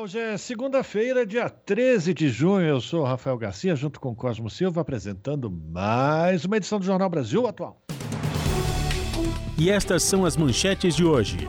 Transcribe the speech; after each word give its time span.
Hoje 0.00 0.18
é 0.18 0.38
segunda-feira, 0.38 1.26
dia 1.26 1.50
13 1.50 2.14
de 2.14 2.30
junho. 2.30 2.66
Eu 2.66 2.80
sou 2.80 3.04
Rafael 3.04 3.36
Garcia, 3.36 3.76
junto 3.76 4.00
com 4.00 4.14
Cosmo 4.14 4.48
Silva, 4.48 4.80
apresentando 4.80 5.50
mais 5.50 6.46
uma 6.46 6.56
edição 6.56 6.78
do 6.78 6.86
Jornal 6.86 7.10
Brasil 7.10 7.46
Atual. 7.46 7.78
E 9.58 9.68
estas 9.68 10.02
são 10.02 10.24
as 10.24 10.38
manchetes 10.38 10.96
de 10.96 11.04
hoje. 11.04 11.46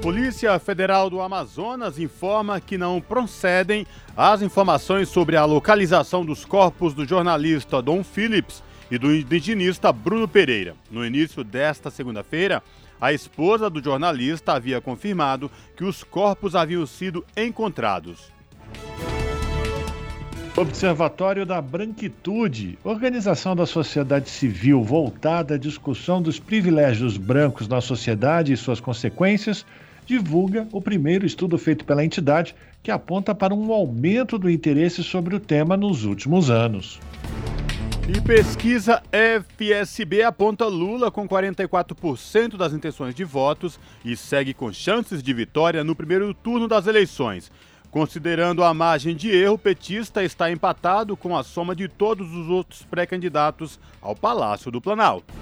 Polícia 0.00 0.58
Federal 0.58 1.10
do 1.10 1.20
Amazonas 1.20 1.98
informa 1.98 2.62
que 2.62 2.78
não 2.78 2.98
procedem 2.98 3.86
as 4.16 4.40
informações 4.40 5.10
sobre 5.10 5.36
a 5.36 5.44
localização 5.44 6.24
dos 6.24 6.46
corpos 6.46 6.94
do 6.94 7.04
jornalista 7.04 7.82
Dom 7.82 8.02
Phillips 8.02 8.62
e 8.90 8.96
do 8.96 9.14
indigenista 9.14 9.92
Bruno 9.92 10.26
Pereira. 10.26 10.74
No 10.90 11.04
início 11.04 11.44
desta 11.44 11.90
segunda-feira, 11.90 12.62
a 13.00 13.12
esposa 13.12 13.70
do 13.70 13.82
jornalista 13.82 14.52
havia 14.52 14.80
confirmado 14.80 15.50
que 15.76 15.84
os 15.84 16.02
corpos 16.02 16.54
haviam 16.54 16.86
sido 16.86 17.24
encontrados. 17.36 18.32
Observatório 20.56 21.46
da 21.46 21.62
Branquitude, 21.62 22.76
organização 22.82 23.54
da 23.54 23.64
sociedade 23.64 24.28
civil 24.28 24.82
voltada 24.82 25.54
à 25.54 25.58
discussão 25.58 26.20
dos 26.20 26.40
privilégios 26.40 27.16
brancos 27.16 27.68
na 27.68 27.80
sociedade 27.80 28.52
e 28.52 28.56
suas 28.56 28.80
consequências, 28.80 29.64
divulga 30.04 30.66
o 30.72 30.80
primeiro 30.80 31.24
estudo 31.24 31.56
feito 31.56 31.84
pela 31.84 32.04
entidade 32.04 32.56
que 32.82 32.90
aponta 32.90 33.34
para 33.34 33.54
um 33.54 33.72
aumento 33.72 34.36
do 34.36 34.50
interesse 34.50 35.04
sobre 35.04 35.36
o 35.36 35.40
tema 35.40 35.76
nos 35.76 36.04
últimos 36.04 36.50
anos. 36.50 36.98
E 38.08 38.22
pesquisa 38.22 39.02
FSB 39.12 40.22
aponta 40.22 40.64
Lula 40.64 41.10
com 41.10 41.28
44% 41.28 42.56
das 42.56 42.72
intenções 42.72 43.14
de 43.14 43.22
votos 43.22 43.78
e 44.02 44.16
segue 44.16 44.54
com 44.54 44.72
chances 44.72 45.22
de 45.22 45.34
vitória 45.34 45.84
no 45.84 45.94
primeiro 45.94 46.32
turno 46.32 46.66
das 46.66 46.86
eleições. 46.86 47.52
Considerando 47.90 48.64
a 48.64 48.72
margem 48.72 49.14
de 49.14 49.30
erro, 49.30 49.58
petista 49.58 50.24
está 50.24 50.50
empatado 50.50 51.18
com 51.18 51.36
a 51.36 51.42
soma 51.42 51.76
de 51.76 51.86
todos 51.86 52.32
os 52.32 52.48
outros 52.48 52.82
pré-candidatos 52.90 53.78
ao 54.00 54.16
Palácio 54.16 54.70
do 54.70 54.80
Planalto. 54.80 55.34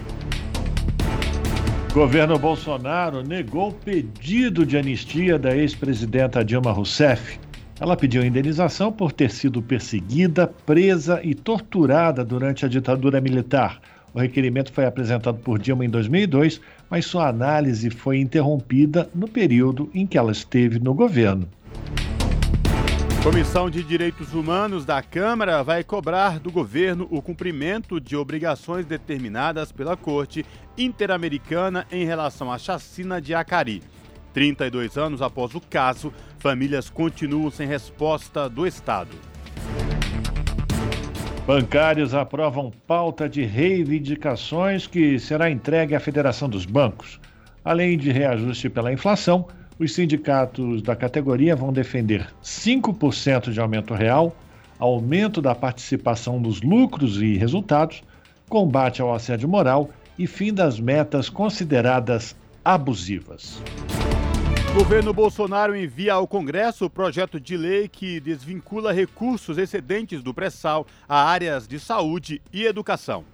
Governo 1.92 2.36
Bolsonaro 2.36 3.22
negou 3.22 3.72
pedido 3.72 4.66
de 4.66 4.76
anistia 4.76 5.38
da 5.38 5.56
ex-presidenta 5.56 6.44
Dilma 6.44 6.72
Rousseff. 6.72 7.38
Ela 7.78 7.96
pediu 7.96 8.24
indenização 8.24 8.90
por 8.90 9.12
ter 9.12 9.30
sido 9.30 9.60
perseguida, 9.60 10.46
presa 10.46 11.20
e 11.22 11.34
torturada 11.34 12.24
durante 12.24 12.64
a 12.64 12.68
ditadura 12.68 13.20
militar. 13.20 13.80
O 14.14 14.18
requerimento 14.18 14.72
foi 14.72 14.86
apresentado 14.86 15.38
por 15.38 15.58
Dilma 15.58 15.84
em 15.84 15.90
2002, 15.90 16.58
mas 16.88 17.04
sua 17.04 17.28
análise 17.28 17.90
foi 17.90 18.18
interrompida 18.18 19.10
no 19.14 19.28
período 19.28 19.90
em 19.92 20.06
que 20.06 20.16
ela 20.16 20.32
esteve 20.32 20.78
no 20.78 20.94
governo. 20.94 21.46
Comissão 23.22 23.68
de 23.68 23.82
Direitos 23.82 24.32
Humanos 24.32 24.86
da 24.86 25.02
Câmara 25.02 25.62
vai 25.62 25.84
cobrar 25.84 26.38
do 26.38 26.50
governo 26.50 27.06
o 27.10 27.20
cumprimento 27.20 28.00
de 28.00 28.16
obrigações 28.16 28.86
determinadas 28.86 29.70
pela 29.70 29.96
Corte 29.96 30.46
Interamericana 30.78 31.86
em 31.90 32.06
relação 32.06 32.50
à 32.50 32.56
chacina 32.56 33.20
de 33.20 33.34
Acari. 33.34 33.82
32 34.36 34.98
anos 34.98 35.22
após 35.22 35.54
o 35.54 35.60
caso, 35.62 36.12
famílias 36.38 36.90
continuam 36.90 37.50
sem 37.50 37.66
resposta 37.66 38.50
do 38.50 38.66
Estado. 38.66 39.16
Bancários 41.46 42.12
aprovam 42.12 42.70
pauta 42.86 43.30
de 43.30 43.44
reivindicações 43.44 44.86
que 44.86 45.18
será 45.18 45.50
entregue 45.50 45.94
à 45.94 46.00
Federação 46.00 46.50
dos 46.50 46.66
Bancos. 46.66 47.18
Além 47.64 47.96
de 47.96 48.12
reajuste 48.12 48.68
pela 48.68 48.92
inflação, 48.92 49.48
os 49.78 49.94
sindicatos 49.94 50.82
da 50.82 50.94
categoria 50.94 51.56
vão 51.56 51.72
defender 51.72 52.28
5% 52.44 53.50
de 53.50 53.58
aumento 53.58 53.94
real, 53.94 54.36
aumento 54.78 55.40
da 55.40 55.54
participação 55.54 56.38
nos 56.38 56.60
lucros 56.60 57.22
e 57.22 57.38
resultados, 57.38 58.04
combate 58.50 59.00
ao 59.00 59.14
assédio 59.14 59.48
moral 59.48 59.88
e 60.18 60.26
fim 60.26 60.52
das 60.52 60.78
metas 60.78 61.30
consideradas 61.30 62.36
abusivas. 62.62 63.62
Governo 64.76 65.10
Bolsonaro 65.10 65.74
envia 65.74 66.12
ao 66.12 66.28
Congresso 66.28 66.84
o 66.84 66.90
projeto 66.90 67.40
de 67.40 67.56
lei 67.56 67.88
que 67.88 68.20
desvincula 68.20 68.92
recursos 68.92 69.56
excedentes 69.56 70.22
do 70.22 70.34
pré-sal 70.34 70.86
a 71.08 71.24
áreas 71.24 71.66
de 71.66 71.80
saúde 71.80 72.42
e 72.52 72.66
educação. 72.66 73.24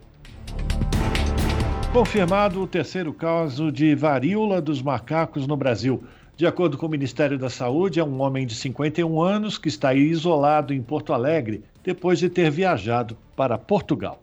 Confirmado 1.92 2.62
o 2.62 2.66
terceiro 2.68 3.12
caso 3.12 3.72
de 3.72 3.92
varíola 3.92 4.62
dos 4.62 4.80
macacos 4.80 5.44
no 5.44 5.56
Brasil. 5.56 6.04
De 6.36 6.46
acordo 6.46 6.78
com 6.78 6.86
o 6.86 6.88
Ministério 6.88 7.36
da 7.36 7.50
Saúde, 7.50 7.98
é 7.98 8.04
um 8.04 8.20
homem 8.20 8.46
de 8.46 8.54
51 8.54 9.20
anos 9.20 9.58
que 9.58 9.66
está 9.66 9.92
isolado 9.92 10.72
em 10.72 10.80
Porto 10.80 11.12
Alegre 11.12 11.64
depois 11.82 12.20
de 12.20 12.30
ter 12.30 12.52
viajado 12.52 13.18
para 13.34 13.58
Portugal. 13.58 14.22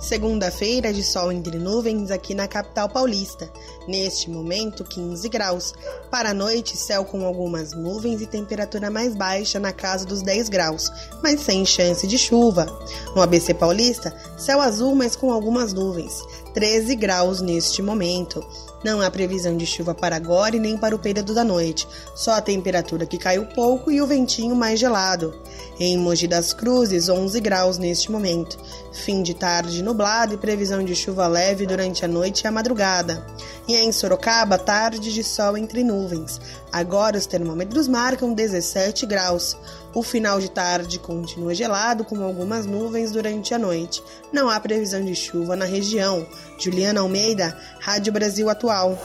Segunda-feira 0.00 0.94
de 0.94 1.02
sol 1.02 1.30
entre 1.30 1.58
nuvens 1.58 2.10
aqui 2.10 2.34
na 2.34 2.48
capital 2.48 2.88
paulista. 2.88 3.52
Neste 3.86 4.30
momento, 4.30 4.82
15 4.82 5.28
graus. 5.28 5.74
Para 6.10 6.30
a 6.30 6.34
noite, 6.34 6.74
céu 6.74 7.04
com 7.04 7.22
algumas 7.22 7.74
nuvens 7.74 8.22
e 8.22 8.26
temperatura 8.26 8.90
mais 8.90 9.14
baixa 9.14 9.60
na 9.60 9.74
casa 9.74 10.06
dos 10.06 10.22
10 10.22 10.48
graus, 10.48 10.90
mas 11.22 11.40
sem 11.40 11.66
chance 11.66 12.06
de 12.06 12.16
chuva. 12.16 12.66
No 13.14 13.20
ABC 13.20 13.52
Paulista, 13.52 14.16
céu 14.38 14.62
azul, 14.62 14.94
mas 14.94 15.14
com 15.14 15.30
algumas 15.30 15.74
nuvens. 15.74 16.24
13 16.54 16.96
graus 16.96 17.42
neste 17.42 17.82
momento. 17.82 18.42
Não 18.82 19.02
há 19.02 19.10
previsão 19.10 19.56
de 19.56 19.66
chuva 19.66 19.94
para 19.94 20.16
agora 20.16 20.56
e 20.56 20.60
nem 20.60 20.76
para 20.76 20.96
o 20.96 20.98
período 20.98 21.34
da 21.34 21.44
noite, 21.44 21.86
só 22.14 22.32
a 22.32 22.40
temperatura 22.40 23.04
que 23.04 23.18
caiu 23.18 23.44
pouco 23.46 23.90
e 23.90 24.00
o 24.00 24.06
ventinho 24.06 24.56
mais 24.56 24.80
gelado. 24.80 25.38
Em 25.78 25.98
Mogi 25.98 26.26
das 26.26 26.54
Cruzes, 26.54 27.08
11 27.08 27.40
graus 27.40 27.76
neste 27.76 28.10
momento. 28.10 28.58
Fim 28.92 29.22
de 29.22 29.34
tarde 29.34 29.82
nublado 29.82 30.34
e 30.34 30.38
previsão 30.38 30.82
de 30.82 30.94
chuva 30.96 31.26
leve 31.26 31.66
durante 31.66 32.04
a 32.04 32.08
noite 32.08 32.40
e 32.42 32.46
a 32.46 32.50
madrugada. 32.50 33.26
E 33.68 33.76
em 33.76 33.92
Sorocaba, 33.92 34.58
tarde 34.58 35.12
de 35.12 35.22
sol 35.22 35.56
entre 35.56 35.84
nuvens. 35.84 36.40
Agora 36.72 37.18
os 37.18 37.26
termômetros 37.26 37.86
marcam 37.86 38.32
17 38.32 39.04
graus. 39.04 39.56
O 39.92 40.04
final 40.04 40.38
de 40.38 40.48
tarde 40.48 41.00
continua 41.00 41.52
gelado, 41.52 42.04
com 42.04 42.22
algumas 42.22 42.64
nuvens 42.64 43.10
durante 43.10 43.52
a 43.52 43.58
noite. 43.58 44.00
Não 44.32 44.48
há 44.48 44.60
previsão 44.60 45.04
de 45.04 45.16
chuva 45.16 45.56
na 45.56 45.64
região. 45.64 46.24
Juliana 46.58 47.00
Almeida, 47.00 47.58
Rádio 47.80 48.12
Brasil 48.12 48.48
Atual. 48.48 48.96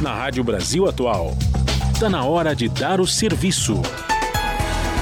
Na 0.00 0.14
Rádio 0.14 0.42
Brasil 0.42 0.88
Atual. 0.88 1.36
Está 1.92 2.08
na 2.08 2.24
hora 2.24 2.56
de 2.56 2.66
dar 2.68 2.98
o 2.98 3.06
serviço. 3.06 3.74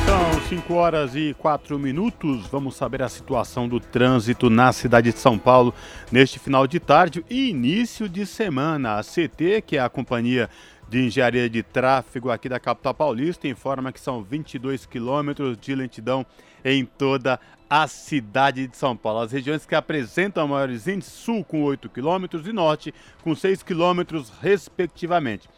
São 0.05 0.49
5 0.49 0.75
horas 0.75 1.15
e 1.15 1.35
4 1.39 1.79
minutos. 1.79 2.47
Vamos 2.51 2.75
saber 2.75 3.03
a 3.03 3.09
situação 3.09 3.69
do 3.69 3.79
trânsito 3.79 4.51
na 4.51 4.73
cidade 4.73 5.13
de 5.13 5.19
São 5.19 5.39
Paulo 5.39 5.73
neste 6.11 6.41
final 6.41 6.67
de 6.67 6.81
tarde 6.81 7.25
e 7.31 7.51
início 7.51 8.09
de 8.09 8.27
semana. 8.27 8.99
A 8.99 9.03
CT, 9.03 9.63
que 9.65 9.77
é 9.77 9.81
a 9.81 9.89
Companhia 9.89 10.51
de 10.93 11.07
Engenharia 11.07 11.49
de 11.49 11.63
Tráfego 11.63 12.31
aqui 12.31 12.51
da 12.51 12.61
capital 12.61 12.93
paulista 12.93 13.49
informa 13.49 13.91
que 13.91 13.99
são 13.99 14.23
22 14.23 14.85
quilômetros 14.85 15.57
de 15.57 15.75
lentidão 15.75 16.27
em 16.63 16.85
toda 16.85 17.41
a 17.69 17.89
cidade 17.89 18.67
de 18.67 18.77
São 18.77 18.95
Paulo. 18.95 19.21
As 19.21 19.33
regiões 19.33 19.65
que 19.65 19.75
apresentam 19.75 20.47
maiores 20.47 20.87
índices, 20.87 21.15
sul 21.15 21.43
com 21.43 21.63
8 21.63 21.89
quilômetros 21.89 22.47
e 22.47 22.53
norte 22.53 22.95
com 23.23 23.35
6 23.35 23.63
quilômetros, 23.63 24.31
respectivamente. 24.43 25.49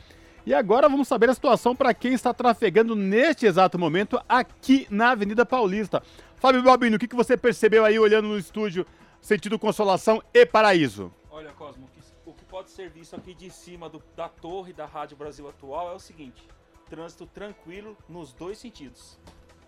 E 0.46 0.54
agora 0.54 0.88
vamos 0.88 1.08
saber 1.08 1.28
a 1.28 1.34
situação 1.34 1.74
para 1.74 1.92
quem 1.92 2.12
está 2.12 2.32
trafegando 2.32 2.94
neste 2.94 3.44
exato 3.44 3.76
momento 3.76 4.20
aqui 4.28 4.86
na 4.88 5.10
Avenida 5.10 5.44
Paulista. 5.44 6.00
Fábio 6.36 6.62
Bobinho, 6.62 6.94
o 6.94 6.98
que 6.98 7.12
você 7.12 7.36
percebeu 7.36 7.84
aí 7.84 7.98
olhando 7.98 8.28
no 8.28 8.38
estúdio, 8.38 8.86
sentido 9.20 9.58
Consolação 9.58 10.22
e 10.32 10.46
Paraíso? 10.46 11.10
Olha, 12.64 12.70
Cosmo, 12.70 12.70
o 12.70 12.70
que 12.70 12.70
pode 12.70 12.70
ser 12.70 12.90
visto 12.90 13.14
aqui 13.14 13.34
de 13.34 13.50
cima 13.50 13.88
do, 13.88 14.02
da 14.16 14.28
torre 14.28 14.72
da 14.72 14.86
Rádio 14.86 15.16
Brasil 15.16 15.48
Atual 15.48 15.90
é 15.90 15.94
o 15.94 15.98
seguinte: 15.98 16.48
trânsito 16.88 17.26
tranquilo 17.26 17.96
nos 18.08 18.32
dois 18.32 18.58
sentidos. 18.58 19.18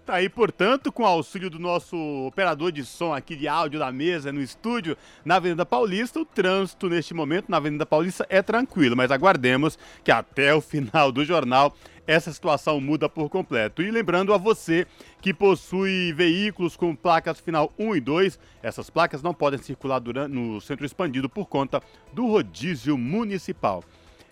Tá 0.07 0.15
aí, 0.15 0.29
portanto, 0.29 0.93
com 0.93 1.03
o 1.03 1.07
auxílio 1.07 1.51
do 1.51 1.59
nosso 1.59 1.97
operador 2.29 2.71
de 2.71 2.85
som 2.85 3.13
aqui 3.13 3.35
de 3.35 3.49
áudio 3.49 3.81
da 3.81 3.91
mesa 3.91 4.31
no 4.31 4.41
estúdio, 4.41 4.97
na 5.25 5.35
Avenida 5.35 5.67
Paulista, 5.67 6.21
o 6.21 6.25
trânsito 6.25 6.89
neste 6.89 7.13
momento 7.13 7.47
na 7.49 7.57
Avenida 7.57 7.85
Paulista 7.85 8.25
é 8.31 8.41
tranquilo, 8.41 8.97
mas 8.97 9.11
aguardemos 9.11 9.77
que 10.05 10.13
até 10.13 10.55
o 10.55 10.61
final 10.61 11.11
do 11.11 11.25
jornal 11.25 11.75
essa 12.07 12.33
situação 12.33 12.81
muda 12.81 13.09
por 13.09 13.29
completo. 13.29 13.83
E 13.83 13.91
lembrando 13.91 14.33
a 14.33 14.37
você 14.37 14.87
que 15.21 15.35
possui 15.35 16.13
veículos 16.13 16.77
com 16.77 16.95
placas 16.95 17.41
final 17.41 17.73
1 17.77 17.97
e 17.97 18.01
2, 18.01 18.39
essas 18.63 18.89
placas 18.89 19.25
não 19.25 19.35
podem 19.35 19.59
circular 19.59 19.99
durante, 19.99 20.33
no 20.33 20.61
centro 20.61 20.87
expandido 20.87 21.29
por 21.29 21.47
conta 21.47 21.83
do 22.13 22.29
rodízio 22.29 22.97
municipal. 22.97 23.83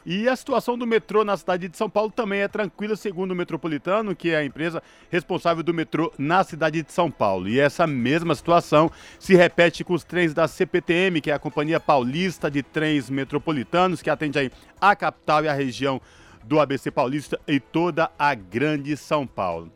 E 0.06 0.28
a 0.28 0.36
situação 0.36 0.76
do 0.76 0.86
metrô 0.86 1.24
na 1.24 1.34
cidade 1.34 1.66
de 1.66 1.76
São 1.78 1.88
Paulo 1.88 2.10
também 2.10 2.40
é 2.40 2.48
tranquila, 2.48 2.94
segundo 2.94 3.30
o 3.30 3.34
Metropolitano, 3.34 4.14
que 4.14 4.30
é 4.30 4.36
a 4.36 4.44
empresa 4.44 4.82
responsável 5.10 5.62
do 5.62 5.72
metrô 5.72 6.12
na 6.18 6.44
cidade 6.44 6.82
de 6.82 6.92
São 6.92 7.10
Paulo. 7.10 7.48
E 7.48 7.58
essa 7.58 7.86
mesma 7.86 8.34
situação 8.34 8.90
se 9.18 9.34
repete 9.34 9.82
com 9.82 9.94
os 9.94 10.04
trens 10.04 10.34
da 10.34 10.46
CPTM, 10.46 11.22
que 11.22 11.30
é 11.30 11.34
a 11.34 11.38
Companhia 11.38 11.80
Paulista 11.80 12.50
de 12.50 12.62
Trens 12.62 13.08
Metropolitanos, 13.08 14.02
que 14.02 14.10
atende 14.10 14.38
aí 14.38 14.50
a 14.78 14.94
capital 14.94 15.44
e 15.44 15.48
a 15.48 15.54
região 15.54 15.98
do 16.42 16.60
ABC 16.60 16.90
Paulista 16.90 17.40
e 17.48 17.58
toda 17.58 18.10
a 18.18 18.34
grande 18.34 18.96
São 18.98 19.26
Paulo. 19.26 19.72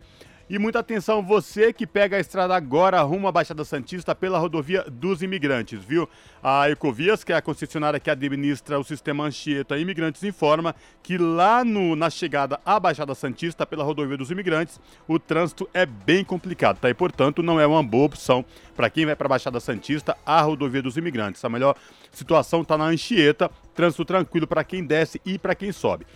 E 0.51 0.59
muita 0.59 0.79
atenção, 0.79 1.23
você 1.23 1.75
que 1.75 1.87
pega 1.87 2.17
a 2.17 2.21
estrada 2.21 2.57
agora 2.57 3.03
rumo 3.03 3.29
à 3.29 3.33
Baixada 3.33 3.65
Santista 3.67 4.15
pela 4.15 4.39
rodovia 4.39 4.83
dos 4.91 5.23
imigrantes, 5.23 5.85
viu? 5.85 6.09
A 6.43 6.71
Ecovias, 6.71 7.23
que 7.23 7.35
é 7.35 7.37
a 7.37 7.43
concessionária 7.43 8.01
que 8.01 8.09
administra 8.09 8.81
o 8.81 8.85
sistema 8.85 9.25
Anchieta 9.25 9.77
Imigrantes, 9.77 10.23
informa 10.23 10.75
que 11.03 11.19
lá 11.19 11.63
no, 11.63 11.95
na 11.95 12.09
chegada 12.09 12.59
à 12.65 12.81
Baixada 12.81 13.15
Santista 13.15 13.67
pela 13.67 13.85
rodovia 13.85 14.17
dos 14.17 14.31
imigrantes, 14.31 14.81
o 15.07 15.19
trânsito 15.19 15.69
é 15.75 15.85
bem 15.85 16.25
complicado, 16.25 16.79
tá? 16.79 16.89
E 16.89 16.95
portanto 16.95 17.43
não 17.43 17.61
é 17.61 17.67
uma 17.67 17.83
boa 17.83 18.07
opção 18.07 18.43
para 18.75 18.89
quem 18.89 19.05
vai 19.05 19.15
para 19.15 19.27
a 19.27 19.29
Baixada 19.29 19.61
Santista, 19.61 20.17
a 20.25 20.41
rodovia 20.41 20.81
dos 20.81 20.97
imigrantes. 20.97 21.45
A 21.45 21.51
melhor 21.51 21.77
situação 22.11 22.63
está 22.63 22.79
na 22.79 22.87
Anchieta, 22.87 23.51
trânsito 23.75 24.07
tranquilo 24.07 24.47
para 24.47 24.65
quem 24.65 24.83
desce 24.83 25.21
e 25.27 25.39
para 25.39 25.55
quem 25.55 25.73
sobe. 25.73 26.07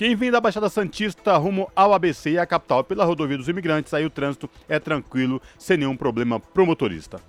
Quem 0.00 0.16
vem 0.16 0.30
da 0.30 0.40
Baixada 0.40 0.70
Santista 0.70 1.36
rumo 1.36 1.70
ao 1.76 1.92
ABC 1.92 2.30
e 2.30 2.38
à 2.38 2.46
capital 2.46 2.82
pela 2.82 3.04
rodovia 3.04 3.36
dos 3.36 3.50
imigrantes, 3.50 3.92
aí 3.92 4.02
o 4.02 4.08
trânsito 4.08 4.48
é 4.66 4.78
tranquilo, 4.78 5.42
sem 5.58 5.76
nenhum 5.76 5.94
problema 5.94 6.40
pro 6.40 6.64
motorista. 6.64 7.20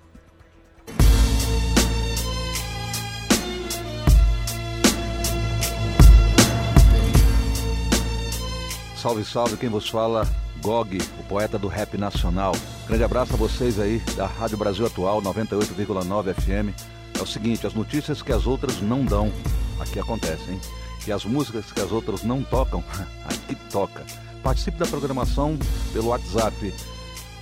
Salve, 8.96 9.22
salve, 9.22 9.58
quem 9.58 9.68
vos 9.68 9.90
fala, 9.90 10.26
Gog, 10.62 10.96
o 11.20 11.22
poeta 11.24 11.58
do 11.58 11.68
rap 11.68 11.98
nacional. 11.98 12.54
Grande 12.88 13.04
abraço 13.04 13.34
a 13.34 13.36
vocês 13.36 13.78
aí 13.78 13.98
da 14.16 14.24
Rádio 14.24 14.56
Brasil 14.56 14.86
Atual 14.86 15.20
98,9 15.20 16.32
FM. 16.32 16.74
É 17.18 17.22
o 17.22 17.26
seguinte, 17.26 17.66
as 17.66 17.74
notícias 17.74 18.22
que 18.22 18.32
as 18.32 18.46
outras 18.46 18.80
não 18.80 19.04
dão, 19.04 19.30
aqui 19.78 20.00
acontecem, 20.00 20.54
hein? 20.54 20.81
E 21.06 21.12
as 21.12 21.24
músicas 21.24 21.70
que 21.72 21.80
as 21.80 21.92
outras 21.92 22.22
não 22.22 22.42
tocam, 22.42 22.84
aqui 23.24 23.54
toca. 23.70 24.02
Participe 24.42 24.76
da 24.78 24.86
programação 24.86 25.58
pelo 25.92 26.08
WhatsApp 26.08 26.74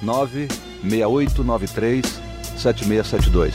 96893 0.03 2.21
7672. 2.57 3.55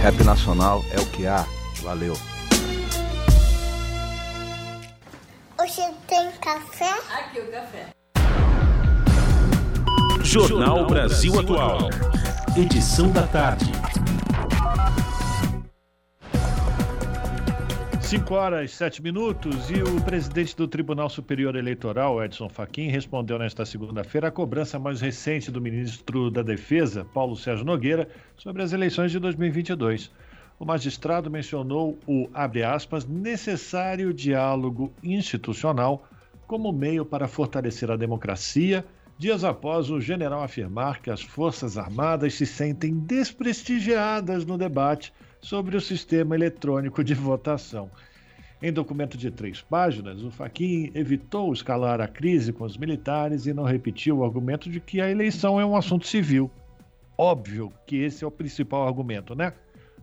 Rap 0.00 0.24
Nacional 0.24 0.84
é 0.92 1.00
o 1.00 1.06
que 1.06 1.26
há. 1.26 1.44
Valeu. 1.82 2.16
Hoje 5.60 5.82
tem 6.06 6.30
café? 6.40 6.94
Aqui 7.10 7.40
o 7.40 7.50
café. 7.50 7.88
Jornal 10.22 10.86
Brasil 10.86 11.40
Atual. 11.40 11.90
Edição 12.56 13.10
da 13.10 13.26
tarde. 13.26 13.72
5 18.06 18.34
horas 18.34 18.70
7 18.70 19.02
minutos 19.02 19.68
e 19.68 19.82
o 19.82 20.00
presidente 20.00 20.54
do 20.56 20.68
Tribunal 20.68 21.10
Superior 21.10 21.56
Eleitoral, 21.56 22.22
Edson 22.22 22.48
Fachin, 22.48 22.86
respondeu 22.86 23.36
nesta 23.36 23.66
segunda-feira 23.66 24.28
à 24.28 24.30
cobrança 24.30 24.78
mais 24.78 25.00
recente 25.00 25.50
do 25.50 25.60
ministro 25.60 26.30
da 26.30 26.40
Defesa, 26.40 27.04
Paulo 27.04 27.34
Sérgio 27.34 27.66
Nogueira, 27.66 28.08
sobre 28.36 28.62
as 28.62 28.72
eleições 28.72 29.10
de 29.10 29.18
2022. 29.18 30.12
O 30.56 30.64
magistrado 30.64 31.28
mencionou 31.28 31.98
o, 32.06 32.30
abre 32.32 32.62
aspas, 32.62 33.04
necessário 33.04 34.14
diálogo 34.14 34.92
institucional 35.02 36.06
como 36.46 36.72
meio 36.72 37.04
para 37.04 37.26
fortalecer 37.26 37.90
a 37.90 37.96
democracia, 37.96 38.84
dias 39.18 39.42
após 39.42 39.90
o 39.90 40.00
general 40.00 40.44
afirmar 40.44 41.02
que 41.02 41.10
as 41.10 41.22
Forças 41.22 41.76
Armadas 41.76 42.34
se 42.34 42.46
sentem 42.46 42.94
desprestigiadas 43.00 44.46
no 44.46 44.56
debate 44.56 45.12
sobre 45.46 45.76
o 45.76 45.80
sistema 45.80 46.34
eletrônico 46.34 47.04
de 47.04 47.14
votação. 47.14 47.88
Em 48.60 48.72
documento 48.72 49.16
de 49.16 49.30
três 49.30 49.62
páginas, 49.62 50.24
o 50.24 50.30
Faquin 50.32 50.90
evitou 50.92 51.52
escalar 51.52 52.00
a 52.00 52.08
crise 52.08 52.52
com 52.52 52.64
os 52.64 52.76
militares 52.76 53.46
e 53.46 53.54
não 53.54 53.62
repetiu 53.62 54.18
o 54.18 54.24
argumento 54.24 54.68
de 54.68 54.80
que 54.80 55.00
a 55.00 55.08
eleição 55.08 55.60
é 55.60 55.64
um 55.64 55.76
assunto 55.76 56.04
civil. 56.04 56.50
Óbvio 57.16 57.72
que 57.86 57.94
esse 57.94 58.24
é 58.24 58.26
o 58.26 58.30
principal 58.30 58.88
argumento, 58.88 59.36
né? 59.36 59.52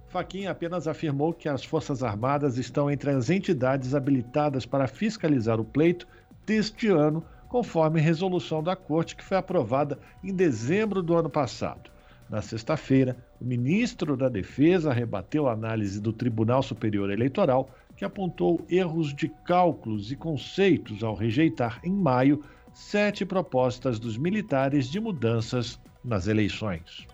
Faquin 0.07 0.45
apenas 0.45 0.87
afirmou 0.87 1.33
que 1.33 1.49
as 1.49 1.65
Forças 1.65 2.03
Armadas 2.03 2.57
estão 2.57 2.89
entre 2.89 3.09
as 3.09 3.29
entidades 3.29 3.93
habilitadas 3.93 4.65
para 4.65 4.87
fiscalizar 4.87 5.59
o 5.59 5.65
pleito 5.65 6.07
deste 6.45 6.87
ano, 6.87 7.21
conforme 7.49 7.99
resolução 7.99 8.63
da 8.63 8.77
Corte 8.77 9.13
que 9.13 9.23
foi 9.25 9.35
aprovada 9.35 9.99
em 10.23 10.33
dezembro 10.33 11.03
do 11.03 11.13
ano 11.17 11.29
passado. 11.29 11.92
Na 12.29 12.41
sexta-feira, 12.41 13.17
o 13.39 13.45
ministro 13.45 14.17
da 14.17 14.29
Defesa 14.29 14.91
rebateu 14.91 15.47
a 15.47 15.53
análise 15.53 16.01
do 16.01 16.11
Tribunal 16.11 16.63
Superior 16.63 17.11
Eleitoral, 17.11 17.69
que 17.95 18.05
apontou 18.05 18.65
erros 18.69 19.13
de 19.13 19.29
cálculos 19.45 20.11
e 20.11 20.15
conceitos 20.15 21.03
ao 21.03 21.13
rejeitar, 21.13 21.79
em 21.83 21.93
maio, 21.93 22.43
sete 22.73 23.25
propostas 23.25 23.99
dos 23.99 24.17
militares 24.17 24.89
de 24.89 24.99
mudanças 24.99 25.79
nas 26.03 26.27
eleições. 26.27 27.07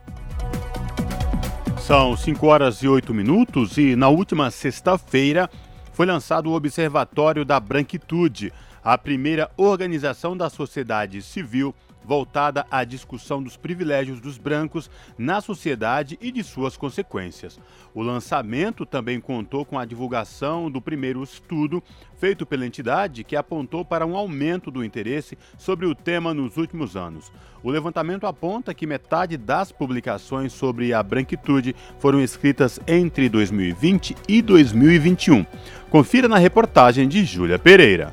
São 1.81 2.15
5 2.15 2.45
horas 2.45 2.83
e 2.83 2.87
8 2.87 3.13
minutos 3.13 3.77
e 3.77 3.95
na 3.95 4.09
última 4.09 4.51
sexta-feira 4.51 5.49
foi 5.91 6.05
lançado 6.05 6.49
o 6.49 6.53
Observatório 6.53 7.43
da 7.43 7.59
Branquitude, 7.59 8.53
a 8.83 8.97
primeira 8.97 9.49
organização 9.57 10.37
da 10.37 10.49
sociedade 10.49 11.21
civil 11.21 11.73
voltada 12.09 12.65
à 12.71 12.83
discussão 12.83 13.41
dos 13.43 13.55
privilégios 13.55 14.19
dos 14.19 14.39
brancos 14.39 14.89
na 15.15 15.41
sociedade 15.41 16.17
e 16.19 16.31
de 16.31 16.43
suas 16.43 16.75
consequências. 16.75 17.59
O 17.93 18.01
lançamento 18.01 18.83
também 18.83 19.21
contou 19.21 19.63
com 19.63 19.77
a 19.77 19.85
divulgação 19.85 20.71
do 20.71 20.81
primeiro 20.81 21.21
estudo 21.21 21.83
feito 22.17 22.47
pela 22.47 22.65
entidade 22.65 23.23
que 23.23 23.35
apontou 23.35 23.85
para 23.85 24.07
um 24.07 24.17
aumento 24.17 24.71
do 24.71 24.83
interesse 24.83 25.37
sobre 25.55 25.85
o 25.85 25.93
tema 25.93 26.33
nos 26.33 26.57
últimos 26.57 26.95
anos. 26.95 27.31
O 27.61 27.69
levantamento 27.69 28.25
aponta 28.25 28.73
que 28.73 28.87
metade 28.87 29.37
das 29.37 29.71
publicações 29.71 30.51
sobre 30.51 30.91
a 30.91 31.03
branquitude 31.03 31.75
foram 31.99 32.21
escritas 32.21 32.79
entre 32.87 33.29
2020 33.29 34.15
e 34.27 34.41
2021. 34.41 35.45
Confira 35.91 36.27
na 36.27 36.39
reportagem 36.39 37.07
de 37.07 37.23
Júlia 37.23 37.59
Pereira. 37.59 38.11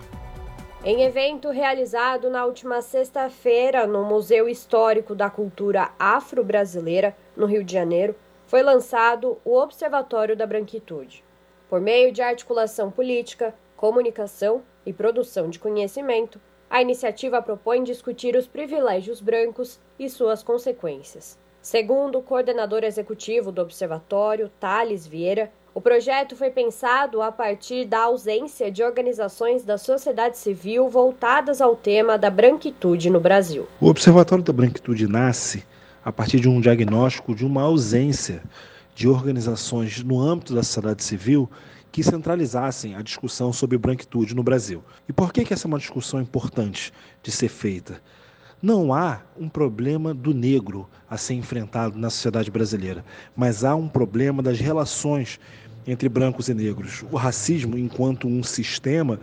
Em 0.88 1.02
evento 1.02 1.50
realizado 1.50 2.30
na 2.30 2.46
última 2.46 2.80
sexta-feira 2.80 3.88
no 3.88 4.04
Museu 4.04 4.48
Histórico 4.48 5.16
da 5.16 5.28
Cultura 5.28 5.90
Afro-Brasileira, 5.98 7.16
no 7.36 7.44
Rio 7.44 7.64
de 7.64 7.72
Janeiro, 7.72 8.14
foi 8.46 8.62
lançado 8.62 9.36
o 9.44 9.56
Observatório 9.58 10.36
da 10.36 10.46
Branquitude. 10.46 11.24
Por 11.68 11.80
meio 11.80 12.12
de 12.12 12.22
articulação 12.22 12.88
política, 12.88 13.52
comunicação 13.76 14.62
e 14.86 14.92
produção 14.92 15.50
de 15.50 15.58
conhecimento, 15.58 16.40
a 16.70 16.80
iniciativa 16.80 17.42
propõe 17.42 17.82
discutir 17.82 18.36
os 18.36 18.46
privilégios 18.46 19.20
brancos 19.20 19.80
e 19.98 20.08
suas 20.08 20.44
consequências. 20.44 21.36
Segundo 21.60 22.20
o 22.20 22.22
coordenador 22.22 22.84
executivo 22.84 23.50
do 23.50 23.60
observatório, 23.60 24.52
Thales 24.60 25.04
Vieira, 25.04 25.50
O 25.76 25.80
projeto 25.82 26.34
foi 26.34 26.48
pensado 26.48 27.20
a 27.20 27.30
partir 27.30 27.84
da 27.84 28.04
ausência 28.04 28.72
de 28.72 28.82
organizações 28.82 29.62
da 29.62 29.76
sociedade 29.76 30.38
civil 30.38 30.88
voltadas 30.88 31.60
ao 31.60 31.76
tema 31.76 32.16
da 32.16 32.30
branquitude 32.30 33.10
no 33.10 33.20
Brasil. 33.20 33.68
O 33.78 33.88
Observatório 33.88 34.42
da 34.42 34.54
Branquitude 34.54 35.06
nasce 35.06 35.66
a 36.02 36.10
partir 36.10 36.40
de 36.40 36.48
um 36.48 36.62
diagnóstico 36.62 37.34
de 37.34 37.44
uma 37.44 37.60
ausência 37.60 38.42
de 38.94 39.06
organizações 39.06 40.02
no 40.02 40.18
âmbito 40.18 40.54
da 40.54 40.62
sociedade 40.62 41.04
civil 41.04 41.46
que 41.92 42.02
centralizassem 42.02 42.94
a 42.94 43.02
discussão 43.02 43.52
sobre 43.52 43.76
branquitude 43.76 44.34
no 44.34 44.42
Brasil. 44.42 44.82
E 45.06 45.12
por 45.12 45.30
que, 45.30 45.44
que 45.44 45.52
essa 45.52 45.66
é 45.66 45.68
uma 45.68 45.78
discussão 45.78 46.22
importante 46.22 46.90
de 47.22 47.30
ser 47.30 47.48
feita? 47.50 48.00
Não 48.62 48.94
há 48.94 49.20
um 49.38 49.50
problema 49.50 50.14
do 50.14 50.32
negro 50.32 50.88
a 51.10 51.18
ser 51.18 51.34
enfrentado 51.34 51.98
na 51.98 52.08
sociedade 52.08 52.50
brasileira, 52.50 53.04
mas 53.36 53.62
há 53.62 53.74
um 53.74 53.86
problema 53.86 54.42
das 54.42 54.58
relações 54.58 55.38
entre 55.86 56.08
brancos 56.08 56.48
e 56.48 56.54
negros. 56.54 57.04
O 57.10 57.16
racismo, 57.16 57.78
enquanto 57.78 58.26
um 58.26 58.42
sistema, 58.42 59.20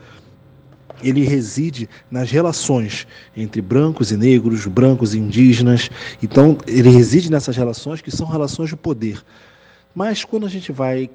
ele 1.01 1.24
reside 1.25 1.89
nas 2.10 2.32
relações 2.32 3.08
entre 3.36 3.62
brancos 3.62 4.12
e 4.12 4.17
negros, 4.17 4.65
brancos 4.67 5.13
e 5.13 5.20
indígenas. 5.20 5.89
Então, 6.22 6.58
ele 6.67 6.89
reside 6.89 7.32
nessas 7.32 7.58
relações 7.58 8.01
que 8.01 8.12
são 8.12 8.27
relações 8.27 8.70
de 8.70 8.75
poder. 8.75 9.22
Mas 9.93 10.24
quando 10.24 10.46
a 10.46 10.50
gente 10.50 10.72
vai 10.72 11.10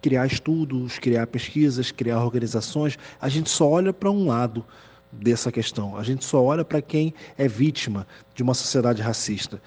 criar 0.00 0.26
estudos, 0.26 0.98
criar 0.98 1.26
pesquisas, 1.26 1.90
criar 1.90 2.24
organizações, 2.24 2.96
a 3.20 3.28
gente 3.28 3.50
só 3.50 3.68
olha 3.68 3.92
para 3.92 4.10
um 4.10 4.26
lado 4.26 4.64
dessa 5.12 5.50
questão. 5.50 5.96
A 5.96 6.02
gente 6.02 6.24
só 6.24 6.42
olha 6.42 6.64
para 6.64 6.80
quem 6.80 7.12
é 7.36 7.48
vítima 7.48 8.06
de 8.34 8.42
uma 8.42 8.54
sociedade 8.54 9.02
racista. 9.02 9.60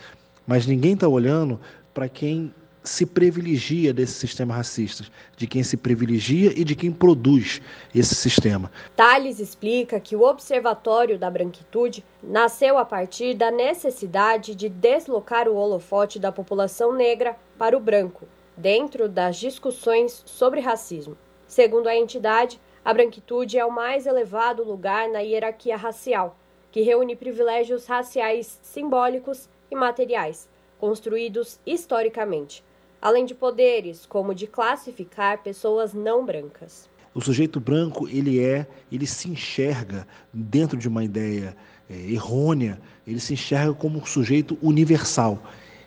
Mas 0.47 0.65
ninguém 0.65 0.93
está 0.93 1.07
olhando 1.07 1.59
para 1.93 2.07
quem 2.07 2.53
se 2.83 3.05
privilegia 3.05 3.93
desse 3.93 4.13
sistema 4.13 4.55
racista, 4.55 5.05
de 5.38 5.45
quem 5.45 5.63
se 5.63 5.77
privilegia 5.77 6.51
e 6.55 6.63
de 6.63 6.75
quem 6.75 6.91
produz 6.91 7.61
esse 7.93 8.15
sistema. 8.15 8.71
Tales 8.95 9.39
explica 9.39 10.00
que 10.00 10.15
o 10.15 10.23
Observatório 10.23 11.17
da 11.17 11.29
Branquitude 11.29 12.03
nasceu 12.23 12.77
a 12.77 12.85
partir 12.85 13.35
da 13.35 13.51
necessidade 13.51 14.55
de 14.55 14.67
deslocar 14.67 15.47
o 15.47 15.55
holofote 15.55 16.19
da 16.19 16.31
população 16.31 16.93
negra 16.93 17.35
para 17.57 17.77
o 17.77 17.79
branco, 17.79 18.27
dentro 18.57 19.07
das 19.07 19.38
discussões 19.38 20.23
sobre 20.25 20.59
racismo. 20.59 21.15
Segundo 21.45 21.88
a 21.88 21.95
entidade, 21.95 22.59
a 22.83 22.93
branquitude 22.93 23.59
é 23.59 23.65
o 23.65 23.71
mais 23.71 24.07
elevado 24.07 24.63
lugar 24.63 25.07
na 25.07 25.19
hierarquia 25.19 25.77
racial, 25.77 26.35
que 26.71 26.81
reúne 26.81 27.15
privilégios 27.15 27.85
raciais 27.85 28.59
simbólicos 28.63 29.47
e 29.69 29.75
materiais, 29.75 30.50
construídos 30.79 31.59
historicamente 31.63 32.63
além 33.01 33.25
de 33.25 33.34
poderes 33.34 34.05
como 34.05 34.36
de 34.36 34.46
classificar 34.48 35.41
pessoas 35.41 35.93
não 35.93 36.25
brancas. 36.25 36.89
O 37.13 37.20
sujeito 37.20 37.60
branco 37.60 38.08
ele 38.08 38.39
é, 38.39 38.65
ele 38.91 39.08
se 39.08 39.29
enxerga 39.29 40.08
dentro 40.31 40.77
de 40.77 40.88
uma 40.88 41.03
ideia 41.03 41.55
é, 41.89 41.93
errônea, 42.12 42.79
ele 43.05 43.20
se 43.20 43.34
enxerga 43.34 43.74
como 43.74 44.00
um 44.00 44.05
sujeito 44.05 44.58
universal 44.62 45.41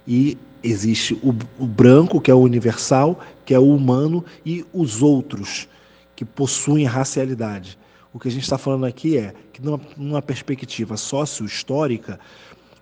e 0.07 0.37
existe 0.63 1.15
o, 1.23 1.31
o 1.59 1.67
branco 1.67 2.21
que 2.21 2.31
é 2.31 2.35
o 2.35 2.41
universal, 2.41 3.21
que 3.45 3.55
é 3.55 3.59
o 3.59 3.75
humano 3.75 4.25
e 4.45 4.65
os 4.73 5.03
outros 5.03 5.69
que 6.15 6.25
possuem 6.25 6.85
racialidade. 6.85 7.79
O 8.13 8.19
que 8.19 8.29
a 8.29 8.31
gente 8.31 8.45
está 8.45 8.57
falando 8.57 8.87
aqui 8.87 9.17
é 9.17 9.35
que 9.53 9.61
numa, 9.61 9.81
numa 9.97 10.23
perspectiva 10.23 10.97
sócio-histórica, 10.97 12.21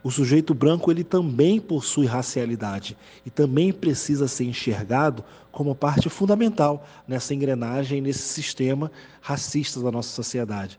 o 0.02 0.11
sujeito 0.11 0.52
branco 0.52 0.90
ele 0.90 1.04
também 1.04 1.61
possui 1.61 2.06
racialidade 2.06 2.97
e 3.25 3.30
também 3.30 3.73
precisa 3.73 4.26
ser 4.26 4.44
enxergado 4.44 5.25
como 5.50 5.75
parte 5.75 6.09
fundamental 6.09 6.87
nessa 7.06 7.35
engrenagem, 7.35 8.00
nesse 8.00 8.23
sistema 8.23 8.90
racista 9.21 9.80
da 9.80 9.92
nossa 9.92 10.09
sociedade. 10.09 10.78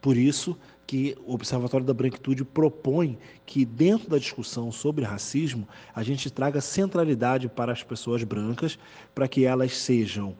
Por 0.00 0.16
isso 0.16 0.56
que 0.86 1.16
o 1.24 1.34
Observatório 1.34 1.86
da 1.86 1.94
Branquitude 1.94 2.44
propõe 2.44 3.18
que 3.46 3.64
dentro 3.64 4.10
da 4.10 4.18
discussão 4.18 4.70
sobre 4.70 5.04
racismo 5.04 5.66
a 5.94 6.02
gente 6.02 6.30
traga 6.30 6.60
centralidade 6.60 7.48
para 7.48 7.72
as 7.72 7.82
pessoas 7.82 8.22
brancas, 8.22 8.78
para 9.14 9.26
que 9.26 9.44
elas 9.44 9.76
sejam 9.76 10.36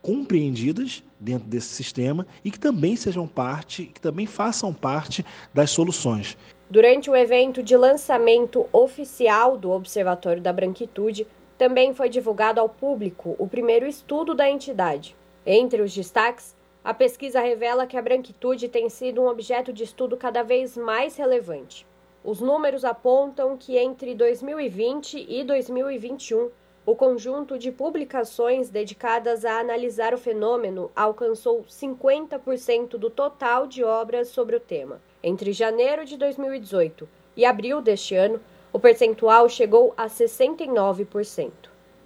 compreendidas 0.00 1.02
dentro 1.18 1.48
desse 1.48 1.68
sistema 1.68 2.26
e 2.44 2.50
que 2.50 2.58
também 2.58 2.96
sejam 2.96 3.26
parte, 3.26 3.86
que 3.86 4.00
também 4.00 4.26
façam 4.26 4.74
parte 4.74 5.24
das 5.54 5.70
soluções. 5.70 6.36
Durante 6.72 7.10
o 7.10 7.14
evento 7.14 7.62
de 7.62 7.76
lançamento 7.76 8.66
oficial 8.72 9.58
do 9.58 9.70
Observatório 9.70 10.40
da 10.40 10.54
Branquitude, 10.54 11.26
também 11.58 11.92
foi 11.92 12.08
divulgado 12.08 12.58
ao 12.58 12.66
público 12.66 13.36
o 13.38 13.46
primeiro 13.46 13.86
estudo 13.86 14.34
da 14.34 14.48
entidade. 14.48 15.14
Entre 15.44 15.82
os 15.82 15.94
destaques, 15.94 16.56
a 16.82 16.94
pesquisa 16.94 17.42
revela 17.42 17.86
que 17.86 17.94
a 17.94 18.00
branquitude 18.00 18.70
tem 18.70 18.88
sido 18.88 19.20
um 19.20 19.26
objeto 19.26 19.70
de 19.70 19.84
estudo 19.84 20.16
cada 20.16 20.42
vez 20.42 20.74
mais 20.74 21.14
relevante. 21.14 21.86
Os 22.24 22.40
números 22.40 22.86
apontam 22.86 23.54
que 23.54 23.76
entre 23.76 24.14
2020 24.14 25.26
e 25.28 25.44
2021, 25.44 26.48
o 26.86 26.96
conjunto 26.96 27.58
de 27.58 27.70
publicações 27.70 28.70
dedicadas 28.70 29.44
a 29.44 29.60
analisar 29.60 30.14
o 30.14 30.18
fenômeno 30.18 30.90
alcançou 30.96 31.64
50% 31.64 32.96
do 32.96 33.10
total 33.10 33.66
de 33.66 33.84
obras 33.84 34.28
sobre 34.28 34.56
o 34.56 34.60
tema. 34.60 35.02
Entre 35.22 35.52
janeiro 35.52 36.04
de 36.04 36.16
2018 36.16 37.08
e 37.36 37.44
abril 37.44 37.80
deste 37.80 38.14
ano, 38.14 38.40
o 38.72 38.78
percentual 38.78 39.48
chegou 39.48 39.94
a 39.96 40.06
69%. 40.06 41.50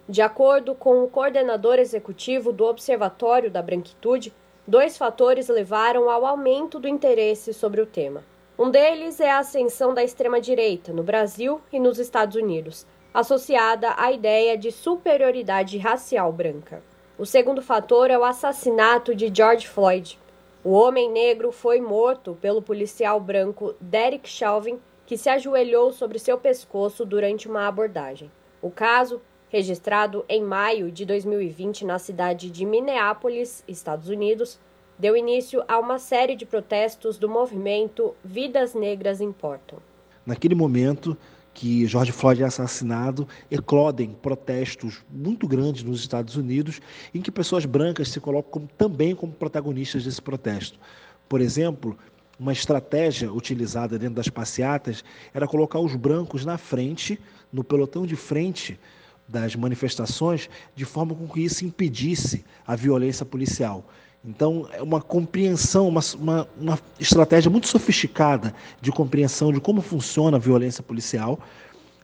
De 0.08 0.20
acordo 0.20 0.75
com 0.75 1.02
o 1.02 1.08
coordenador 1.08 1.78
executivo 1.78 2.52
do 2.52 2.64
Observatório 2.64 3.50
da 3.50 3.62
Branquitude, 3.62 4.32
dois 4.66 4.99
fatores 4.99 5.49
levaram 5.49 6.11
ao 6.11 6.26
aumento 6.26 6.78
do 6.78 6.87
interesse 6.87 7.54
sobre 7.54 7.80
o 7.80 7.87
tema. 7.87 8.23
Um 8.58 8.70
deles 8.70 9.18
é 9.18 9.30
a 9.30 9.38
ascensão 9.38 9.94
da 9.94 10.04
extrema-direita 10.04 10.92
no 10.92 11.02
Brasil 11.02 11.61
e 11.73 11.80
nos 11.80 11.99
Estados 11.99 12.37
Unidos, 12.37 12.87
associada 13.14 13.94
à 13.96 14.12
ideia 14.12 14.58
de 14.58 14.70
superioridade 14.70 15.78
racial 15.78 16.30
branca. 16.32 16.82
O 17.18 17.25
segundo 17.25 17.62
fator 17.62 18.11
é 18.11 18.18
o 18.18 18.25
assassinato 18.25 19.14
de 19.14 19.32
George 19.35 19.66
Floyd, 19.66 20.18
o 20.66 20.73
homem 20.73 21.08
negro 21.08 21.52
foi 21.52 21.80
morto 21.80 22.37
pelo 22.40 22.61
policial 22.61 23.20
branco 23.20 23.76
Derek 23.80 24.28
Chauvin, 24.28 24.80
que 25.06 25.16
se 25.16 25.28
ajoelhou 25.28 25.92
sobre 25.92 26.18
seu 26.18 26.37
pescoço 26.37 27.04
durante 27.04 27.46
uma 27.49 27.68
abordagem. 27.68 28.32
O 28.61 28.68
caso, 28.68 29.23
registrado 29.49 30.25
em 30.28 30.42
maio 30.42 30.90
de 30.90 31.06
2020 31.06 31.85
na 31.85 32.00
cidade 32.00 32.50
de 32.50 32.66
Minneapolis, 32.66 33.62
Estados 33.68 34.08
Unidos, 34.08 34.58
deu 34.99 35.16
início 35.16 35.62
a 35.68 35.78
uma 35.78 36.00
série 36.00 36.35
de 36.35 36.44
protestos 36.44 37.16
do 37.16 37.28
movimento 37.28 38.16
Vidas 38.25 38.75
Negras 38.75 39.20
Importam. 39.20 39.78
Naquele 40.26 40.56
momento, 40.56 41.16
que 41.56 41.86
George 41.86 42.12
Floyd 42.12 42.42
é 42.42 42.44
assassinado, 42.44 43.26
eclodem 43.50 44.10
protestos 44.10 45.02
muito 45.10 45.48
grandes 45.48 45.82
nos 45.82 46.00
Estados 46.00 46.36
Unidos, 46.36 46.82
em 47.14 47.22
que 47.22 47.30
pessoas 47.30 47.64
brancas 47.64 48.10
se 48.10 48.20
colocam 48.20 48.50
como, 48.50 48.68
também 48.76 49.14
como 49.14 49.32
protagonistas 49.32 50.04
desse 50.04 50.20
protesto. 50.20 50.78
Por 51.26 51.40
exemplo, 51.40 51.96
uma 52.38 52.52
estratégia 52.52 53.32
utilizada 53.32 53.98
dentro 53.98 54.16
das 54.16 54.28
passeatas 54.28 55.02
era 55.32 55.48
colocar 55.48 55.80
os 55.80 55.96
brancos 55.96 56.44
na 56.44 56.58
frente, 56.58 57.18
no 57.50 57.64
pelotão 57.64 58.04
de 58.04 58.16
frente 58.16 58.78
das 59.26 59.56
manifestações, 59.56 60.50
de 60.75 60.84
forma 60.84 61.14
com 61.14 61.26
que 61.26 61.40
isso 61.40 61.64
impedisse 61.64 62.44
a 62.66 62.76
violência 62.76 63.25
policial. 63.25 63.82
Então, 64.26 64.68
é 64.73 64.83
uma 64.83 65.00
compreensão, 65.00 65.87
uma, 65.87 66.00
uma, 66.18 66.49
uma, 66.59 66.78
estratégia 66.99 67.49
muito 67.49 67.68
sofisticada 67.68 68.52
de 68.80 68.90
compreensão 68.90 69.52
de 69.52 69.61
como 69.61 69.80
funciona 69.80 70.37
a 70.37 70.40
violência 70.40 70.83
policial, 70.83 71.38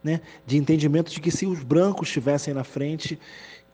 né? 0.05 0.21
de 0.47 0.57
entendimento 0.57 1.11
de 1.11 1.21
que 1.21 1.33
se 1.33 1.47
os 1.47 1.65
brancos 1.65 2.07
estivessem 2.07 2.55
na 2.55 2.63
frente, 2.63 3.19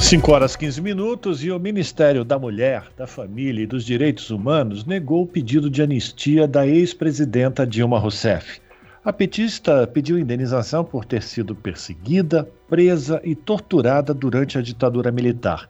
5 0.00 0.32
horas 0.32 0.56
15 0.56 0.80
minutos 0.80 1.44
e 1.44 1.50
o 1.52 1.60
Ministério 1.60 2.24
da 2.24 2.38
Mulher, 2.38 2.84
da 2.96 3.06
Família 3.06 3.62
e 3.62 3.66
dos 3.66 3.84
Direitos 3.84 4.30
Humanos 4.30 4.84
negou 4.84 5.22
o 5.22 5.26
pedido 5.26 5.70
de 5.70 5.82
anistia 5.82 6.48
da 6.48 6.66
ex-presidenta 6.66 7.66
Dilma 7.66 7.98
Rousseff. 7.98 8.60
A 9.04 9.12
petista 9.12 9.86
pediu 9.86 10.18
indenização 10.18 10.82
por 10.82 11.04
ter 11.04 11.22
sido 11.22 11.54
perseguida, 11.54 12.48
presa 12.68 13.20
e 13.22 13.36
torturada 13.36 14.12
durante 14.12 14.58
a 14.58 14.62
ditadura 14.62 15.12
militar. 15.12 15.68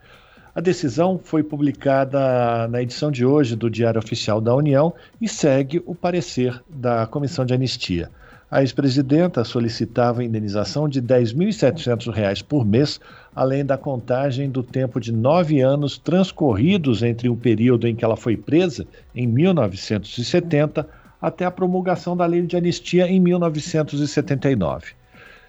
A 0.55 0.61
decisão 0.61 1.21
foi 1.23 1.43
publicada 1.43 2.67
na 2.69 2.81
edição 2.81 3.11
de 3.11 3.27
hoje 3.27 3.55
do 3.55 3.69
Diário 3.69 3.99
Oficial 3.99 4.41
da 4.41 4.55
União 4.55 4.95
e 5.21 5.29
segue 5.29 5.83
o 5.85 5.95
parecer 5.95 6.63
da 6.69 7.07
Comissão 7.07 7.45
de 7.45 7.53
Anistia. 7.53 8.11
A 8.51 8.63
ex-presidenta 8.63 9.45
solicitava 9.45 10.25
indenização 10.25 10.89
de 10.89 10.99
R$ 10.99 11.07
10.700 11.07 12.43
por 12.43 12.67
mês, 12.67 13.01
além 13.33 13.65
da 13.65 13.79
contagem 13.79 14.51
do 14.51 14.61
tempo 14.61 14.99
de 14.99 15.13
nove 15.13 15.61
anos 15.61 15.97
transcorridos 15.97 17.05
entre 17.05 17.29
o 17.29 17.37
período 17.37 17.87
em 17.87 17.95
que 17.95 18.05
ela 18.05 18.17
foi 18.17 18.37
presa, 18.37 18.85
em 19.15 19.25
1970, 19.25 20.85
até 21.23 21.45
a 21.45 21.51
promulgação 21.51 22.17
da 22.17 22.27
Lei 22.27 22.43
de 22.43 22.57
Anistia 22.57 23.07
em 23.07 23.21
1979. 23.21 24.95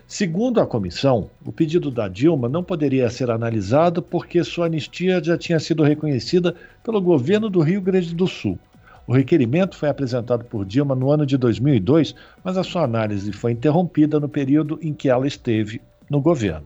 Segundo 0.06 0.62
a 0.62 0.68
comissão, 0.68 1.28
o 1.44 1.52
pedido 1.52 1.90
da 1.90 2.08
Dilma 2.08 2.48
não 2.48 2.64
poderia 2.64 3.10
ser 3.10 3.32
analisado 3.32 4.04
porque 4.04 4.44
sua 4.44 4.68
anistia 4.68 5.24
já 5.24 5.36
tinha 5.36 5.60
sido 5.60 5.82
reconhecida 5.82 6.54
pelo 6.84 7.02
governo 7.02 7.50
do 7.50 7.62
Rio 7.62 7.82
Grande 7.82 8.14
do 8.14 8.28
Sul. 8.28 8.60
O 9.08 9.14
requerimento 9.14 9.76
foi 9.76 9.90
apresentado 9.90 10.46
por 10.46 10.66
Dilma 10.66 10.96
no 10.96 11.12
ano 11.12 11.26
de 11.26 11.38
2002, 11.38 12.16
mas 12.44 12.58
a 12.58 12.64
sua 12.64 12.84
análise 12.84 13.32
foi 13.32 13.52
interrompida 13.52 14.20
no 14.20 14.30
período 14.30 14.80
em 14.82 14.94
que 14.94 15.10
ela 15.10 15.28
esteve 15.28 15.82
no 16.10 16.22
governo. 16.22 16.66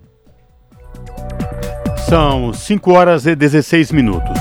São 2.07 2.53
5 2.53 2.91
horas 2.91 3.25
e 3.25 3.35
16 3.35 3.91
minutos. 3.91 4.37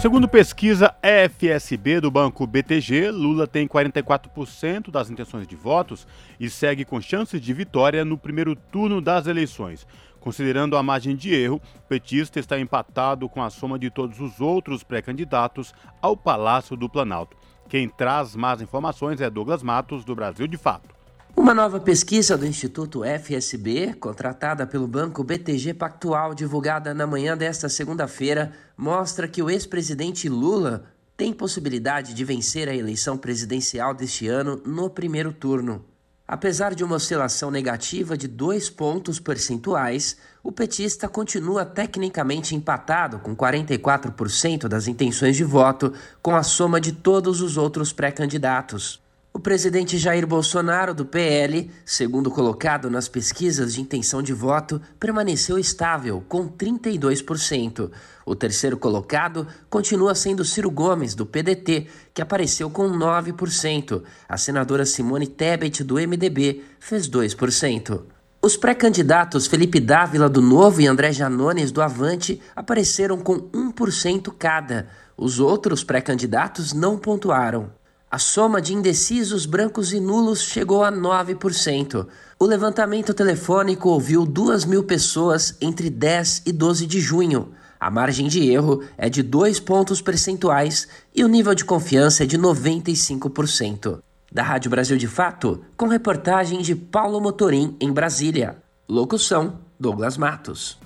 Segundo 0.00 0.26
pesquisa 0.26 0.92
FSB 1.00 2.00
do 2.00 2.10
Banco 2.10 2.44
BTG, 2.44 3.12
Lula 3.12 3.46
tem 3.46 3.68
44% 3.68 4.90
das 4.90 5.08
intenções 5.10 5.46
de 5.46 5.54
votos 5.54 6.08
e 6.40 6.50
segue 6.50 6.84
com 6.84 7.00
chances 7.00 7.40
de 7.40 7.52
vitória 7.52 8.04
no 8.04 8.18
primeiro 8.18 8.56
turno 8.56 9.00
das 9.00 9.28
eleições. 9.28 9.86
Considerando 10.22 10.76
a 10.76 10.82
margem 10.84 11.16
de 11.16 11.34
erro, 11.34 11.60
o 11.76 11.88
petista 11.88 12.38
está 12.38 12.58
empatado 12.58 13.28
com 13.28 13.42
a 13.42 13.50
soma 13.50 13.76
de 13.76 13.90
todos 13.90 14.20
os 14.20 14.40
outros 14.40 14.84
pré-candidatos 14.84 15.74
ao 16.00 16.16
Palácio 16.16 16.76
do 16.76 16.88
Planalto. 16.88 17.36
Quem 17.68 17.88
traz 17.88 18.36
mais 18.36 18.62
informações 18.62 19.20
é 19.20 19.28
Douglas 19.28 19.64
Matos, 19.64 20.04
do 20.04 20.14
Brasil 20.14 20.46
de 20.46 20.56
Fato. 20.56 20.94
Uma 21.34 21.52
nova 21.52 21.80
pesquisa 21.80 22.38
do 22.38 22.46
Instituto 22.46 23.02
FSB, 23.02 23.94
contratada 23.94 24.64
pelo 24.64 24.86
Banco 24.86 25.24
BTG 25.24 25.74
Pactual, 25.74 26.34
divulgada 26.34 26.94
na 26.94 27.06
manhã 27.06 27.36
desta 27.36 27.68
segunda-feira, 27.68 28.52
mostra 28.76 29.26
que 29.26 29.42
o 29.42 29.50
ex-presidente 29.50 30.28
Lula 30.28 30.84
tem 31.16 31.32
possibilidade 31.32 32.14
de 32.14 32.24
vencer 32.24 32.68
a 32.68 32.76
eleição 32.76 33.16
presidencial 33.16 33.92
deste 33.92 34.28
ano 34.28 34.62
no 34.64 34.88
primeiro 34.88 35.32
turno. 35.32 35.84
Apesar 36.26 36.74
de 36.74 36.84
uma 36.84 36.96
oscilação 36.96 37.50
negativa 37.50 38.16
de 38.16 38.28
dois 38.28 38.70
pontos 38.70 39.18
percentuais, 39.18 40.16
o 40.42 40.52
petista 40.52 41.08
continua 41.08 41.64
tecnicamente 41.64 42.54
empatado 42.54 43.18
com 43.18 43.34
44% 43.34 44.68
das 44.68 44.86
intenções 44.86 45.36
de 45.36 45.44
voto, 45.44 45.92
com 46.22 46.34
a 46.34 46.42
soma 46.42 46.80
de 46.80 46.92
todos 46.92 47.40
os 47.40 47.56
outros 47.56 47.92
pré-candidatos. 47.92 49.01
O 49.34 49.40
presidente 49.40 49.96
Jair 49.96 50.26
Bolsonaro, 50.26 50.92
do 50.92 51.06
PL, 51.06 51.70
segundo 51.86 52.30
colocado 52.30 52.90
nas 52.90 53.08
pesquisas 53.08 53.72
de 53.72 53.80
intenção 53.80 54.22
de 54.22 54.34
voto, 54.34 54.78
permaneceu 55.00 55.58
estável, 55.58 56.22
com 56.28 56.46
32%. 56.46 57.90
O 58.26 58.36
terceiro 58.36 58.76
colocado 58.76 59.46
continua 59.70 60.14
sendo 60.14 60.44
Ciro 60.44 60.70
Gomes, 60.70 61.14
do 61.14 61.24
PDT, 61.24 61.86
que 62.12 62.20
apareceu 62.20 62.68
com 62.68 62.86
9%. 62.90 64.02
A 64.28 64.36
senadora 64.36 64.84
Simone 64.84 65.26
Tebet, 65.26 65.82
do 65.82 65.94
MDB, 65.94 66.62
fez 66.78 67.08
2%. 67.08 68.02
Os 68.42 68.56
pré-candidatos 68.58 69.46
Felipe 69.46 69.80
Dávila, 69.80 70.28
do 70.28 70.42
Novo, 70.42 70.82
e 70.82 70.86
André 70.86 71.10
Janones, 71.10 71.72
do 71.72 71.80
Avante, 71.80 72.38
apareceram 72.54 73.16
com 73.16 73.40
1% 73.48 74.30
cada. 74.38 74.88
Os 75.16 75.40
outros 75.40 75.82
pré-candidatos 75.82 76.74
não 76.74 76.98
pontuaram. 76.98 77.70
A 78.12 78.18
soma 78.18 78.60
de 78.60 78.74
indecisos 78.74 79.46
brancos 79.46 79.94
e 79.94 79.98
nulos 79.98 80.42
chegou 80.42 80.84
a 80.84 80.92
9%. 80.92 82.06
O 82.38 82.44
levantamento 82.44 83.14
telefônico 83.14 83.88
ouviu 83.88 84.26
2 84.26 84.66
mil 84.66 84.84
pessoas 84.84 85.56
entre 85.62 85.88
10 85.88 86.42
e 86.44 86.52
12 86.52 86.86
de 86.86 87.00
junho. 87.00 87.54
A 87.80 87.90
margem 87.90 88.28
de 88.28 88.50
erro 88.50 88.82
é 88.98 89.08
de 89.08 89.22
2 89.22 89.60
pontos 89.60 90.02
percentuais 90.02 90.86
e 91.14 91.24
o 91.24 91.26
nível 91.26 91.54
de 91.54 91.64
confiança 91.64 92.24
é 92.24 92.26
de 92.26 92.36
95%. 92.36 94.00
Da 94.30 94.42
Rádio 94.42 94.70
Brasil 94.70 94.98
de 94.98 95.08
Fato, 95.08 95.64
com 95.74 95.86
reportagem 95.86 96.60
de 96.60 96.74
Paulo 96.74 97.18
Motorim 97.18 97.78
em 97.80 97.90
Brasília. 97.90 98.58
Locução: 98.86 99.58
Douglas 99.80 100.18
Matos. 100.18 100.78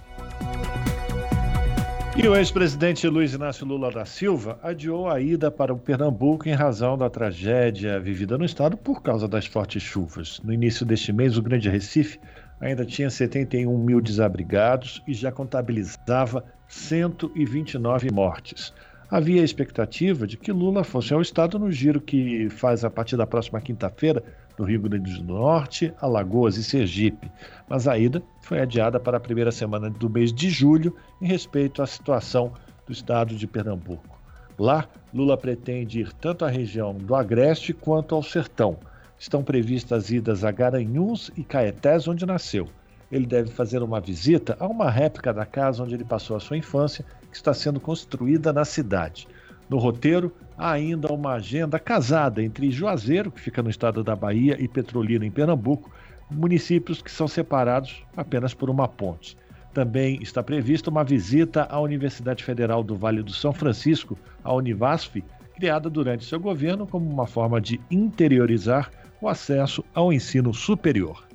E 2.19 2.27
o 2.27 2.35
ex-presidente 2.35 3.07
Luiz 3.07 3.35
Inácio 3.35 3.67
Lula 3.67 3.91
da 3.91 4.07
Silva 4.07 4.59
adiou 4.63 5.07
a 5.07 5.21
ida 5.21 5.51
para 5.51 5.75
o 5.75 5.79
Pernambuco 5.79 6.49
em 6.49 6.55
razão 6.55 6.97
da 6.97 7.11
tragédia 7.11 8.01
vivida 8.01 8.39
no 8.39 8.45
estado 8.47 8.75
por 8.75 9.03
causa 9.03 9.29
das 9.29 9.45
fortes 9.45 9.83
chuvas. 9.83 10.41
No 10.43 10.51
início 10.51 10.87
deste 10.87 11.13
mês, 11.13 11.37
o 11.37 11.43
Grande 11.43 11.69
Recife 11.69 12.19
ainda 12.59 12.87
tinha 12.87 13.11
71 13.11 13.77
mil 13.77 14.01
desabrigados 14.01 15.03
e 15.07 15.13
já 15.13 15.31
contabilizava 15.31 16.43
129 16.67 18.11
mortes. 18.11 18.73
Havia 19.11 19.43
a 19.43 19.45
expectativa 19.45 20.27
de 20.27 20.39
que 20.39 20.51
Lula 20.51 20.83
fosse 20.83 21.13
ao 21.13 21.21
estado 21.21 21.59
no 21.59 21.71
giro 21.71 22.01
que 22.01 22.49
faz 22.49 22.83
a 22.83 22.91
partir 22.91 23.19
da 23.19 23.27
próxima 23.27 23.61
quinta-feira 23.61 24.25
no 24.59 24.65
Rio 24.65 24.81
Grande 24.81 25.19
do 25.19 25.23
Norte, 25.23 25.93
Alagoas 26.01 26.57
e 26.57 26.65
Sergipe, 26.65 27.31
mas 27.69 27.87
a 27.87 27.99
ida 27.99 28.23
foi 28.47 28.61
adiada 28.61 29.01
para 29.01 29.17
a 29.17 29.21
primeira 29.21 29.51
semana 29.51 29.91
do 29.91 30.09
mês 30.09 30.33
de 30.33 30.49
julho 30.49 30.95
em 31.21 31.27
respeito 31.27 31.83
à 31.83 31.87
situação 31.87 32.53
do 32.87 32.93
estado 32.93 33.35
de 33.35 33.45
Pernambuco. 33.45 34.17
Lá, 34.57 34.87
Lula 35.13 35.37
pretende 35.37 35.99
ir 35.99 36.13
tanto 36.13 36.45
à 36.45 36.49
região 36.49 36.95
do 36.95 37.17
Agreste 37.17 37.75
quanto 37.75 38.15
ao 38.15 38.23
Sertão. 38.23 38.79
Estão 39.19 39.43
previstas 39.43 40.11
idas 40.13 40.45
a 40.45 40.53
Garanhuns 40.53 41.29
e 41.37 41.43
Caetés, 41.43 42.07
onde 42.07 42.25
nasceu. 42.25 42.69
Ele 43.11 43.27
deve 43.27 43.51
fazer 43.51 43.83
uma 43.83 44.01
visita 44.01 44.57
a 44.61 44.67
uma 44.69 44.89
réplica 44.89 45.35
da 45.35 45.45
casa 45.45 45.83
onde 45.83 45.95
ele 45.95 46.05
passou 46.05 46.37
a 46.37 46.41
sua 46.41 46.57
infância, 46.57 47.05
que 47.29 47.37
está 47.37 47.53
sendo 47.53 47.81
construída 47.81 48.53
na 48.53 48.65
cidade. 48.65 49.27
No 49.69 49.79
roteiro, 49.79 50.33
há 50.57 50.71
ainda 50.71 51.13
uma 51.13 51.33
agenda 51.33 51.81
casada 51.81 52.41
entre 52.41 52.71
Juazeiro, 52.71 53.33
que 53.33 53.41
fica 53.41 53.61
no 53.61 53.71
estado 53.71 54.05
da 54.05 54.15
Bahia, 54.15 54.57
e 54.61 54.69
Petrolina, 54.69 55.27
em 55.27 55.33
Pernambuco, 55.33 55.91
municípios 56.31 57.01
que 57.01 57.11
são 57.11 57.29
separados 57.29 58.03
apenas 58.17 58.55
por 58.55 58.71
uma 58.71 58.89
ponte. 58.89 59.37
Também 59.73 60.19
está 60.23 60.43
prevista 60.43 60.91
uma 60.91 61.05
visita 61.05 61.67
à 61.71 61.79
Universidade 61.79 62.43
Federal 62.43 62.83
do 62.83 62.97
Vale 62.97 63.23
do 63.23 63.33
São 63.33 63.53
Francisco, 63.53 64.19
a 64.43 64.55
Univasf, 64.55 65.23
criada 65.55 65.91
durante 65.91 66.25
seu 66.25 66.41
governo 66.41 66.87
como 66.87 67.11
uma 67.11 67.27
forma 67.27 67.61
de 67.61 67.81
interiorizar 67.91 68.91
o 69.21 69.29
acesso 69.29 69.85
ao 69.95 70.13
ensino 70.13 70.53
superior. 70.53 71.27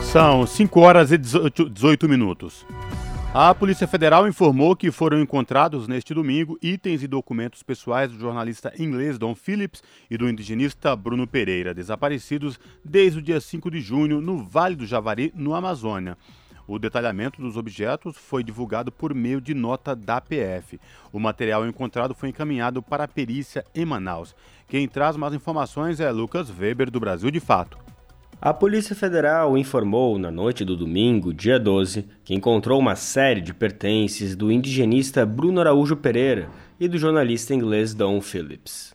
São 0.00 0.46
5 0.46 0.80
horas 0.80 1.12
e 1.12 1.18
18, 1.18 1.70
18 1.70 2.08
minutos. 2.08 2.66
A 3.34 3.54
Polícia 3.54 3.88
Federal 3.88 4.28
informou 4.28 4.76
que 4.76 4.90
foram 4.90 5.18
encontrados 5.18 5.88
neste 5.88 6.12
domingo 6.12 6.58
itens 6.60 7.02
e 7.02 7.06
documentos 7.06 7.62
pessoais 7.62 8.12
do 8.12 8.18
jornalista 8.18 8.70
inglês 8.78 9.18
Don 9.18 9.34
Phillips 9.34 9.82
e 10.10 10.18
do 10.18 10.28
indigenista 10.28 10.94
Bruno 10.94 11.26
Pereira, 11.26 11.72
desaparecidos 11.72 12.60
desde 12.84 13.20
o 13.20 13.22
dia 13.22 13.40
5 13.40 13.70
de 13.70 13.80
junho 13.80 14.20
no 14.20 14.44
Vale 14.44 14.76
do 14.76 14.84
Javari, 14.84 15.32
no 15.34 15.54
Amazônia. 15.54 16.18
O 16.68 16.78
detalhamento 16.78 17.40
dos 17.40 17.56
objetos 17.56 18.18
foi 18.18 18.44
divulgado 18.44 18.92
por 18.92 19.14
meio 19.14 19.40
de 19.40 19.54
nota 19.54 19.96
da 19.96 20.20
PF. 20.20 20.78
O 21.10 21.18
material 21.18 21.66
encontrado 21.66 22.14
foi 22.14 22.28
encaminhado 22.28 22.82
para 22.82 23.04
a 23.04 23.08
perícia 23.08 23.64
em 23.74 23.86
Manaus. 23.86 24.36
Quem 24.68 24.86
traz 24.86 25.16
mais 25.16 25.32
informações 25.32 26.00
é 26.00 26.10
Lucas 26.10 26.50
Weber, 26.50 26.90
do 26.90 27.00
Brasil 27.00 27.30
de 27.30 27.40
Fato. 27.40 27.91
A 28.44 28.52
Polícia 28.52 28.96
Federal 28.96 29.56
informou 29.56 30.18
na 30.18 30.28
noite 30.28 30.64
do 30.64 30.76
domingo, 30.76 31.32
dia 31.32 31.60
12, 31.60 32.04
que 32.24 32.34
encontrou 32.34 32.76
uma 32.80 32.96
série 32.96 33.40
de 33.40 33.54
pertences 33.54 34.34
do 34.34 34.50
indigenista 34.50 35.24
Bruno 35.24 35.60
Araújo 35.60 35.94
Pereira 35.94 36.48
e 36.80 36.88
do 36.88 36.98
jornalista 36.98 37.54
inglês 37.54 37.94
Don 37.94 38.20
Phillips. 38.20 38.92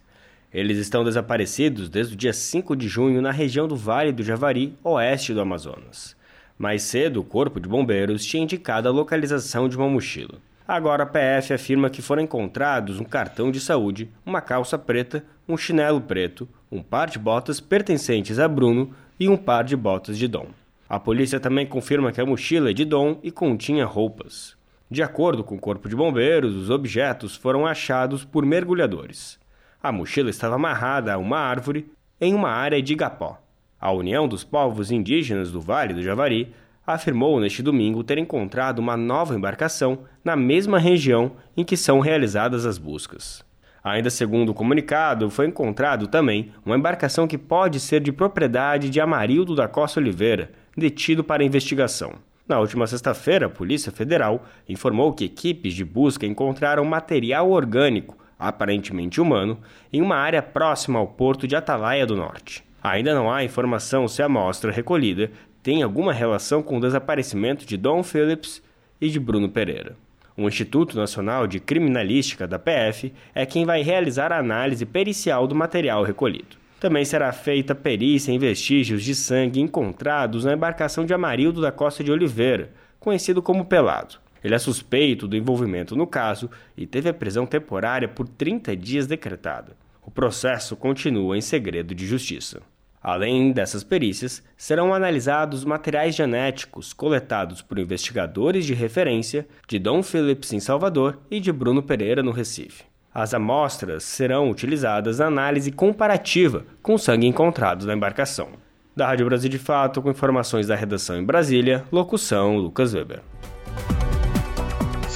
Eles 0.53 0.77
estão 0.77 1.05
desaparecidos 1.05 1.87
desde 1.87 2.13
o 2.13 2.17
dia 2.17 2.33
5 2.33 2.75
de 2.75 2.89
junho 2.89 3.21
na 3.21 3.31
região 3.31 3.69
do 3.69 3.75
Vale 3.77 4.11
do 4.11 4.21
Javari, 4.21 4.77
oeste 4.83 5.33
do 5.33 5.39
Amazonas. 5.39 6.13
Mais 6.57 6.81
cedo, 6.81 7.21
o 7.21 7.23
Corpo 7.23 7.57
de 7.57 7.69
Bombeiros 7.69 8.25
tinha 8.25 8.43
indicado 8.43 8.89
a 8.89 8.91
localização 8.91 9.69
de 9.69 9.77
uma 9.77 9.87
mochila. 9.87 10.39
Agora 10.67 11.03
a 11.03 11.05
PF 11.05 11.53
afirma 11.53 11.89
que 11.89 12.01
foram 12.01 12.21
encontrados 12.21 12.99
um 12.99 13.05
cartão 13.05 13.49
de 13.49 13.61
saúde, 13.61 14.09
uma 14.25 14.41
calça 14.41 14.77
preta, 14.77 15.23
um 15.47 15.55
chinelo 15.55 16.01
preto, 16.01 16.45
um 16.69 16.83
par 16.83 17.09
de 17.09 17.17
botas 17.17 17.61
pertencentes 17.61 18.37
a 18.37 18.49
Bruno 18.49 18.93
e 19.19 19.27
um 19.27 19.37
par 19.37 19.63
de 19.63 19.75
botas 19.75 20.17
de 20.17 20.27
Dom. 20.27 20.47
A 20.89 20.99
polícia 20.99 21.39
também 21.39 21.65
confirma 21.65 22.11
que 22.11 22.21
a 22.21 22.25
mochila 22.25 22.69
é 22.69 22.73
de 22.73 22.85
Dom 22.85 23.19
e 23.21 23.31
continha 23.31 23.85
roupas. 23.85 24.55
De 24.89 25.03
acordo 25.03 25.43
com 25.43 25.55
o 25.55 25.59
Corpo 25.59 25.89
de 25.89 25.95
Bombeiros, 25.95 26.55
os 26.55 26.69
objetos 26.69 27.35
foram 27.35 27.65
achados 27.65 28.23
por 28.23 28.45
mergulhadores. 28.45 29.37
A 29.83 29.91
mochila 29.91 30.29
estava 30.29 30.55
amarrada 30.55 31.13
a 31.13 31.17
uma 31.17 31.39
árvore 31.39 31.91
em 32.21 32.33
uma 32.33 32.49
área 32.49 32.81
de 32.81 32.93
Igapó. 32.93 33.37
A 33.79 33.91
União 33.91 34.27
dos 34.27 34.43
Povos 34.43 34.89
Indígenas 34.89 35.51
do 35.51 35.61
Vale 35.61 35.93
do 35.93 36.01
Javari 36.01 36.53
afirmou 36.85 37.39
neste 37.39 37.61
domingo 37.61 38.03
ter 38.03 38.17
encontrado 38.17 38.79
uma 38.79 38.95
nova 38.95 39.35
embarcação 39.35 39.99
na 40.23 40.35
mesma 40.37 40.79
região 40.79 41.33
em 41.55 41.65
que 41.65 41.75
são 41.75 41.99
realizadas 41.99 42.65
as 42.65 42.77
buscas. 42.77 43.45
Ainda 43.87 44.09
segundo 44.09 44.49
o 44.49 44.53
comunicado, 44.53 45.29
foi 45.29 45.47
encontrado 45.47 46.07
também 46.07 46.51
uma 46.65 46.75
embarcação 46.75 47.25
que 47.25 47.37
pode 47.37 47.79
ser 47.79 48.01
de 48.01 48.11
propriedade 48.11 48.89
de 48.89 48.99
Amarildo 48.99 49.55
da 49.55 49.65
Costa 49.65 50.01
Oliveira, 50.01 50.51
detido 50.75 51.23
para 51.23 51.43
investigação. 51.43 52.15
Na 52.45 52.59
última 52.59 52.85
sexta-feira, 52.85 53.45
a 53.45 53.49
Polícia 53.49 53.89
Federal 53.89 54.43
informou 54.67 55.13
que 55.13 55.23
equipes 55.23 55.73
de 55.73 55.85
busca 55.85 56.25
encontraram 56.25 56.83
material 56.83 57.49
orgânico, 57.49 58.17
aparentemente 58.37 59.21
humano, 59.21 59.57
em 59.91 60.01
uma 60.01 60.17
área 60.17 60.41
próxima 60.41 60.99
ao 60.99 61.07
porto 61.07 61.47
de 61.47 61.55
Atalaia 61.55 62.05
do 62.05 62.17
Norte. 62.17 62.65
Ainda 62.83 63.15
não 63.15 63.31
há 63.31 63.43
informação 63.43 64.05
se 64.07 64.21
a 64.21 64.25
amostra 64.25 64.69
recolhida 64.69 65.31
tem 65.63 65.81
alguma 65.81 66.11
relação 66.11 66.61
com 66.61 66.77
o 66.77 66.81
desaparecimento 66.81 67.65
de 67.65 67.77
Dom 67.77 68.03
Phillips 68.03 68.61
e 68.99 69.09
de 69.09 69.19
Bruno 69.19 69.47
Pereira. 69.47 69.95
O 70.39 70.47
Instituto 70.47 70.95
Nacional 70.95 71.47
de 71.47 71.59
Criminalística 71.59 72.47
da 72.47 72.59
PF 72.59 73.11
é 73.33 73.43
quem 73.43 73.65
vai 73.65 73.81
realizar 73.81 74.31
a 74.31 74.37
análise 74.37 74.85
pericial 74.85 75.47
do 75.47 75.55
material 75.55 76.03
recolhido. 76.03 76.57
Também 76.79 77.03
será 77.03 77.31
feita 77.31 77.73
perícia 77.73 78.31
em 78.31 78.37
vestígios 78.37 79.03
de 79.03 79.15
sangue 79.15 79.59
encontrados 79.59 80.45
na 80.45 80.53
embarcação 80.53 81.07
de 81.07 81.13
Amarildo 81.13 81.59
da 81.59 81.71
Costa 81.71 82.03
de 82.03 82.11
Oliveira, 82.11 82.69
conhecido 82.99 83.41
como 83.41 83.65
Pelado. 83.65 84.19
Ele 84.43 84.53
é 84.53 84.59
suspeito 84.59 85.27
do 85.27 85.35
envolvimento 85.35 85.95
no 85.95 86.05
caso 86.05 86.51
e 86.77 86.85
teve 86.85 87.09
a 87.09 87.13
prisão 87.15 87.47
temporária 87.47 88.07
por 88.07 88.27
30 88.27 88.77
dias 88.77 89.07
decretada. 89.07 89.75
O 90.05 90.11
processo 90.11 90.75
continua 90.75 91.35
em 91.35 91.41
segredo 91.41 91.95
de 91.95 92.05
justiça. 92.05 92.61
Além 93.07 93.53
dessas 93.53 93.85
perícias, 93.85 94.43
serão 94.57 94.93
analisados 94.93 95.63
materiais 95.63 96.13
genéticos 96.13 96.91
coletados 96.91 97.61
por 97.61 97.79
investigadores 97.79 98.65
de 98.65 98.73
referência 98.73 99.47
de 99.65 99.79
Dom 99.79 100.03
Phillips 100.03 100.51
em 100.51 100.59
Salvador 100.59 101.17
e 101.31 101.39
de 101.39 101.49
Bruno 101.49 101.81
Pereira 101.81 102.21
no 102.21 102.31
Recife. 102.31 102.83
As 103.13 103.33
amostras 103.33 104.03
serão 104.03 104.51
utilizadas 104.51 105.19
na 105.19 105.27
análise 105.27 105.71
comparativa 105.71 106.65
com 106.83 106.97
sangue 106.97 107.27
encontrado 107.27 107.87
na 107.87 107.93
embarcação. 107.93 108.49
Da 108.93 109.07
Rádio 109.07 109.27
Brasil 109.27 109.49
de 109.49 109.57
Fato, 109.57 110.01
com 110.01 110.11
informações 110.11 110.67
da 110.67 110.75
redação 110.75 111.17
em 111.17 111.23
Brasília, 111.23 111.85
locução 111.89 112.57
Lucas 112.57 112.93
Weber. 112.93 113.21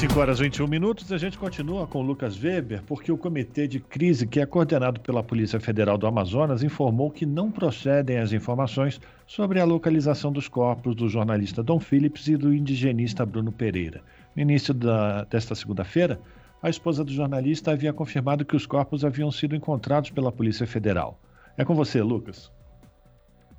5 0.02 0.20
horas 0.20 0.40
e 0.40 0.44
21 0.46 0.66
minutos, 0.66 1.12
a 1.12 1.18
gente 1.20 1.38
continua 1.38 1.86
com 1.86 2.00
o 2.00 2.02
Lucas 2.02 2.36
Weber, 2.44 2.82
porque 2.88 3.12
o 3.12 3.18
comitê 3.18 3.68
de 3.68 3.80
crise, 3.80 4.26
que 4.26 4.40
é 4.40 4.48
coordenado 4.48 5.00
pela 5.00 5.22
Polícia 5.22 5.60
Federal 5.60 5.96
do 5.96 6.08
Amazonas, 6.08 6.64
informou 6.64 7.12
que 7.12 7.24
não 7.24 7.52
procedem 7.52 8.18
as 8.18 8.34
informações 8.34 9.00
sobre 9.28 9.60
a 9.60 9.64
localização 9.64 10.32
dos 10.32 10.48
corpos 10.48 10.96
do 10.96 11.08
jornalista 11.08 11.62
Dom 11.62 11.80
Phillips 11.80 12.28
e 12.28 12.36
do 12.36 12.52
indigenista 12.52 13.24
Bruno 13.28 13.52
Pereira. 13.52 14.02
No 14.36 14.42
início 14.42 14.74
da, 14.74 15.24
desta 15.26 15.54
segunda-feira, 15.54 16.20
a 16.64 16.68
esposa 16.68 17.04
do 17.04 17.14
jornalista 17.14 17.70
havia 17.70 17.94
confirmado 17.94 18.44
que 18.44 18.56
os 18.56 18.66
corpos 18.66 19.06
haviam 19.06 19.32
sido 19.32 19.56
encontrados 19.56 20.10
pela 20.10 20.32
Polícia 20.32 20.66
Federal. 20.66 21.20
É 21.56 21.64
com 21.64 21.76
você, 21.76 22.02
Lucas. 22.02 22.52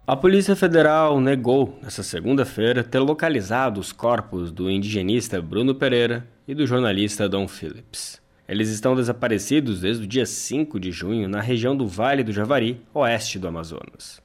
A 0.05 0.17
Polícia 0.17 0.57
Federal 0.57 1.21
negou, 1.21 1.79
nesta 1.81 2.03
segunda-feira, 2.03 2.83
ter 2.83 2.99
localizado 2.99 3.79
os 3.79 3.93
corpos 3.93 4.51
do 4.51 4.69
indigenista 4.69 5.41
Bruno 5.41 5.77
Pereira 5.77 6.32
e 6.47 6.55
do 6.55 6.67
jornalista 6.67 7.29
Dom 7.29 7.47
Phillips. 7.47 8.21
Eles 8.49 8.69
estão 8.69 8.97
desaparecidos 8.97 9.81
desde 9.81 10.05
o 10.05 10.07
dia 10.07 10.27
5 10.27 10.79
de 10.79 10.91
junho 10.91 11.29
na 11.29 11.41
região 11.41 11.77
do 11.77 11.87
Vale 11.87 12.25
do 12.25 12.33
Javari, 12.33 12.81
oeste 12.93 13.39
do 13.39 13.49
Amazonas. 13.49 14.21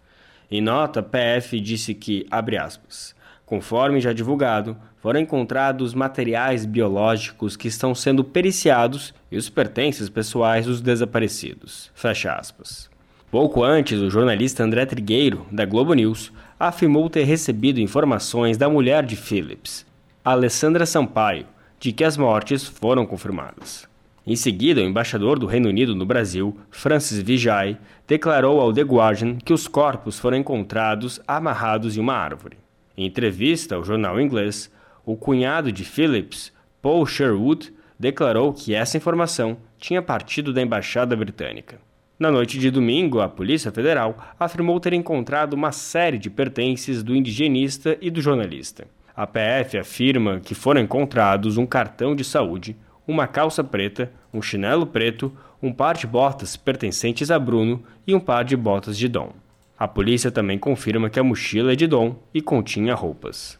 Em 0.50 0.62
nota, 0.62 1.04
PF 1.04 1.60
disse 1.60 1.94
que, 1.94 2.26
abre 2.32 2.58
aspas, 2.58 3.16
conforme 3.46 4.02
já 4.02 4.14
divulgado, 4.14 4.76
foram 4.98 5.20
encontrados 5.20 5.94
materiais 5.94 6.66
biológicos 6.66 7.56
que 7.56 7.68
estão 7.68 7.94
sendo 7.94 8.24
periciados 8.24 9.14
e 9.32 9.38
os 9.38 9.50
pertences 9.50 10.10
pessoais 10.10 10.66
dos 10.66 10.82
desaparecidos. 10.82 11.92
Fecha 11.94 12.34
aspas. 12.34 12.90
Pouco 13.30 13.64
antes, 13.64 14.00
o 14.00 14.10
jornalista 14.10 14.64
André 14.64 14.86
Trigueiro, 14.86 15.46
da 15.52 15.66
Globo 15.66 15.94
News, 15.94 16.32
afirmou 16.60 17.10
ter 17.10 17.24
recebido 17.24 17.80
informações 17.80 18.58
da 18.58 18.70
mulher 18.70 19.06
de 19.06 19.16
Phillips, 19.16 19.86
Alessandra 20.24 20.86
Sampaio, 20.86 21.46
de 21.80 21.92
que 21.92 22.04
as 22.04 22.18
mortes 22.18 22.66
foram 22.66 23.06
confirmadas. 23.06 23.88
Em 24.26 24.36
seguida, 24.36 24.82
o 24.82 24.84
embaixador 24.84 25.40
do 25.40 25.46
Reino 25.46 25.70
Unido 25.70 25.96
no 25.96 26.06
Brasil, 26.06 26.58
Francis 26.70 27.22
Vijay, 27.22 27.78
declarou 28.06 28.60
ao 28.60 28.74
The 28.74 28.82
Guardian 28.82 29.38
que 29.38 29.54
os 29.54 29.68
corpos 29.68 30.20
foram 30.20 30.38
encontrados 30.38 31.22
amarrados 31.26 31.96
em 31.96 32.02
uma 32.02 32.13
árvore. 32.13 32.58
Em 32.98 33.06
entrevista 33.06 33.76
ao 33.76 33.86
jornal 33.86 34.20
inglês, 34.20 34.70
o 35.06 35.16
cunhado 35.16 35.72
de 35.72 35.86
Phillips, 35.86 36.52
Paul 36.82 37.06
Sherwood, 37.06 37.72
declarou 37.98 38.52
que 38.52 38.74
essa 38.74 38.98
informação 38.98 39.58
tinha 39.78 40.02
partido 40.02 40.52
da 40.52 40.62
embaixada 40.62 41.16
britânica. 41.16 41.80
Na 42.20 42.32
noite 42.32 42.58
de 42.60 42.72
domingo, 42.72 43.22
a 43.22 43.30
Polícia 43.30 43.72
Federal 43.72 44.18
afirmou 44.40 44.80
ter 44.80 44.92
encontrado 44.92 45.54
uma 45.54 45.72
série 45.72 46.18
de 46.18 46.30
pertences 46.30 47.04
do 47.04 47.16
indigenista 47.16 47.98
e 48.02 48.10
do 48.10 48.22
jornalista. 48.22 48.88
A 49.18 49.26
PF 49.26 49.80
afirma 49.80 50.40
que 50.40 50.54
foram 50.54 50.80
encontrados 50.80 51.58
um 51.58 51.66
cartão 51.66 52.16
de 52.16 52.24
saúde, 52.24 52.78
uma 53.08 53.26
calça 53.26 53.64
preta, 53.64 54.12
um 54.32 54.44
chinelo 54.44 54.86
preto, 54.86 55.36
um 55.60 55.74
par 55.74 55.98
de 55.98 56.06
botas 56.06 56.56
pertencentes 56.56 57.32
a 57.32 57.40
Bruno 57.40 57.82
e 58.06 58.14
um 58.14 58.20
par 58.20 58.46
de 58.46 58.56
botas 58.56 58.96
de 58.96 59.08
Dom. 59.08 59.32
A 59.76 59.88
polícia 59.88 60.30
também 60.30 60.60
confirma 60.60 61.10
que 61.10 61.20
a 61.20 61.24
mochila 61.24 61.74
é 61.74 61.76
de 61.76 61.88
Dom 61.88 62.16
e 62.32 62.44
continha 62.44 62.94
roupas. 62.94 63.58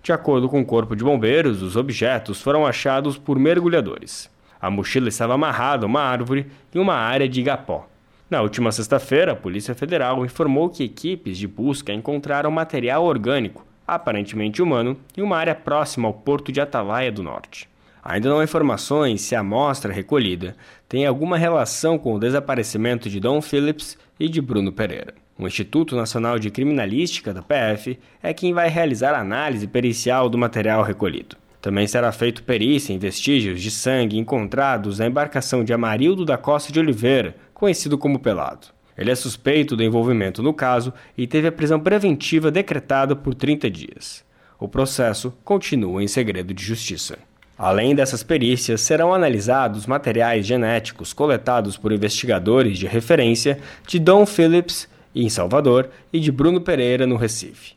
De 0.00 0.12
acordo 0.12 0.48
com 0.48 0.60
o 0.60 0.64
Corpo 0.64 0.94
de 0.94 1.02
Bombeiros, 1.02 1.60
os 1.60 1.74
objetos 1.74 2.40
foram 2.40 2.64
achados 2.64 3.18
por 3.18 3.36
mergulhadores. 3.36 4.30
A 4.60 4.70
mochila 4.70 5.08
estava 5.08 5.34
amarrada 5.34 5.86
a 5.86 5.88
uma 5.88 6.02
árvore 6.02 6.46
em 6.72 6.78
uma 6.78 6.94
área 6.94 7.28
de 7.28 7.40
igapó. 7.40 7.88
Na 8.30 8.42
última 8.42 8.70
sexta-feira, 8.70 9.32
a 9.32 9.36
Polícia 9.36 9.74
Federal 9.74 10.24
informou 10.24 10.68
que 10.70 10.84
equipes 10.84 11.36
de 11.36 11.48
busca 11.48 11.92
encontraram 11.92 12.48
material 12.52 13.02
orgânico, 13.02 13.66
aparentemente 13.94 14.62
humano, 14.62 14.96
em 15.16 15.22
uma 15.22 15.36
área 15.36 15.54
próxima 15.54 16.08
ao 16.08 16.14
porto 16.14 16.50
de 16.50 16.60
Atalaia 16.60 17.10
do 17.10 17.22
Norte. 17.22 17.68
Ainda 18.02 18.28
não 18.28 18.40
há 18.40 18.44
informações 18.44 19.20
se 19.20 19.34
a 19.34 19.40
amostra 19.40 19.92
recolhida 19.92 20.56
tem 20.88 21.04
alguma 21.04 21.36
relação 21.36 21.98
com 21.98 22.14
o 22.14 22.18
desaparecimento 22.18 23.10
de 23.10 23.20
Dom 23.20 23.42
Phillips 23.42 23.98
e 24.18 24.28
de 24.28 24.40
Bruno 24.40 24.72
Pereira. 24.72 25.14
O 25.38 25.46
Instituto 25.46 25.96
Nacional 25.96 26.38
de 26.38 26.50
Criminalística 26.50 27.32
da 27.32 27.42
PF 27.42 27.98
é 28.22 28.34
quem 28.34 28.52
vai 28.52 28.68
realizar 28.68 29.14
a 29.14 29.20
análise 29.20 29.66
pericial 29.66 30.28
do 30.28 30.36
material 30.36 30.82
recolhido. 30.82 31.36
Também 31.60 31.86
será 31.86 32.10
feito 32.10 32.42
perícia 32.42 32.92
em 32.92 32.98
vestígios 32.98 33.60
de 33.60 33.70
sangue 33.70 34.18
encontrados 34.18 34.98
na 34.98 35.06
embarcação 35.06 35.62
de 35.62 35.72
Amarildo 35.72 36.24
da 36.24 36.38
Costa 36.38 36.72
de 36.72 36.80
Oliveira, 36.80 37.36
conhecido 37.52 37.98
como 37.98 38.18
Pelado. 38.18 38.68
Ele 39.00 39.10
é 39.10 39.14
suspeito 39.14 39.74
do 39.74 39.82
envolvimento 39.82 40.42
no 40.42 40.52
caso 40.52 40.92
e 41.16 41.26
teve 41.26 41.48
a 41.48 41.52
prisão 41.52 41.80
preventiva 41.80 42.50
decretada 42.50 43.16
por 43.16 43.34
30 43.34 43.70
dias. 43.70 44.22
O 44.58 44.68
processo 44.68 45.32
continua 45.42 46.02
em 46.02 46.06
segredo 46.06 46.52
de 46.52 46.62
justiça. 46.62 47.16
Além 47.56 47.94
dessas 47.94 48.22
perícias, 48.22 48.82
serão 48.82 49.14
analisados 49.14 49.86
materiais 49.86 50.44
genéticos 50.44 51.14
coletados 51.14 51.78
por 51.78 51.92
investigadores 51.92 52.78
de 52.78 52.86
referência 52.86 53.58
de 53.86 53.98
Dom 53.98 54.26
Phillips 54.26 54.86
em 55.14 55.30
Salvador 55.30 55.88
e 56.12 56.20
de 56.20 56.30
Bruno 56.30 56.60
Pereira 56.60 57.06
no 57.06 57.16
Recife. 57.16 57.72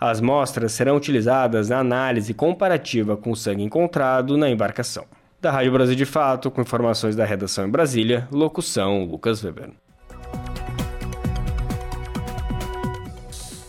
As 0.00 0.22
mostras 0.22 0.72
serão 0.72 0.96
utilizadas 0.96 1.68
na 1.68 1.80
análise 1.80 2.32
comparativa 2.32 3.14
com 3.14 3.32
o 3.32 3.36
sangue 3.36 3.62
encontrado 3.62 4.38
na 4.38 4.48
embarcação. 4.48 5.04
Da 5.38 5.50
Rádio 5.50 5.72
Brasil 5.72 5.96
de 5.96 6.06
Fato, 6.06 6.50
com 6.50 6.62
informações 6.62 7.14
da 7.14 7.26
redação 7.26 7.66
em 7.66 7.70
Brasília, 7.70 8.26
locução 8.32 9.04
Lucas 9.04 9.44
Weber. 9.44 9.81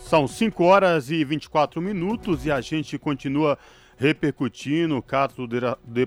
São 0.04 0.28
5 0.28 0.62
horas 0.62 1.10
e 1.10 1.24
24 1.24 1.80
minutos 1.80 2.44
e 2.44 2.52
a 2.52 2.60
gente 2.60 2.98
continua 2.98 3.58
repercutindo 3.96 4.98
o 4.98 5.02
caso 5.02 5.46
do 5.46 5.46
de 5.48 6.06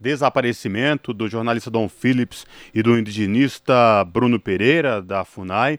desaparecimento 0.00 1.14
do 1.14 1.28
jornalista 1.28 1.70
Dom 1.70 1.88
Phillips 1.88 2.44
e 2.74 2.82
do 2.82 2.98
indigenista 2.98 4.04
Bruno 4.04 4.40
Pereira, 4.40 5.00
da 5.00 5.24
FUNAI. 5.24 5.78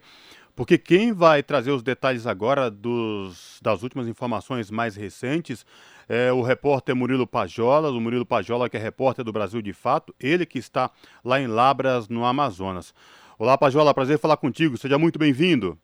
Porque 0.55 0.77
quem 0.77 1.11
vai 1.11 1.43
trazer 1.43 1.71
os 1.71 1.83
detalhes 1.83 2.25
agora 2.25 2.71
dos, 2.71 3.59
das 3.61 3.83
últimas 3.83 4.07
informações 4.07 4.71
mais 4.71 4.95
recentes 4.95 5.65
é 6.07 6.31
o 6.31 6.41
repórter 6.41 6.95
Murilo 6.95 7.27
Pajola, 7.27 7.91
o 7.91 7.99
Murilo 7.99 8.25
Pajola, 8.25 8.69
que 8.69 8.77
é 8.77 8.79
repórter 8.79 9.25
do 9.25 9.33
Brasil 9.33 9.61
de 9.61 9.73
Fato, 9.73 10.15
ele 10.21 10.45
que 10.45 10.57
está 10.57 10.89
lá 11.21 11.41
em 11.41 11.47
Labras, 11.47 12.07
no 12.07 12.23
Amazonas. 12.23 12.93
Olá, 13.37 13.57
Pajola, 13.57 13.93
prazer 13.93 14.17
falar 14.19 14.37
contigo, 14.37 14.77
seja 14.77 14.97
muito 14.97 15.19
bem-vindo. 15.19 15.77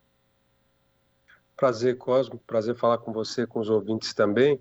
Prazer, 1.62 1.96
Cosmo. 1.96 2.40
Prazer 2.44 2.74
falar 2.74 2.98
com 2.98 3.12
você, 3.12 3.46
com 3.46 3.60
os 3.60 3.70
ouvintes 3.70 4.12
também. 4.12 4.60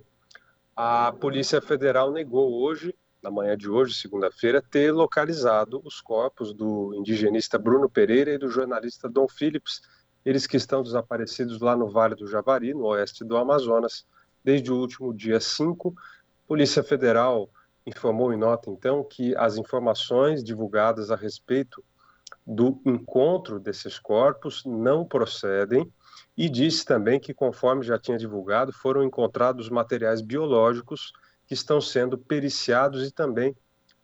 A 0.75 1.11
Polícia 1.11 1.59
Federal 1.59 2.11
negou 2.11 2.61
hoje, 2.61 2.93
na 3.23 3.31
manhã 3.31 3.57
de 3.57 3.67
hoje, 3.67 3.95
segunda-feira, 3.95 4.61
ter 4.61 4.91
localizado 4.91 5.81
os 5.83 5.99
corpos 5.99 6.53
do 6.53 6.93
indigenista 6.93 7.57
Bruno 7.57 7.89
Pereira 7.89 8.31
e 8.31 8.37
do 8.37 8.49
jornalista 8.49 9.09
Dom 9.09 9.27
Phillips, 9.27 9.81
eles 10.23 10.45
que 10.45 10.57
estão 10.57 10.83
desaparecidos 10.83 11.59
lá 11.59 11.75
no 11.75 11.89
Vale 11.89 12.13
do 12.13 12.27
Javari, 12.27 12.71
no 12.71 12.85
oeste 12.85 13.23
do 13.23 13.35
Amazonas, 13.35 14.05
desde 14.43 14.71
o 14.71 14.77
último 14.77 15.11
dia 15.11 15.39
5. 15.39 15.95
Polícia 16.47 16.83
Federal 16.83 17.49
informou 17.83 18.31
em 18.31 18.37
nota, 18.37 18.69
então, 18.69 19.03
que 19.03 19.35
as 19.37 19.57
informações 19.57 20.43
divulgadas 20.43 21.09
a 21.09 21.15
respeito 21.15 21.83
do 22.45 22.79
encontro 22.85 23.59
desses 23.59 23.99
corpos 23.99 24.63
não 24.65 25.05
procedem 25.05 25.91
e 26.37 26.49
disse 26.49 26.85
também 26.85 27.19
que, 27.19 27.33
conforme 27.33 27.83
já 27.83 27.99
tinha 27.99 28.17
divulgado, 28.17 28.71
foram 28.71 29.03
encontrados 29.03 29.69
materiais 29.69 30.21
biológicos 30.21 31.11
que 31.45 31.53
estão 31.53 31.81
sendo 31.81 32.17
periciados 32.17 33.07
e 33.07 33.11
também 33.11 33.55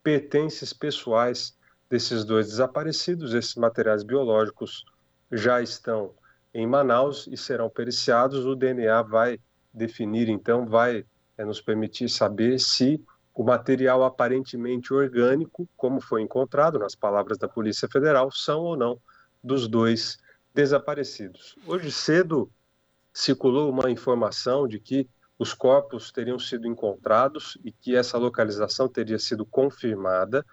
pertences 0.03 0.73
pessoais 0.73 1.57
desses 1.89 2.23
dois 2.25 2.47
desaparecidos. 2.47 3.33
Esses 3.33 3.55
materiais 3.55 4.03
biológicos 4.03 4.83
já 5.31 5.61
estão 5.61 6.13
em 6.53 6.67
Manaus 6.67 7.27
e 7.27 7.37
serão 7.37 7.69
periciados. 7.69 8.45
O 8.45 8.55
DNA 8.55 9.01
vai 9.01 9.39
definir, 9.73 10.29
então, 10.29 10.65
vai 10.65 11.05
é, 11.37 11.45
nos 11.45 11.61
permitir 11.61 12.09
saber 12.09 12.59
se 12.59 13.03
o 13.37 13.43
material 13.43 14.03
aparentemente 14.03 14.91
orgânico, 14.91 15.69
como 15.77 16.01
foi 16.01 16.23
encontrado 16.23 16.79
nas 16.79 16.95
palavras 16.95 17.37
da 17.37 17.47
Polícia 17.47 17.87
Federal, 17.87 18.31
são 18.31 18.61
ou 18.61 18.75
não 18.75 18.99
dos 19.43 19.67
dois 19.67 20.17
desaparecidos. 20.55 21.55
Hoje 21.67 21.91
cedo 21.91 22.49
circulou 23.13 23.69
uma 23.69 23.91
informação 23.91 24.67
de 24.67 24.79
que 24.79 25.07
os 25.37 25.53
corpos 25.53 26.11
teriam 26.11 26.39
sido 26.39 26.65
encontrados 26.65 27.59
e 27.63 27.71
que 27.71 27.95
essa 27.95 28.17
localização 28.17 28.89
teria 28.89 29.19
sido 29.19 29.45
confirmada. 29.45 30.43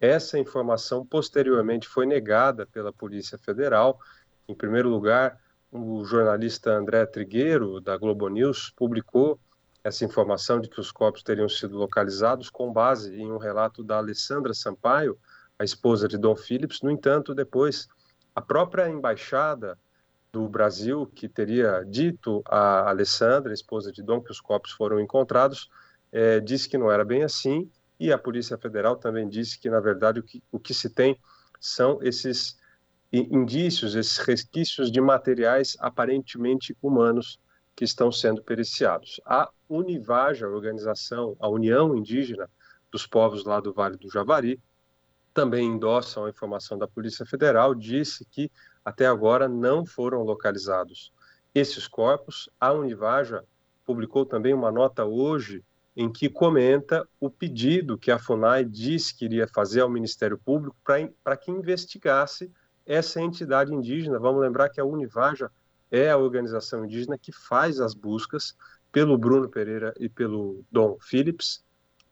Essa 0.00 0.38
informação 0.38 1.04
posteriormente 1.04 1.86
foi 1.86 2.06
negada 2.06 2.64
pela 2.64 2.90
Polícia 2.90 3.36
Federal. 3.36 4.00
Em 4.48 4.54
primeiro 4.54 4.88
lugar, 4.88 5.38
o 5.70 6.02
jornalista 6.06 6.70
André 6.70 7.04
Trigueiro, 7.04 7.82
da 7.82 7.98
Globo 7.98 8.30
News, 8.30 8.72
publicou 8.74 9.38
essa 9.82 10.04
informação 10.04 10.60
de 10.60 10.68
que 10.68 10.80
os 10.80 10.92
corpos 10.92 11.22
teriam 11.22 11.48
sido 11.48 11.76
localizados 11.76 12.50
com 12.50 12.72
base 12.72 13.14
em 13.14 13.30
um 13.30 13.38
relato 13.38 13.82
da 13.82 13.96
Alessandra 13.96 14.52
Sampaio, 14.52 15.18
a 15.58 15.64
esposa 15.64 16.06
de 16.06 16.18
Dom 16.18 16.36
Phillips. 16.36 16.82
No 16.82 16.90
entanto, 16.90 17.34
depois, 17.34 17.88
a 18.34 18.40
própria 18.40 18.88
embaixada 18.88 19.78
do 20.32 20.48
Brasil, 20.48 21.06
que 21.06 21.28
teria 21.28 21.84
dito 21.86 22.42
a 22.46 22.88
Alessandra, 22.88 23.52
esposa 23.52 23.90
de 23.90 24.02
Dom, 24.02 24.20
que 24.20 24.30
os 24.30 24.40
corpos 24.40 24.72
foram 24.72 25.00
encontrados, 25.00 25.68
é, 26.12 26.40
disse 26.40 26.68
que 26.68 26.78
não 26.78 26.90
era 26.90 27.04
bem 27.04 27.22
assim, 27.22 27.70
e 27.98 28.12
a 28.12 28.18
Polícia 28.18 28.56
Federal 28.56 28.96
também 28.96 29.28
disse 29.28 29.58
que, 29.58 29.68
na 29.68 29.80
verdade, 29.80 30.20
o 30.20 30.22
que, 30.22 30.42
o 30.50 30.58
que 30.58 30.72
se 30.72 30.88
tem 30.88 31.18
são 31.60 31.98
esses 32.02 32.58
indícios, 33.12 33.94
esses 33.94 34.18
resquícios 34.18 34.90
de 34.90 35.00
materiais 35.00 35.76
aparentemente 35.80 36.76
humanos 36.80 37.40
que 37.80 37.84
estão 37.84 38.12
sendo 38.12 38.42
periciados. 38.42 39.22
A 39.24 39.48
Univaja, 39.66 40.44
a 40.44 40.50
organização, 40.50 41.34
a 41.40 41.48
União 41.48 41.96
Indígena 41.96 42.46
dos 42.92 43.06
Povos 43.06 43.46
lá 43.46 43.58
do 43.58 43.72
Vale 43.72 43.96
do 43.96 44.10
Javari, 44.10 44.60
também 45.32 45.66
endossam 45.66 46.26
a 46.26 46.28
informação 46.28 46.76
da 46.76 46.86
Polícia 46.86 47.24
Federal, 47.24 47.74
disse 47.74 48.26
que 48.26 48.52
até 48.84 49.06
agora 49.06 49.48
não 49.48 49.86
foram 49.86 50.22
localizados 50.24 51.10
esses 51.54 51.88
corpos. 51.88 52.50
A 52.60 52.70
Univaja 52.70 53.44
publicou 53.86 54.26
também 54.26 54.52
uma 54.52 54.70
nota 54.70 55.06
hoje 55.06 55.64
em 55.96 56.12
que 56.12 56.28
comenta 56.28 57.08
o 57.18 57.30
pedido 57.30 57.96
que 57.96 58.10
a 58.10 58.18
FUNAI 58.18 58.62
disse 58.62 59.16
que 59.16 59.24
iria 59.24 59.48
fazer 59.48 59.80
ao 59.80 59.88
Ministério 59.88 60.36
Público 60.36 60.76
para 61.24 61.36
que 61.38 61.50
investigasse 61.50 62.52
essa 62.84 63.22
entidade 63.22 63.72
indígena. 63.72 64.18
Vamos 64.18 64.42
lembrar 64.42 64.68
que 64.68 64.82
a 64.82 64.84
Univaja 64.84 65.50
é 65.90 66.10
a 66.10 66.16
organização 66.16 66.84
indígena 66.84 67.18
que 67.18 67.32
faz 67.32 67.80
as 67.80 67.94
buscas 67.94 68.54
pelo 68.92 69.16
Bruno 69.16 69.48
Pereira 69.48 69.94
e 69.98 70.08
pelo 70.08 70.64
Dom 70.70 70.98
Phillips, 71.00 71.64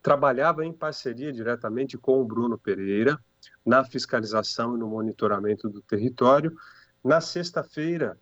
trabalhava 0.03 0.65
em 0.65 0.73
parceria 0.73 1.33
diretamente 1.33 1.99
com 1.99 2.21
o 2.21 2.25
Bruno 2.25 2.57
Pereira 2.59 3.19
na 3.65 3.85
fiscalização 3.85 4.75
e 4.75 4.79
no 4.79 4.89
monitoramento 4.89 5.69
do 5.69 5.83
território. 5.83 6.57
Na 7.05 7.21
sexta-feira 7.21 8.17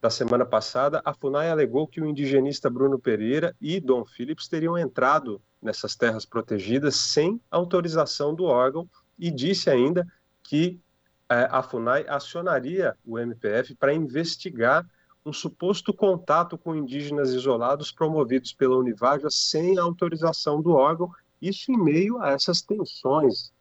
da 0.00 0.10
semana 0.10 0.44
passada, 0.44 1.00
a 1.04 1.14
FUNAI 1.14 1.50
alegou 1.50 1.86
que 1.86 2.00
o 2.00 2.06
indigenista 2.06 2.68
Bruno 2.68 2.98
Pereira 2.98 3.54
e 3.60 3.80
Dom 3.80 4.04
Phillips 4.04 4.48
teriam 4.48 4.76
entrado 4.76 5.40
nessas 5.60 5.94
terras 5.94 6.24
protegidas 6.24 6.96
sem 6.96 7.40
autorização 7.50 8.34
do 8.34 8.44
órgão 8.44 8.88
e 9.18 9.30
disse 9.30 9.70
ainda 9.70 10.06
que 10.42 10.80
eh, 11.28 11.48
a 11.50 11.62
FUNAI 11.62 12.04
acionaria 12.08 12.96
o 13.04 13.18
MPF 13.18 13.74
para 13.76 13.94
investigar 13.94 14.84
um 15.24 15.32
suposto 15.32 15.92
contato 15.92 16.58
com 16.58 16.74
indígenas 16.74 17.30
isolados 17.30 17.92
promovidos 17.92 18.52
pela 18.52 18.76
Univaja 18.76 19.28
sem 19.30 19.78
autorização 19.78 20.60
do 20.60 20.72
órgão, 20.72 21.12
isso 21.40 21.70
em 21.70 21.76
meio 21.76 22.20
a 22.20 22.30
essas 22.30 22.60
tensões 22.60 23.52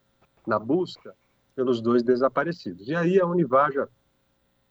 na 0.45 0.58
busca 0.58 1.15
pelos 1.56 1.82
dois 1.82 2.02
desaparecidos. 2.02 2.88
E 2.88 2.95
aí 2.95 3.19
a 3.19 3.26
Univaja 3.26 3.88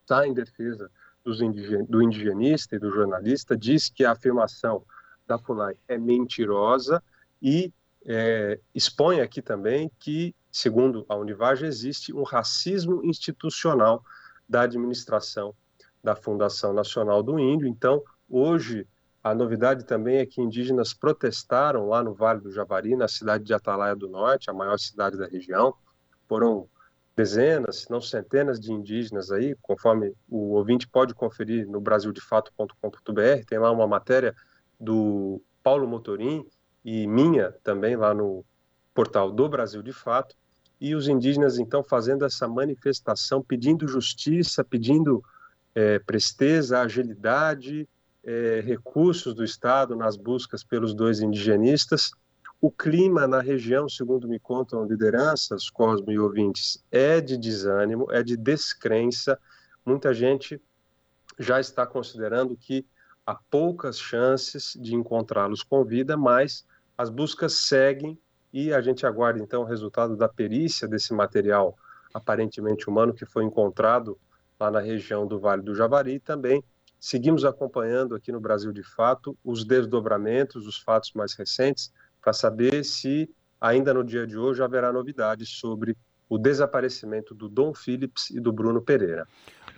está 0.03 0.27
em 0.27 0.35
defesa 0.35 0.91
indigen 1.43 1.85
do 1.85 2.03
indigenista 2.03 2.75
e 2.75 2.79
do 2.79 2.91
jornalista, 2.91 3.57
diz 3.57 3.89
que 3.89 4.05
a 4.05 4.13
afirmação 4.13 4.83
da 5.27 5.39
FUNAI 5.39 5.77
é 5.87 5.97
mentirosa 5.97 7.03
e 7.41 7.73
é, 8.05 8.59
expõe 8.75 9.21
aqui 9.21 9.41
também 9.43 9.91
que, 9.99 10.35
segundo 10.51 11.05
a 11.09 11.15
Univaja, 11.15 11.67
existe 11.67 12.13
um 12.13 12.23
racismo 12.23 13.05
institucional 13.05 14.03
da 14.49 14.63
administração 14.63 15.55
da 16.03 16.15
Fundação 16.15 16.73
Nacional 16.73 17.23
do 17.23 17.39
Índio. 17.39 17.69
Então, 17.69 18.03
hoje, 18.29 18.87
a 19.23 19.35
novidade 19.35 19.85
também 19.85 20.17
é 20.17 20.27
que 20.27 20.41
indígenas 20.41 20.95
protestaram 20.95 21.89
lá 21.89 22.03
no 22.03 22.15
Vale 22.15 22.41
do 22.41 22.51
Javari, 22.51 22.97
na 22.97 23.07
cidade 23.07 23.45
de 23.45 23.53
Atalaia 23.53 23.95
do 23.95 24.09
Norte, 24.09 24.51
a 24.51 24.55
maior 24.55 24.79
cidade 24.79 25.19
da 25.19 25.27
região. 25.27 25.75
Foram 26.27 26.67
dezenas, 27.15 27.83
se 27.83 27.91
não 27.91 28.01
centenas 28.01 28.59
de 28.59 28.73
indígenas 28.73 29.31
aí, 29.31 29.55
conforme 29.61 30.15
o 30.29 30.55
ouvinte 30.55 30.89
pode 30.89 31.13
conferir 31.13 31.69
no 31.69 31.81
brasildefato.com.br, 31.81 33.45
tem 33.47 33.59
lá 33.59 33.71
uma 33.71 33.87
matéria 33.87 34.35
do 34.79 35.43
Paulo 35.63 35.87
Motorim 35.87 36.47
e 36.83 37.07
minha 37.07 37.53
também 37.63 37.95
lá 37.95 38.15
no 38.15 38.43
portal 38.95 39.31
do 39.31 39.49
Brasil 39.49 39.83
de 39.83 39.93
Fato, 39.93 40.35
e 40.81 40.95
os 40.95 41.09
indígenas 41.09 41.59
então 41.59 41.85
fazendo 41.85 42.25
essa 42.25 42.49
manifestação, 42.49 43.43
pedindo 43.43 43.87
justiça, 43.87 44.65
pedindo 44.65 45.23
é, 45.75 45.99
presteza, 45.99 46.81
agilidade, 46.81 47.89
é, 48.25 48.61
recursos 48.65 49.35
do 49.35 49.45
Estado 49.45 49.97
nas 49.97 50.17
buscas 50.17 50.63
pelos 50.63 50.95
dois 50.95 51.21
indigenistas. 51.21 52.11
O 52.61 52.71
clima 52.71 53.27
na 53.27 53.41
região, 53.41 53.89
segundo 53.89 54.29
me 54.29 54.39
contam 54.39 54.85
lideranças, 54.85 55.71
Cosmo 55.71 56.11
e 56.11 56.19
ouvintes, 56.19 56.85
é 56.91 57.21
de 57.21 57.39
desânimo, 57.39 58.07
é 58.11 58.23
de 58.23 58.37
descrença. 58.37 59.39
Muita 59.85 60.13
gente 60.13 60.61
já 61.39 61.59
está 61.59 61.87
considerando 61.87 62.55
que 62.57 62.85
há 63.25 63.35
poucas 63.35 63.99
chances 63.99 64.77
de 64.79 64.95
encontrá-los 64.95 65.63
com 65.63 65.85
vida, 65.85 66.17
mas 66.17 66.67
as 66.99 67.09
buscas 67.09 67.55
seguem 67.55 68.19
e 68.53 68.75
a 68.75 68.81
gente 68.83 69.07
aguarda 69.07 69.41
então 69.41 69.63
o 69.63 69.67
resultado 69.67 70.17
da 70.17 70.29
perícia 70.29 70.87
desse 70.87 71.15
material 71.15 71.79
aparentemente 72.13 72.91
humano 72.91 73.15
que 73.15 73.25
foi 73.25 73.45
encontrado 73.45 74.19
lá 74.61 74.71
na 74.71 74.81
região 74.81 75.27
do 75.27 75.41
Vale 75.41 75.63
do 75.63 75.75
Javari. 75.75 76.15
E 76.15 76.21
também 76.21 76.63
seguimos 76.99 77.45
acompanhando 77.45 78.15
aqui 78.15 78.31
no 78.31 78.41
Brasil 78.41 78.73
de 78.73 78.83
Fato 78.83 79.37
os 79.43 79.65
desdobramentos, 79.65 80.67
os 80.67 80.79
fatos 80.79 81.13
mais 81.15 81.35
recentes, 81.35 81.91
para 82.21 82.35
saber 82.35 82.85
se 82.85 83.29
ainda 83.59 83.95
no 83.95 84.05
dia 84.05 84.27
de 84.27 84.37
hoje 84.37 84.63
haverá 84.63 84.93
novidades 84.93 85.49
sobre 85.49 85.97
o 86.29 86.39
desaparecimento 86.39 87.35
do 87.35 87.49
Dom 87.49 87.75
Phillips 87.75 88.31
e 88.31 88.39
do 88.39 88.53
Bruno 88.53 88.81
Pereira. 88.81 89.27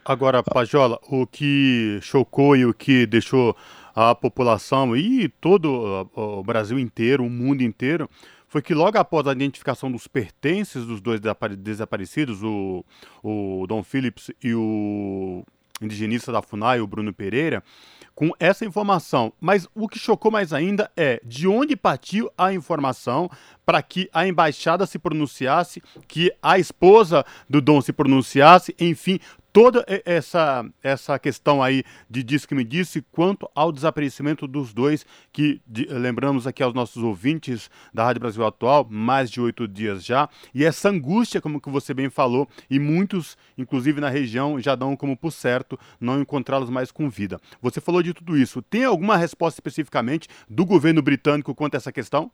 Agora, 0.04 0.42
Pajola, 0.42 0.98
o 1.08 1.26
que 1.26 1.98
chocou 2.02 2.56
e 2.56 2.66
o 2.66 2.74
que 2.74 3.06
deixou 3.06 3.56
a 3.94 4.14
população 4.14 4.96
e 4.96 5.28
todo 5.28 6.08
o 6.14 6.42
Brasil 6.42 6.78
inteiro, 6.78 7.24
o 7.24 7.30
mundo 7.30 7.62
inteiro, 7.62 8.10
foi 8.52 8.60
que 8.60 8.74
logo 8.74 8.98
após 8.98 9.26
a 9.26 9.32
identificação 9.32 9.90
dos 9.90 10.06
pertences 10.06 10.84
dos 10.84 11.00
dois 11.00 11.18
desaparecidos, 11.56 12.42
o, 12.42 12.84
o 13.22 13.64
Dom 13.66 13.82
Phillips 13.82 14.30
e 14.44 14.54
o 14.54 15.42
indigenista 15.80 16.30
da 16.30 16.42
FUNAI, 16.42 16.78
o 16.82 16.86
Bruno 16.86 17.14
Pereira, 17.14 17.64
com 18.14 18.30
essa 18.38 18.66
informação. 18.66 19.32
Mas 19.40 19.66
o 19.74 19.88
que 19.88 19.98
chocou 19.98 20.30
mais 20.30 20.52
ainda 20.52 20.90
é 20.94 21.18
de 21.24 21.48
onde 21.48 21.74
partiu 21.74 22.30
a 22.36 22.52
informação 22.52 23.30
para 23.64 23.80
que 23.82 24.10
a 24.12 24.26
embaixada 24.26 24.84
se 24.84 24.98
pronunciasse, 24.98 25.82
que 26.06 26.30
a 26.42 26.58
esposa 26.58 27.24
do 27.48 27.58
Dom 27.58 27.80
se 27.80 27.90
pronunciasse, 27.90 28.76
enfim, 28.78 29.18
toda 29.52 29.84
essa, 30.04 30.64
essa 30.82 31.18
questão 31.18 31.62
aí 31.62 31.84
de 32.08 32.22
disse 32.22 32.48
que 32.48 32.54
me 32.54 32.64
disse 32.64 33.02
quanto 33.12 33.48
ao 33.54 33.70
desaparecimento 33.70 34.46
dos 34.46 34.72
dois, 34.72 35.04
que 35.32 35.60
de, 35.66 35.84
lembramos 35.86 36.46
aqui 36.46 36.62
aos 36.62 36.72
nossos 36.72 37.02
ouvintes 37.02 37.70
da 37.92 38.04
Rádio 38.04 38.20
Brasil 38.20 38.46
Atual, 38.46 38.86
mais 38.88 39.30
de 39.30 39.40
oito 39.40 39.68
dias 39.68 40.04
já, 40.04 40.28
e 40.54 40.64
essa 40.64 40.88
angústia, 40.88 41.40
como 41.40 41.60
que 41.60 41.70
você 41.70 41.92
bem 41.92 42.08
falou, 42.08 42.48
e 42.70 42.78
muitos, 42.78 43.36
inclusive 43.58 44.00
na 44.00 44.08
região, 44.08 44.58
já 44.58 44.74
dão 44.74 44.96
como 44.96 45.16
por 45.16 45.30
certo 45.30 45.78
não 46.00 46.20
encontrá-los 46.20 46.70
mais 46.70 46.90
com 46.90 47.10
vida. 47.10 47.38
Você 47.60 47.80
falou 47.80 48.02
de 48.02 48.14
tudo 48.14 48.36
isso. 48.36 48.62
Tem 48.62 48.84
alguma 48.84 49.16
resposta 49.16 49.58
especificamente 49.58 50.28
do 50.48 50.64
governo 50.64 51.02
britânico 51.02 51.54
quanto 51.54 51.74
a 51.74 51.76
essa 51.76 51.92
questão? 51.92 52.30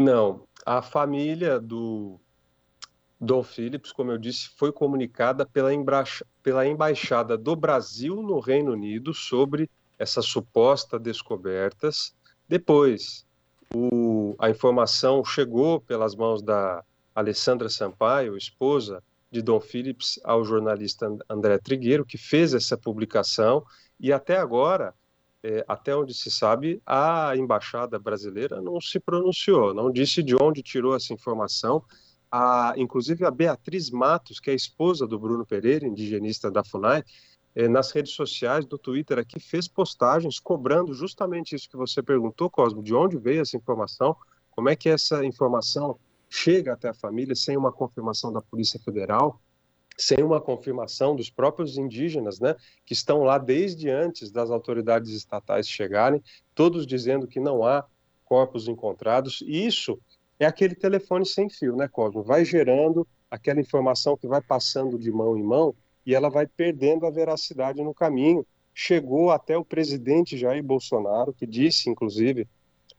Não. 0.00 0.42
A 0.64 0.82
família 0.82 1.58
do 1.58 2.20
Dom 3.20 3.42
Phillips, 3.42 3.92
como 3.92 4.12
eu 4.12 4.18
disse, 4.18 4.50
foi 4.56 4.70
comunicada 4.70 5.44
pela, 5.44 5.70
pela 6.42 6.66
Embaixada 6.66 7.36
do 7.36 7.56
Brasil 7.56 8.22
no 8.22 8.38
Reino 8.38 8.72
Unido 8.72 9.12
sobre 9.12 9.68
essas 9.98 10.26
supostas 10.26 11.00
descobertas. 11.00 12.14
Depois, 12.48 13.26
o, 13.74 14.36
a 14.38 14.48
informação 14.48 15.24
chegou 15.24 15.80
pelas 15.80 16.14
mãos 16.14 16.40
da 16.40 16.84
Alessandra 17.14 17.68
Sampaio, 17.68 18.36
esposa 18.36 19.02
de 19.30 19.42
Dom 19.42 19.60
Phillips, 19.60 20.20
ao 20.22 20.44
jornalista 20.44 21.12
André 21.28 21.58
Trigueiro, 21.58 22.04
que 22.04 22.16
fez 22.16 22.54
essa 22.54 22.78
publicação, 22.78 23.64
e 23.98 24.12
até 24.12 24.36
agora, 24.36 24.94
é, 25.42 25.64
até 25.66 25.94
onde 25.94 26.14
se 26.14 26.30
sabe, 26.30 26.80
a 26.86 27.36
embaixada 27.36 27.98
brasileira 27.98 28.62
não 28.62 28.80
se 28.80 29.00
pronunciou, 29.00 29.74
não 29.74 29.90
disse 29.90 30.22
de 30.22 30.36
onde 30.40 30.62
tirou 30.62 30.94
essa 30.94 31.12
informação 31.12 31.84
a, 32.30 32.74
inclusive 32.76 33.24
a 33.24 33.30
Beatriz 33.30 33.90
Matos, 33.90 34.40
que 34.40 34.50
é 34.50 34.52
a 34.52 34.56
esposa 34.56 35.06
do 35.06 35.18
Bruno 35.18 35.46
Pereira, 35.46 35.86
indigenista 35.86 36.50
da 36.50 36.62
FUNAI, 36.62 37.02
eh, 37.54 37.68
nas 37.68 37.90
redes 37.90 38.12
sociais, 38.12 38.64
do 38.64 38.78
Twitter 38.78 39.18
aqui, 39.18 39.40
fez 39.40 39.66
postagens 39.66 40.38
cobrando 40.38 40.92
justamente 40.94 41.54
isso 41.54 41.68
que 41.68 41.76
você 41.76 42.02
perguntou, 42.02 42.50
Cosmo, 42.50 42.82
de 42.82 42.94
onde 42.94 43.16
veio 43.16 43.40
essa 43.40 43.56
informação, 43.56 44.16
como 44.50 44.68
é 44.68 44.76
que 44.76 44.88
essa 44.88 45.24
informação 45.24 45.98
chega 46.28 46.74
até 46.74 46.88
a 46.88 46.94
família 46.94 47.34
sem 47.34 47.56
uma 47.56 47.72
confirmação 47.72 48.32
da 48.32 48.42
Polícia 48.42 48.78
Federal, 48.80 49.40
sem 49.96 50.22
uma 50.22 50.40
confirmação 50.40 51.16
dos 51.16 51.28
próprios 51.28 51.76
indígenas, 51.76 52.38
né, 52.38 52.54
que 52.86 52.92
estão 52.92 53.24
lá 53.24 53.38
desde 53.38 53.90
antes 53.90 54.30
das 54.30 54.50
autoridades 54.50 55.10
estatais 55.10 55.68
chegarem, 55.68 56.22
todos 56.54 56.86
dizendo 56.86 57.26
que 57.26 57.40
não 57.40 57.64
há 57.64 57.84
corpos 58.24 58.68
encontrados, 58.68 59.42
e 59.44 59.66
isso 59.66 59.98
é 60.38 60.46
aquele 60.46 60.74
telefone 60.74 61.26
sem 61.26 61.48
fio, 61.48 61.74
né, 61.74 61.88
Cosmo? 61.88 62.22
Vai 62.22 62.44
gerando 62.44 63.06
aquela 63.30 63.60
informação 63.60 64.16
que 64.16 64.26
vai 64.26 64.40
passando 64.40 64.98
de 64.98 65.10
mão 65.10 65.36
em 65.36 65.42
mão 65.42 65.74
e 66.06 66.14
ela 66.14 66.30
vai 66.30 66.46
perdendo 66.46 67.06
a 67.06 67.10
veracidade 67.10 67.82
no 67.82 67.92
caminho. 67.92 68.46
Chegou 68.72 69.30
até 69.30 69.58
o 69.58 69.64
presidente 69.64 70.38
Jair 70.38 70.62
Bolsonaro, 70.62 71.32
que 71.32 71.46
disse, 71.46 71.90
inclusive, 71.90 72.46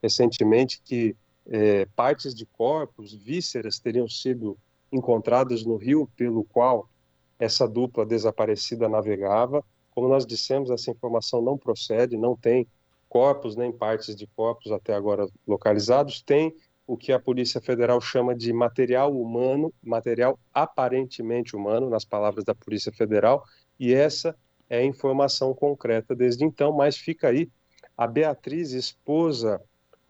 recentemente, 0.04 0.82
que 0.84 1.16
é, 1.48 1.86
partes 1.96 2.36
de 2.36 2.46
corpos, 2.46 3.14
vísceras, 3.14 3.80
teriam 3.80 4.08
sido 4.08 4.58
encontradas 4.92 5.66
no 5.66 5.78
rio 5.78 6.10
pelo 6.16 6.44
qual 6.44 6.90
essa 7.40 7.68
dupla 7.68 8.06
desaparecida 8.06 8.90
navegava. 8.90 9.64
Como 9.92 10.08
nós 10.08 10.26
dissemos, 10.26 10.70
essa 10.70 10.92
informação 10.92 11.42
não 11.42 11.58
procede, 11.58 12.18
não 12.18 12.36
tem 12.36 12.68
corpos 13.08 13.56
nem 13.56 13.72
partes 13.72 14.16
de 14.16 14.28
corpos 14.28 14.72
até 14.72 14.94
agora 14.94 15.28
localizados, 15.48 16.22
tem 16.22 16.54
o 16.90 16.98
que 16.98 17.14
a 17.14 17.20
Polícia 17.20 17.62
Federal 17.62 18.02
chama 18.02 18.34
de 18.34 18.52
material 18.52 19.16
humano, 19.16 19.72
material 19.80 20.40
aparentemente 20.52 21.56
humano, 21.56 21.88
nas 21.88 22.04
palavras 22.04 22.44
da 22.44 22.56
Polícia 22.56 22.92
Federal, 22.92 23.44
e 23.80 23.94
essa 23.94 24.36
é 24.68 24.80
a 24.80 24.84
informação 24.84 25.54
concreta 25.54 26.16
desde 26.16 26.44
então, 26.44 26.72
mas 26.76 26.98
fica 26.98 27.28
aí 27.28 27.48
a 27.96 28.08
Beatriz, 28.08 28.72
esposa 28.72 29.62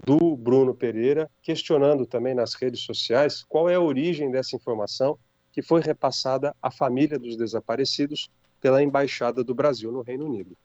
do 0.06 0.38
Bruno 0.38 0.74
Pereira, 0.74 1.30
questionando 1.42 2.06
também 2.06 2.34
nas 2.34 2.54
redes 2.54 2.80
sociais 2.80 3.44
qual 3.44 3.70
é 3.70 3.76
a 3.76 3.82
origem 3.82 4.32
dessa 4.32 4.56
informação 4.56 5.20
que 5.52 5.62
foi 5.62 5.82
repassada 5.82 6.56
à 6.62 6.72
família 6.72 7.20
dos 7.20 7.36
desaparecidos 7.36 8.32
pela 8.62 8.82
Embaixada 8.82 9.44
do 9.44 9.54
Brasil 9.54 9.92
no 9.92 10.02
Reino 10.02 10.26
Unido. 10.28 10.56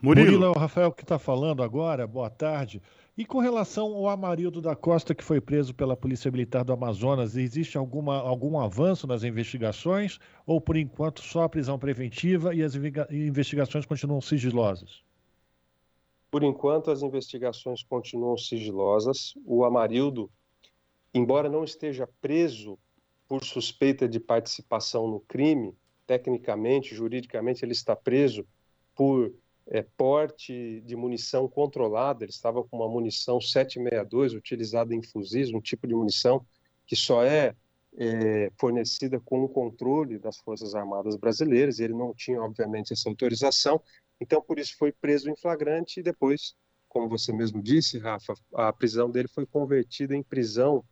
Murilo, 0.00 0.26
Murilo 0.26 0.44
é 0.44 0.48
o 0.50 0.52
Rafael 0.52 0.92
que 0.92 1.02
está 1.02 1.18
falando 1.18 1.60
agora, 1.60 2.06
boa 2.06 2.30
tarde. 2.30 2.80
E 3.18 3.24
com 3.24 3.40
relação 3.40 3.96
ao 3.96 4.08
Amarildo 4.08 4.60
da 4.60 4.76
Costa, 4.76 5.12
que 5.12 5.24
foi 5.24 5.40
preso 5.40 5.74
pela 5.74 5.96
Polícia 5.96 6.30
Militar 6.30 6.64
do 6.64 6.72
Amazonas, 6.72 7.36
existe 7.36 7.76
alguma, 7.76 8.16
algum 8.16 8.60
avanço 8.60 9.08
nas 9.08 9.24
investigações? 9.24 10.20
Ou, 10.46 10.60
por 10.60 10.76
enquanto, 10.76 11.20
só 11.20 11.42
a 11.42 11.48
prisão 11.48 11.76
preventiva 11.80 12.54
e 12.54 12.62
as 12.62 12.76
investigações 13.10 13.84
continuam 13.84 14.20
sigilosas? 14.20 15.02
Por 16.30 16.44
enquanto, 16.44 16.92
as 16.92 17.02
investigações 17.02 17.82
continuam 17.82 18.38
sigilosas. 18.38 19.34
O 19.44 19.64
Amarildo, 19.64 20.30
embora 21.12 21.48
não 21.48 21.64
esteja 21.64 22.08
preso 22.20 22.78
por 23.26 23.42
suspeita 23.42 24.08
de 24.08 24.20
participação 24.20 25.08
no 25.08 25.18
crime, 25.18 25.74
tecnicamente, 26.06 26.94
juridicamente, 26.94 27.64
ele 27.64 27.72
está 27.72 27.96
preso 27.96 28.46
por 28.94 29.34
é, 29.70 29.82
porte 29.82 30.80
de 30.84 30.96
munição 30.96 31.46
controlada, 31.46 32.24
ele 32.24 32.32
estava 32.32 32.64
com 32.64 32.78
uma 32.78 32.88
munição 32.88 33.40
762 33.40 34.34
utilizada 34.34 34.94
em 34.94 35.02
fuzis, 35.02 35.52
um 35.52 35.60
tipo 35.60 35.86
de 35.86 35.94
munição 35.94 36.44
que 36.86 36.96
só 36.96 37.22
é, 37.22 37.54
é 37.98 38.50
fornecida 38.58 39.20
com 39.20 39.42
o 39.44 39.48
controle 39.48 40.18
das 40.18 40.38
Forças 40.38 40.74
Armadas 40.74 41.16
Brasileiras, 41.16 41.80
ele 41.80 41.92
não 41.92 42.14
tinha, 42.14 42.40
obviamente, 42.40 42.92
essa 42.92 43.08
autorização, 43.08 43.80
então 44.18 44.40
por 44.40 44.58
isso 44.58 44.76
foi 44.78 44.90
preso 44.90 45.30
em 45.30 45.36
flagrante 45.36 46.00
e 46.00 46.02
depois, 46.02 46.56
como 46.88 47.08
você 47.08 47.30
mesmo 47.30 47.62
disse, 47.62 47.98
Rafa, 47.98 48.34
a 48.54 48.72
prisão 48.72 49.10
dele 49.10 49.28
foi 49.28 49.44
convertida 49.44 50.16
em 50.16 50.22
prisão 50.22 50.82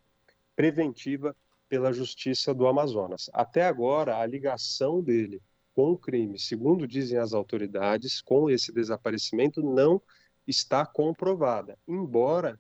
preventiva 0.55 1.35
pela 1.69 1.93
Justiça 1.93 2.55
do 2.55 2.67
Amazonas. 2.67 3.31
Até 3.33 3.65
agora, 3.65 4.19
a 4.19 4.27
ligação 4.27 5.03
dele 5.03 5.43
com 5.77 5.93
o 5.93 5.99
crime, 5.99 6.39
segundo 6.39 6.89
dizem 6.89 7.19
as 7.19 7.35
autoridades, 7.35 8.23
com 8.23 8.49
esse 8.49 8.73
desaparecimento 8.73 9.63
não 9.63 10.01
está 10.47 10.87
comprovada, 10.87 11.79
embora 11.87 12.59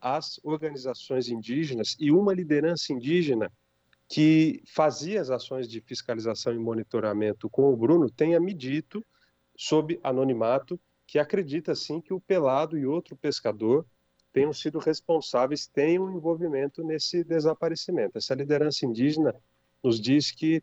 as 0.00 0.40
organizações 0.42 1.28
indígenas 1.28 1.94
e 2.00 2.10
uma 2.10 2.32
liderança 2.32 2.90
indígena 2.90 3.52
que 4.08 4.62
fazia 4.66 5.20
as 5.20 5.28
ações 5.28 5.68
de 5.68 5.82
fiscalização 5.82 6.54
e 6.54 6.58
monitoramento 6.58 7.50
com 7.50 7.70
o 7.70 7.76
Bruno 7.76 8.08
tenha 8.08 8.40
me 8.40 8.54
dito, 8.54 9.04
sob 9.54 10.00
anonimato, 10.02 10.80
que 11.06 11.18
acredita 11.18 11.74
sim 11.74 12.00
que 12.00 12.14
o 12.14 12.20
Pelado 12.20 12.78
e 12.78 12.86
outro 12.86 13.14
pescador 13.14 13.84
tenham 14.32 14.54
sido 14.54 14.78
responsáveis, 14.78 15.66
tenham 15.66 16.10
envolvimento 16.10 16.82
nesse 16.82 17.22
desaparecimento. 17.24 18.16
Essa 18.16 18.34
liderança 18.34 18.86
indígena 18.86 19.34
nos 19.82 20.00
diz 20.00 20.30
que 20.30 20.62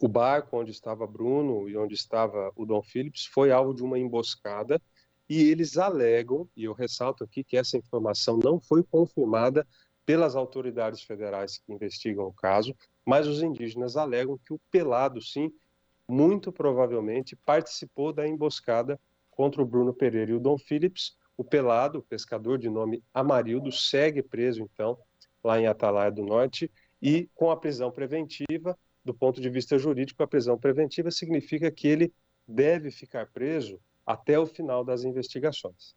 o 0.00 0.08
barco 0.08 0.58
onde 0.58 0.70
estava 0.70 1.06
Bruno 1.06 1.68
e 1.68 1.76
onde 1.76 1.94
estava 1.94 2.50
o 2.56 2.64
Dom 2.64 2.82
Phillips 2.82 3.26
foi 3.26 3.50
alvo 3.50 3.74
de 3.74 3.82
uma 3.82 3.98
emboscada 3.98 4.80
e 5.28 5.48
eles 5.48 5.76
alegam, 5.78 6.48
e 6.56 6.64
eu 6.64 6.72
ressalto 6.72 7.24
aqui 7.24 7.42
que 7.44 7.56
essa 7.56 7.76
informação 7.76 8.38
não 8.42 8.60
foi 8.60 8.82
confirmada 8.82 9.66
pelas 10.04 10.34
autoridades 10.34 11.02
federais 11.02 11.58
que 11.58 11.72
investigam 11.72 12.26
o 12.26 12.32
caso, 12.32 12.74
mas 13.06 13.26
os 13.26 13.42
indígenas 13.42 13.96
alegam 13.96 14.38
que 14.38 14.52
o 14.52 14.60
Pelado, 14.70 15.22
sim, 15.22 15.50
muito 16.08 16.52
provavelmente 16.52 17.36
participou 17.36 18.12
da 18.12 18.26
emboscada 18.26 19.00
contra 19.30 19.62
o 19.62 19.66
Bruno 19.66 19.94
Pereira 19.94 20.32
e 20.32 20.34
o 20.34 20.40
Dom 20.40 20.58
Phillips. 20.58 21.16
O 21.36 21.44
Pelado, 21.44 22.00
o 22.00 22.02
pescador 22.02 22.58
de 22.58 22.68
nome 22.68 23.02
Amarildo, 23.14 23.72
segue 23.72 24.22
preso, 24.22 24.62
então, 24.62 24.98
lá 25.42 25.58
em 25.58 25.66
Atalaia 25.66 26.10
do 26.10 26.22
Norte, 26.22 26.70
e 27.00 27.28
com 27.34 27.50
a 27.50 27.56
prisão 27.56 27.90
preventiva, 27.90 28.78
do 29.04 29.14
ponto 29.14 29.40
de 29.40 29.48
vista 29.48 29.78
jurídico, 29.78 30.22
a 30.22 30.26
prisão 30.26 30.58
preventiva 30.58 31.10
significa 31.10 31.70
que 31.70 31.88
ele 31.88 32.12
deve 32.46 32.90
ficar 32.90 33.26
preso 33.26 33.80
até 34.06 34.38
o 34.38 34.46
final 34.46 34.84
das 34.84 35.04
investigações. 35.04 35.94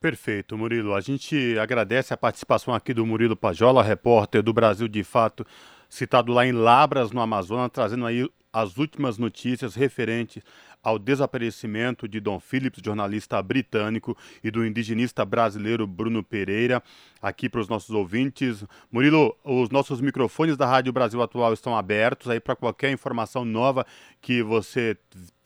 Perfeito, 0.00 0.56
Murilo. 0.56 0.94
A 0.94 1.00
gente 1.00 1.58
agradece 1.58 2.14
a 2.14 2.16
participação 2.16 2.72
aqui 2.72 2.94
do 2.94 3.04
Murilo 3.04 3.36
Pajola, 3.36 3.82
repórter 3.82 4.42
do 4.42 4.52
Brasil 4.52 4.86
de 4.86 5.02
Fato, 5.02 5.44
citado 5.88 6.32
lá 6.32 6.46
em 6.46 6.52
Labras, 6.52 7.10
no 7.10 7.20
Amazonas, 7.20 7.70
trazendo 7.72 8.06
aí 8.06 8.28
as 8.52 8.76
últimas 8.76 9.18
notícias 9.18 9.74
referentes 9.74 10.42
ao 10.82 10.98
desaparecimento 10.98 12.08
de 12.08 12.20
Dom 12.20 12.38
Phillips, 12.38 12.82
jornalista 12.84 13.42
britânico, 13.42 14.16
e 14.42 14.50
do 14.50 14.64
indigenista 14.64 15.24
brasileiro 15.24 15.86
Bruno 15.86 16.22
Pereira. 16.22 16.82
Aqui 17.20 17.48
para 17.48 17.60
os 17.60 17.68
nossos 17.68 17.90
ouvintes. 17.90 18.64
Murilo, 18.90 19.36
os 19.44 19.70
nossos 19.70 20.00
microfones 20.00 20.56
da 20.56 20.66
Rádio 20.66 20.92
Brasil 20.92 21.20
Atual 21.22 21.52
estão 21.52 21.76
abertos 21.76 22.30
aí 22.30 22.40
para 22.40 22.56
qualquer 22.56 22.90
informação 22.90 23.44
nova 23.44 23.86
que 24.20 24.42
você 24.42 24.96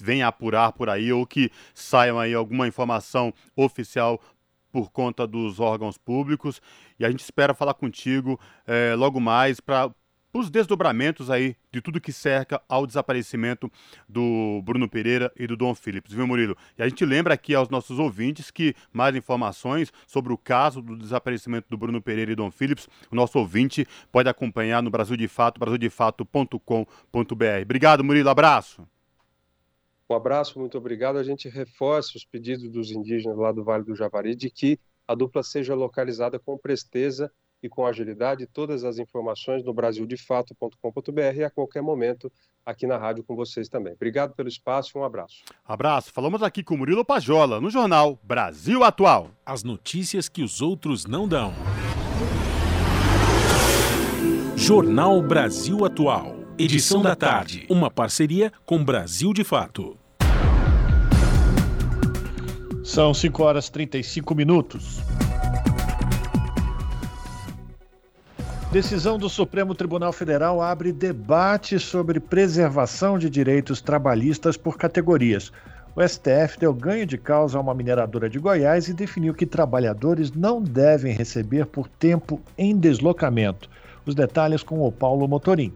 venha 0.00 0.26
apurar 0.26 0.72
por 0.72 0.88
aí 0.88 1.12
ou 1.12 1.26
que 1.26 1.50
saiam 1.74 2.18
aí 2.18 2.34
alguma 2.34 2.66
informação 2.66 3.32
oficial 3.56 4.20
por 4.72 4.90
conta 4.90 5.26
dos 5.26 5.60
órgãos 5.60 5.98
públicos. 5.98 6.60
E 6.98 7.04
a 7.04 7.10
gente 7.10 7.20
espera 7.20 7.54
falar 7.54 7.74
contigo 7.74 8.40
é, 8.66 8.94
logo 8.96 9.20
mais 9.20 9.60
para 9.60 9.90
os 10.32 10.50
desdobramentos 10.50 11.30
aí 11.30 11.54
de 11.70 11.80
tudo 11.80 12.00
que 12.00 12.12
cerca 12.12 12.60
ao 12.68 12.86
desaparecimento 12.86 13.70
do 14.08 14.62
Bruno 14.64 14.88
Pereira 14.88 15.30
e 15.36 15.46
do 15.46 15.56
Dom 15.56 15.74
Phillips, 15.74 16.12
viu, 16.12 16.26
Murilo? 16.26 16.56
E 16.78 16.82
a 16.82 16.88
gente 16.88 17.04
lembra 17.04 17.34
aqui 17.34 17.54
aos 17.54 17.68
nossos 17.68 17.98
ouvintes 17.98 18.50
que 18.50 18.74
mais 18.92 19.14
informações 19.14 19.92
sobre 20.06 20.32
o 20.32 20.38
caso 20.38 20.80
do 20.80 20.96
desaparecimento 20.96 21.66
do 21.68 21.76
Bruno 21.76 22.00
Pereira 22.00 22.32
e 22.32 22.36
Dom 22.36 22.50
Phillips, 22.50 22.88
o 23.10 23.14
nosso 23.14 23.38
ouvinte 23.38 23.86
pode 24.10 24.28
acompanhar 24.28 24.82
no 24.82 24.90
Brasil 24.90 25.16
de 25.16 25.28
Fato, 25.28 25.60
brasildefato.com.br. 25.60 27.62
Obrigado, 27.62 28.02
Murilo, 28.02 28.30
abraço. 28.30 28.86
Um 30.08 30.14
abraço, 30.14 30.58
muito 30.58 30.76
obrigado. 30.76 31.16
A 31.16 31.22
gente 31.22 31.48
reforça 31.48 32.16
os 32.16 32.24
pedidos 32.24 32.68
dos 32.68 32.90
indígenas 32.90 33.36
lá 33.36 33.52
do 33.52 33.64
Vale 33.64 33.84
do 33.84 33.94
Javari 33.94 34.34
de 34.34 34.50
que 34.50 34.78
a 35.06 35.14
dupla 35.14 35.42
seja 35.42 35.74
localizada 35.74 36.38
com 36.38 36.58
presteza 36.58 37.32
e 37.62 37.68
com 37.68 37.86
agilidade. 37.86 38.46
Todas 38.46 38.84
as 38.84 38.98
informações 38.98 39.62
no 39.64 39.72
brasildefato.com.br 39.72 41.36
e 41.36 41.44
a 41.44 41.50
qualquer 41.50 41.82
momento 41.82 42.30
aqui 42.64 42.86
na 42.86 42.96
rádio 42.96 43.24
com 43.24 43.36
vocês 43.36 43.68
também. 43.68 43.92
Obrigado 43.92 44.34
pelo 44.34 44.48
espaço 44.48 44.92
e 44.94 44.98
um 44.98 45.04
abraço. 45.04 45.42
Abraço. 45.64 46.12
Falamos 46.12 46.42
aqui 46.42 46.62
com 46.62 46.76
Murilo 46.76 47.04
Pajola, 47.04 47.60
no 47.60 47.70
jornal 47.70 48.18
Brasil 48.22 48.82
Atual. 48.84 49.30
As 49.44 49.62
notícias 49.62 50.28
que 50.28 50.42
os 50.42 50.60
outros 50.60 51.06
não 51.06 51.28
dão. 51.28 51.52
Jornal 54.56 55.20
Brasil 55.22 55.84
Atual. 55.84 56.36
Edição 56.58 57.02
da 57.02 57.16
tarde. 57.16 57.66
Uma 57.68 57.90
parceria 57.90 58.52
com 58.64 58.84
Brasil 58.84 59.32
de 59.32 59.42
Fato. 59.42 59.96
São 62.84 63.14
5 63.14 63.42
horas 63.42 63.66
e 63.68 63.72
35 63.72 64.34
minutos. 64.34 65.00
Decisão 68.72 69.18
do 69.18 69.28
Supremo 69.28 69.74
Tribunal 69.74 70.14
Federal 70.14 70.62
abre 70.62 70.92
debate 70.92 71.78
sobre 71.78 72.18
preservação 72.18 73.18
de 73.18 73.28
direitos 73.28 73.82
trabalhistas 73.82 74.56
por 74.56 74.78
categorias. 74.78 75.52
O 75.94 76.00
STF 76.00 76.58
deu 76.58 76.72
ganho 76.72 77.04
de 77.04 77.18
causa 77.18 77.58
a 77.58 77.60
uma 77.60 77.74
mineradora 77.74 78.30
de 78.30 78.38
Goiás 78.38 78.88
e 78.88 78.94
definiu 78.94 79.34
que 79.34 79.44
trabalhadores 79.44 80.32
não 80.32 80.62
devem 80.62 81.12
receber 81.12 81.66
por 81.66 81.86
tempo 81.86 82.40
em 82.56 82.74
deslocamento. 82.74 83.68
Os 84.06 84.14
detalhes 84.14 84.62
com 84.62 84.80
o 84.80 84.90
Paulo 84.90 85.28
Motorim. 85.28 85.70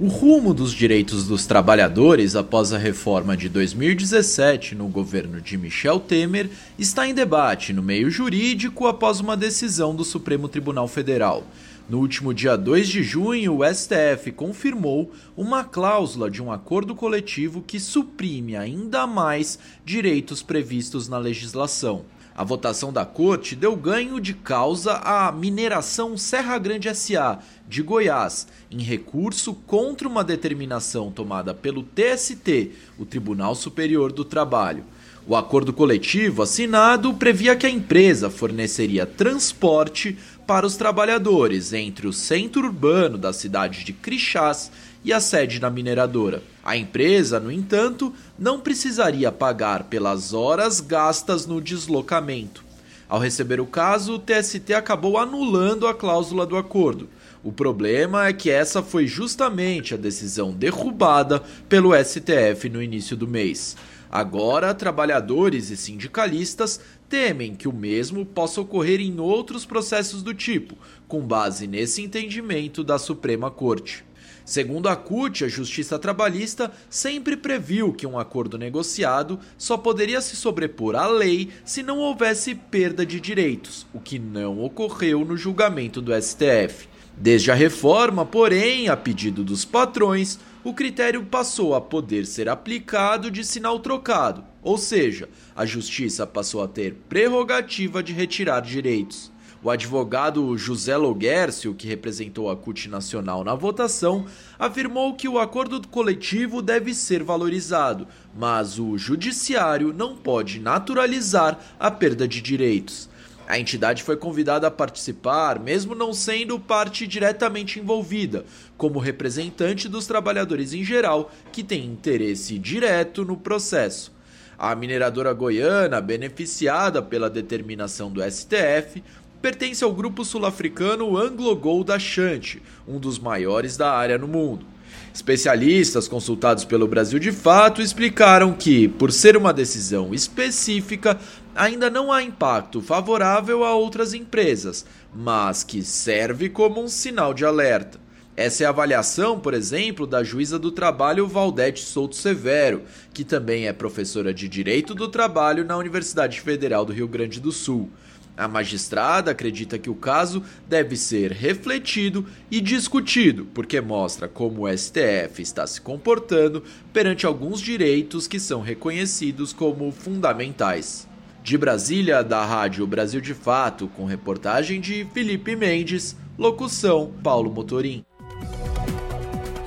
O 0.00 0.08
rumo 0.08 0.52
dos 0.52 0.72
direitos 0.72 1.28
dos 1.28 1.46
trabalhadores 1.46 2.34
após 2.34 2.72
a 2.72 2.78
reforma 2.78 3.36
de 3.36 3.48
2017 3.48 4.74
no 4.74 4.88
governo 4.88 5.40
de 5.40 5.56
Michel 5.56 6.00
Temer 6.00 6.50
está 6.76 7.06
em 7.06 7.14
debate 7.14 7.72
no 7.72 7.84
meio 7.84 8.10
jurídico 8.10 8.88
após 8.88 9.20
uma 9.20 9.36
decisão 9.36 9.94
do 9.94 10.02
Supremo 10.02 10.48
Tribunal 10.48 10.88
Federal. 10.88 11.44
No 11.88 11.98
último 11.98 12.32
dia 12.32 12.56
2 12.56 12.88
de 12.88 13.02
junho, 13.02 13.58
o 13.58 13.64
STF 13.64 14.30
confirmou 14.32 15.12
uma 15.36 15.64
cláusula 15.64 16.30
de 16.30 16.40
um 16.40 16.52
acordo 16.52 16.94
coletivo 16.94 17.60
que 17.60 17.80
suprime 17.80 18.56
ainda 18.56 19.06
mais 19.06 19.58
direitos 19.84 20.42
previstos 20.42 21.08
na 21.08 21.18
legislação. 21.18 22.04
A 22.34 22.44
votação 22.44 22.92
da 22.92 23.04
corte 23.04 23.54
deu 23.54 23.76
ganho 23.76 24.18
de 24.18 24.32
causa 24.32 24.94
à 24.94 25.30
mineração 25.32 26.16
Serra 26.16 26.56
Grande 26.56 26.94
SA 26.94 27.40
de 27.68 27.82
Goiás, 27.82 28.46
em 28.70 28.80
recurso 28.80 29.52
contra 29.52 30.08
uma 30.08 30.24
determinação 30.24 31.10
tomada 31.10 31.52
pelo 31.52 31.82
TST, 31.82 32.70
o 32.98 33.04
Tribunal 33.04 33.54
Superior 33.54 34.12
do 34.12 34.24
Trabalho. 34.24 34.84
O 35.24 35.36
acordo 35.36 35.72
coletivo 35.72 36.42
assinado 36.42 37.14
previa 37.14 37.54
que 37.54 37.64
a 37.64 37.70
empresa 37.70 38.28
forneceria 38.28 39.06
transporte 39.06 40.18
para 40.46 40.66
os 40.66 40.76
trabalhadores 40.76 41.72
entre 41.72 42.06
o 42.06 42.12
centro 42.12 42.62
urbano 42.62 43.16
da 43.16 43.32
cidade 43.32 43.84
de 43.84 43.92
Crixás 43.92 44.70
e 45.04 45.12
a 45.12 45.20
sede 45.20 45.58
da 45.58 45.70
mineradora. 45.70 46.42
A 46.64 46.76
empresa, 46.76 47.40
no 47.40 47.50
entanto, 47.50 48.12
não 48.38 48.60
precisaria 48.60 49.32
pagar 49.32 49.84
pelas 49.84 50.32
horas 50.32 50.80
gastas 50.80 51.46
no 51.46 51.60
deslocamento. 51.60 52.64
Ao 53.08 53.18
receber 53.18 53.60
o 53.60 53.66
caso, 53.66 54.14
o 54.14 54.18
TST 54.18 54.72
acabou 54.74 55.18
anulando 55.18 55.86
a 55.86 55.94
cláusula 55.94 56.46
do 56.46 56.56
acordo. 56.56 57.08
O 57.44 57.52
problema 57.52 58.26
é 58.26 58.32
que 58.32 58.50
essa 58.50 58.82
foi 58.82 59.06
justamente 59.06 59.94
a 59.94 59.98
decisão 59.98 60.52
derrubada 60.52 61.42
pelo 61.68 61.92
STF 61.94 62.68
no 62.70 62.82
início 62.82 63.16
do 63.16 63.28
mês. 63.28 63.76
Agora, 64.10 64.74
trabalhadores 64.74 65.70
e 65.70 65.76
sindicalistas 65.76 66.80
temem 67.12 67.54
que 67.54 67.68
o 67.68 67.74
mesmo 67.74 68.24
possa 68.24 68.58
ocorrer 68.58 68.98
em 68.98 69.20
outros 69.20 69.66
processos 69.66 70.22
do 70.22 70.32
tipo, 70.32 70.78
com 71.06 71.20
base 71.20 71.66
nesse 71.66 72.00
entendimento 72.00 72.82
da 72.82 72.98
Suprema 72.98 73.50
Corte. 73.50 74.02
Segundo 74.46 74.88
a 74.88 74.96
CUT, 74.96 75.44
a 75.44 75.48
Justiça 75.48 75.98
Trabalhista 75.98 76.72
sempre 76.88 77.36
previu 77.36 77.92
que 77.92 78.06
um 78.06 78.18
acordo 78.18 78.56
negociado 78.56 79.38
só 79.58 79.76
poderia 79.76 80.22
se 80.22 80.34
sobrepor 80.36 80.96
à 80.96 81.06
lei 81.06 81.50
se 81.66 81.82
não 81.82 81.98
houvesse 81.98 82.54
perda 82.54 83.04
de 83.04 83.20
direitos, 83.20 83.86
o 83.92 84.00
que 84.00 84.18
não 84.18 84.64
ocorreu 84.64 85.22
no 85.22 85.36
julgamento 85.36 86.00
do 86.00 86.14
STF. 86.18 86.88
Desde 87.14 87.50
a 87.50 87.54
reforma, 87.54 88.24
porém, 88.24 88.88
a 88.88 88.96
pedido 88.96 89.44
dos 89.44 89.66
patrões, 89.66 90.38
o 90.64 90.72
critério 90.72 91.24
passou 91.24 91.74
a 91.74 91.80
poder 91.80 92.24
ser 92.24 92.48
aplicado 92.48 93.30
de 93.30 93.44
sinal 93.44 93.80
trocado, 93.80 94.44
ou 94.62 94.78
seja, 94.78 95.28
a 95.56 95.66
justiça 95.66 96.26
passou 96.26 96.62
a 96.62 96.68
ter 96.68 96.94
prerrogativa 97.08 98.02
de 98.02 98.12
retirar 98.12 98.60
direitos. 98.60 99.32
O 99.64 99.70
advogado 99.70 100.56
José 100.58 100.96
Loguércio, 100.96 101.72
que 101.72 101.86
representou 101.86 102.50
a 102.50 102.56
CUT 102.56 102.88
Nacional 102.88 103.44
na 103.44 103.54
votação, 103.54 104.26
afirmou 104.58 105.14
que 105.14 105.28
o 105.28 105.38
acordo 105.38 105.86
coletivo 105.86 106.60
deve 106.60 106.92
ser 106.92 107.22
valorizado, 107.22 108.08
mas 108.36 108.80
o 108.80 108.98
judiciário 108.98 109.92
não 109.92 110.16
pode 110.16 110.58
naturalizar 110.58 111.60
a 111.78 111.92
perda 111.92 112.26
de 112.26 112.40
direitos. 112.40 113.08
A 113.46 113.58
entidade 113.58 114.02
foi 114.02 114.16
convidada 114.16 114.66
a 114.66 114.70
participar, 114.70 115.58
mesmo 115.58 115.94
não 115.94 116.14
sendo 116.14 116.58
parte 116.58 117.06
diretamente 117.06 117.78
envolvida, 117.80 118.44
como 118.76 118.98
representante 118.98 119.88
dos 119.88 120.06
trabalhadores 120.06 120.72
em 120.72 120.84
geral, 120.84 121.30
que 121.50 121.62
têm 121.62 121.84
interesse 121.84 122.58
direto 122.58 123.24
no 123.24 123.36
processo. 123.36 124.12
A 124.58 124.74
mineradora 124.74 125.32
goiana, 125.32 126.00
beneficiada 126.00 127.02
pela 127.02 127.28
determinação 127.28 128.10
do 128.10 128.22
STF, 128.22 129.02
pertence 129.42 129.82
ao 129.82 129.92
grupo 129.92 130.24
sul-africano 130.24 131.18
AngloGold 131.18 131.90
Ashanti, 131.90 132.62
um 132.86 132.98
dos 132.98 133.18
maiores 133.18 133.76
da 133.76 133.92
área 133.92 134.16
no 134.16 134.28
mundo. 134.28 134.71
Especialistas 135.14 136.08
consultados 136.08 136.64
pelo 136.64 136.88
Brasil 136.88 137.18
de 137.18 137.30
Fato 137.32 137.82
explicaram 137.82 138.54
que, 138.54 138.88
por 138.88 139.12
ser 139.12 139.36
uma 139.36 139.52
decisão 139.52 140.14
específica, 140.14 141.18
ainda 141.54 141.90
não 141.90 142.10
há 142.10 142.22
impacto 142.22 142.80
favorável 142.80 143.62
a 143.62 143.74
outras 143.74 144.14
empresas, 144.14 144.86
mas 145.14 145.62
que 145.62 145.82
serve 145.82 146.48
como 146.48 146.82
um 146.82 146.88
sinal 146.88 147.34
de 147.34 147.44
alerta. 147.44 148.00
Essa 148.34 148.64
é 148.64 148.66
a 148.66 148.70
avaliação, 148.70 149.38
por 149.38 149.52
exemplo, 149.52 150.06
da 150.06 150.24
juíza 150.24 150.58
do 150.58 150.72
trabalho 150.72 151.26
Valdete 151.26 151.84
Souto 151.84 152.16
Severo, 152.16 152.82
que 153.12 153.24
também 153.24 153.68
é 153.68 153.72
professora 153.74 154.32
de 154.32 154.48
Direito 154.48 154.94
do 154.94 155.06
Trabalho 155.06 155.66
na 155.66 155.76
Universidade 155.76 156.40
Federal 156.40 156.86
do 156.86 156.94
Rio 156.94 157.06
Grande 157.06 157.38
do 157.38 157.52
Sul. 157.52 157.90
A 158.36 158.48
magistrada 158.48 159.30
acredita 159.30 159.78
que 159.78 159.90
o 159.90 159.94
caso 159.94 160.42
deve 160.66 160.96
ser 160.96 161.32
refletido 161.32 162.26
e 162.50 162.60
discutido, 162.60 163.46
porque 163.52 163.80
mostra 163.80 164.26
como 164.26 164.62
o 164.62 164.78
STF 164.78 165.42
está 165.42 165.66
se 165.66 165.80
comportando 165.80 166.64
perante 166.92 167.26
alguns 167.26 167.60
direitos 167.60 168.26
que 168.26 168.40
são 168.40 168.62
reconhecidos 168.62 169.52
como 169.52 169.92
fundamentais. 169.92 171.06
De 171.42 171.58
Brasília, 171.58 172.22
da 172.22 172.44
Rádio 172.44 172.86
Brasil 172.86 173.20
de 173.20 173.34
Fato, 173.34 173.88
com 173.88 174.06
reportagem 174.06 174.80
de 174.80 175.04
Felipe 175.12 175.54
Mendes, 175.54 176.16
locução 176.38 177.12
Paulo 177.22 177.52
Motorim. 177.52 178.04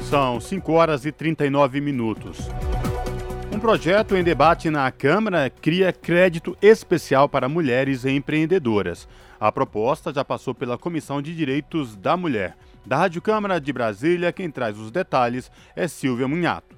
São 0.10 0.40
5 0.40 0.72
horas 0.72 1.06
e 1.06 1.12
39 1.12 1.82
minutos. 1.82 2.38
Um 3.56 3.60
projeto 3.60 4.18
em 4.18 4.24
debate 4.24 4.70
na 4.70 4.92
Câmara 4.92 5.50
cria 5.50 5.94
crédito 5.94 6.58
especial 6.62 7.30
para 7.30 7.48
mulheres 7.48 8.04
empreendedoras. 8.04 9.08
A 9.40 9.50
proposta 9.50 10.14
já 10.14 10.26
passou 10.26 10.54
pela 10.54 10.78
Comissão 10.78 11.22
de 11.22 11.34
Direitos 11.34 11.96
da 11.96 12.18
Mulher. 12.18 12.58
Da 12.86 12.98
Rádio 12.98 13.22
Câmara 13.22 13.58
de 13.62 13.72
Brasília, 13.72 14.34
quem 14.34 14.52
traz 14.52 14.78
os 14.78 14.92
detalhes 14.92 15.50
é 15.74 15.88
Silvia 15.88 16.28
Munhato. 16.28 16.75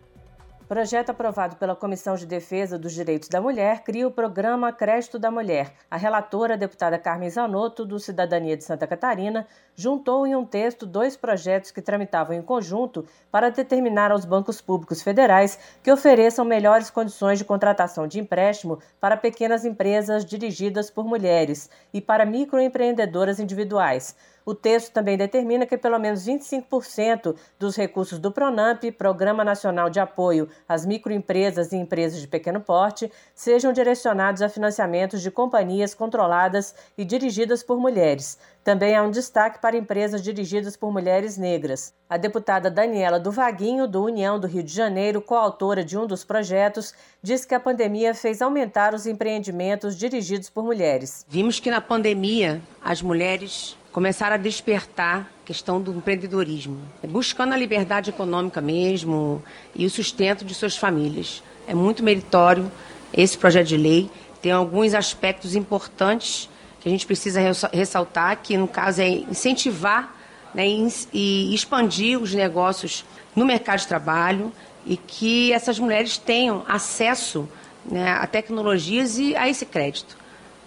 Projeto 0.67 1.11
aprovado 1.11 1.55
pela 1.55 1.77
Comissão 1.77 2.15
de 2.15 2.25
Defesa 2.25 2.77
dos 2.77 2.91
Direitos 2.91 3.29
da 3.29 3.39
Mulher 3.39 3.85
cria 3.85 4.05
o 4.05 4.11
programa 4.11 4.73
Crédito 4.73 5.17
da 5.17 5.31
Mulher. 5.31 5.71
A 5.89 5.95
relatora, 5.95 6.55
a 6.55 6.57
deputada 6.57 6.99
Carmen 6.99 7.29
Zanotto, 7.29 7.85
do 7.85 7.97
Cidadania 7.97 8.57
de 8.57 8.65
Santa 8.65 8.85
Catarina, 8.85 9.47
juntou 9.77 10.27
em 10.27 10.35
um 10.35 10.43
texto 10.43 10.85
dois 10.85 11.15
projetos 11.15 11.71
que 11.71 11.81
tramitavam 11.81 12.35
em 12.35 12.41
conjunto 12.41 13.05
para 13.31 13.49
determinar 13.49 14.11
aos 14.11 14.25
bancos 14.25 14.59
públicos 14.59 15.01
federais 15.01 15.57
que 15.81 15.89
ofereçam 15.91 16.43
melhores 16.43 16.89
condições 16.89 17.39
de 17.39 17.45
contratação 17.45 18.05
de 18.05 18.19
empréstimo 18.19 18.79
para 18.99 19.15
pequenas 19.15 19.63
empresas 19.63 20.25
dirigidas 20.25 20.89
por 20.89 21.05
mulheres 21.05 21.69
e 21.93 22.01
para 22.01 22.25
microempreendedoras 22.25 23.39
individuais. 23.39 24.17
O 24.47 24.55
texto 24.55 24.93
também 24.93 25.17
determina 25.17 25.65
que 25.65 25.77
pelo 25.77 25.99
menos 25.99 26.25
25% 26.25 27.35
dos 27.59 27.75
recursos 27.75 28.17
do 28.17 28.31
Pronamp, 28.31 28.81
Programa 28.97 29.43
Nacional 29.43 29.89
de 29.89 29.99
Apoio 29.99 30.47
às 30.69 30.85
Microempresas 30.85 31.73
e 31.73 31.75
Empresas 31.75 32.21
de 32.21 32.29
Pequeno 32.29 32.61
Porte, 32.61 33.11
sejam 33.35 33.73
direcionados 33.73 34.41
a 34.41 34.47
financiamentos 34.47 35.21
de 35.21 35.29
companhias 35.29 35.93
controladas 35.93 36.73
e 36.97 37.03
dirigidas 37.03 37.61
por 37.61 37.77
mulheres. 37.77 38.37
Também 38.63 38.95
há 38.95 39.03
um 39.03 39.11
destaque 39.11 39.59
para 39.59 39.75
empresas 39.75 40.21
dirigidas 40.21 40.77
por 40.77 40.93
mulheres 40.93 41.37
negras. 41.37 41.93
A 42.09 42.15
deputada 42.15 42.71
Daniela 42.71 43.19
do 43.19 43.33
Vaguinho, 43.33 43.85
do 43.85 44.01
União 44.01 44.39
do 44.39 44.47
Rio 44.47 44.63
de 44.63 44.73
Janeiro, 44.73 45.21
coautora 45.21 45.83
de 45.83 45.97
um 45.97 46.07
dos 46.07 46.23
projetos, 46.23 46.93
diz 47.21 47.43
que 47.43 47.53
a 47.53 47.59
pandemia 47.59 48.15
fez 48.15 48.41
aumentar 48.41 48.93
os 48.93 49.05
empreendimentos 49.05 49.97
dirigidos 49.97 50.49
por 50.49 50.63
mulheres. 50.63 51.25
Vimos 51.27 51.59
que 51.59 51.69
na 51.69 51.81
pandemia 51.81 52.61
as 52.81 53.01
mulheres 53.01 53.75
começaram 53.97 54.35
a 54.35 54.37
despertar 54.37 55.21
a 55.21 55.43
questão 55.43 55.81
do 55.81 55.91
empreendedorismo, 55.91 56.77
buscando 57.09 57.53
a 57.53 57.57
liberdade 57.57 58.11
econômica 58.11 58.61
mesmo 58.61 59.41
e 59.73 59.87
o 59.87 59.89
sustento 59.89 60.45
de 60.45 60.53
suas 60.53 60.77
famílias. 60.77 61.41
É 61.67 61.73
muito 61.73 62.03
meritório 62.03 62.71
esse 63.11 63.35
projeto 63.35 63.69
de 63.69 63.75
lei, 63.75 64.07
tem 64.39 64.51
alguns 64.51 64.93
aspectos 64.93 65.55
importantes 65.55 66.47
que 66.79 66.87
a 66.87 66.91
gente 66.91 67.07
precisa 67.07 67.41
ressaltar, 67.73 68.37
que 68.43 68.55
no 68.55 68.67
caso 68.67 69.01
é 69.01 69.09
incentivar 69.09 70.15
né, 70.53 70.63
e 71.11 71.55
expandir 71.55 72.21
os 72.21 72.35
negócios 72.35 73.03
no 73.35 73.47
mercado 73.47 73.79
de 73.79 73.87
trabalho 73.87 74.53
e 74.85 74.95
que 74.95 75.51
essas 75.51 75.79
mulheres 75.79 76.19
tenham 76.19 76.63
acesso 76.67 77.49
né, 77.83 78.11
a 78.11 78.27
tecnologias 78.27 79.17
e 79.17 79.35
a 79.35 79.49
esse 79.49 79.65
crédito, 79.65 80.15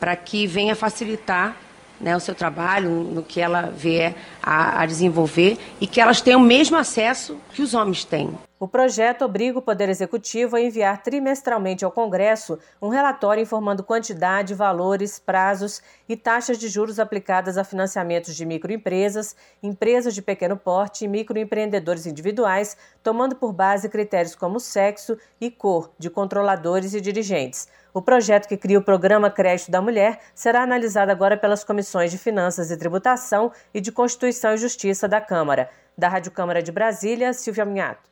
para 0.01 0.17
que 0.17 0.49
venha 0.49 0.75
facilitar 0.75 1.70
né, 2.01 2.17
o 2.17 2.21
seu 2.21 2.35
trabalho, 2.35 2.91
no 2.91 3.23
que 3.23 3.41
ela 3.41 3.73
vier 3.77 4.15
a, 4.43 4.83
a 4.83 4.87
desenvolver 4.87 5.59
e 5.81 5.87
que 5.87 6.01
elas 6.01 6.21
tenham 6.21 6.41
o 6.41 6.45
mesmo 6.45 6.77
acesso 6.77 7.37
que 7.53 7.63
os 7.63 7.75
homens 7.75 8.05
têm. 8.05 8.31
O 8.63 8.69
projeto 8.69 9.25
obriga 9.25 9.59
o 9.59 9.63
Poder 9.63 9.89
Executivo 9.89 10.55
a 10.55 10.61
enviar 10.61 11.03
trimestralmente 11.03 11.83
ao 11.83 11.91
Congresso 11.91 12.59
um 12.81 12.91
relatório 12.91 13.41
informando 13.41 13.83
quantidade, 13.83 14.53
valores, 14.53 15.19
prazos 15.19 15.81
e 16.07 16.15
taxas 16.15 16.59
de 16.59 16.69
juros 16.69 16.99
aplicadas 16.99 17.57
a 17.57 17.65
financiamentos 17.65 18.37
de 18.37 18.45
microempresas, 18.45 19.35
empresas 19.63 20.15
de 20.15 20.21
pequeno 20.21 20.59
porte 20.59 21.07
e 21.07 21.09
microempreendedores 21.09 22.05
individuais, 22.05 22.77
tomando 23.03 23.35
por 23.35 23.51
base 23.51 23.89
critérios 23.89 24.35
como 24.35 24.61
sexo 24.61 25.17
e 25.41 25.51
cor 25.51 25.91
de 25.99 26.11
controladores 26.11 26.93
e 26.93 27.01
dirigentes. 27.01 27.67
O 27.95 28.03
projeto 28.03 28.47
que 28.47 28.59
cria 28.59 28.79
o 28.79 28.85
Programa 28.85 29.31
Crédito 29.31 29.71
da 29.71 29.81
Mulher 29.81 30.21
será 30.35 30.65
analisado 30.65 31.11
agora 31.11 31.35
pelas 31.35 31.65
comissões 31.65 32.11
de 32.11 32.19
Finanças 32.19 32.71
e 32.71 32.77
Tributação 32.77 33.53
e 33.73 33.81
de 33.81 33.91
Constituição 33.91 34.53
e 34.53 34.59
Justiça 34.59 35.09
da 35.09 35.19
Câmara. 35.19 35.71
Da 35.97 36.09
Rádio 36.09 36.31
Câmara 36.31 36.63
de 36.63 36.71
Brasília, 36.71 37.33
Silvia 37.33 37.65
Minhato. 37.65 38.11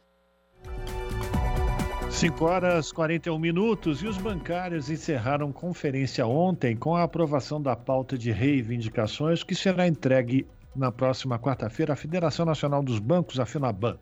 5 2.10 2.44
horas 2.44 2.90
41 2.90 3.38
minutos 3.38 4.02
e 4.02 4.06
os 4.06 4.16
bancários 4.16 4.90
encerraram 4.90 5.52
conferência 5.52 6.26
ontem 6.26 6.74
com 6.74 6.96
a 6.96 7.04
aprovação 7.04 7.60
da 7.62 7.76
pauta 7.76 8.18
de 8.18 8.32
reivindicações 8.32 9.44
que 9.44 9.54
será 9.54 9.86
entregue 9.86 10.46
na 10.74 10.90
próxima 10.90 11.38
quarta-feira 11.38 11.92
à 11.92 11.96
Federação 11.96 12.44
Nacional 12.44 12.82
dos 12.82 12.98
Bancos, 12.98 13.38
a 13.38 13.46
FENABAN. 13.46 13.98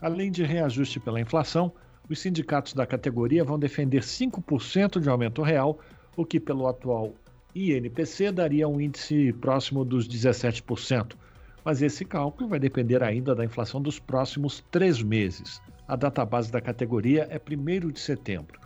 Além 0.00 0.30
de 0.30 0.42
reajuste 0.42 0.98
pela 0.98 1.20
inflação, 1.20 1.72
os 2.08 2.18
sindicatos 2.18 2.72
da 2.72 2.86
categoria 2.86 3.44
vão 3.44 3.58
defender 3.58 4.02
5% 4.02 4.98
de 4.98 5.08
aumento 5.08 5.42
real, 5.42 5.78
o 6.16 6.24
que 6.24 6.40
pelo 6.40 6.66
atual 6.66 7.14
INPC 7.54 8.32
daria 8.32 8.66
um 8.66 8.80
índice 8.80 9.32
próximo 9.34 9.84
dos 9.84 10.08
17%. 10.08 11.14
Mas 11.64 11.82
esse 11.82 12.04
cálculo 12.04 12.48
vai 12.48 12.58
depender 12.58 13.02
ainda 13.02 13.34
da 13.34 13.44
inflação 13.44 13.80
dos 13.80 13.98
próximos 13.98 14.64
três 14.70 15.02
meses. 15.02 15.60
A 15.88 15.94
data 15.94 16.24
base 16.24 16.50
da 16.50 16.60
categoria 16.60 17.28
é 17.30 17.38
1 17.38 17.90
de 17.90 18.00
setembro. 18.00 18.58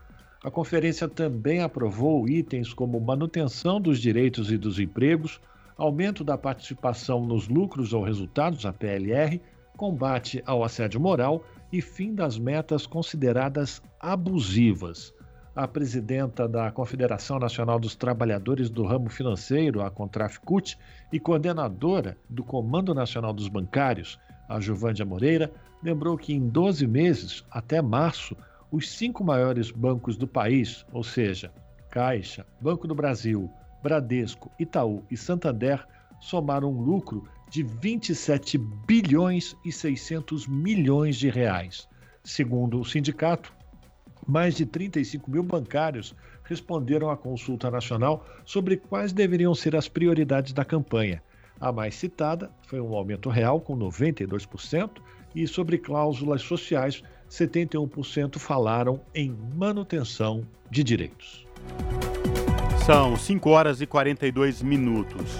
A 0.42 0.50
conferência 0.50 1.06
também 1.06 1.60
aprovou 1.60 2.26
itens 2.26 2.72
como 2.72 2.98
manutenção 2.98 3.78
dos 3.78 4.00
direitos 4.00 4.50
e 4.50 4.56
dos 4.56 4.78
empregos, 4.78 5.38
aumento 5.76 6.24
da 6.24 6.38
participação 6.38 7.26
nos 7.26 7.46
lucros 7.46 7.92
ou 7.92 8.02
resultados, 8.02 8.64
a 8.64 8.72
PLR, 8.72 9.38
combate 9.76 10.42
ao 10.46 10.64
assédio 10.64 10.98
moral 10.98 11.44
e 11.70 11.82
fim 11.82 12.14
das 12.14 12.38
metas 12.38 12.86
consideradas 12.86 13.82
abusivas. 14.00 15.12
A 15.54 15.66
presidenta 15.66 16.46
da 16.46 16.70
Confederação 16.70 17.40
Nacional 17.40 17.80
dos 17.80 17.96
Trabalhadores 17.96 18.70
do 18.70 18.84
Ramo 18.84 19.10
Financeiro, 19.10 19.82
a 19.82 19.90
Contrafcut, 19.90 20.78
e 21.12 21.18
coordenadora 21.18 22.16
do 22.28 22.44
Comando 22.44 22.94
Nacional 22.94 23.32
dos 23.32 23.48
Bancários, 23.48 24.16
a 24.48 24.60
Juvândia 24.60 25.04
Moreira, 25.04 25.52
lembrou 25.82 26.16
que 26.16 26.32
em 26.32 26.48
12 26.48 26.86
meses, 26.86 27.44
até 27.50 27.82
março, 27.82 28.36
os 28.70 28.90
cinco 28.90 29.24
maiores 29.24 29.72
bancos 29.72 30.16
do 30.16 30.26
país, 30.26 30.86
ou 30.92 31.02
seja, 31.02 31.52
Caixa, 31.90 32.46
Banco 32.60 32.86
do 32.86 32.94
Brasil, 32.94 33.50
Bradesco, 33.82 34.52
Itaú 34.56 35.02
e 35.10 35.16
Santander, 35.16 35.84
somaram 36.20 36.70
um 36.70 36.80
lucro 36.80 37.28
de 37.48 37.64
27 37.64 38.56
bilhões 38.56 39.56
e 39.64 39.72
600 39.72 40.46
milhões 40.46 41.16
de 41.16 41.28
reais. 41.28 41.88
Segundo 42.22 42.78
o 42.78 42.84
sindicato, 42.84 43.52
mais 44.26 44.54
de 44.54 44.66
35 44.66 45.30
mil 45.30 45.42
bancários 45.42 46.14
responderam 46.44 47.10
à 47.10 47.16
consulta 47.16 47.70
nacional 47.70 48.26
sobre 48.44 48.76
quais 48.76 49.12
deveriam 49.12 49.54
ser 49.54 49.76
as 49.76 49.88
prioridades 49.88 50.52
da 50.52 50.64
campanha. 50.64 51.22
A 51.60 51.70
mais 51.70 51.94
citada 51.94 52.50
foi 52.66 52.80
um 52.80 52.94
aumento 52.94 53.28
real, 53.28 53.60
com 53.60 53.76
92%, 53.76 54.90
e 55.34 55.46
sobre 55.46 55.78
cláusulas 55.78 56.42
sociais, 56.42 57.02
71% 57.30 58.38
falaram 58.38 59.00
em 59.14 59.36
manutenção 59.54 60.44
de 60.70 60.82
direitos. 60.82 61.46
São 62.84 63.16
5 63.16 63.50
horas 63.50 63.80
e 63.80 63.86
42 63.86 64.62
minutos. 64.62 65.38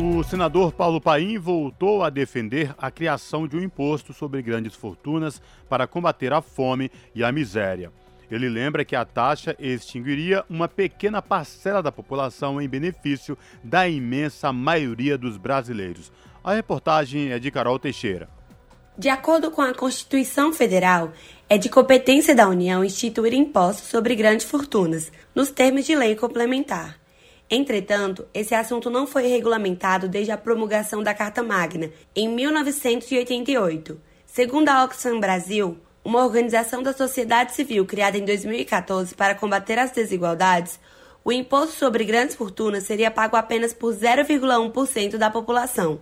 O 0.00 0.22
senador 0.22 0.72
Paulo 0.72 1.00
Paim 1.00 1.38
voltou 1.38 2.04
a 2.04 2.08
defender 2.08 2.72
a 2.78 2.88
criação 2.88 3.48
de 3.48 3.56
um 3.56 3.60
imposto 3.60 4.12
sobre 4.12 4.40
grandes 4.40 4.76
fortunas 4.76 5.42
para 5.68 5.88
combater 5.88 6.32
a 6.32 6.40
fome 6.40 6.88
e 7.16 7.24
a 7.24 7.32
miséria. 7.32 7.90
Ele 8.30 8.48
lembra 8.48 8.84
que 8.84 8.94
a 8.94 9.04
taxa 9.04 9.56
extinguiria 9.58 10.44
uma 10.48 10.68
pequena 10.68 11.20
parcela 11.20 11.82
da 11.82 11.90
população 11.90 12.62
em 12.62 12.68
benefício 12.68 13.36
da 13.64 13.88
imensa 13.88 14.52
maioria 14.52 15.18
dos 15.18 15.36
brasileiros. 15.36 16.12
A 16.44 16.54
reportagem 16.54 17.32
é 17.32 17.40
de 17.40 17.50
Carol 17.50 17.76
Teixeira. 17.76 18.28
De 18.96 19.08
acordo 19.08 19.50
com 19.50 19.62
a 19.62 19.74
Constituição 19.74 20.52
Federal, 20.52 21.12
é 21.48 21.58
de 21.58 21.68
competência 21.68 22.36
da 22.36 22.48
União 22.48 22.84
instituir 22.84 23.34
impostos 23.34 23.88
sobre 23.88 24.14
grandes 24.14 24.46
fortunas, 24.46 25.10
nos 25.34 25.50
termos 25.50 25.84
de 25.84 25.96
lei 25.96 26.14
complementar. 26.14 27.07
Entretanto, 27.50 28.26
esse 28.34 28.54
assunto 28.54 28.90
não 28.90 29.06
foi 29.06 29.26
regulamentado 29.26 30.06
desde 30.06 30.30
a 30.30 30.36
promulgação 30.36 31.02
da 31.02 31.14
Carta 31.14 31.42
Magna, 31.42 31.90
em 32.14 32.28
1988. 32.28 33.98
Segundo 34.26 34.68
a 34.68 34.84
Oxfam 34.84 35.18
Brasil, 35.18 35.78
uma 36.04 36.24
organização 36.24 36.82
da 36.82 36.92
sociedade 36.92 37.54
civil 37.54 37.86
criada 37.86 38.18
em 38.18 38.24
2014 38.24 39.14
para 39.14 39.34
combater 39.34 39.78
as 39.78 39.90
desigualdades, 39.90 40.78
o 41.24 41.32
imposto 41.32 41.74
sobre 41.76 42.04
grandes 42.04 42.36
fortunas 42.36 42.84
seria 42.84 43.10
pago 43.10 43.36
apenas 43.36 43.72
por 43.72 43.94
0,1% 43.94 45.16
da 45.16 45.30
população 45.30 46.00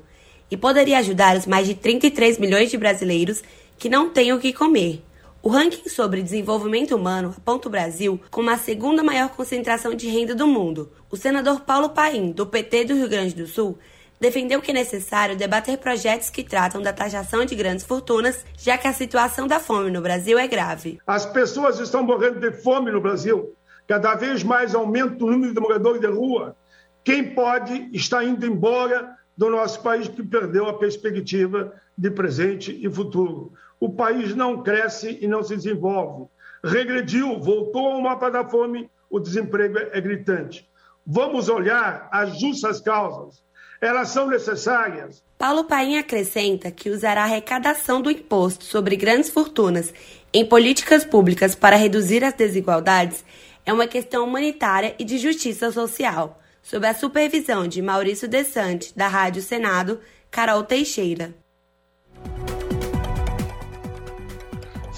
e 0.51 0.57
poderia 0.57 0.99
ajudar 0.99 1.37
os 1.37 1.47
mais 1.47 1.67
de 1.67 1.75
33 1.75 2.39
milhões 2.39 2.71
de 2.71 2.77
brasileiros 2.77 3.43
que 3.79 3.89
não 3.89 4.11
têm 4.11 4.33
o 4.33 4.41
que 4.41 4.53
comer. 4.53 5.03
O 5.47 5.49
ranking 5.49 5.89
sobre 5.89 6.25
desenvolvimento 6.25 6.97
humano 6.97 7.33
aponta 7.39 7.69
o 7.69 7.71
Brasil 7.71 8.21
como 8.33 8.51
a 8.51 8.57
segunda 8.57 9.01
maior 9.01 9.29
concentração 9.29 9.95
de 9.95 10.09
renda 10.09 10.35
do 10.35 10.45
mundo. 10.45 10.91
O 11.09 11.17
senador 11.17 11.61
Paulo 11.61 11.91
Paim, 11.91 12.33
do 12.33 12.45
PT 12.45 12.87
do 12.87 12.95
Rio 12.95 13.09
Grande 13.09 13.33
do 13.33 13.47
Sul, 13.47 13.79
defendeu 14.19 14.61
que 14.61 14.73
é 14.73 14.75
necessário 14.75 15.37
debater 15.37 15.79
projetos 15.79 16.31
que 16.31 16.43
tratam 16.43 16.83
da 16.83 16.93
taxação 16.93 17.45
de 17.45 17.55
grandes 17.55 17.85
fortunas, 17.85 18.45
já 18.59 18.77
que 18.77 18.89
a 18.89 18.93
situação 18.93 19.47
da 19.47 19.61
fome 19.61 19.89
no 19.89 20.01
Brasil 20.01 20.37
é 20.37 20.49
grave. 20.49 20.99
As 21.07 21.25
pessoas 21.25 21.79
estão 21.79 22.03
morrendo 22.03 22.41
de 22.41 22.51
fome 22.51 22.91
no 22.91 23.01
Brasil. 23.01 23.55
Cada 23.87 24.17
vez 24.17 24.43
mais 24.43 24.75
aumenta 24.75 25.25
o 25.25 25.31
número 25.31 25.55
de 25.55 25.61
moradores 25.61 26.01
de 26.01 26.09
rua. 26.09 26.57
Quem 27.05 27.37
pode 27.37 27.89
está 27.93 28.25
indo 28.25 28.45
embora 28.45 29.17
do 29.37 29.49
nosso 29.49 29.81
país 29.81 30.09
que 30.09 30.25
perdeu 30.25 30.67
a 30.67 30.77
perspectiva 30.77 31.73
de 31.97 32.11
presente 32.11 32.77
e 32.85 32.91
futuro. 32.91 33.53
O 33.79 33.91
país 33.91 34.35
não 34.35 34.63
cresce 34.63 35.19
e 35.21 35.27
não 35.27 35.43
se 35.43 35.57
desenvolve. 35.57 36.29
Regrediu, 36.65 37.39
voltou 37.39 37.87
ao 37.87 38.01
mapa 38.01 38.31
da 38.31 38.45
fome, 38.45 38.91
o 39.11 39.21
desemprego 39.21 39.79
é 39.79 40.01
gritante. 40.01 40.69
Vamos 41.07 41.49
olhar 41.49 42.09
as 42.11 42.41
justas 42.41 42.81
causas. 42.81 43.43
Elas 43.81 44.09
são 44.09 44.27
necessárias. 44.27 45.23
Paulo 45.39 45.65
Paim 45.65 45.99
acrescenta 45.99 46.71
que 46.71 46.89
usará 46.89 47.23
a 47.23 47.25
arrecadação 47.25 48.01
do 48.01 48.11
imposto 48.11 48.65
sobre 48.65 48.97
grandes 48.97 49.31
fortunas 49.31 49.93
em 50.33 50.45
políticas 50.45 51.05
públicas 51.05 51.55
para 51.55 51.77
reduzir 51.77 52.25
as 52.25 52.35
desigualdades 52.35 53.25
é 53.67 53.73
uma 53.73 53.87
questão 53.87 54.25
humanitária 54.25 54.95
e 54.99 55.05
de 55.05 55.19
justiça 55.19 55.73
social 55.73 56.41
sob 56.63 56.87
a 56.87 56.95
supervisão 56.95 57.69
de 57.69 57.81
Maurício 57.83 58.29
Desante, 58.29 58.97
da 58.97 59.07
Rádio 59.07 59.43
Senado, 59.43 60.01
Carol 60.31 60.65
Teixeira. 60.65 61.35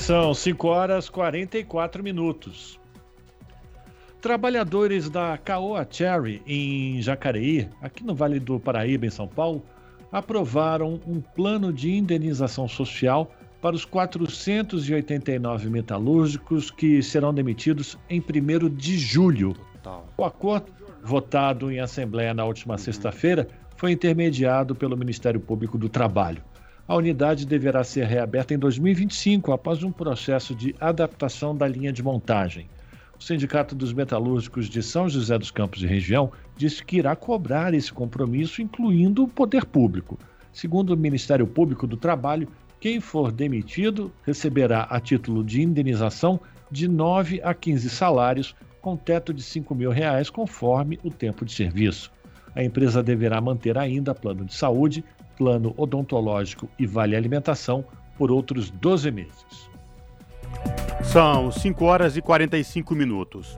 São 0.08 0.32
5 0.32 0.68
horas 0.68 1.10
44 1.10 2.02
minutos. 2.02 2.80
Trabalhadores 4.22 5.10
da 5.10 5.36
Caoa 5.36 5.86
Cherry, 5.90 6.40
em 6.46 7.02
Jacareí, 7.02 7.68
aqui 7.82 8.02
no 8.02 8.14
Vale 8.14 8.40
do 8.40 8.58
Paraíba, 8.58 9.04
em 9.04 9.10
São 9.10 9.28
Paulo, 9.28 9.62
aprovaram 10.10 10.98
um 11.06 11.20
plano 11.20 11.70
de 11.70 11.94
indenização 11.94 12.66
social 12.66 13.30
para 13.60 13.76
os 13.76 13.84
489 13.84 15.68
metalúrgicos 15.68 16.70
que 16.70 17.02
serão 17.02 17.34
demitidos 17.34 17.98
em 18.08 18.18
1 18.18 18.70
de 18.74 18.96
julho. 18.96 19.54
O 20.16 20.24
acordo, 20.24 20.72
votado 21.04 21.70
em 21.70 21.80
Assembleia 21.80 22.32
na 22.32 22.46
última 22.46 22.78
sexta-feira, 22.78 23.46
foi 23.76 23.92
intermediado 23.92 24.74
pelo 24.74 24.96
Ministério 24.96 25.38
Público 25.38 25.76
do 25.76 25.90
Trabalho. 25.90 26.42
A 26.88 26.96
unidade 26.96 27.44
deverá 27.44 27.84
ser 27.84 28.06
reaberta 28.06 28.54
em 28.54 28.58
2025, 28.58 29.52
após 29.52 29.82
um 29.82 29.92
processo 29.92 30.54
de 30.54 30.74
adaptação 30.80 31.54
da 31.54 31.68
linha 31.68 31.92
de 31.92 32.02
montagem. 32.02 32.66
O 33.20 33.22
Sindicato 33.22 33.74
dos 33.74 33.92
Metalúrgicos 33.92 34.70
de 34.70 34.82
São 34.82 35.06
José 35.06 35.36
dos 35.38 35.50
Campos 35.50 35.82
e 35.82 35.86
região 35.86 36.32
disse 36.56 36.82
que 36.82 36.96
irá 36.96 37.14
cobrar 37.14 37.74
esse 37.74 37.92
compromisso, 37.92 38.62
incluindo 38.62 39.22
o 39.22 39.28
poder 39.28 39.66
público. 39.66 40.18
Segundo 40.50 40.94
o 40.94 40.96
Ministério 40.96 41.46
Público 41.46 41.86
do 41.86 41.98
Trabalho, 41.98 42.48
quem 42.80 43.00
for 43.00 43.30
demitido 43.30 44.10
receberá, 44.24 44.84
a 44.84 44.98
título 44.98 45.44
de 45.44 45.60
indenização, 45.60 46.40
de 46.70 46.88
9 46.88 47.42
a 47.44 47.52
15 47.52 47.90
salários, 47.90 48.56
com 48.80 48.96
teto 48.96 49.34
de 49.34 49.42
5 49.42 49.74
mil 49.74 49.90
reais, 49.90 50.30
conforme 50.30 50.98
o 51.04 51.10
tempo 51.10 51.44
de 51.44 51.52
serviço. 51.52 52.10
A 52.54 52.64
empresa 52.64 53.02
deverá 53.02 53.42
manter 53.42 53.76
ainda 53.76 54.14
plano 54.14 54.46
de 54.46 54.54
saúde, 54.54 55.04
plano 55.38 55.72
odontológico 55.76 56.68
e 56.76 56.84
vale 56.84 57.14
alimentação 57.14 57.84
por 58.18 58.32
outros 58.32 58.68
12 58.68 59.10
meses. 59.12 59.70
São 61.04 61.52
5 61.52 61.84
horas 61.84 62.16
e 62.16 62.20
45 62.20 62.94
minutos. 62.96 63.56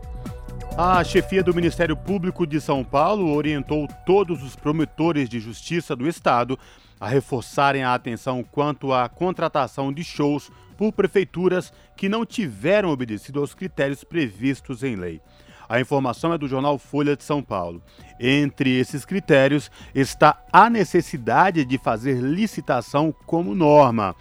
A 0.76 1.02
chefia 1.02 1.42
do 1.42 1.54
Ministério 1.54 1.96
Público 1.96 2.46
de 2.46 2.60
São 2.60 2.84
Paulo 2.84 3.34
orientou 3.34 3.88
todos 4.06 4.42
os 4.42 4.54
promotores 4.54 5.28
de 5.28 5.40
justiça 5.40 5.96
do 5.96 6.06
Estado 6.06 6.58
a 7.00 7.08
reforçarem 7.08 7.82
a 7.82 7.94
atenção 7.94 8.44
quanto 8.44 8.92
à 8.92 9.08
contratação 9.08 9.90
de 9.90 10.04
shows 10.04 10.50
por 10.76 10.92
prefeituras 10.92 11.72
que 11.96 12.08
não 12.08 12.26
tiveram 12.26 12.90
obedecido 12.90 13.40
aos 13.40 13.54
critérios 13.54 14.04
previstos 14.04 14.82
em 14.82 14.96
lei. 14.96 15.20
A 15.68 15.80
informação 15.80 16.32
é 16.32 16.38
do 16.38 16.48
jornal 16.48 16.78
Folha 16.78 17.16
de 17.16 17.22
São 17.22 17.42
Paulo. 17.42 17.82
Entre 18.22 18.78
esses 18.78 19.06
critérios 19.06 19.70
está 19.94 20.44
a 20.52 20.68
necessidade 20.68 21.64
de 21.64 21.78
fazer 21.78 22.20
licitação 22.20 23.14
como 23.24 23.54
norma. 23.54 24.14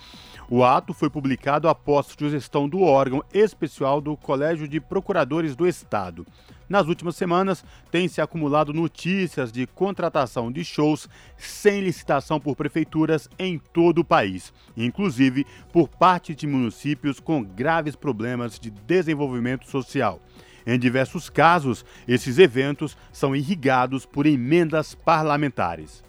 O 0.50 0.64
ato 0.64 0.94
foi 0.94 1.10
publicado 1.10 1.68
após 1.68 2.08
sugestão 2.08 2.68
do 2.68 2.82
órgão 2.82 3.22
especial 3.34 4.00
do 4.00 4.16
Colégio 4.16 4.70
de 4.70 4.80
Procuradores 4.80 5.54
do 5.54 5.68
Estado. 5.68 6.26
Nas 6.70 6.88
últimas 6.88 7.18
semanas, 7.18 7.64
tem 7.92 8.08
se 8.08 8.22
acumulado 8.22 8.74
notícias 8.74 9.52
de 9.52 9.68
contratação 9.68 10.50
de 10.50 10.64
shows 10.64 11.10
sem 11.36 11.82
licitação 11.82 12.40
por 12.40 12.56
prefeituras 12.56 13.28
em 13.38 13.60
todo 13.60 14.00
o 14.00 14.06
país, 14.06 14.54
inclusive 14.78 15.46
por 15.74 15.90
parte 15.90 16.34
de 16.34 16.48
municípios 16.48 17.20
com 17.20 17.44
graves 17.44 17.96
problemas 17.96 18.58
de 18.58 18.70
desenvolvimento 18.70 19.70
social. 19.70 20.22
Em 20.66 20.78
diversos 20.78 21.30
casos, 21.30 21.86
esses 22.08 22.38
eventos 22.38 22.98
são 23.12 23.36
irrigados 23.36 24.06
por 24.06 24.26
emendas 24.26 24.94
parlamentares. 24.96 26.04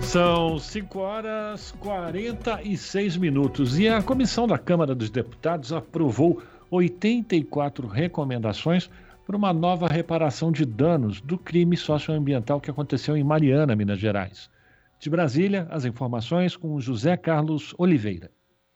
São 0.00 0.58
5 0.58 0.98
horas 0.98 1.72
46 1.80 3.16
minutos 3.16 3.78
e 3.78 3.88
a 3.88 4.02
comissão 4.02 4.46
da 4.46 4.58
Câmara 4.58 4.94
dos 4.94 5.08
Deputados 5.08 5.72
aprovou 5.72 6.42
84 6.70 7.86
recomendações 7.86 8.90
para 9.26 9.36
uma 9.36 9.52
nova 9.52 9.86
reparação 9.86 10.52
de 10.52 10.66
danos 10.66 11.20
do 11.22 11.38
crime 11.38 11.78
socioambiental 11.78 12.60
que 12.60 12.70
aconteceu 12.70 13.16
em 13.16 13.24
Mariana, 13.24 13.74
Minas 13.74 13.98
Gerais. 13.98 14.50
De 14.98 15.08
Brasília, 15.08 15.66
as 15.70 15.86
informações 15.86 16.56
com 16.56 16.78
José 16.78 17.16
Carlos 17.16 17.74
Oliveira. 17.78 18.30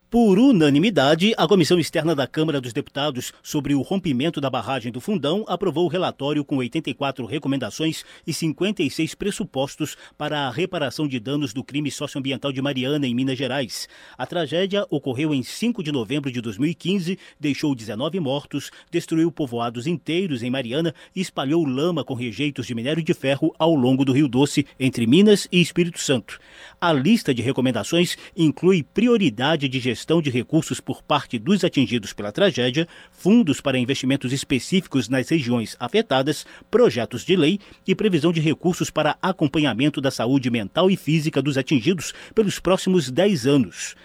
Por 0.08 0.38
unanimidade, 0.38 1.34
a 1.36 1.48
Comissão 1.48 1.80
Externa 1.80 2.14
da 2.14 2.28
Câmara 2.28 2.60
dos 2.60 2.72
Deputados 2.72 3.32
sobre 3.42 3.74
o 3.74 3.82
rompimento 3.82 4.40
da 4.40 4.48
barragem 4.48 4.92
do 4.92 5.00
Fundão 5.00 5.44
aprovou 5.48 5.84
o 5.84 5.88
relatório 5.88 6.44
com 6.44 6.58
84 6.58 7.26
recomendações 7.26 8.04
e 8.24 8.32
56 8.32 9.16
pressupostos 9.16 9.96
para 10.16 10.46
a 10.46 10.50
reparação 10.50 11.08
de 11.08 11.18
danos 11.18 11.52
do 11.52 11.64
crime 11.64 11.90
socioambiental 11.90 12.52
de 12.52 12.62
Mariana, 12.62 13.04
em 13.04 13.16
Minas 13.16 13.36
Gerais. 13.36 13.88
A 14.16 14.24
tragédia 14.24 14.86
ocorreu 14.90 15.34
em 15.34 15.42
5 15.42 15.82
de 15.82 15.90
novembro 15.90 16.30
de 16.30 16.40
2015, 16.40 17.18
deixou 17.40 17.74
19 17.74 18.20
mortos, 18.20 18.70
destruiu 18.88 19.32
povoados 19.32 19.88
inteiros 19.88 20.40
em 20.44 20.50
Mariana 20.50 20.94
e 21.16 21.20
espalhou 21.20 21.64
lama 21.64 22.04
com 22.04 22.14
rejeitos 22.14 22.68
de 22.68 22.76
minério 22.76 23.02
de 23.02 23.12
ferro 23.12 23.52
ao 23.58 23.74
longo 23.74 24.04
do 24.04 24.12
Rio 24.12 24.28
Doce, 24.28 24.64
entre 24.78 25.04
Minas 25.04 25.48
e 25.50 25.60
Espírito 25.60 25.98
Santo. 25.98 26.38
A 26.80 26.92
lista 26.92 27.34
de 27.34 27.42
recomendações 27.42 28.16
inclui 28.36 28.84
prioridade 28.84 29.68
de 29.68 29.80
gestão 29.80 29.95
gestão 29.96 30.20
de 30.20 30.28
recursos 30.28 30.78
por 30.78 31.02
parte 31.02 31.38
dos 31.38 31.64
atingidos 31.64 32.12
pela 32.12 32.30
tragédia, 32.30 32.86
fundos 33.10 33.62
para 33.62 33.78
investimentos 33.78 34.30
específicos 34.30 35.08
nas 35.08 35.26
regiões 35.30 35.74
afetadas, 35.80 36.44
projetos 36.70 37.24
de 37.24 37.34
lei 37.34 37.58
e 37.86 37.94
previsão 37.94 38.30
de 38.30 38.40
recursos 38.40 38.90
para 38.90 39.16
acompanhamento 39.22 39.98
da 39.98 40.10
saúde 40.10 40.50
mental 40.50 40.90
e 40.90 40.96
física 40.96 41.40
dos 41.40 41.56
atingidos 41.56 42.12
pelos 42.34 42.60
próximos 42.60 43.10
10 43.10 43.46
anos. 43.46 43.96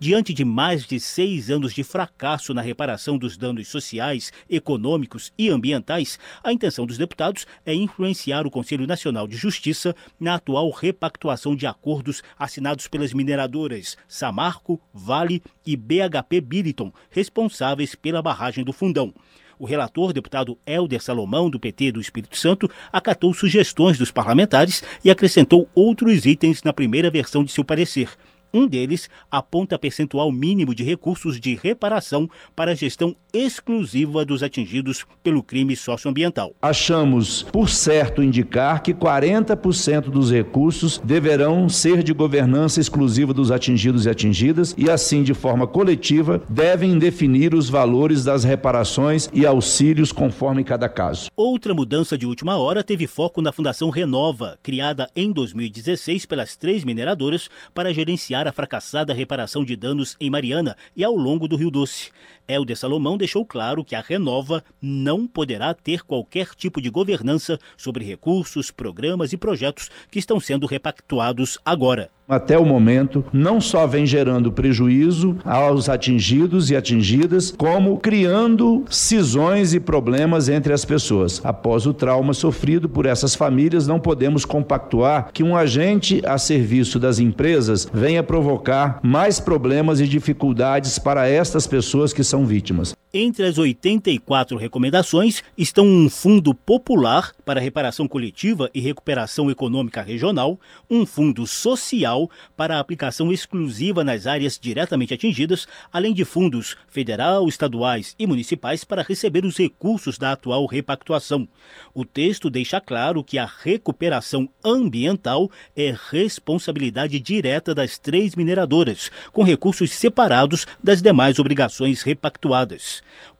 Diante 0.00 0.32
de 0.32 0.44
mais 0.44 0.86
de 0.86 1.00
seis 1.00 1.50
anos 1.50 1.74
de 1.74 1.82
fracasso 1.82 2.54
na 2.54 2.62
reparação 2.62 3.18
dos 3.18 3.36
danos 3.36 3.66
sociais, 3.66 4.32
econômicos 4.48 5.32
e 5.36 5.50
ambientais, 5.50 6.20
a 6.40 6.52
intenção 6.52 6.86
dos 6.86 6.96
deputados 6.96 7.48
é 7.66 7.74
influenciar 7.74 8.46
o 8.46 8.50
Conselho 8.50 8.86
Nacional 8.86 9.26
de 9.26 9.36
Justiça 9.36 9.96
na 10.20 10.36
atual 10.36 10.70
repactuação 10.70 11.56
de 11.56 11.66
acordos 11.66 12.22
assinados 12.38 12.86
pelas 12.86 13.12
mineradoras 13.12 13.96
Samarco, 14.06 14.80
Vale 14.94 15.42
e 15.66 15.76
BHP 15.76 16.42
Billiton, 16.42 16.92
responsáveis 17.10 17.96
pela 17.96 18.22
barragem 18.22 18.64
do 18.64 18.72
Fundão. 18.72 19.12
O 19.58 19.66
relator, 19.66 20.12
deputado 20.12 20.56
Helder 20.64 21.02
Salomão, 21.02 21.50
do 21.50 21.58
PT 21.58 21.90
do 21.90 22.00
Espírito 22.00 22.36
Santo, 22.36 22.70
acatou 22.92 23.34
sugestões 23.34 23.98
dos 23.98 24.12
parlamentares 24.12 24.84
e 25.04 25.10
acrescentou 25.10 25.68
outros 25.74 26.24
itens 26.24 26.62
na 26.62 26.72
primeira 26.72 27.10
versão 27.10 27.42
de 27.42 27.50
seu 27.50 27.64
parecer. 27.64 28.08
Um 28.52 28.66
deles 28.66 29.10
aponta 29.30 29.78
percentual 29.78 30.32
mínimo 30.32 30.74
de 30.74 30.82
recursos 30.82 31.38
de 31.38 31.54
reparação 31.54 32.28
para 32.56 32.72
a 32.72 32.74
gestão 32.74 33.14
exclusiva 33.32 34.24
dos 34.24 34.42
atingidos 34.42 35.04
pelo 35.22 35.42
crime 35.42 35.76
socioambiental. 35.76 36.54
Achamos 36.62 37.42
por 37.42 37.68
certo 37.68 38.22
indicar 38.22 38.82
que 38.82 38.94
40% 38.94 40.10
dos 40.10 40.30
recursos 40.30 40.98
deverão 41.04 41.68
ser 41.68 42.02
de 42.02 42.14
governança 42.14 42.80
exclusiva 42.80 43.34
dos 43.34 43.50
atingidos 43.50 44.06
e 44.06 44.10
atingidas 44.10 44.74
e 44.78 44.88
assim 44.88 45.22
de 45.22 45.34
forma 45.34 45.66
coletiva 45.66 46.42
devem 46.48 46.98
definir 46.98 47.54
os 47.54 47.68
valores 47.68 48.24
das 48.24 48.44
reparações 48.44 49.28
e 49.32 49.44
auxílios 49.44 50.10
conforme 50.10 50.64
cada 50.64 50.88
caso. 50.88 51.28
Outra 51.36 51.74
mudança 51.74 52.16
de 52.16 52.26
última 52.26 52.56
hora 52.56 52.82
teve 52.82 53.06
foco 53.06 53.42
na 53.42 53.52
Fundação 53.52 53.90
Renova, 53.90 54.58
criada 54.62 55.10
em 55.14 55.30
2016 55.32 56.24
pelas 56.24 56.56
três 56.56 56.82
mineradoras 56.82 57.48
para 57.74 57.92
gerenciar 57.92 58.37
a 58.46 58.52
fracassada 58.52 59.14
reparação 59.14 59.64
de 59.64 59.74
danos 59.74 60.16
em 60.20 60.30
Mariana 60.30 60.76
e 60.94 61.02
ao 61.02 61.16
longo 61.16 61.48
do 61.48 61.56
Rio 61.56 61.70
Doce. 61.70 62.10
Helder 62.48 62.76
Salomão 62.76 63.18
deixou 63.18 63.44
claro 63.44 63.84
que 63.84 63.94
a 63.94 64.00
Renova 64.00 64.64
não 64.80 65.26
poderá 65.26 65.74
ter 65.74 66.02
qualquer 66.02 66.54
tipo 66.54 66.80
de 66.80 66.88
governança 66.88 67.58
sobre 67.76 68.04
recursos, 68.04 68.70
programas 68.70 69.34
e 69.34 69.36
projetos 69.36 69.90
que 70.10 70.18
estão 70.18 70.40
sendo 70.40 70.66
repactuados 70.66 71.58
agora 71.64 72.10
até 72.28 72.58
o 72.58 72.64
momento, 72.64 73.24
não 73.32 73.58
só 73.58 73.86
vem 73.86 74.04
gerando 74.04 74.52
prejuízo 74.52 75.36
aos 75.44 75.88
atingidos 75.88 76.70
e 76.70 76.76
atingidas, 76.76 77.54
como 77.56 77.96
criando 77.96 78.84
cisões 78.90 79.72
e 79.72 79.80
problemas 79.80 80.48
entre 80.48 80.72
as 80.72 80.84
pessoas. 80.84 81.40
Após 81.42 81.86
o 81.86 81.94
trauma 81.94 82.34
sofrido 82.34 82.88
por 82.88 83.06
essas 83.06 83.34
famílias, 83.34 83.86
não 83.86 83.98
podemos 83.98 84.44
compactuar 84.44 85.30
que 85.32 85.42
um 85.42 85.56
agente 85.56 86.20
a 86.26 86.36
serviço 86.36 86.98
das 86.98 87.18
empresas 87.18 87.88
venha 87.92 88.22
provocar 88.22 89.00
mais 89.02 89.40
problemas 89.40 89.98
e 90.00 90.06
dificuldades 90.06 90.98
para 90.98 91.26
estas 91.26 91.66
pessoas 91.66 92.12
que 92.12 92.22
são 92.22 92.37
vítimas. 92.44 92.94
Entre 93.12 93.46
as 93.46 93.56
84 93.56 94.58
recomendações 94.58 95.42
estão 95.56 95.86
um 95.86 96.10
fundo 96.10 96.52
popular 96.52 97.32
para 97.42 97.58
reparação 97.58 98.06
coletiva 98.06 98.70
e 98.74 98.80
recuperação 98.80 99.50
econômica 99.50 100.02
regional, 100.02 100.60
um 100.90 101.06
fundo 101.06 101.46
social 101.46 102.30
para 102.54 102.78
aplicação 102.78 103.32
exclusiva 103.32 104.04
nas 104.04 104.26
áreas 104.26 104.58
diretamente 104.60 105.14
atingidas, 105.14 105.66
além 105.90 106.12
de 106.12 106.22
fundos 106.22 106.76
federal, 106.86 107.48
estaduais 107.48 108.14
e 108.18 108.26
municipais 108.26 108.84
para 108.84 109.02
receber 109.02 109.46
os 109.46 109.56
recursos 109.56 110.18
da 110.18 110.32
atual 110.32 110.66
repactuação. 110.66 111.48
O 111.94 112.04
texto 112.04 112.50
deixa 112.50 112.78
claro 112.78 113.24
que 113.24 113.38
a 113.38 113.46
recuperação 113.46 114.46
ambiental 114.62 115.50
é 115.74 115.94
responsabilidade 116.10 117.18
direta 117.18 117.74
das 117.74 117.96
três 117.96 118.34
mineradoras, 118.34 119.10
com 119.32 119.42
recursos 119.42 119.92
separados 119.92 120.66
das 120.84 121.00
demais 121.00 121.38
obrigações 121.38 122.02
repactuadas. 122.02 122.27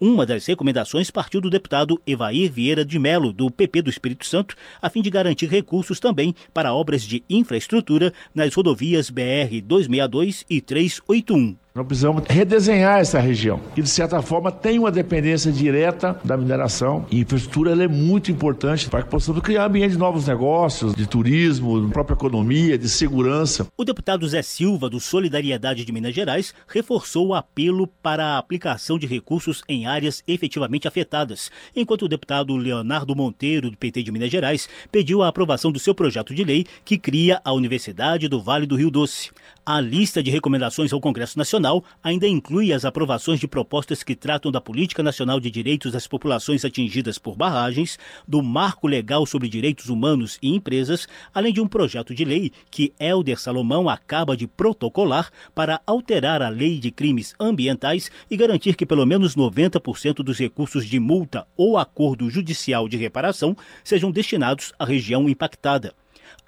Uma 0.00 0.24
das 0.24 0.46
recomendações 0.46 1.10
partiu 1.10 1.40
do 1.40 1.50
deputado 1.50 2.00
Evair 2.06 2.50
Vieira 2.50 2.84
de 2.84 2.98
Melo, 2.98 3.32
do 3.32 3.50
PP 3.50 3.82
do 3.82 3.90
Espírito 3.90 4.24
Santo, 4.26 4.54
a 4.80 4.88
fim 4.88 5.02
de 5.02 5.10
garantir 5.10 5.46
recursos 5.46 6.00
também 6.00 6.34
para 6.54 6.72
obras 6.72 7.02
de 7.02 7.22
infraestrutura 7.28 8.12
nas 8.34 8.54
rodovias 8.54 9.10
BR 9.10 9.60
262 9.62 10.44
e 10.48 10.60
381. 10.60 11.67
Nós 11.78 11.86
precisamos 11.86 12.24
redesenhar 12.28 12.98
essa 12.98 13.20
região, 13.20 13.60
que 13.72 13.80
de 13.80 13.88
certa 13.88 14.20
forma 14.20 14.50
tem 14.50 14.80
uma 14.80 14.90
dependência 14.90 15.52
direta 15.52 16.20
da 16.24 16.36
mineração. 16.36 17.06
E 17.08 17.20
infraestrutura 17.20 17.70
é 17.84 17.86
muito 17.86 18.32
importante 18.32 18.90
para 18.90 19.00
que 19.00 19.08
possamos 19.08 19.40
criar 19.42 19.66
ambiente 19.66 19.92
de 19.92 19.96
novos 19.96 20.26
negócios, 20.26 20.92
de 20.92 21.06
turismo, 21.06 21.86
de 21.86 21.92
própria 21.92 22.16
economia, 22.16 22.76
de 22.76 22.88
segurança. 22.88 23.68
O 23.76 23.84
deputado 23.84 24.26
Zé 24.26 24.42
Silva, 24.42 24.90
do 24.90 24.98
Solidariedade 24.98 25.84
de 25.84 25.92
Minas 25.92 26.12
Gerais, 26.12 26.52
reforçou 26.66 27.28
o 27.28 27.34
apelo 27.34 27.86
para 27.86 28.26
a 28.26 28.38
aplicação 28.38 28.98
de 28.98 29.06
recursos 29.06 29.62
em 29.68 29.86
áreas 29.86 30.20
efetivamente 30.26 30.88
afetadas, 30.88 31.48
enquanto 31.76 32.06
o 32.06 32.08
deputado 32.08 32.56
Leonardo 32.56 33.14
Monteiro, 33.14 33.70
do 33.70 33.76
PT 33.76 34.02
de 34.02 34.10
Minas 34.10 34.32
Gerais, 34.32 34.68
pediu 34.90 35.22
a 35.22 35.28
aprovação 35.28 35.70
do 35.70 35.78
seu 35.78 35.94
projeto 35.94 36.34
de 36.34 36.42
lei 36.42 36.66
que 36.84 36.98
cria 36.98 37.40
a 37.44 37.52
Universidade 37.52 38.26
do 38.26 38.42
Vale 38.42 38.66
do 38.66 38.74
Rio 38.74 38.90
Doce. 38.90 39.30
A 39.64 39.80
lista 39.80 40.22
de 40.22 40.30
recomendações 40.30 40.92
ao 40.94 41.00
Congresso 41.00 41.38
Nacional 41.38 41.67
ainda 42.02 42.26
inclui 42.26 42.72
as 42.72 42.84
aprovações 42.84 43.38
de 43.38 43.46
propostas 43.46 44.02
que 44.02 44.14
tratam 44.14 44.50
da 44.50 44.60
Política 44.60 45.02
Nacional 45.02 45.38
de 45.38 45.50
Direitos 45.50 45.92
das 45.92 46.06
Populações 46.06 46.64
Atingidas 46.64 47.18
por 47.18 47.36
Barragens, 47.36 47.98
do 48.26 48.42
Marco 48.42 48.86
Legal 48.86 49.26
sobre 49.26 49.48
Direitos 49.48 49.88
Humanos 49.88 50.38
e 50.42 50.54
Empresas, 50.54 51.06
além 51.34 51.52
de 51.52 51.60
um 51.60 51.68
projeto 51.68 52.14
de 52.14 52.24
lei 52.24 52.50
que 52.70 52.92
Helder 52.98 53.38
Salomão 53.38 53.88
acaba 53.88 54.36
de 54.36 54.46
protocolar 54.46 55.30
para 55.54 55.80
alterar 55.86 56.40
a 56.40 56.48
Lei 56.48 56.78
de 56.78 56.90
Crimes 56.90 57.34
Ambientais 57.38 58.10
e 58.30 58.36
garantir 58.36 58.74
que 58.74 58.86
pelo 58.86 59.04
menos 59.04 59.36
90% 59.36 60.22
dos 60.22 60.38
recursos 60.38 60.86
de 60.86 60.98
multa 60.98 61.46
ou 61.56 61.76
acordo 61.76 62.30
judicial 62.30 62.88
de 62.88 62.96
reparação 62.96 63.56
sejam 63.84 64.10
destinados 64.10 64.72
à 64.78 64.84
região 64.84 65.28
impactada. 65.28 65.94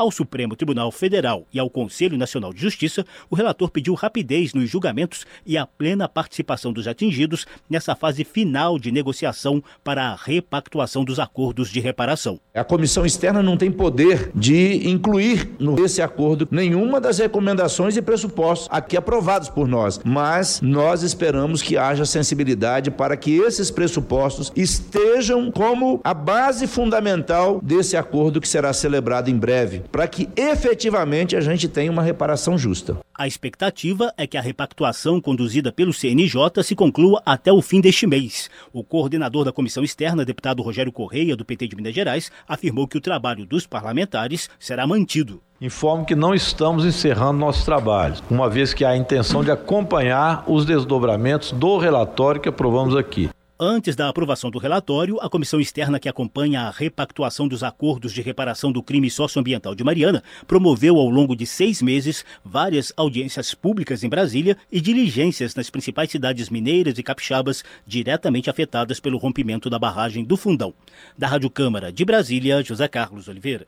Ao 0.01 0.11
Supremo 0.11 0.57
Tribunal 0.57 0.90
Federal 0.90 1.46
e 1.53 1.59
ao 1.59 1.68
Conselho 1.68 2.16
Nacional 2.16 2.55
de 2.55 2.61
Justiça, 2.62 3.05
o 3.28 3.36
relator 3.36 3.68
pediu 3.68 3.92
rapidez 3.92 4.55
nos 4.55 4.66
julgamentos 4.66 5.26
e 5.44 5.59
a 5.59 5.66
plena 5.66 6.09
participação 6.09 6.72
dos 6.72 6.88
atingidos 6.88 7.46
nessa 7.68 7.94
fase 7.94 8.24
final 8.24 8.78
de 8.78 8.90
negociação 8.90 9.62
para 9.84 10.05
a 10.05 10.16
repactuação 10.16 11.05
dos 11.05 11.18
acordos 11.18 11.68
de 11.68 11.80
reparação. 11.80 12.40
A 12.55 12.64
comissão 12.64 13.05
externa 13.05 13.42
não 13.42 13.59
tem 13.59 13.70
poder 13.70 14.30
de 14.34 14.88
incluir 14.88 15.51
nesse 15.61 16.01
acordo 16.01 16.48
nenhuma 16.51 16.98
das 16.98 17.18
recomendações 17.18 17.94
e 17.94 18.01
pressupostos 18.01 18.68
aqui 18.70 18.96
aprovados 18.96 19.51
por 19.51 19.68
nós, 19.68 20.01
mas 20.03 20.62
nós 20.62 21.03
esperamos 21.03 21.61
que 21.61 21.76
haja 21.76 22.07
sensibilidade 22.07 22.90
para 22.90 23.18
que 23.18 23.36
esses 23.36 23.70
pressupostos 23.70 24.51
estejam 24.57 25.51
como 25.53 26.01
a 26.03 26.14
base 26.14 26.66
fundamental 26.66 27.61
desse 27.62 27.98
acordo 27.98 28.40
que 28.40 28.48
será 28.48 28.72
celebrado 28.72 29.28
em 29.28 29.36
breve 29.36 29.89
para 29.91 30.07
que 30.07 30.28
efetivamente 30.36 31.36
a 31.36 31.41
gente 31.41 31.68
tenha 31.68 31.91
uma 31.91 32.03
reparação 32.03 32.57
justa. 32.57 32.99
A 33.14 33.26
expectativa 33.26 34.12
é 34.16 34.26
que 34.26 34.38
a 34.38 34.41
repactuação 34.41 35.20
conduzida 35.20 35.70
pelo 35.70 35.93
CNJ 35.93 36.62
se 36.62 36.74
conclua 36.74 37.20
até 37.24 37.53
o 37.53 37.61
fim 37.61 37.80
deste 37.80 38.07
mês. 38.07 38.49
O 38.72 38.82
coordenador 38.82 39.45
da 39.45 39.53
comissão 39.53 39.84
externa, 39.84 40.24
deputado 40.24 40.62
Rogério 40.62 40.93
Correia, 40.93 41.36
do 41.36 41.45
PT 41.45 41.68
de 41.68 41.76
Minas 41.76 41.95
Gerais, 41.95 42.30
afirmou 42.49 42.88
que 42.88 42.97
o 42.97 43.01
trabalho 43.01 43.45
dos 43.45 43.66
parlamentares 43.66 44.49
será 44.59 44.86
mantido. 44.86 45.43
Informo 45.61 46.07
que 46.07 46.14
não 46.14 46.34
estamos 46.34 46.86
encerrando 46.86 47.38
nossos 47.38 47.66
trabalhos, 47.66 48.22
uma 48.30 48.49
vez 48.49 48.72
que 48.72 48.82
há 48.82 48.91
a 48.91 48.97
intenção 48.97 49.45
de 49.45 49.51
acompanhar 49.51 50.43
os 50.47 50.64
desdobramentos 50.64 51.53
do 51.53 51.76
relatório 51.76 52.41
que 52.41 52.49
aprovamos 52.49 52.97
aqui. 52.97 53.28
Antes 53.63 53.95
da 53.95 54.09
aprovação 54.09 54.51
do 54.51 54.59
relatório, 54.59 55.21
a 55.21 55.29
comissão 55.29 55.61
externa 55.61 56.01
que 56.01 56.09
acompanha 56.09 56.63
a 56.63 56.71
repactuação 56.71 57.47
dos 57.47 57.63
acordos 57.63 58.11
de 58.11 58.23
reparação 58.23 58.73
do 58.73 58.83
crime 58.83 59.11
socioambiental 59.11 59.75
de 59.75 59.85
Mariana 59.85 60.25
promoveu 60.47 60.97
ao 60.97 61.11
longo 61.11 61.37
de 61.37 61.45
seis 61.45 61.83
meses 61.83 62.25
várias 62.43 62.91
audiências 62.97 63.53
públicas 63.53 64.03
em 64.03 64.09
Brasília 64.09 64.57
e 64.73 64.81
diligências 64.81 65.55
nas 65.55 65.69
principais 65.69 66.11
cidades 66.11 66.49
mineiras 66.49 66.97
e 66.97 67.03
capixabas 67.03 67.63
diretamente 67.87 68.49
afetadas 68.49 68.99
pelo 68.99 69.19
rompimento 69.19 69.69
da 69.69 69.79
barragem 69.79 70.25
do 70.25 70.39
Fundão. 70.39 70.73
Da 71.19 71.27
Rádio 71.27 71.51
Câmara 71.51 71.93
de 71.93 72.03
Brasília, 72.03 72.65
José 72.65 72.89
Carlos 72.89 73.29
Oliveira. 73.29 73.67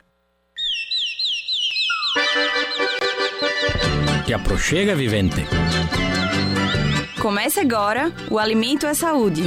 Aproxega, 4.33 4.95
vivente. 4.95 5.45
Comece 7.23 7.61
agora 7.61 8.11
o 8.29 8.37
Alimento 8.37 8.85
é 8.85 8.93
Saúde. 8.93 9.43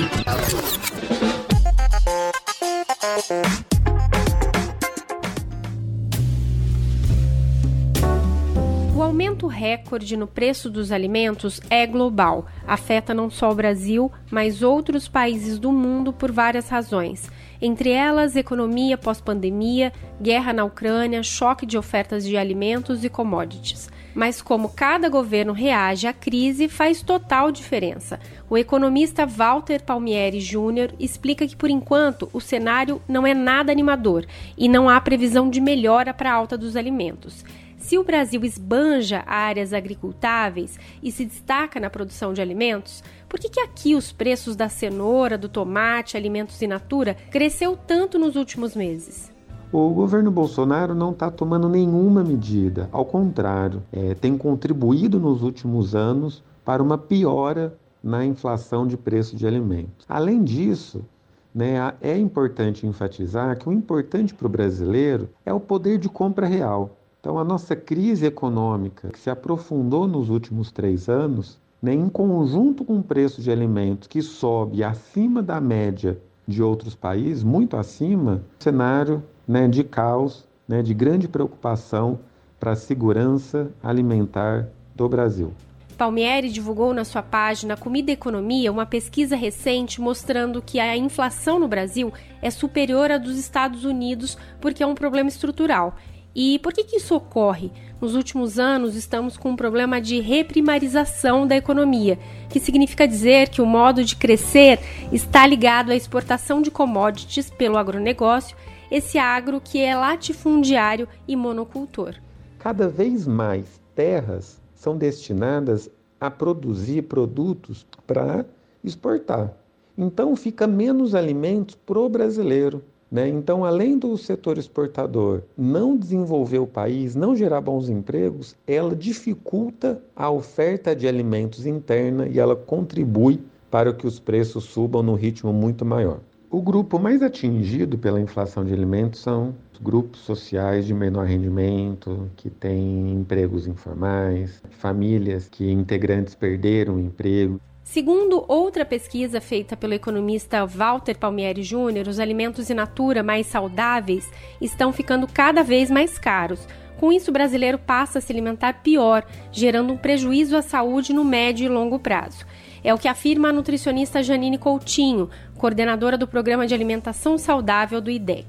O 8.96 9.02
aumento 9.02 9.46
recorde 9.46 10.16
no 10.16 10.26
preço 10.26 10.70
dos 10.70 10.90
alimentos 10.90 11.60
é 11.68 11.86
global. 11.86 12.46
Afeta 12.66 13.12
não 13.12 13.28
só 13.28 13.52
o 13.52 13.54
Brasil, 13.54 14.10
mas 14.30 14.62
outros 14.62 15.06
países 15.06 15.58
do 15.58 15.70
mundo 15.70 16.14
por 16.14 16.32
várias 16.32 16.70
razões. 16.70 17.30
Entre 17.60 17.90
elas, 17.90 18.36
economia 18.36 18.96
pós-pandemia, 18.96 19.92
guerra 20.18 20.54
na 20.54 20.64
Ucrânia, 20.64 21.22
choque 21.22 21.66
de 21.66 21.76
ofertas 21.76 22.24
de 22.24 22.38
alimentos 22.38 23.04
e 23.04 23.10
commodities 23.10 23.94
mas 24.16 24.40
como 24.40 24.70
cada 24.70 25.10
governo 25.10 25.52
reage 25.52 26.06
à 26.06 26.12
crise 26.12 26.68
faz 26.68 27.02
total 27.02 27.52
diferença. 27.52 28.18
O 28.48 28.56
economista 28.56 29.26
Walter 29.26 29.82
Palmieri 29.82 30.40
Júnior 30.40 30.94
explica 30.98 31.46
que, 31.46 31.54
por 31.54 31.68
enquanto, 31.68 32.30
o 32.32 32.40
cenário 32.40 33.02
não 33.06 33.26
é 33.26 33.34
nada 33.34 33.70
animador 33.70 34.24
e 34.56 34.70
não 34.70 34.88
há 34.88 34.98
previsão 35.02 35.50
de 35.50 35.60
melhora 35.60 36.14
para 36.14 36.32
a 36.32 36.34
alta 36.34 36.56
dos 36.56 36.76
alimentos. 36.76 37.44
Se 37.76 37.98
o 37.98 38.02
Brasil 38.02 38.42
esbanja 38.42 39.22
áreas 39.26 39.74
agricultáveis 39.74 40.80
e 41.02 41.12
se 41.12 41.26
destaca 41.26 41.78
na 41.78 41.90
produção 41.90 42.32
de 42.32 42.40
alimentos, 42.40 43.04
por 43.28 43.38
que, 43.38 43.50
que 43.50 43.60
aqui 43.60 43.94
os 43.94 44.10
preços 44.10 44.56
da 44.56 44.70
cenoura, 44.70 45.36
do 45.36 45.48
tomate, 45.48 46.16
alimentos 46.16 46.60
in 46.62 46.68
natura 46.68 47.14
cresceu 47.30 47.76
tanto 47.76 48.18
nos 48.18 48.34
últimos 48.34 48.74
meses? 48.74 49.35
O 49.72 49.90
governo 49.90 50.30
Bolsonaro 50.30 50.94
não 50.94 51.10
está 51.10 51.28
tomando 51.28 51.68
nenhuma 51.68 52.22
medida, 52.22 52.88
ao 52.92 53.04
contrário, 53.04 53.82
é, 53.92 54.14
tem 54.14 54.38
contribuído 54.38 55.18
nos 55.18 55.42
últimos 55.42 55.92
anos 55.92 56.42
para 56.64 56.80
uma 56.80 56.96
piora 56.96 57.76
na 58.02 58.24
inflação 58.24 58.86
de 58.86 58.96
preço 58.96 59.34
de 59.34 59.44
alimentos. 59.44 60.06
Além 60.08 60.44
disso, 60.44 61.04
né, 61.52 61.92
é 62.00 62.16
importante 62.16 62.86
enfatizar 62.86 63.58
que 63.58 63.68
o 63.68 63.72
importante 63.72 64.32
para 64.32 64.46
o 64.46 64.50
brasileiro 64.50 65.28
é 65.44 65.52
o 65.52 65.58
poder 65.58 65.98
de 65.98 66.08
compra 66.08 66.46
real. 66.46 66.96
Então, 67.20 67.36
a 67.36 67.44
nossa 67.44 67.74
crise 67.74 68.24
econômica, 68.24 69.08
que 69.08 69.18
se 69.18 69.28
aprofundou 69.28 70.06
nos 70.06 70.30
últimos 70.30 70.70
três 70.70 71.08
anos, 71.08 71.58
né, 71.82 71.92
em 71.92 72.08
conjunto 72.08 72.84
com 72.84 72.98
o 72.98 73.02
preço 73.02 73.42
de 73.42 73.50
alimentos 73.50 74.06
que 74.06 74.22
sobe 74.22 74.84
acima 74.84 75.42
da 75.42 75.60
média 75.60 76.20
de 76.46 76.62
outros 76.62 76.94
países, 76.94 77.42
muito 77.42 77.76
acima, 77.76 78.42
cenário 78.60 79.24
né, 79.46 79.68
de 79.68 79.84
caos, 79.84 80.46
né, 80.66 80.82
de 80.82 80.92
grande 80.92 81.28
preocupação 81.28 82.18
para 82.58 82.72
a 82.72 82.76
segurança 82.76 83.70
alimentar 83.82 84.68
do 84.94 85.08
Brasil. 85.08 85.52
Palmieri 85.96 86.50
divulgou 86.50 86.92
na 86.92 87.04
sua 87.04 87.22
página 87.22 87.76
Comida 87.76 88.10
e 88.10 88.14
Economia 88.14 88.70
uma 88.70 88.84
pesquisa 88.84 89.34
recente 89.34 90.00
mostrando 90.00 90.60
que 90.60 90.78
a 90.78 90.96
inflação 90.96 91.58
no 91.58 91.66
Brasil 91.66 92.12
é 92.42 92.50
superior 92.50 93.10
à 93.10 93.18
dos 93.18 93.38
Estados 93.38 93.84
Unidos 93.84 94.36
porque 94.60 94.82
é 94.82 94.86
um 94.86 94.94
problema 94.94 95.28
estrutural. 95.28 95.96
E 96.34 96.58
por 96.58 96.74
que, 96.74 96.84
que 96.84 96.96
isso 96.96 97.14
ocorre? 97.14 97.72
Nos 97.98 98.14
últimos 98.14 98.58
anos, 98.58 98.94
estamos 98.94 99.38
com 99.38 99.52
um 99.52 99.56
problema 99.56 100.02
de 100.02 100.20
reprimarização 100.20 101.46
da 101.46 101.56
economia, 101.56 102.18
que 102.50 102.60
significa 102.60 103.08
dizer 103.08 103.48
que 103.48 103.62
o 103.62 103.66
modo 103.66 104.04
de 104.04 104.16
crescer 104.16 104.78
está 105.10 105.46
ligado 105.46 105.90
à 105.90 105.96
exportação 105.96 106.60
de 106.60 106.70
commodities 106.70 107.48
pelo 107.48 107.78
agronegócio 107.78 108.54
esse 108.90 109.18
agro 109.18 109.60
que 109.60 109.80
é 109.80 109.94
latifundiário 109.96 111.08
e 111.26 111.34
monocultor. 111.34 112.14
Cada 112.58 112.88
vez 112.88 113.26
mais 113.26 113.80
terras 113.94 114.60
são 114.74 114.96
destinadas 114.96 115.90
a 116.20 116.30
produzir 116.30 117.02
produtos 117.02 117.86
para 118.06 118.44
exportar. 118.82 119.52
Então 119.96 120.36
fica 120.36 120.66
menos 120.66 121.14
alimentos 121.14 121.74
para 121.74 121.98
o 121.98 122.08
brasileiro. 122.08 122.82
Né? 123.10 123.28
Então, 123.28 123.64
além 123.64 123.96
do 123.98 124.16
setor 124.18 124.58
exportador 124.58 125.42
não 125.56 125.96
desenvolver 125.96 126.58
o 126.58 126.66
país, 126.66 127.14
não 127.14 127.36
gerar 127.36 127.60
bons 127.60 127.88
empregos, 127.88 128.56
ela 128.66 128.96
dificulta 128.96 130.02
a 130.14 130.30
oferta 130.30 130.94
de 130.94 131.06
alimentos 131.06 131.66
interna 131.66 132.26
e 132.26 132.38
ela 132.38 132.56
contribui 132.56 133.40
para 133.70 133.92
que 133.92 134.06
os 134.06 134.18
preços 134.18 134.64
subam 134.64 135.02
num 135.02 135.14
ritmo 135.14 135.52
muito 135.52 135.84
maior. 135.84 136.18
O 136.56 136.62
grupo 136.62 136.98
mais 136.98 137.22
atingido 137.22 137.98
pela 137.98 138.18
inflação 138.18 138.64
de 138.64 138.72
alimentos 138.72 139.20
são 139.20 139.54
os 139.70 139.78
grupos 139.78 140.20
sociais 140.20 140.86
de 140.86 140.94
menor 140.94 141.26
rendimento, 141.26 142.30
que 142.34 142.48
têm 142.48 143.12
empregos 143.12 143.66
informais, 143.66 144.62
famílias 144.70 145.50
que 145.50 145.70
integrantes 145.70 146.34
perderam 146.34 146.94
o 146.94 146.98
emprego. 146.98 147.60
Segundo 147.84 148.42
outra 148.48 148.86
pesquisa 148.86 149.38
feita 149.38 149.76
pelo 149.76 149.92
economista 149.92 150.64
Walter 150.64 151.18
Palmieri 151.18 151.62
Júnior, 151.62 152.08
os 152.08 152.18
alimentos 152.18 152.70
in 152.70 152.74
natura 152.74 153.22
mais 153.22 153.46
saudáveis 153.48 154.26
estão 154.58 154.94
ficando 154.94 155.26
cada 155.26 155.62
vez 155.62 155.90
mais 155.90 156.18
caros. 156.18 156.66
Com 156.98 157.12
isso, 157.12 157.30
o 157.30 157.34
brasileiro 157.34 157.78
passa 157.78 158.18
a 158.18 158.22
se 158.22 158.32
alimentar 158.32 158.80
pior, 158.82 159.26
gerando 159.52 159.92
um 159.92 159.98
prejuízo 159.98 160.56
à 160.56 160.62
saúde 160.62 161.12
no 161.12 161.22
médio 161.22 161.66
e 161.66 161.68
longo 161.68 161.98
prazo. 161.98 162.46
É 162.86 162.94
o 162.94 162.98
que 162.98 163.08
afirma 163.08 163.48
a 163.48 163.52
nutricionista 163.52 164.22
Janine 164.22 164.58
Coutinho, 164.58 165.28
coordenadora 165.58 166.16
do 166.16 166.28
Programa 166.28 166.68
de 166.68 166.72
Alimentação 166.72 167.36
Saudável 167.36 168.00
do 168.00 168.08
IDEC. 168.08 168.46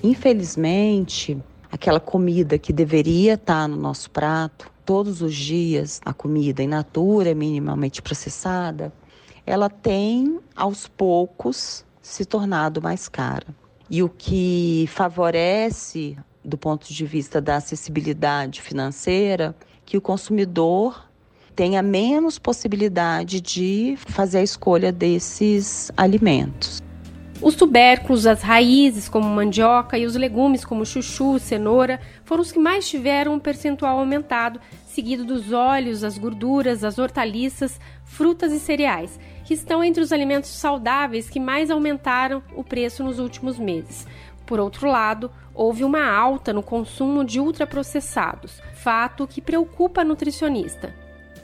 Infelizmente, 0.00 1.36
aquela 1.72 1.98
comida 1.98 2.56
que 2.56 2.72
deveria 2.72 3.34
estar 3.34 3.66
no 3.66 3.74
nosso 3.74 4.08
prato 4.08 4.70
todos 4.86 5.22
os 5.22 5.34
dias 5.34 6.00
a 6.04 6.14
comida 6.14 6.62
in 6.62 6.68
natura, 6.68 7.34
minimamente 7.34 8.00
processada, 8.00 8.92
ela 9.44 9.68
tem 9.68 10.38
aos 10.54 10.86
poucos 10.86 11.84
se 12.00 12.24
tornado 12.24 12.80
mais 12.80 13.08
cara. 13.08 13.48
E 13.90 14.04
o 14.04 14.08
que 14.08 14.88
favorece, 14.92 16.16
do 16.44 16.56
ponto 16.56 16.94
de 16.94 17.04
vista 17.04 17.40
da 17.40 17.56
acessibilidade 17.56 18.62
financeira, 18.62 19.52
que 19.84 19.96
o 19.96 20.00
consumidor 20.00 21.09
tenha 21.54 21.82
menos 21.82 22.38
possibilidade 22.38 23.40
de 23.40 23.96
fazer 24.06 24.38
a 24.38 24.42
escolha 24.42 24.90
desses 24.90 25.90
alimentos. 25.96 26.80
Os 27.42 27.54
tubérculos, 27.54 28.26
as 28.26 28.42
raízes, 28.42 29.08
como 29.08 29.26
mandioca, 29.26 29.96
e 29.96 30.04
os 30.04 30.14
legumes, 30.14 30.62
como 30.62 30.84
chuchu, 30.84 31.38
cenoura, 31.38 31.98
foram 32.22 32.42
os 32.42 32.52
que 32.52 32.58
mais 32.58 32.86
tiveram 32.86 33.32
um 33.32 33.38
percentual 33.38 33.98
aumentado, 33.98 34.60
seguido 34.84 35.24
dos 35.24 35.50
óleos, 35.50 36.04
as 36.04 36.18
gorduras, 36.18 36.84
as 36.84 36.98
hortaliças, 36.98 37.80
frutas 38.04 38.52
e 38.52 38.60
cereais, 38.60 39.18
que 39.42 39.54
estão 39.54 39.82
entre 39.82 40.02
os 40.02 40.12
alimentos 40.12 40.50
saudáveis 40.50 41.30
que 41.30 41.40
mais 41.40 41.70
aumentaram 41.70 42.42
o 42.54 42.62
preço 42.62 43.02
nos 43.02 43.18
últimos 43.18 43.58
meses. 43.58 44.06
Por 44.44 44.60
outro 44.60 44.86
lado, 44.86 45.30
houve 45.54 45.82
uma 45.82 46.04
alta 46.04 46.52
no 46.52 46.62
consumo 46.62 47.24
de 47.24 47.40
ultraprocessados, 47.40 48.60
fato 48.74 49.26
que 49.26 49.40
preocupa 49.40 50.02
a 50.02 50.04
nutricionista 50.04 50.94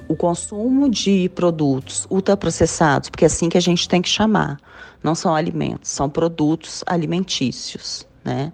o 0.09 0.17
consumo 0.17 0.89
de 0.89 1.29
produtos 1.31 2.07
ultraprocessados, 2.11 3.11
porque 3.11 3.25
é 3.25 3.27
assim 3.27 3.49
que 3.49 3.59
a 3.59 3.61
gente 3.61 3.89
tem 3.89 4.01
que 4.01 4.09
chamar, 4.09 4.59
não 5.03 5.15
são 5.15 5.35
alimentos, 5.35 5.91
são 5.91 6.09
produtos 6.09 6.83
alimentícios, 6.87 8.07
né? 8.25 8.53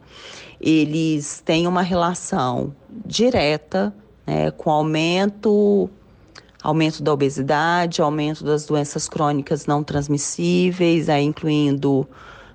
Eles 0.61 1.43
têm 1.45 1.67
uma 1.67 1.83
relação 1.83 2.75
direta 3.05 3.93
né, 4.27 4.51
com 4.53 4.71
aumento 4.71 5.91
aumento 6.63 7.03
da 7.03 7.13
obesidade, 7.13 8.01
aumento 8.01 8.45
das 8.45 8.65
doenças 8.67 9.09
crônicas 9.09 9.67
não 9.67 9.83
transmissíveis, 9.83 11.09
aí 11.09 11.25
incluindo 11.25 12.09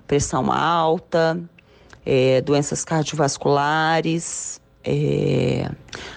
pressão 0.06 0.50
alta, 0.50 1.38
é, 2.06 2.40
doenças 2.40 2.84
cardiovasculares, 2.86 4.58
é, 4.88 5.70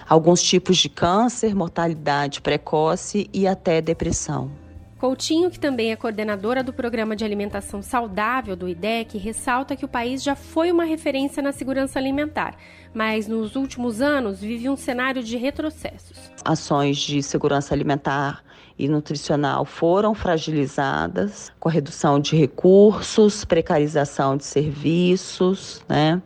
alguns 0.07 0.41
tipos 0.41 0.77
de 0.77 0.87
câncer, 0.87 1.53
mortalidade 1.53 2.39
precoce 2.41 3.29
e 3.33 3.45
até 3.45 3.81
depressão. 3.81 4.49
Coutinho, 4.97 5.49
que 5.49 5.59
também 5.59 5.91
é 5.91 5.95
coordenadora 5.95 6.63
do 6.63 6.71
Programa 6.71 7.15
de 7.15 7.25
Alimentação 7.25 7.81
Saudável 7.81 8.55
do 8.55 8.69
IDEC, 8.69 9.17
ressalta 9.17 9.75
que 9.75 9.83
o 9.83 9.87
país 9.87 10.21
já 10.21 10.35
foi 10.35 10.71
uma 10.71 10.83
referência 10.83 11.41
na 11.41 11.51
segurança 11.51 11.97
alimentar, 11.97 12.55
mas 12.93 13.27
nos 13.27 13.55
últimos 13.55 13.99
anos 13.99 14.41
vive 14.41 14.69
um 14.69 14.75
cenário 14.75 15.23
de 15.23 15.37
retrocessos. 15.37 16.31
Ações 16.45 16.97
de 16.97 17.23
segurança 17.23 17.73
alimentar 17.73 18.43
e 18.77 18.87
nutricional 18.87 19.65
foram 19.65 20.13
fragilizadas 20.13 21.51
com 21.59 21.67
a 21.67 21.71
redução 21.71 22.19
de 22.19 22.35
recursos, 22.35 23.43
precarização 23.43 24.37
de 24.37 24.45
serviços, 24.45 25.83
né? 25.89 26.21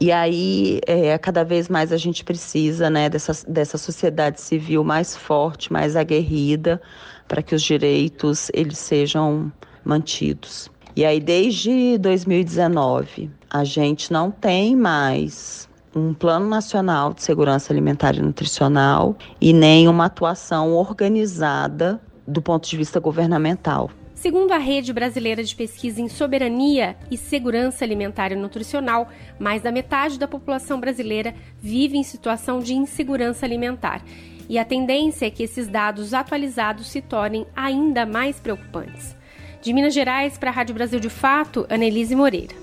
E 0.00 0.10
aí, 0.10 0.80
é, 0.86 1.18
cada 1.18 1.44
vez 1.44 1.68
mais 1.68 1.92
a 1.92 1.98
gente 1.98 2.24
precisa 2.24 2.88
né, 2.88 3.10
dessa, 3.10 3.32
dessa 3.46 3.76
sociedade 3.76 4.40
civil 4.40 4.82
mais 4.82 5.14
forte, 5.14 5.70
mais 5.70 5.94
aguerrida, 5.94 6.80
para 7.28 7.42
que 7.42 7.54
os 7.54 7.62
direitos 7.62 8.50
eles 8.54 8.78
sejam 8.78 9.52
mantidos. 9.84 10.70
E 10.96 11.04
aí, 11.04 11.20
desde 11.20 11.98
2019, 11.98 13.30
a 13.50 13.62
gente 13.62 14.10
não 14.10 14.30
tem 14.30 14.74
mais 14.74 15.68
um 15.94 16.14
plano 16.14 16.48
nacional 16.48 17.12
de 17.12 17.22
segurança 17.22 17.70
alimentar 17.70 18.14
e 18.16 18.22
nutricional 18.22 19.16
e 19.38 19.52
nem 19.52 19.86
uma 19.86 20.06
atuação 20.06 20.72
organizada 20.72 22.00
do 22.26 22.40
ponto 22.40 22.66
de 22.66 22.76
vista 22.76 22.98
governamental. 22.98 23.90
Segundo 24.20 24.52
a 24.52 24.58
Rede 24.58 24.92
Brasileira 24.92 25.42
de 25.42 25.56
Pesquisa 25.56 25.98
em 25.98 26.06
Soberania 26.06 26.94
e 27.10 27.16
Segurança 27.16 27.86
Alimentar 27.86 28.30
e 28.32 28.36
Nutricional, 28.36 29.08
mais 29.38 29.62
da 29.62 29.72
metade 29.72 30.18
da 30.18 30.28
população 30.28 30.78
brasileira 30.78 31.34
vive 31.58 31.96
em 31.96 32.02
situação 32.02 32.58
de 32.58 32.74
insegurança 32.74 33.46
alimentar. 33.46 34.02
E 34.46 34.58
a 34.58 34.64
tendência 34.64 35.24
é 35.24 35.30
que 35.30 35.42
esses 35.42 35.68
dados 35.68 36.12
atualizados 36.12 36.90
se 36.90 37.00
tornem 37.00 37.46
ainda 37.56 38.04
mais 38.04 38.38
preocupantes. 38.38 39.16
De 39.62 39.72
Minas 39.72 39.94
Gerais 39.94 40.36
para 40.36 40.50
a 40.50 40.52
Rádio 40.52 40.74
Brasil 40.74 41.00
de 41.00 41.08
Fato, 41.08 41.66
Annelise 41.70 42.14
Moreira. 42.14 42.54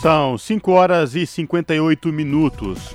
São 0.00 0.38
5 0.38 0.70
horas 0.70 1.16
e 1.16 1.26
58 1.26 2.12
minutos. 2.12 2.94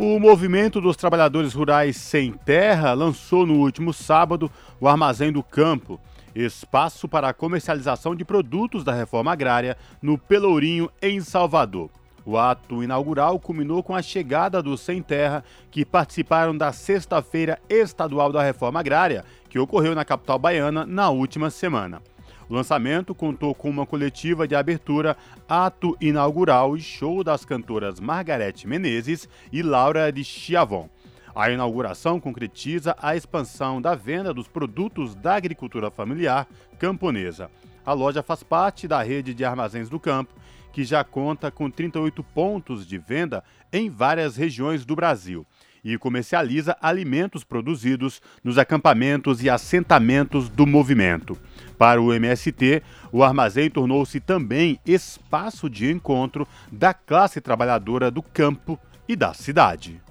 O 0.00 0.20
Movimento 0.20 0.80
dos 0.80 0.94
Trabalhadores 0.96 1.54
Rurais 1.54 1.96
Sem 1.96 2.30
Terra 2.30 2.92
lançou 2.92 3.44
no 3.44 3.54
último 3.54 3.92
sábado 3.92 4.48
o 4.80 4.86
Armazém 4.86 5.32
do 5.32 5.42
Campo, 5.42 5.98
espaço 6.32 7.08
para 7.08 7.28
a 7.28 7.34
comercialização 7.34 8.14
de 8.14 8.24
produtos 8.24 8.84
da 8.84 8.92
reforma 8.92 9.32
agrária 9.32 9.76
no 10.00 10.16
Pelourinho, 10.16 10.88
em 11.02 11.20
Salvador. 11.20 11.90
O 12.24 12.38
ato 12.38 12.80
inaugural 12.80 13.40
culminou 13.40 13.82
com 13.82 13.92
a 13.92 14.00
chegada 14.00 14.62
dos 14.62 14.82
Sem 14.82 15.02
Terra, 15.02 15.42
que 15.68 15.84
participaram 15.84 16.56
da 16.56 16.72
Sexta-feira 16.72 17.58
Estadual 17.68 18.30
da 18.30 18.40
Reforma 18.40 18.78
Agrária, 18.78 19.24
que 19.48 19.58
ocorreu 19.58 19.96
na 19.96 20.04
capital 20.04 20.38
baiana 20.38 20.86
na 20.86 21.10
última 21.10 21.50
semana. 21.50 22.00
O 22.48 22.54
lançamento 22.54 23.14
contou 23.14 23.54
com 23.54 23.68
uma 23.68 23.84
coletiva 23.84 24.48
de 24.48 24.54
abertura, 24.54 25.16
ato 25.46 25.96
inaugural 26.00 26.76
e 26.76 26.80
show 26.80 27.22
das 27.22 27.44
cantoras 27.44 28.00
Margarete 28.00 28.66
Menezes 28.66 29.28
e 29.52 29.62
Laura 29.62 30.10
de 30.10 30.24
Chiavon. 30.24 30.88
A 31.34 31.50
inauguração 31.50 32.18
concretiza 32.18 32.96
a 33.00 33.14
expansão 33.14 33.82
da 33.82 33.94
venda 33.94 34.32
dos 34.32 34.48
produtos 34.48 35.14
da 35.14 35.34
agricultura 35.34 35.90
familiar 35.90 36.48
camponesa. 36.78 37.50
A 37.84 37.92
loja 37.92 38.22
faz 38.22 38.42
parte 38.42 38.88
da 38.88 39.02
rede 39.02 39.34
de 39.34 39.44
armazéns 39.44 39.90
do 39.90 40.00
campo, 40.00 40.34
que 40.72 40.84
já 40.84 41.04
conta 41.04 41.50
com 41.50 41.70
38 41.70 42.24
pontos 42.24 42.86
de 42.86 42.96
venda 42.96 43.44
em 43.70 43.90
várias 43.90 44.36
regiões 44.36 44.86
do 44.86 44.96
Brasil 44.96 45.46
e 45.84 45.96
comercializa 45.96 46.76
alimentos 46.80 47.44
produzidos 47.44 48.20
nos 48.42 48.58
acampamentos 48.58 49.42
e 49.42 49.50
assentamentos 49.50 50.48
do 50.48 50.66
movimento. 50.66 51.38
Para 51.78 52.02
o 52.02 52.12
MST, 52.12 52.82
o 53.12 53.22
armazém 53.22 53.70
tornou-se 53.70 54.18
também 54.18 54.80
espaço 54.84 55.70
de 55.70 55.88
encontro 55.90 56.46
da 56.72 56.92
classe 56.92 57.40
trabalhadora 57.40 58.10
do 58.10 58.20
campo 58.20 58.76
e 59.08 59.14
da 59.14 59.32
cidade. 59.32 60.02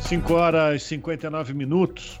5 0.00 0.34
horas 0.34 0.82
e 0.82 0.84
59 0.86 1.54
minutos. 1.54 2.20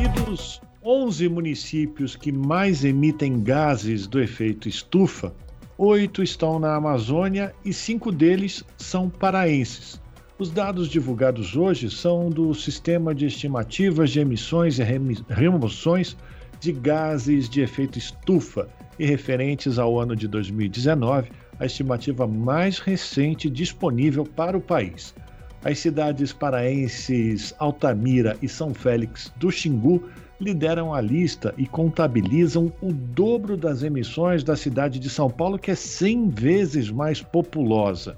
E 0.00 0.08
dos 0.20 0.60
11 0.82 1.28
municípios 1.28 2.16
que 2.16 2.32
mais 2.32 2.84
emitem 2.84 3.42
gases 3.42 4.06
do 4.06 4.20
efeito 4.20 4.68
estufa, 4.68 5.32
oito 5.78 6.22
estão 6.22 6.58
na 6.58 6.74
Amazônia 6.74 7.54
e 7.64 7.72
cinco 7.72 8.12
deles 8.12 8.64
são 8.76 9.08
paraenses. 9.08 10.00
Os 10.38 10.50
dados 10.50 10.88
divulgados 10.88 11.56
hoje 11.56 11.90
são 11.90 12.28
do 12.28 12.52
Sistema 12.54 13.14
de 13.14 13.26
Estimativas 13.26 14.10
de 14.10 14.20
Emissões 14.20 14.78
e 14.78 14.82
Remoções 15.28 16.16
de 16.64 16.72
Gases 16.72 17.46
de 17.46 17.60
Efeito 17.60 17.98
Estufa 17.98 18.66
e 18.98 19.04
referentes 19.04 19.78
ao 19.78 20.00
ano 20.00 20.16
de 20.16 20.26
2019, 20.26 21.30
a 21.60 21.66
estimativa 21.66 22.26
mais 22.26 22.78
recente 22.78 23.50
disponível 23.50 24.24
para 24.24 24.56
o 24.56 24.62
país. 24.62 25.14
As 25.62 25.78
cidades 25.78 26.32
paraenses 26.32 27.54
Altamira 27.58 28.38
e 28.40 28.48
São 28.48 28.72
Félix 28.72 29.30
do 29.36 29.50
Xingu 29.50 30.04
lideram 30.40 30.94
a 30.94 31.02
lista 31.02 31.52
e 31.58 31.66
contabilizam 31.66 32.72
o 32.80 32.94
dobro 32.94 33.58
das 33.58 33.82
emissões 33.82 34.42
da 34.42 34.56
cidade 34.56 34.98
de 34.98 35.10
São 35.10 35.28
Paulo, 35.28 35.58
que 35.58 35.70
é 35.70 35.74
100 35.74 36.30
vezes 36.30 36.90
mais 36.90 37.20
populosa. 37.20 38.16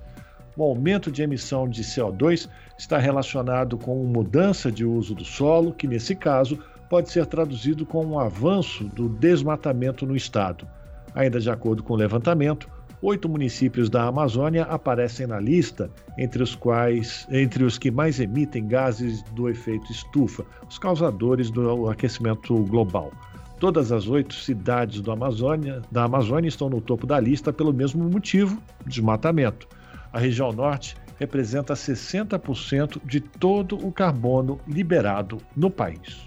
O 0.56 0.62
aumento 0.62 1.10
de 1.10 1.20
emissão 1.20 1.68
de 1.68 1.82
CO2 1.82 2.48
está 2.78 2.96
relacionado 2.96 3.76
com 3.76 4.04
mudança 4.04 4.70
de 4.70 4.84
uso 4.84 5.16
do 5.16 5.24
solo, 5.24 5.72
que 5.72 5.88
nesse 5.88 6.14
caso 6.14 6.60
pode 6.88 7.10
ser 7.10 7.26
traduzido 7.26 7.84
com 7.84 8.04
um 8.04 8.18
avanço 8.18 8.84
do 8.84 9.08
desmatamento 9.08 10.06
no 10.06 10.16
estado. 10.16 10.66
Ainda 11.14 11.40
de 11.40 11.50
acordo 11.50 11.82
com 11.82 11.94
o 11.94 11.96
levantamento, 11.96 12.68
Oito 13.02 13.28
municípios 13.28 13.90
da 13.90 14.04
Amazônia 14.04 14.62
aparecem 14.64 15.26
na 15.26 15.38
lista, 15.38 15.90
entre 16.16 16.42
os 16.42 16.54
quais, 16.54 17.26
entre 17.30 17.62
os 17.62 17.76
que 17.76 17.90
mais 17.90 18.18
emitem 18.18 18.66
gases 18.66 19.22
do 19.32 19.50
efeito 19.50 19.92
estufa, 19.92 20.46
os 20.66 20.78
causadores 20.78 21.50
do 21.50 21.90
aquecimento 21.90 22.56
global. 22.64 23.12
Todas 23.60 23.92
as 23.92 24.08
oito 24.08 24.34
cidades 24.34 25.06
Amazônia, 25.06 25.82
da 25.92 26.04
Amazônia 26.04 26.48
estão 26.48 26.70
no 26.70 26.80
topo 26.80 27.06
da 27.06 27.20
lista 27.20 27.52
pelo 27.52 27.72
mesmo 27.72 28.08
motivo, 28.08 28.60
desmatamento. 28.86 29.68
A 30.10 30.18
região 30.18 30.50
norte 30.50 30.96
representa 31.18 31.74
60% 31.74 33.00
de 33.04 33.20
todo 33.20 33.76
o 33.86 33.92
carbono 33.92 34.58
liberado 34.66 35.38
no 35.54 35.70
país. 35.70 36.26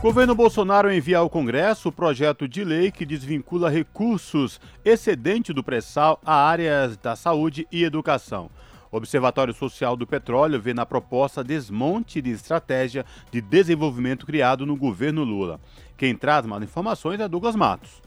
Governo 0.00 0.32
Bolsonaro 0.32 0.92
envia 0.92 1.18
ao 1.18 1.28
Congresso 1.28 1.88
o 1.88 1.92
projeto 1.92 2.46
de 2.46 2.62
lei 2.62 2.92
que 2.92 3.04
desvincula 3.04 3.68
recursos 3.68 4.60
excedente 4.84 5.52
do 5.52 5.64
pré-sal 5.64 6.20
a 6.24 6.34
áreas 6.34 6.96
da 6.96 7.16
saúde 7.16 7.66
e 7.72 7.82
educação. 7.82 8.48
O 8.92 8.96
Observatório 8.96 9.52
Social 9.52 9.96
do 9.96 10.06
Petróleo 10.06 10.60
vê 10.60 10.72
na 10.72 10.86
proposta 10.86 11.42
desmonte 11.42 12.22
de 12.22 12.30
estratégia 12.30 13.04
de 13.32 13.40
desenvolvimento 13.40 14.24
criado 14.24 14.64
no 14.64 14.76
governo 14.76 15.24
Lula. 15.24 15.60
Quem 15.96 16.14
traz 16.14 16.46
mais 16.46 16.62
informações 16.62 17.18
é 17.18 17.26
Douglas 17.26 17.56
Matos. 17.56 18.00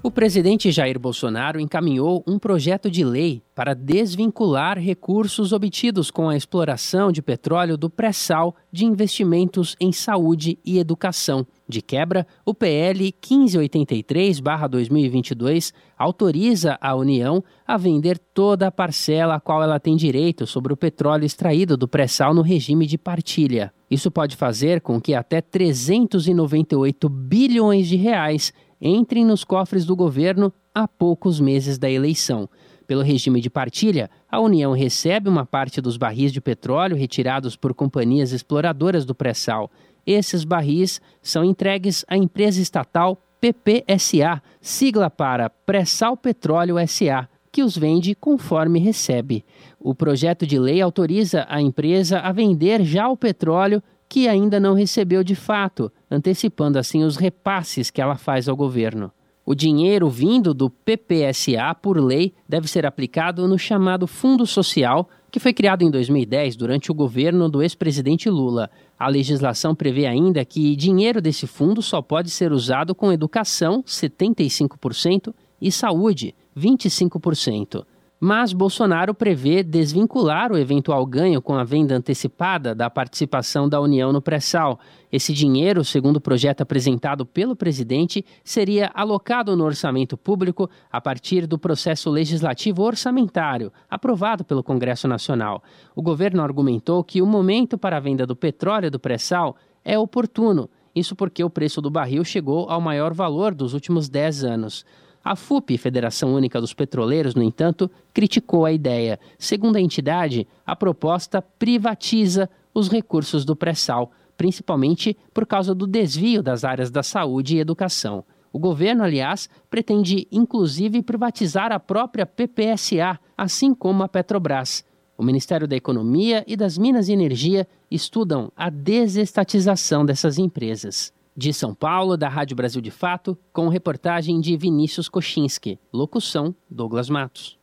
O 0.00 0.12
presidente 0.12 0.70
Jair 0.70 0.96
Bolsonaro 0.96 1.58
encaminhou 1.58 2.22
um 2.24 2.38
projeto 2.38 2.88
de 2.88 3.04
lei 3.04 3.42
para 3.52 3.74
desvincular 3.74 4.78
recursos 4.78 5.52
obtidos 5.52 6.08
com 6.08 6.28
a 6.28 6.36
exploração 6.36 7.10
de 7.10 7.20
petróleo 7.20 7.76
do 7.76 7.90
pré-sal 7.90 8.54
de 8.70 8.84
investimentos 8.84 9.74
em 9.80 9.90
saúde 9.90 10.56
e 10.64 10.78
educação. 10.78 11.44
De 11.68 11.82
quebra, 11.82 12.24
o 12.46 12.54
PL 12.54 13.12
1583-2022 13.20 15.72
autoriza 15.98 16.78
a 16.80 16.94
União 16.94 17.42
a 17.66 17.76
vender 17.76 18.18
toda 18.18 18.68
a 18.68 18.72
parcela 18.72 19.34
a 19.34 19.40
qual 19.40 19.64
ela 19.64 19.80
tem 19.80 19.96
direito 19.96 20.46
sobre 20.46 20.72
o 20.72 20.76
petróleo 20.76 21.24
extraído 21.24 21.76
do 21.76 21.88
pré-sal 21.88 22.32
no 22.32 22.42
regime 22.42 22.86
de 22.86 22.96
partilha. 22.96 23.74
Isso 23.90 24.10
pode 24.10 24.36
fazer 24.36 24.80
com 24.80 25.00
que 25.00 25.14
até 25.14 25.40
398 25.40 27.08
bilhões 27.08 27.88
de 27.88 27.96
reais 27.96 28.52
entrem 28.80 29.24
nos 29.24 29.44
cofres 29.44 29.84
do 29.84 29.96
governo 29.96 30.52
a 30.74 30.86
poucos 30.86 31.40
meses 31.40 31.78
da 31.78 31.90
eleição. 31.90 32.48
Pelo 32.86 33.02
regime 33.02 33.40
de 33.40 33.50
partilha, 33.50 34.10
a 34.30 34.40
União 34.40 34.72
recebe 34.72 35.28
uma 35.28 35.44
parte 35.44 35.80
dos 35.80 35.96
barris 35.96 36.32
de 36.32 36.40
petróleo 36.40 36.96
retirados 36.96 37.54
por 37.54 37.74
companhias 37.74 38.32
exploradoras 38.32 39.04
do 39.04 39.14
pré-sal. 39.14 39.70
Esses 40.06 40.42
barris 40.42 41.00
são 41.20 41.44
entregues 41.44 42.04
à 42.08 42.16
empresa 42.16 42.62
estatal 42.62 43.22
PPSA, 43.40 44.42
sigla 44.60 45.10
para 45.10 45.50
Pré-Sal 45.50 46.16
Petróleo 46.16 46.76
SA, 46.88 47.28
que 47.52 47.62
os 47.62 47.76
vende 47.76 48.14
conforme 48.14 48.78
recebe. 48.78 49.44
O 49.78 49.94
projeto 49.94 50.46
de 50.46 50.58
lei 50.58 50.80
autoriza 50.80 51.46
a 51.48 51.60
empresa 51.60 52.20
a 52.20 52.32
vender 52.32 52.82
já 52.84 53.08
o 53.08 53.16
petróleo 53.16 53.82
que 54.08 54.26
ainda 54.26 54.58
não 54.58 54.74
recebeu 54.74 55.22
de 55.22 55.34
fato, 55.34 55.92
antecipando 56.10 56.78
assim 56.78 57.04
os 57.04 57.16
repasses 57.16 57.90
que 57.90 58.00
ela 58.00 58.16
faz 58.16 58.48
ao 58.48 58.56
governo. 58.56 59.12
O 59.44 59.54
dinheiro 59.54 60.08
vindo 60.08 60.52
do 60.52 60.68
PPSA, 60.68 61.74
por 61.80 61.98
lei, 61.98 62.34
deve 62.48 62.68
ser 62.68 62.84
aplicado 62.84 63.46
no 63.48 63.58
chamado 63.58 64.06
Fundo 64.06 64.46
Social, 64.46 65.08
que 65.30 65.40
foi 65.40 65.52
criado 65.52 65.82
em 65.82 65.90
2010 65.90 66.56
durante 66.56 66.90
o 66.90 66.94
governo 66.94 67.48
do 67.48 67.62
ex-presidente 67.62 68.28
Lula. 68.28 68.70
A 68.98 69.08
legislação 69.08 69.74
prevê 69.74 70.06
ainda 70.06 70.44
que 70.44 70.76
dinheiro 70.76 71.20
desse 71.20 71.46
fundo 71.46 71.80
só 71.80 72.02
pode 72.02 72.30
ser 72.30 72.52
usado 72.52 72.94
com 72.94 73.12
educação, 73.12 73.82
75%, 73.82 75.34
e 75.60 75.72
saúde, 75.72 76.34
25% 76.56 77.84
mas 78.20 78.52
Bolsonaro 78.52 79.14
prevê 79.14 79.62
desvincular 79.62 80.50
o 80.50 80.58
eventual 80.58 81.06
ganho 81.06 81.40
com 81.40 81.54
a 81.54 81.62
venda 81.62 81.94
antecipada 81.94 82.74
da 82.74 82.90
participação 82.90 83.68
da 83.68 83.80
União 83.80 84.12
no 84.12 84.20
pré-sal. 84.20 84.80
Esse 85.10 85.32
dinheiro, 85.32 85.84
segundo 85.84 86.16
o 86.16 86.20
projeto 86.20 86.62
apresentado 86.62 87.24
pelo 87.24 87.54
presidente, 87.54 88.24
seria 88.42 88.90
alocado 88.92 89.56
no 89.56 89.64
orçamento 89.64 90.16
público 90.16 90.68
a 90.90 91.00
partir 91.00 91.46
do 91.46 91.58
processo 91.58 92.10
legislativo 92.10 92.82
orçamentário, 92.82 93.72
aprovado 93.88 94.44
pelo 94.44 94.64
Congresso 94.64 95.06
Nacional. 95.06 95.62
O 95.94 96.02
governo 96.02 96.42
argumentou 96.42 97.04
que 97.04 97.22
o 97.22 97.26
momento 97.26 97.78
para 97.78 97.98
a 97.98 98.00
venda 98.00 98.26
do 98.26 98.34
petróleo 98.34 98.90
do 98.90 98.98
pré-sal 98.98 99.56
é 99.84 99.96
oportuno, 99.96 100.68
isso 100.94 101.14
porque 101.14 101.44
o 101.44 101.50
preço 101.50 101.80
do 101.80 101.90
barril 101.90 102.24
chegou 102.24 102.68
ao 102.68 102.80
maior 102.80 103.14
valor 103.14 103.54
dos 103.54 103.74
últimos 103.74 104.08
10 104.08 104.42
anos. 104.42 104.84
A 105.24 105.36
FUP, 105.36 105.76
Federação 105.76 106.34
Única 106.34 106.60
dos 106.60 106.72
Petroleiros, 106.72 107.34
no 107.34 107.42
entanto, 107.42 107.90
criticou 108.14 108.64
a 108.64 108.72
ideia. 108.72 109.18
Segundo 109.38 109.76
a 109.76 109.80
entidade, 109.80 110.46
a 110.64 110.74
proposta 110.74 111.42
privatiza 111.42 112.48
os 112.72 112.88
recursos 112.88 113.44
do 113.44 113.56
pré-sal, 113.56 114.12
principalmente 114.36 115.16
por 115.34 115.46
causa 115.46 115.74
do 115.74 115.86
desvio 115.86 116.42
das 116.42 116.64
áreas 116.64 116.90
da 116.90 117.02
saúde 117.02 117.56
e 117.56 117.60
educação. 117.60 118.24
O 118.52 118.58
governo, 118.58 119.02
aliás, 119.02 119.48
pretende 119.68 120.26
inclusive 120.32 121.02
privatizar 121.02 121.72
a 121.72 121.80
própria 121.80 122.24
PPSA, 122.24 123.18
assim 123.36 123.74
como 123.74 124.02
a 124.02 124.08
Petrobras. 124.08 124.84
O 125.16 125.22
Ministério 125.22 125.66
da 125.66 125.76
Economia 125.76 126.44
e 126.46 126.56
das 126.56 126.78
Minas 126.78 127.08
e 127.08 127.12
Energia 127.12 127.66
estudam 127.90 128.52
a 128.56 128.70
desestatização 128.70 130.06
dessas 130.06 130.38
empresas. 130.38 131.12
De 131.40 131.52
São 131.52 131.72
Paulo, 131.72 132.16
da 132.16 132.28
Rádio 132.28 132.56
Brasil 132.56 132.82
de 132.82 132.90
Fato, 132.90 133.38
com 133.52 133.68
reportagem 133.68 134.40
de 134.40 134.56
Vinícius 134.56 135.08
Kochinski. 135.08 135.78
Locução: 135.92 136.52
Douglas 136.68 137.08
Matos. 137.08 137.56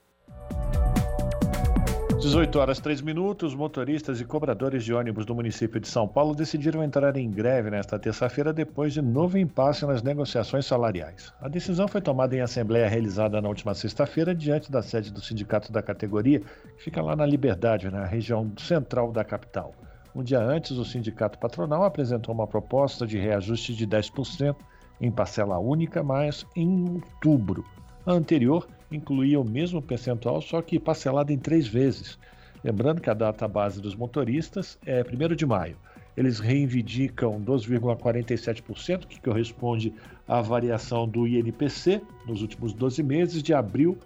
18 2.21 2.57
horas 2.57 2.79
3 2.79 3.01
minutos, 3.01 3.53
motoristas 3.53 4.21
e 4.21 4.23
cobradores 4.23 4.81
de 4.85 4.93
ônibus 4.93 5.25
do 5.25 5.35
município 5.35 5.77
de 5.81 5.89
São 5.89 6.07
Paulo 6.07 6.33
decidiram 6.33 6.81
entrar 6.81 7.17
em 7.17 7.29
greve 7.29 7.69
nesta 7.69 7.99
terça-feira 7.99 8.53
depois 8.53 8.93
de 8.93 9.01
novo 9.01 9.37
impasse 9.37 9.85
nas 9.85 10.01
negociações 10.01 10.65
salariais. 10.65 11.33
A 11.41 11.49
decisão 11.49 11.85
foi 11.85 11.99
tomada 11.99 12.33
em 12.33 12.39
assembleia 12.39 12.87
realizada 12.87 13.41
na 13.41 13.49
última 13.49 13.73
sexta-feira 13.73 14.33
diante 14.33 14.71
da 14.71 14.81
sede 14.81 15.11
do 15.11 15.19
sindicato 15.19 15.69
da 15.73 15.81
categoria, 15.81 16.39
que 16.77 16.83
fica 16.85 17.01
lá 17.01 17.13
na 17.13 17.25
Liberdade, 17.25 17.91
na 17.91 18.05
região 18.05 18.49
central 18.57 19.11
da 19.11 19.25
capital. 19.25 19.75
Um 20.15 20.23
dia 20.23 20.39
antes, 20.39 20.71
o 20.71 20.85
sindicato 20.85 21.37
patronal 21.37 21.83
apresentou 21.83 22.33
uma 22.33 22.47
proposta 22.47 23.05
de 23.05 23.17
reajuste 23.17 23.75
de 23.75 23.85
10% 23.85 24.55
em 25.01 25.11
parcela 25.11 25.59
única, 25.59 26.01
mas 26.01 26.45
em 26.55 26.85
outubro. 26.89 27.65
A 28.05 28.13
anterior 28.13 28.65
incluía 28.89 29.37
o 29.37 29.43
mesmo 29.43 29.81
percentual, 29.81 30.41
só 30.41 30.61
que 30.61 30.79
parcelado 30.79 31.33
em 31.33 31.37
três 31.37 31.67
vezes. 31.67 32.17
Lembrando 32.63 33.01
que 33.01 33.09
a 33.09 33.13
data 33.13 33.45
base 33.45 33.81
dos 33.81 33.93
motoristas 33.93 34.79
é 34.85 35.03
1 35.03 35.35
de 35.35 35.45
maio. 35.45 35.75
Eles 36.15 36.39
reivindicam 36.39 37.41
12,47%, 37.41 39.05
que 39.07 39.19
corresponde 39.19 39.93
à 40.25 40.41
variação 40.41 41.05
do 41.05 41.27
INPC 41.27 42.01
nos 42.25 42.41
últimos 42.41 42.71
12 42.71 43.03
meses, 43.03 43.43
de 43.43 43.53
abril 43.53 43.97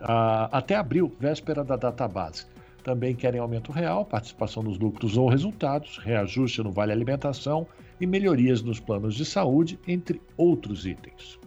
a, 0.00 0.58
até 0.58 0.74
abril, 0.74 1.12
véspera 1.20 1.62
da 1.62 1.76
data 1.76 2.08
base. 2.08 2.46
Também 2.82 3.14
querem 3.14 3.40
aumento 3.40 3.70
real, 3.70 4.04
participação 4.04 4.62
nos 4.62 4.78
lucros 4.78 5.16
ou 5.16 5.28
resultados, 5.28 5.98
reajuste 5.98 6.62
no 6.62 6.72
vale 6.72 6.92
alimentação 6.92 7.66
e 8.00 8.06
melhorias 8.06 8.62
nos 8.62 8.80
planos 8.80 9.14
de 9.14 9.24
saúde, 9.24 9.78
entre 9.86 10.20
outros 10.36 10.84
itens. 10.84 11.38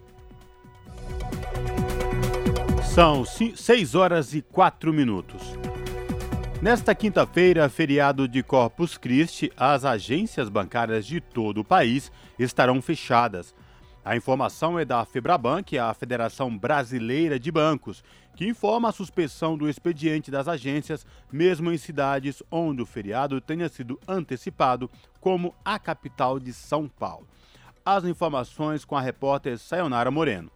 São 2.83 3.25
6 3.25 3.95
horas 3.95 4.33
e 4.33 4.41
4 4.41 4.93
minutos. 4.93 5.41
Nesta 6.61 6.95
quinta-feira, 6.95 7.67
feriado 7.67 8.27
de 8.27 8.41
Corpus 8.41 8.97
Christi, 8.97 9.51
as 9.57 9.83
agências 9.83 10.47
bancárias 10.47 11.05
de 11.05 11.19
todo 11.19 11.59
o 11.59 11.65
país 11.65 12.09
estarão 12.39 12.81
fechadas. 12.81 13.53
A 14.05 14.15
informação 14.15 14.79
é 14.79 14.86
da 14.86 15.03
Febraban, 15.03 15.61
que 15.61 15.77
é 15.77 15.81
a 15.81 15.93
Federação 15.93 16.55
Brasileira 16.57 17.38
de 17.38 17.51
Bancos, 17.51 18.03
que 18.36 18.47
informa 18.47 18.89
a 18.89 18.91
suspensão 18.91 19.57
do 19.57 19.69
expediente 19.69 20.29
das 20.29 20.47
agências, 20.47 21.05
mesmo 21.31 21.71
em 21.71 21.77
cidades 21.77 22.43
onde 22.51 22.81
o 22.81 22.86
feriado 22.86 23.39
tenha 23.39 23.69
sido 23.69 23.99
antecipado, 24.07 24.89
como 25.19 25.55
a 25.63 25.79
capital 25.79 26.39
de 26.39 26.53
São 26.53 26.88
Paulo. 26.88 27.27
As 27.86 28.03
informações 28.03 28.83
com 28.83 28.95
a 28.95 29.01
repórter 29.01 29.57
Sayonara 29.57 30.11
Moreno. 30.11 30.51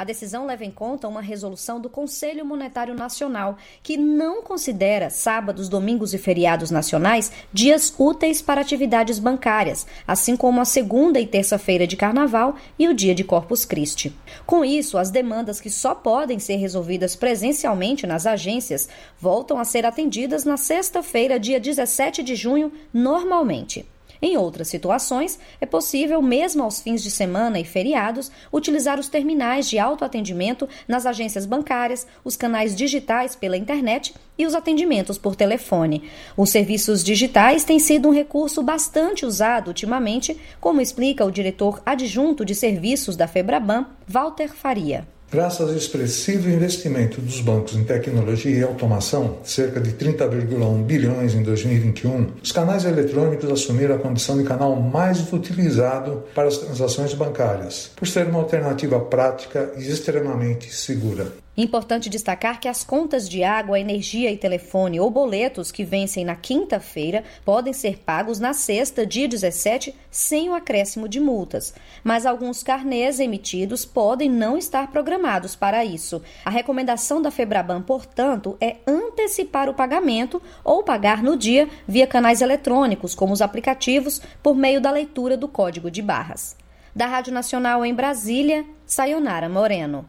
A 0.00 0.04
decisão 0.04 0.46
leva 0.46 0.64
em 0.64 0.70
conta 0.70 1.06
uma 1.06 1.20
resolução 1.20 1.78
do 1.78 1.90
Conselho 1.90 2.42
Monetário 2.42 2.94
Nacional, 2.94 3.58
que 3.82 3.98
não 3.98 4.40
considera 4.40 5.10
sábados, 5.10 5.68
domingos 5.68 6.14
e 6.14 6.18
feriados 6.18 6.70
nacionais 6.70 7.30
dias 7.52 7.92
úteis 7.98 8.40
para 8.40 8.62
atividades 8.62 9.18
bancárias, 9.18 9.86
assim 10.08 10.38
como 10.38 10.58
a 10.58 10.64
segunda 10.64 11.20
e 11.20 11.26
terça-feira 11.26 11.86
de 11.86 11.98
carnaval 11.98 12.56
e 12.78 12.88
o 12.88 12.94
dia 12.94 13.14
de 13.14 13.22
Corpus 13.22 13.66
Christi. 13.66 14.16
Com 14.46 14.64
isso, 14.64 14.96
as 14.96 15.10
demandas 15.10 15.60
que 15.60 15.68
só 15.68 15.94
podem 15.94 16.38
ser 16.38 16.56
resolvidas 16.56 17.14
presencialmente 17.14 18.06
nas 18.06 18.24
agências 18.24 18.88
voltam 19.20 19.58
a 19.58 19.66
ser 19.66 19.84
atendidas 19.84 20.46
na 20.46 20.56
sexta-feira, 20.56 21.38
dia 21.38 21.60
17 21.60 22.22
de 22.22 22.34
junho, 22.34 22.72
normalmente. 22.90 23.84
Em 24.22 24.36
outras 24.36 24.68
situações, 24.68 25.38
é 25.60 25.66
possível, 25.66 26.20
mesmo 26.20 26.62
aos 26.62 26.80
fins 26.80 27.02
de 27.02 27.10
semana 27.10 27.58
e 27.58 27.64
feriados, 27.64 28.30
utilizar 28.52 29.00
os 29.00 29.08
terminais 29.08 29.68
de 29.68 29.78
autoatendimento 29.78 30.68
nas 30.86 31.06
agências 31.06 31.46
bancárias, 31.46 32.06
os 32.22 32.36
canais 32.36 32.76
digitais 32.76 33.34
pela 33.34 33.56
internet 33.56 34.14
e 34.36 34.46
os 34.46 34.54
atendimentos 34.54 35.16
por 35.16 35.34
telefone. 35.34 36.10
Os 36.36 36.50
serviços 36.50 37.02
digitais 37.02 37.64
têm 37.64 37.78
sido 37.78 38.08
um 38.08 38.12
recurso 38.12 38.62
bastante 38.62 39.24
usado 39.24 39.68
ultimamente, 39.68 40.38
como 40.60 40.80
explica 40.80 41.24
o 41.24 41.30
diretor 41.30 41.80
adjunto 41.84 42.44
de 42.44 42.54
serviços 42.54 43.16
da 43.16 43.26
Febraban, 43.26 43.86
Walter 44.06 44.54
Faria. 44.54 45.06
Graças 45.32 45.68
ao 45.68 45.76
expressivo 45.76 46.50
investimento 46.50 47.20
dos 47.20 47.40
bancos 47.40 47.76
em 47.76 47.84
tecnologia 47.84 48.50
e 48.50 48.64
automação, 48.64 49.38
cerca 49.44 49.80
de 49.80 49.92
30,1 49.92 50.82
bilhões 50.82 51.34
em 51.34 51.42
2021, 51.44 52.32
os 52.42 52.50
canais 52.50 52.84
eletrônicos 52.84 53.48
assumiram 53.48 53.94
a 53.94 53.98
condição 53.98 54.36
de 54.36 54.42
canal 54.42 54.74
mais 54.74 55.32
utilizado 55.32 56.24
para 56.34 56.48
as 56.48 56.58
transações 56.58 57.14
bancárias, 57.14 57.92
por 57.94 58.08
ser 58.08 58.26
uma 58.26 58.40
alternativa 58.40 58.98
prática 58.98 59.70
e 59.78 59.88
extremamente 59.88 60.74
segura. 60.74 61.28
Importante 61.56 62.08
destacar 62.08 62.60
que 62.60 62.68
as 62.68 62.84
contas 62.84 63.28
de 63.28 63.42
água, 63.42 63.78
energia 63.78 64.30
e 64.30 64.36
telefone 64.36 65.00
ou 65.00 65.10
boletos 65.10 65.72
que 65.72 65.84
vencem 65.84 66.24
na 66.24 66.36
quinta-feira 66.36 67.24
podem 67.44 67.72
ser 67.72 67.98
pagos 67.98 68.38
na 68.38 68.54
sexta, 68.54 69.04
dia 69.04 69.26
17, 69.26 69.94
sem 70.10 70.48
o 70.48 70.54
acréscimo 70.54 71.08
de 71.08 71.18
multas. 71.18 71.74
Mas 72.04 72.24
alguns 72.24 72.62
carnês 72.62 73.18
emitidos 73.18 73.84
podem 73.84 74.30
não 74.30 74.56
estar 74.56 74.92
programados 74.92 75.56
para 75.56 75.84
isso. 75.84 76.22
A 76.44 76.50
recomendação 76.50 77.20
da 77.20 77.32
Febraban, 77.32 77.82
portanto, 77.82 78.56
é 78.60 78.76
antecipar 78.86 79.68
o 79.68 79.74
pagamento 79.74 80.40
ou 80.64 80.84
pagar 80.84 81.20
no 81.22 81.36
dia 81.36 81.68
via 81.86 82.06
canais 82.06 82.40
eletrônicos, 82.40 83.14
como 83.14 83.32
os 83.32 83.42
aplicativos, 83.42 84.22
por 84.40 84.54
meio 84.54 84.80
da 84.80 84.90
leitura 84.90 85.36
do 85.36 85.48
código 85.48 85.90
de 85.90 86.00
barras. 86.00 86.56
Da 86.94 87.06
Rádio 87.06 87.32
Nacional 87.32 87.84
em 87.84 87.94
Brasília, 87.94 88.64
Sayonara 88.86 89.48
Moreno. 89.48 90.08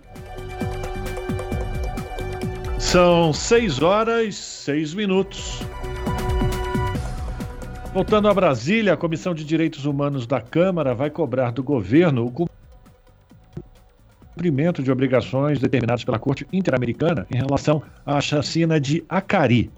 São 2.82 3.32
6 3.32 3.82
horas 3.82 4.36
6 4.36 4.96
minutos. 4.96 5.62
Voltando 7.94 8.28
a 8.28 8.34
Brasília, 8.34 8.94
a 8.94 8.98
Comissão 8.98 9.34
de 9.34 9.46
Direitos 9.46 9.86
Humanos 9.86 10.28
da 10.28 10.42
Câmara 10.42 10.94
vai 10.94 11.10
cobrar 11.10 11.52
do 11.52 11.64
governo 11.64 12.26
o 12.26 12.50
cumprimento 14.36 14.84
de 14.84 14.92
obrigações 14.92 15.60
determinadas 15.60 16.04
pela 16.04 16.20
Corte 16.20 16.46
Interamericana 16.52 17.26
em 17.34 17.38
relação 17.38 17.82
à 18.06 18.20
chacina 18.20 18.78
de 18.78 19.06
Acari. 19.08 19.72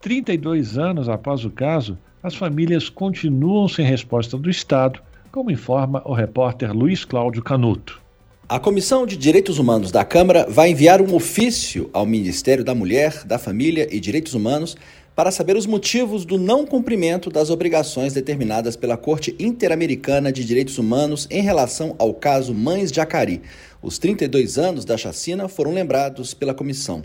32 0.00 0.78
anos 0.78 1.08
após 1.08 1.44
o 1.44 1.50
caso, 1.50 1.96
as 2.22 2.34
famílias 2.34 2.88
continuam 2.88 3.68
sem 3.68 3.84
resposta 3.84 4.36
do 4.36 4.50
Estado, 4.50 5.00
como 5.30 5.52
informa 5.52 6.02
o 6.04 6.12
repórter 6.12 6.72
Luiz 6.72 7.04
Cláudio 7.04 7.42
Canuto. 7.42 8.07
A 8.50 8.58
Comissão 8.58 9.04
de 9.04 9.14
Direitos 9.14 9.58
Humanos 9.58 9.92
da 9.92 10.06
Câmara 10.06 10.46
vai 10.48 10.70
enviar 10.70 11.02
um 11.02 11.14
ofício 11.14 11.90
ao 11.92 12.06
Ministério 12.06 12.64
da 12.64 12.74
Mulher, 12.74 13.22
da 13.26 13.38
Família 13.38 13.86
e 13.94 14.00
Direitos 14.00 14.32
Humanos 14.32 14.74
para 15.14 15.30
saber 15.30 15.54
os 15.54 15.66
motivos 15.66 16.24
do 16.24 16.38
não 16.38 16.64
cumprimento 16.64 17.28
das 17.28 17.50
obrigações 17.50 18.14
determinadas 18.14 18.74
pela 18.74 18.96
Corte 18.96 19.36
Interamericana 19.38 20.32
de 20.32 20.46
Direitos 20.46 20.78
Humanos 20.78 21.28
em 21.30 21.42
relação 21.42 21.94
ao 21.98 22.14
caso 22.14 22.54
Mães 22.54 22.90
de 22.90 23.02
Acari. 23.02 23.42
Os 23.82 23.98
32 23.98 24.56
anos 24.56 24.86
da 24.86 24.96
chacina 24.96 25.46
foram 25.46 25.74
lembrados 25.74 26.32
pela 26.32 26.54
comissão. 26.54 27.02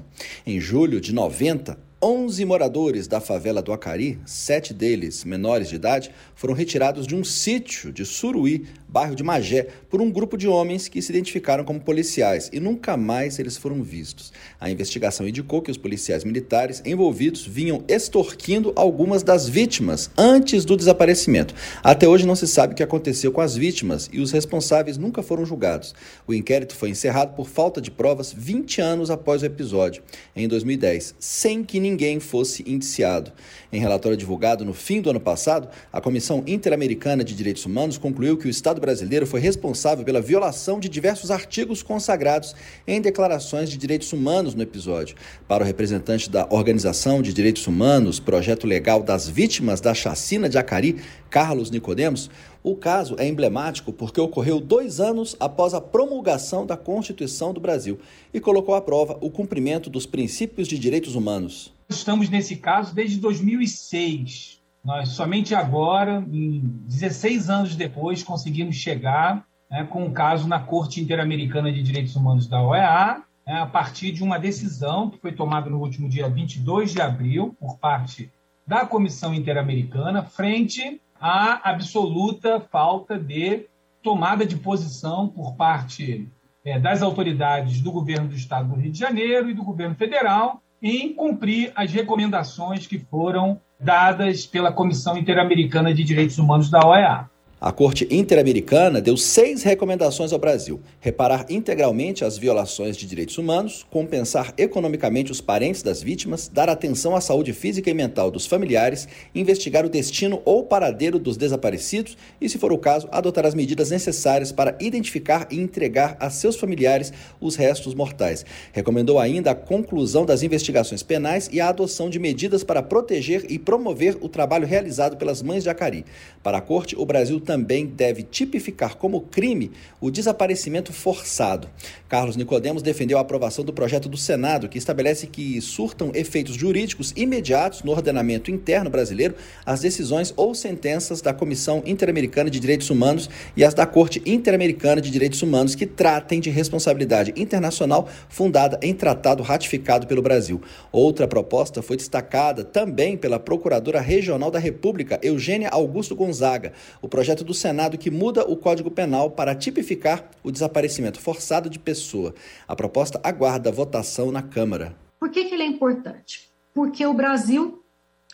Em 0.48 0.62
julho 0.62 1.02
de 1.02 1.14
90, 1.14 1.78
11 2.04 2.44
moradores 2.44 3.08
da 3.08 3.22
favela 3.22 3.62
do 3.62 3.72
Acari, 3.72 4.20
sete 4.26 4.74
deles 4.74 5.24
menores 5.24 5.70
de 5.70 5.76
idade, 5.76 6.12
foram 6.36 6.54
retirados 6.54 7.08
de 7.08 7.16
um 7.16 7.24
sítio 7.24 7.94
de 7.94 8.06
Suruí, 8.06 8.66
bairro 8.94 9.16
de 9.16 9.24
Magé, 9.24 9.70
por 9.90 10.00
um 10.04 10.12
grupo 10.12 10.38
de 10.38 10.48
homens 10.48 10.88
que 10.88 11.02
se 11.02 11.12
identificaram 11.12 11.64
como 11.64 11.82
policiais 11.82 12.52
e 12.54 12.60
nunca 12.60 12.96
mais 12.96 13.40
eles 13.40 13.58
foram 13.58 13.82
vistos. 13.82 14.32
A 14.60 14.70
investigação 14.70 15.28
indicou 15.28 15.64
que 15.64 15.72
os 15.72 15.78
policiais 15.78 16.24
militares 16.24 16.80
envolvidos 16.86 17.44
vinham 17.44 17.84
extorquindo 17.88 18.72
algumas 18.76 19.24
das 19.24 19.50
vítimas 19.50 20.12
antes 20.16 20.64
do 20.64 20.78
desaparecimento. 20.78 21.56
Até 21.84 22.08
hoje 22.08 22.28
não 22.28 22.36
se 22.36 22.48
sabe 22.48 22.74
o 22.74 22.76
que 22.76 22.84
aconteceu 22.84 23.32
com 23.32 23.42
as 23.42 23.56
vítimas 23.56 24.08
e 24.14 24.20
os 24.20 24.32
responsáveis 24.32 24.96
nunca 24.96 25.24
foram 25.24 25.44
julgados. 25.44 25.96
O 26.28 26.34
inquérito 26.34 26.76
foi 26.76 26.90
encerrado 26.90 27.36
por 27.36 27.50
falta 27.50 27.82
de 27.82 27.90
provas 27.90 28.32
20 28.32 28.80
anos 28.80 29.10
após 29.10 29.42
o 29.42 29.46
episódio, 29.48 30.04
em 30.36 30.48
2010, 30.48 31.16
sem 31.18 31.64
que 31.64 31.80
ninguém 31.80 32.20
fosse 32.20 32.64
indiciado. 32.68 33.32
Em 33.72 33.80
relatório 33.80 34.16
divulgado 34.16 34.64
no 34.64 34.72
fim 34.72 35.02
do 35.02 35.10
ano 35.10 35.20
passado, 35.20 35.68
a 35.92 36.00
Comissão 36.00 36.44
Interamericana 36.46 37.24
de 37.24 37.34
Direitos 37.34 37.66
Humanos 37.66 37.98
concluiu 37.98 38.38
que 38.38 38.46
o 38.46 38.50
Estado 38.52 38.83
brasileiro 38.84 39.26
foi 39.26 39.40
responsável 39.40 40.04
pela 40.04 40.20
violação 40.20 40.78
de 40.78 40.90
diversos 40.90 41.32
artigos 41.32 41.82
consagrados 41.82 42.54
em 42.86 43.00
declarações 43.00 43.70
de 43.70 43.78
direitos 43.78 44.12
humanos 44.12 44.54
no 44.54 44.62
episódio. 44.62 45.16
Para 45.48 45.64
o 45.64 45.66
representante 45.66 46.30
da 46.30 46.46
Organização 46.50 47.22
de 47.22 47.34
Direitos 47.34 47.66
Humanos, 47.66 48.20
Projeto 48.20 48.68
Legal 48.68 49.02
das 49.02 49.30
Vítimas 49.30 49.80
da 49.80 49.94
Chacina 49.94 50.50
de 50.50 50.58
Acari, 50.58 51.02
Carlos 51.30 51.72
Nicodemos, 51.72 52.30
o 52.62 52.76
caso 52.76 53.16
é 53.18 53.26
emblemático 53.26 53.94
porque 53.94 54.20
ocorreu 54.20 54.60
dois 54.60 55.00
anos 55.00 55.34
após 55.40 55.74
a 55.74 55.80
promulgação 55.80 56.66
da 56.66 56.76
Constituição 56.76 57.54
do 57.54 57.62
Brasil 57.62 57.98
e 58.34 58.40
colocou 58.42 58.76
à 58.76 58.82
prova 58.82 59.18
o 59.22 59.32
cumprimento 59.32 59.90
dos 59.90 60.06
princípios 60.06 60.68
de 60.68 60.78
direitos 60.78 61.16
humanos. 61.16 61.74
Estamos 61.88 62.30
nesse 62.30 62.58
caso 62.58 62.94
desde 62.94 63.18
2006. 63.18 64.63
Nós 64.84 65.10
somente 65.10 65.56
agora, 65.56 66.22
16 66.28 67.50
anos 67.50 67.76
depois, 67.76 68.22
conseguimos 68.22 68.76
chegar 68.76 69.46
né, 69.72 69.86
com 69.86 70.04
um 70.04 70.12
caso 70.12 70.46
na 70.48 70.60
Corte 70.60 71.00
Interamericana 71.00 71.72
de 71.72 71.82
Direitos 71.82 72.16
Humanos 72.18 72.48
da 72.48 72.62
OEA, 72.62 73.24
né, 73.48 73.62
a 73.62 73.66
partir 73.66 74.12
de 74.12 74.22
uma 74.22 74.38
decisão 74.38 75.10
que 75.10 75.18
foi 75.18 75.32
tomada 75.32 75.70
no 75.70 75.80
último 75.80 76.10
dia 76.10 76.28
22 76.28 76.92
de 76.92 77.02
abril 77.02 77.56
por 77.60 77.78
parte 77.78 78.30
da 78.68 78.86
Comissão 78.86 79.34
Interamericana, 79.34 80.22
frente 80.22 81.02
à 81.20 81.70
absoluta 81.70 82.60
falta 82.60 83.18
de 83.18 83.66
tomada 84.02 84.46
de 84.46 84.58
posição 84.58 85.30
por 85.30 85.56
parte 85.56 86.30
é, 86.66 86.78
das 86.78 87.02
autoridades 87.02 87.80
do 87.80 87.90
governo 87.90 88.28
do 88.28 88.36
Estado 88.36 88.68
do 88.68 88.76
Rio 88.76 88.92
de 88.92 89.00
Janeiro 89.00 89.50
e 89.50 89.54
do 89.54 89.64
governo 89.64 89.96
federal 89.96 90.62
em 90.82 91.14
cumprir 91.14 91.72
as 91.74 91.90
recomendações 91.92 92.86
que 92.86 93.00
foram 93.00 93.62
dadas 93.84 94.46
pela 94.46 94.72
Comissão 94.72 95.18
Interamericana 95.18 95.94
de 95.94 96.04
Direitos 96.04 96.38
Humanos 96.38 96.70
da 96.70 96.80
OEA. 96.86 97.30
A 97.66 97.72
Corte 97.72 98.06
Interamericana 98.12 99.00
deu 99.00 99.16
seis 99.16 99.64
recomendações 99.64 100.34
ao 100.34 100.38
Brasil: 100.38 100.82
reparar 101.00 101.46
integralmente 101.50 102.26
as 102.26 102.38
violações 102.38 102.98
de 102.98 103.08
direitos 103.08 103.38
humanos, 103.38 103.86
compensar 103.90 104.54
economicamente 104.58 105.32
os 105.32 105.40
parentes 105.40 105.82
das 105.82 106.04
vítimas, 106.04 106.50
dar 106.50 106.68
atenção 106.68 107.16
à 107.16 107.22
saúde 107.22 107.54
física 107.54 107.90
e 107.90 107.94
mental 107.94 108.30
dos 108.30 108.46
familiares, 108.46 109.08
investigar 109.34 109.86
o 109.86 109.90
destino 109.90 110.42
ou 110.44 110.66
paradeiro 110.66 111.18
dos 111.18 111.38
desaparecidos 111.38 112.18
e, 112.42 112.50
se 112.50 112.58
for 112.58 112.74
o 112.74 112.78
caso, 112.78 113.08
adotar 113.10 113.46
as 113.46 113.56
medidas 113.56 113.90
necessárias 113.92 114.52
para 114.52 114.76
identificar 114.82 115.48
e 115.50 115.58
entregar 115.58 116.18
a 116.20 116.30
seus 116.30 116.58
familiares 116.58 117.14
os 117.40 117.56
restos 117.56 117.96
mortais. 117.96 118.46
Recomendou 118.74 119.20
ainda 119.20 119.52
a 119.52 119.56
conclusão 119.56 120.26
das 120.26 120.44
investigações 120.44 121.02
penais 121.02 121.50
e 121.50 121.62
a 121.62 121.70
adoção 121.70 122.10
de 122.10 122.20
medidas 122.20 122.62
para 122.62 122.84
proteger 122.84 123.46
e 123.48 123.58
promover 123.58 124.18
o 124.20 124.28
trabalho 124.28 124.68
realizado 124.68 125.16
pelas 125.16 125.42
mães 125.42 125.64
de 125.64 125.70
Acari. 125.70 126.04
Para 126.44 126.58
a 126.58 126.62
Corte, 126.62 126.94
o 126.98 127.06
Brasil 127.06 127.40
também 127.40 127.53
também 127.54 127.86
deve 127.86 128.24
tipificar 128.24 128.96
como 128.96 129.22
crime 129.22 129.72
o 130.02 130.10
desaparecimento 130.10 130.92
forçado. 130.92 131.70
Carlos 132.14 132.36
Nicodemos 132.36 132.84
defendeu 132.84 133.18
a 133.18 133.22
aprovação 133.22 133.66
do 133.66 133.74
projeto 133.74 134.08
do 134.08 134.18
Senado, 134.18 134.70
que 134.70 134.78
estabelece 134.78 135.26
que 135.26 135.60
surtam 135.60 136.12
efeitos 136.14 136.54
jurídicos 136.54 137.12
imediatos 137.16 137.82
no 137.82 137.92
ordenamento 137.92 138.52
interno 138.52 138.88
brasileiro 138.88 139.34
as 139.66 139.80
decisões 139.80 140.32
ou 140.38 140.54
sentenças 140.54 141.24
da 141.24 141.34
Comissão 141.34 141.82
Interamericana 141.88 142.52
de 142.52 142.60
Direitos 142.60 142.92
Humanos 142.92 143.32
e 143.58 143.64
as 143.64 143.74
da 143.74 143.88
Corte 143.88 144.22
Interamericana 144.28 145.02
de 145.02 145.10
Direitos 145.10 145.42
Humanos 145.42 145.74
que 145.74 145.88
tratem 145.88 146.40
de 146.40 146.52
responsabilidade 146.52 147.34
internacional 147.36 148.08
fundada 148.30 148.78
em 148.84 148.94
tratado 148.94 149.42
ratificado 149.42 150.06
pelo 150.06 150.22
Brasil. 150.22 150.62
Outra 150.92 151.28
proposta 151.28 151.82
foi 151.82 151.98
destacada 151.98 152.64
também 152.64 153.18
pela 153.18 153.40
Procuradora 153.40 154.00
Regional 154.00 154.52
da 154.52 154.60
República, 154.60 155.20
Eugênia 155.24 155.70
Augusto 155.70 156.16
Gonzaga, 156.16 156.74
o 157.02 157.10
projeto 157.10 157.44
do 157.44 157.56
Senado 157.56 157.98
que 157.98 158.12
muda 158.12 158.44
o 158.48 158.56
Código 158.56 158.92
Penal 158.92 159.32
para 159.32 159.56
tipificar 159.56 160.30
o 160.44 160.52
desaparecimento 160.52 161.20
forçado 161.20 161.72
de 161.72 161.80
pessoa. 162.04 162.36
A 162.68 162.76
proposta 162.76 163.20
aguarda 163.24 163.72
votação 163.72 164.32
na 164.32 164.42
Câmara. 164.42 164.96
Por 165.20 165.30
que, 165.30 165.46
que 165.46 165.54
ele 165.56 165.64
é 165.64 165.68
importante? 165.68 166.52
Porque 166.74 167.06
o 167.06 167.14
Brasil 167.14 167.82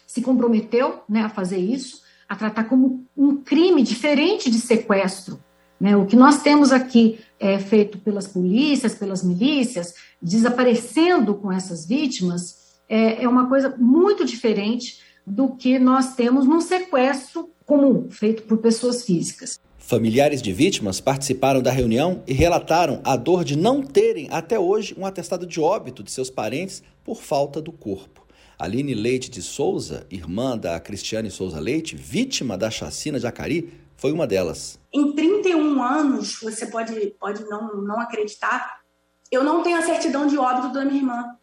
se 0.07 0.21
comprometeu 0.21 1.03
né, 1.07 1.21
a 1.21 1.29
fazer 1.29 1.59
isso, 1.59 2.01
a 2.27 2.35
tratar 2.35 2.63
como 2.63 3.05
um 3.15 3.37
crime 3.37 3.83
diferente 3.83 4.49
de 4.49 4.59
sequestro. 4.59 5.39
Né? 5.79 5.95
O 5.95 6.05
que 6.05 6.15
nós 6.15 6.41
temos 6.41 6.71
aqui 6.71 7.19
é 7.39 7.59
feito 7.59 7.99
pelas 7.99 8.27
polícias, 8.27 8.95
pelas 8.95 9.23
milícias, 9.23 9.93
desaparecendo 10.21 11.35
com 11.35 11.51
essas 11.51 11.85
vítimas, 11.85 12.79
é, 12.89 13.23
é 13.23 13.29
uma 13.29 13.47
coisa 13.47 13.75
muito 13.77 14.25
diferente 14.25 14.99
do 15.25 15.55
que 15.55 15.77
nós 15.77 16.15
temos 16.15 16.47
num 16.47 16.59
sequestro 16.59 17.51
comum, 17.65 18.09
feito 18.09 18.43
por 18.43 18.57
pessoas 18.57 19.03
físicas. 19.03 19.59
Familiares 19.89 20.39
de 20.39 20.53
vítimas 20.53 21.01
participaram 21.01 21.63
da 21.63 21.71
reunião 21.71 22.21
e 22.27 22.31
relataram 22.31 23.01
a 23.03 23.15
dor 23.15 23.43
de 23.43 23.57
não 23.57 23.81
terem 23.81 24.27
até 24.29 24.59
hoje 24.59 24.95
um 24.95 25.03
atestado 25.03 25.47
de 25.47 25.59
óbito 25.59 26.03
de 26.03 26.11
seus 26.11 26.29
parentes 26.29 26.83
por 27.03 27.23
falta 27.23 27.59
do 27.59 27.71
corpo. 27.71 28.23
Aline 28.59 28.93
Leite 28.93 29.31
de 29.31 29.41
Souza, 29.41 30.05
irmã 30.11 30.55
da 30.55 30.79
Cristiane 30.79 31.31
Souza 31.31 31.59
Leite, 31.59 31.95
vítima 31.95 32.55
da 32.55 32.69
chacina 32.69 33.19
de 33.19 33.25
Acari, 33.25 33.73
foi 33.97 34.11
uma 34.11 34.27
delas. 34.27 34.79
Em 34.93 35.11
31 35.11 35.81
anos, 35.81 36.39
você 36.39 36.67
pode, 36.67 36.93
pode 37.19 37.43
não, 37.45 37.81
não 37.81 37.99
acreditar, 37.99 38.81
eu 39.31 39.43
não 39.43 39.63
tenho 39.63 39.79
a 39.79 39.81
certidão 39.81 40.27
de 40.27 40.37
óbito 40.37 40.71
da 40.71 40.85
minha 40.85 40.99
irmã. 40.99 41.35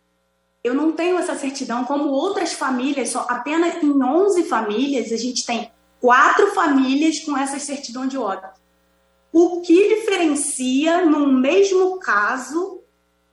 Eu 0.63 0.73
não 0.73 0.93
tenho 0.93 1.19
essa 1.19 1.35
certidão, 1.35 1.85
como 1.85 2.11
outras 2.11 2.53
famílias, 2.53 3.09
só 3.09 3.27
apenas 3.29 3.83
em 3.83 4.01
11 4.01 4.45
famílias, 4.45 5.11
a 5.11 5.17
gente 5.17 5.45
tem 5.45 5.69
quatro 6.07 6.53
famílias 6.55 7.19
com 7.19 7.37
essa 7.37 7.59
certidão 7.59 8.07
de 8.07 8.17
óbito. 8.17 8.61
O 9.33 9.61
que 9.61 9.97
diferencia 9.97 11.05
no 11.05 11.27
mesmo 11.27 11.99
caso, 11.99 12.81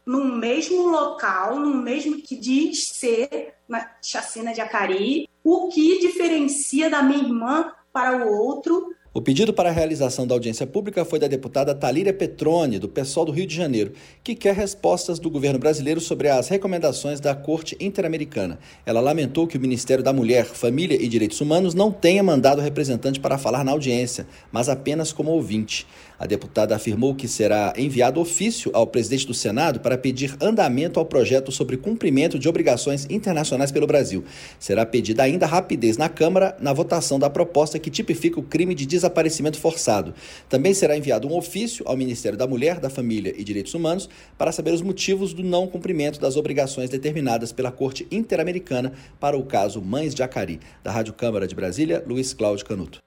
no 0.03 0.25
mesmo 0.25 0.87
local, 0.87 1.59
no 1.59 1.75
mesmo 1.75 2.19
que 2.19 2.35
diz 2.35 2.87
ser 2.87 3.53
na 3.69 3.87
chacina 4.01 4.55
de 4.55 4.59
Acari, 4.59 5.29
o 5.43 5.69
que 5.69 5.99
diferencia 5.99 6.89
da 6.89 7.03
minha 7.03 7.21
irmã 7.21 7.71
para 7.91 8.25
o 8.25 8.33
outro 8.35 8.87
o 9.15 9.21
pedido 9.21 9.53
para 9.53 9.69
a 9.69 9.71
realização 9.71 10.25
da 10.25 10.33
audiência 10.33 10.65
pública 10.65 11.05
foi 11.05 11.19
da 11.19 11.27
deputada 11.27 11.75
Talíria 11.75 12.11
Petrone, 12.11 12.79
do 12.79 12.89
PSOL 12.89 13.25
do 13.25 13.31
Rio 13.31 13.45
de 13.45 13.55
Janeiro, 13.55 13.93
que 14.23 14.33
quer 14.33 14.55
respostas 14.55 15.19
do 15.19 15.29
governo 15.29 15.59
brasileiro 15.59 16.01
sobre 16.01 16.29
as 16.29 16.47
recomendações 16.47 17.19
da 17.19 17.35
Corte 17.35 17.77
Interamericana. 17.79 18.57
Ela 18.83 18.99
lamentou 18.99 19.45
que 19.45 19.55
o 19.55 19.61
Ministério 19.61 20.03
da 20.03 20.11
Mulher, 20.11 20.45
Família 20.45 20.97
e 20.99 21.07
Direitos 21.07 21.39
Humanos 21.39 21.75
não 21.75 21.91
tenha 21.91 22.23
mandado 22.23 22.59
representante 22.59 23.19
para 23.19 23.37
falar 23.37 23.63
na 23.63 23.71
audiência, 23.71 24.25
mas 24.51 24.67
apenas 24.67 25.13
como 25.13 25.29
ouvinte. 25.29 25.85
A 26.23 26.25
deputada 26.25 26.73
afirmou 26.73 27.13
que 27.13 27.27
será 27.27 27.73
enviado 27.75 28.17
ofício 28.17 28.71
ao 28.73 28.87
presidente 28.87 29.27
do 29.27 29.33
Senado 29.33 29.81
para 29.81 29.97
pedir 29.97 30.37
andamento 30.39 30.97
ao 30.97 31.05
projeto 31.05 31.51
sobre 31.51 31.75
cumprimento 31.75 32.39
de 32.39 32.47
obrigações 32.47 33.05
internacionais 33.09 33.73
pelo 33.73 33.85
Brasil. 33.85 34.23
Será 34.57 34.85
pedida 34.85 35.23
ainda 35.23 35.45
rapidez 35.45 35.97
na 35.97 36.07
Câmara 36.07 36.55
na 36.61 36.71
votação 36.71 37.19
da 37.19 37.29
proposta 37.29 37.77
que 37.77 37.89
tipifica 37.89 38.39
o 38.39 38.43
crime 38.43 38.73
de 38.73 38.85
desaparecimento 38.85 39.59
forçado. 39.59 40.13
Também 40.47 40.73
será 40.73 40.95
enviado 40.95 41.27
um 41.27 41.35
ofício 41.35 41.83
ao 41.85 41.97
Ministério 41.97 42.37
da 42.37 42.47
Mulher, 42.47 42.79
da 42.79 42.89
Família 42.89 43.33
e 43.37 43.43
Direitos 43.43 43.73
Humanos 43.73 44.07
para 44.37 44.53
saber 44.53 44.71
os 44.71 44.81
motivos 44.81 45.33
do 45.33 45.43
não 45.43 45.67
cumprimento 45.67 46.21
das 46.21 46.37
obrigações 46.37 46.89
determinadas 46.89 47.51
pela 47.51 47.69
Corte 47.69 48.07
Interamericana 48.09 48.93
para 49.19 49.37
o 49.37 49.43
caso 49.43 49.81
Mães 49.81 50.15
de 50.15 50.23
Acari. 50.23 50.61
Da 50.81 50.89
Rádio 50.89 51.11
Câmara 51.11 51.45
de 51.45 51.53
Brasília, 51.53 52.01
Luiz 52.07 52.33
Cláudio 52.33 52.65
Canuto. 52.65 53.03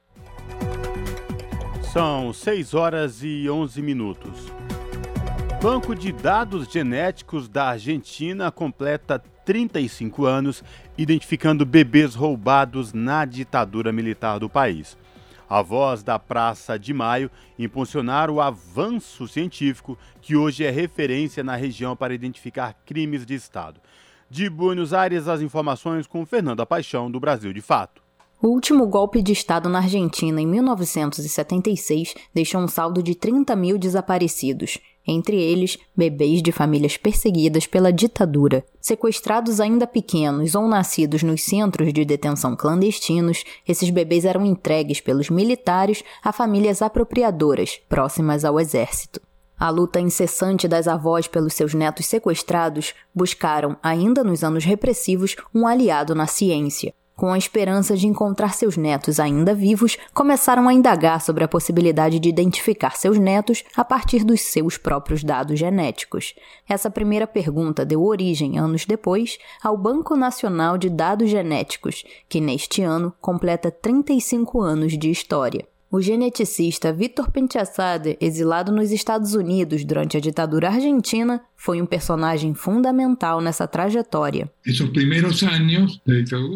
São 1.96 2.30
6 2.30 2.74
horas 2.74 3.22
e 3.22 3.48
11 3.48 3.80
minutos. 3.80 4.52
Banco 5.62 5.94
de 5.94 6.12
Dados 6.12 6.70
Genéticos 6.70 7.48
da 7.48 7.68
Argentina 7.68 8.52
completa 8.52 9.18
35 9.46 10.26
anos, 10.26 10.62
identificando 10.98 11.64
bebês 11.64 12.14
roubados 12.14 12.92
na 12.92 13.24
ditadura 13.24 13.92
militar 13.92 14.38
do 14.38 14.46
país. 14.46 14.94
A 15.48 15.62
voz 15.62 16.02
da 16.02 16.18
Praça 16.18 16.78
de 16.78 16.92
Maio 16.92 17.30
impulsionar 17.58 18.28
o 18.28 18.42
avanço 18.42 19.26
científico 19.26 19.98
que 20.20 20.36
hoje 20.36 20.66
é 20.66 20.70
referência 20.70 21.42
na 21.42 21.56
região 21.56 21.96
para 21.96 22.12
identificar 22.12 22.76
crimes 22.84 23.24
de 23.24 23.32
Estado. 23.32 23.80
De 24.28 24.50
Buenos 24.50 24.92
Aires, 24.92 25.26
as 25.28 25.40
informações 25.40 26.06
com 26.06 26.26
Fernanda 26.26 26.66
Paixão, 26.66 27.10
do 27.10 27.18
Brasil 27.18 27.54
de 27.54 27.62
Fato. 27.62 28.05
O 28.46 28.50
último 28.50 28.86
golpe 28.86 29.20
de 29.22 29.32
Estado 29.32 29.68
na 29.68 29.78
Argentina, 29.78 30.40
em 30.40 30.46
1976, 30.46 32.14
deixou 32.32 32.60
um 32.60 32.68
saldo 32.68 33.02
de 33.02 33.12
30 33.12 33.56
mil 33.56 33.76
desaparecidos, 33.76 34.78
entre 35.04 35.36
eles 35.36 35.76
bebês 35.96 36.40
de 36.40 36.52
famílias 36.52 36.96
perseguidas 36.96 37.66
pela 37.66 37.92
ditadura. 37.92 38.64
Sequestrados 38.80 39.58
ainda 39.58 39.84
pequenos 39.84 40.54
ou 40.54 40.68
nascidos 40.68 41.24
nos 41.24 41.42
centros 41.42 41.92
de 41.92 42.04
detenção 42.04 42.54
clandestinos, 42.54 43.42
esses 43.66 43.90
bebês 43.90 44.24
eram 44.24 44.46
entregues 44.46 45.00
pelos 45.00 45.28
militares 45.28 46.04
a 46.22 46.30
famílias 46.30 46.80
apropriadoras, 46.80 47.80
próximas 47.88 48.44
ao 48.44 48.60
exército. 48.60 49.20
A 49.58 49.70
luta 49.70 49.98
incessante 49.98 50.68
das 50.68 50.86
avós 50.86 51.26
pelos 51.26 51.52
seus 51.52 51.74
netos 51.74 52.06
sequestrados 52.06 52.94
buscaram, 53.12 53.76
ainda 53.82 54.22
nos 54.22 54.44
anos 54.44 54.64
repressivos, 54.64 55.34
um 55.52 55.66
aliado 55.66 56.14
na 56.14 56.28
ciência. 56.28 56.94
Com 57.18 57.32
a 57.32 57.38
esperança 57.38 57.96
de 57.96 58.06
encontrar 58.06 58.52
seus 58.52 58.76
netos 58.76 59.18
ainda 59.18 59.54
vivos, 59.54 59.96
começaram 60.12 60.68
a 60.68 60.74
indagar 60.74 61.22
sobre 61.22 61.42
a 61.42 61.48
possibilidade 61.48 62.20
de 62.20 62.28
identificar 62.28 62.94
seus 62.94 63.18
netos 63.18 63.64
a 63.74 63.82
partir 63.82 64.22
dos 64.22 64.42
seus 64.42 64.76
próprios 64.76 65.24
dados 65.24 65.58
genéticos. 65.58 66.34
Essa 66.68 66.90
primeira 66.90 67.26
pergunta 67.26 67.86
deu 67.86 68.04
origem, 68.04 68.58
anos 68.58 68.84
depois, 68.84 69.38
ao 69.62 69.78
Banco 69.78 70.14
Nacional 70.14 70.76
de 70.76 70.90
Dados 70.90 71.30
Genéticos, 71.30 72.04
que 72.28 72.38
neste 72.38 72.82
ano 72.82 73.14
completa 73.18 73.70
35 73.70 74.60
anos 74.60 74.92
de 74.98 75.10
história. 75.10 75.66
O 75.90 76.02
geneticista 76.02 76.92
Vitor 76.92 77.30
Penteassade, 77.30 78.18
exilado 78.20 78.70
nos 78.70 78.90
Estados 78.90 79.34
Unidos 79.34 79.84
durante 79.84 80.18
a 80.18 80.20
ditadura 80.20 80.68
argentina, 80.68 81.42
foi 81.56 81.80
um 81.80 81.86
personagem 81.86 82.54
fundamental 82.54 83.40
nessa 83.40 83.66
trajetória. 83.66 84.48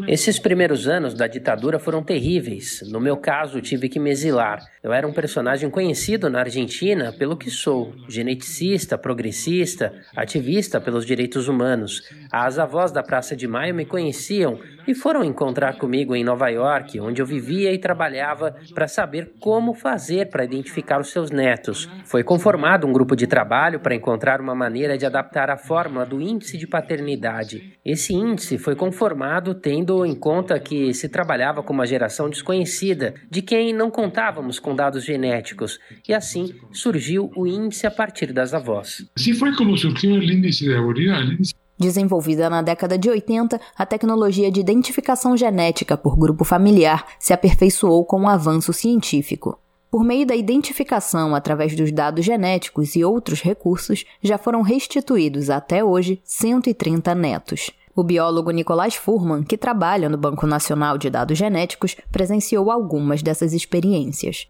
Esses 0.07 0.39
primeiros 0.39 0.87
anos 0.87 1.15
da 1.15 1.27
ditadura 1.27 1.79
foram 1.79 2.03
terríveis. 2.03 2.81
No 2.91 3.01
meu 3.01 3.17
caso, 3.17 3.61
tive 3.61 3.89
que 3.89 3.99
me 3.99 4.11
exilar. 4.11 4.61
Eu 4.83 4.93
era 4.93 5.07
um 5.07 5.13
personagem 5.13 5.69
conhecido 5.71 6.29
na 6.29 6.41
Argentina 6.41 7.13
pelo 7.13 7.37
que 7.37 7.51
sou: 7.51 7.95
geneticista, 8.09 8.97
progressista, 8.97 9.93
ativista 10.15 10.81
pelos 10.81 11.05
direitos 11.05 11.49
humanos. 11.49 12.03
As 12.31 12.59
avós 12.59 12.93
da 12.93 13.03
Praça 13.03 13.35
de 13.35 13.49
Maio 13.49 13.75
me 13.75 13.85
conheciam 13.85 14.59
e 14.87 14.95
foram 14.95 15.25
encontrar 15.25 15.77
comigo 15.79 16.15
em 16.15 16.25
Nova 16.25 16.49
York, 16.49 16.99
onde 17.01 17.21
eu 17.21 17.27
vivia 17.27 17.73
e 17.73 17.79
trabalhava 17.79 18.57
para 18.75 18.89
saber 18.89 19.35
como 19.39 19.75
fazer 19.75 20.29
para 20.29 20.45
identificar 20.45 21.01
os 21.01 21.11
seus 21.11 21.31
netos. 21.31 21.89
Foi 22.05 22.23
conformado 22.23 22.87
um 22.87 22.93
grupo 22.93 23.15
de 23.15 23.27
trabalho 23.27 23.81
para 23.81 23.95
encontrar 23.95 24.41
uma 24.41 24.55
maneira 24.55 24.90
maneira 24.91 24.99
de 24.99 25.07
adaptar 25.07 25.51
a 25.51 25.57
fórmula 25.57 26.05
do 26.05 26.21
índice 26.21 26.57
de 26.59 26.67
paternidade. 26.67 27.75
Esse 27.85 28.13
índice 28.13 28.59
foi 28.59 28.75
conformado 28.75 29.55
tendo 29.55 30.05
em 30.05 30.15
conta 30.15 30.59
que 30.59 30.93
se 30.95 31.09
trabalhava 31.09 31.63
com 31.63 31.73
uma 31.73 31.87
geração 31.87 32.29
desconhecida, 32.29 33.15
de 33.31 33.43
quem 33.43 33.73
não 33.73 33.91
contávamos 33.91 34.59
com 34.59 34.75
dados 34.75 35.05
genéticos, 35.05 35.79
e 36.09 36.15
assim 36.15 36.55
surgiu 36.73 37.31
o 37.37 37.47
índice 37.47 37.87
a 37.87 37.91
partir 37.91 38.33
das 38.33 38.55
avós. 38.55 39.07
Assim 39.17 39.35
foi 39.35 39.55
como 39.55 39.77
surgiu 39.77 40.13
o 40.13 40.23
índice 40.23 40.65
de 40.65 41.45
Desenvolvida 41.79 42.51
na 42.51 42.61
década 42.61 42.99
de 42.99 43.09
80, 43.09 43.59
a 43.77 43.87
tecnologia 43.87 44.51
de 44.51 44.61
identificação 44.61 45.35
genética 45.35 45.97
por 45.97 46.17
grupo 46.17 46.45
familiar 46.45 47.07
se 47.19 47.33
aperfeiçoou 47.33 48.05
com 48.05 48.23
o 48.23 48.29
avanço 48.29 48.73
científico. 48.73 49.59
Por 49.91 50.05
meio 50.05 50.25
da 50.25 50.37
identificação 50.37 51.35
através 51.35 51.75
dos 51.75 51.91
dados 51.91 52.25
genéticos 52.25 52.95
e 52.95 53.05
outros 53.05 53.43
recursos, 53.43 54.05
já 54.23 54.39
foram 54.39 54.63
restituídos 54.63 55.51
até 55.51 55.83
hoje 55.83 56.21
130 56.23 57.13
netos. 57.17 57.71
O 57.93 58.05
biólogo 58.05 58.53
Nicolás 58.53 58.95
Furman, 58.95 59.43
que 59.43 59.59
trabalha 59.59 60.09
no 60.09 60.17
Banco 60.17 60.47
Nacional 60.47 60.97
de 60.97 61.11
Dados 61.11 61.37
Genéticos, 61.37 61.97
presenciou 62.13 62.71
algumas 62.71 63.21
dessas 63.21 63.53
experiências. 63.53 64.47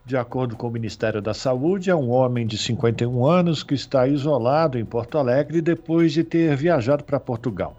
De 0.05 0.17
acordo 0.17 0.57
com 0.57 0.67
o 0.67 0.71
Ministério 0.71 1.23
da 1.23 1.33
Saúde, 1.33 1.91
é 1.91 1.95
um 1.95 2.11
homem 2.11 2.45
de 2.45 2.59
51 2.59 3.25
anos 3.25 3.63
que 3.63 3.75
está 3.75 4.09
isolado 4.09 4.77
em 4.81 4.85
Porto 4.85 5.17
Alegre 5.17 5.63
depois 5.63 6.13
de 6.13 6.25
ter 6.25 6.57
viajado 6.57 7.05
para 7.05 7.21
Portugal 7.21 7.77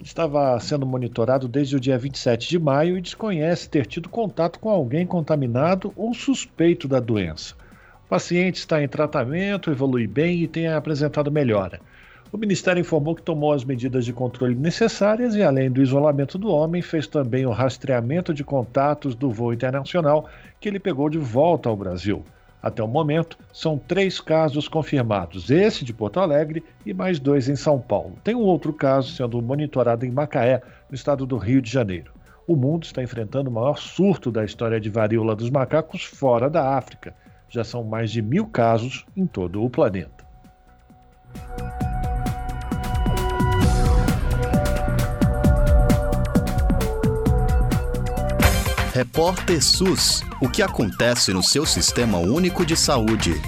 estava 0.00 0.58
sendo 0.60 0.86
monitorado 0.86 1.46
desde 1.46 1.76
o 1.76 1.80
dia 1.80 1.98
27 1.98 2.48
de 2.48 2.58
maio 2.58 2.96
e 2.96 3.02
desconhece 3.02 3.68
ter 3.68 3.84
tido 3.84 4.08
contato 4.08 4.58
com 4.58 4.70
alguém 4.70 5.06
contaminado 5.06 5.92
ou 5.94 6.14
suspeito 6.14 6.88
da 6.88 6.98
doença. 6.98 7.54
O 8.06 8.08
paciente 8.08 8.56
está 8.56 8.82
em 8.82 8.88
tratamento, 8.88 9.70
evolui 9.70 10.06
bem 10.06 10.40
e 10.40 10.48
tem 10.48 10.68
apresentado 10.68 11.30
melhora. 11.30 11.80
O 12.32 12.38
Ministério 12.38 12.80
informou 12.80 13.16
que 13.16 13.22
tomou 13.22 13.52
as 13.52 13.64
medidas 13.64 14.04
de 14.04 14.12
controle 14.12 14.54
necessárias 14.54 15.34
e, 15.34 15.42
além 15.42 15.68
do 15.68 15.82
isolamento 15.82 16.38
do 16.38 16.48
homem, 16.48 16.80
fez 16.80 17.08
também 17.08 17.44
o 17.44 17.50
rastreamento 17.50 18.32
de 18.32 18.44
contatos 18.44 19.16
do 19.16 19.32
voo 19.32 19.52
internacional 19.52 20.28
que 20.60 20.68
ele 20.68 20.78
pegou 20.78 21.10
de 21.10 21.18
volta 21.18 21.68
ao 21.68 21.76
Brasil. 21.76 22.24
Até 22.62 22.84
o 22.84 22.86
momento, 22.86 23.36
são 23.52 23.76
três 23.76 24.20
casos 24.20 24.68
confirmados: 24.68 25.50
esse 25.50 25.84
de 25.84 25.92
Porto 25.92 26.20
Alegre 26.20 26.62
e 26.86 26.94
mais 26.94 27.18
dois 27.18 27.48
em 27.48 27.56
São 27.56 27.80
Paulo. 27.80 28.12
Tem 28.22 28.36
um 28.36 28.44
outro 28.44 28.72
caso 28.72 29.10
sendo 29.10 29.42
monitorado 29.42 30.06
em 30.06 30.10
Macaé, 30.12 30.62
no 30.88 30.94
estado 30.94 31.26
do 31.26 31.36
Rio 31.36 31.60
de 31.60 31.70
Janeiro. 31.70 32.12
O 32.46 32.54
mundo 32.54 32.84
está 32.84 33.02
enfrentando 33.02 33.50
o 33.50 33.52
maior 33.52 33.76
surto 33.76 34.30
da 34.30 34.44
história 34.44 34.80
de 34.80 34.88
varíola 34.88 35.34
dos 35.34 35.50
macacos 35.50 36.04
fora 36.04 36.48
da 36.48 36.76
África. 36.76 37.12
Já 37.48 37.64
são 37.64 37.82
mais 37.82 38.12
de 38.12 38.22
mil 38.22 38.46
casos 38.46 39.04
em 39.16 39.26
todo 39.26 39.64
o 39.64 39.68
planeta. 39.68 40.24
Repórter 48.92 49.62
SUS. 49.62 50.22
O 50.40 50.48
que 50.48 50.62
acontece 50.62 51.32
no 51.32 51.42
seu 51.44 51.64
sistema 51.64 52.18
único 52.18 52.66
de 52.66 52.76
saúde? 52.76 53.40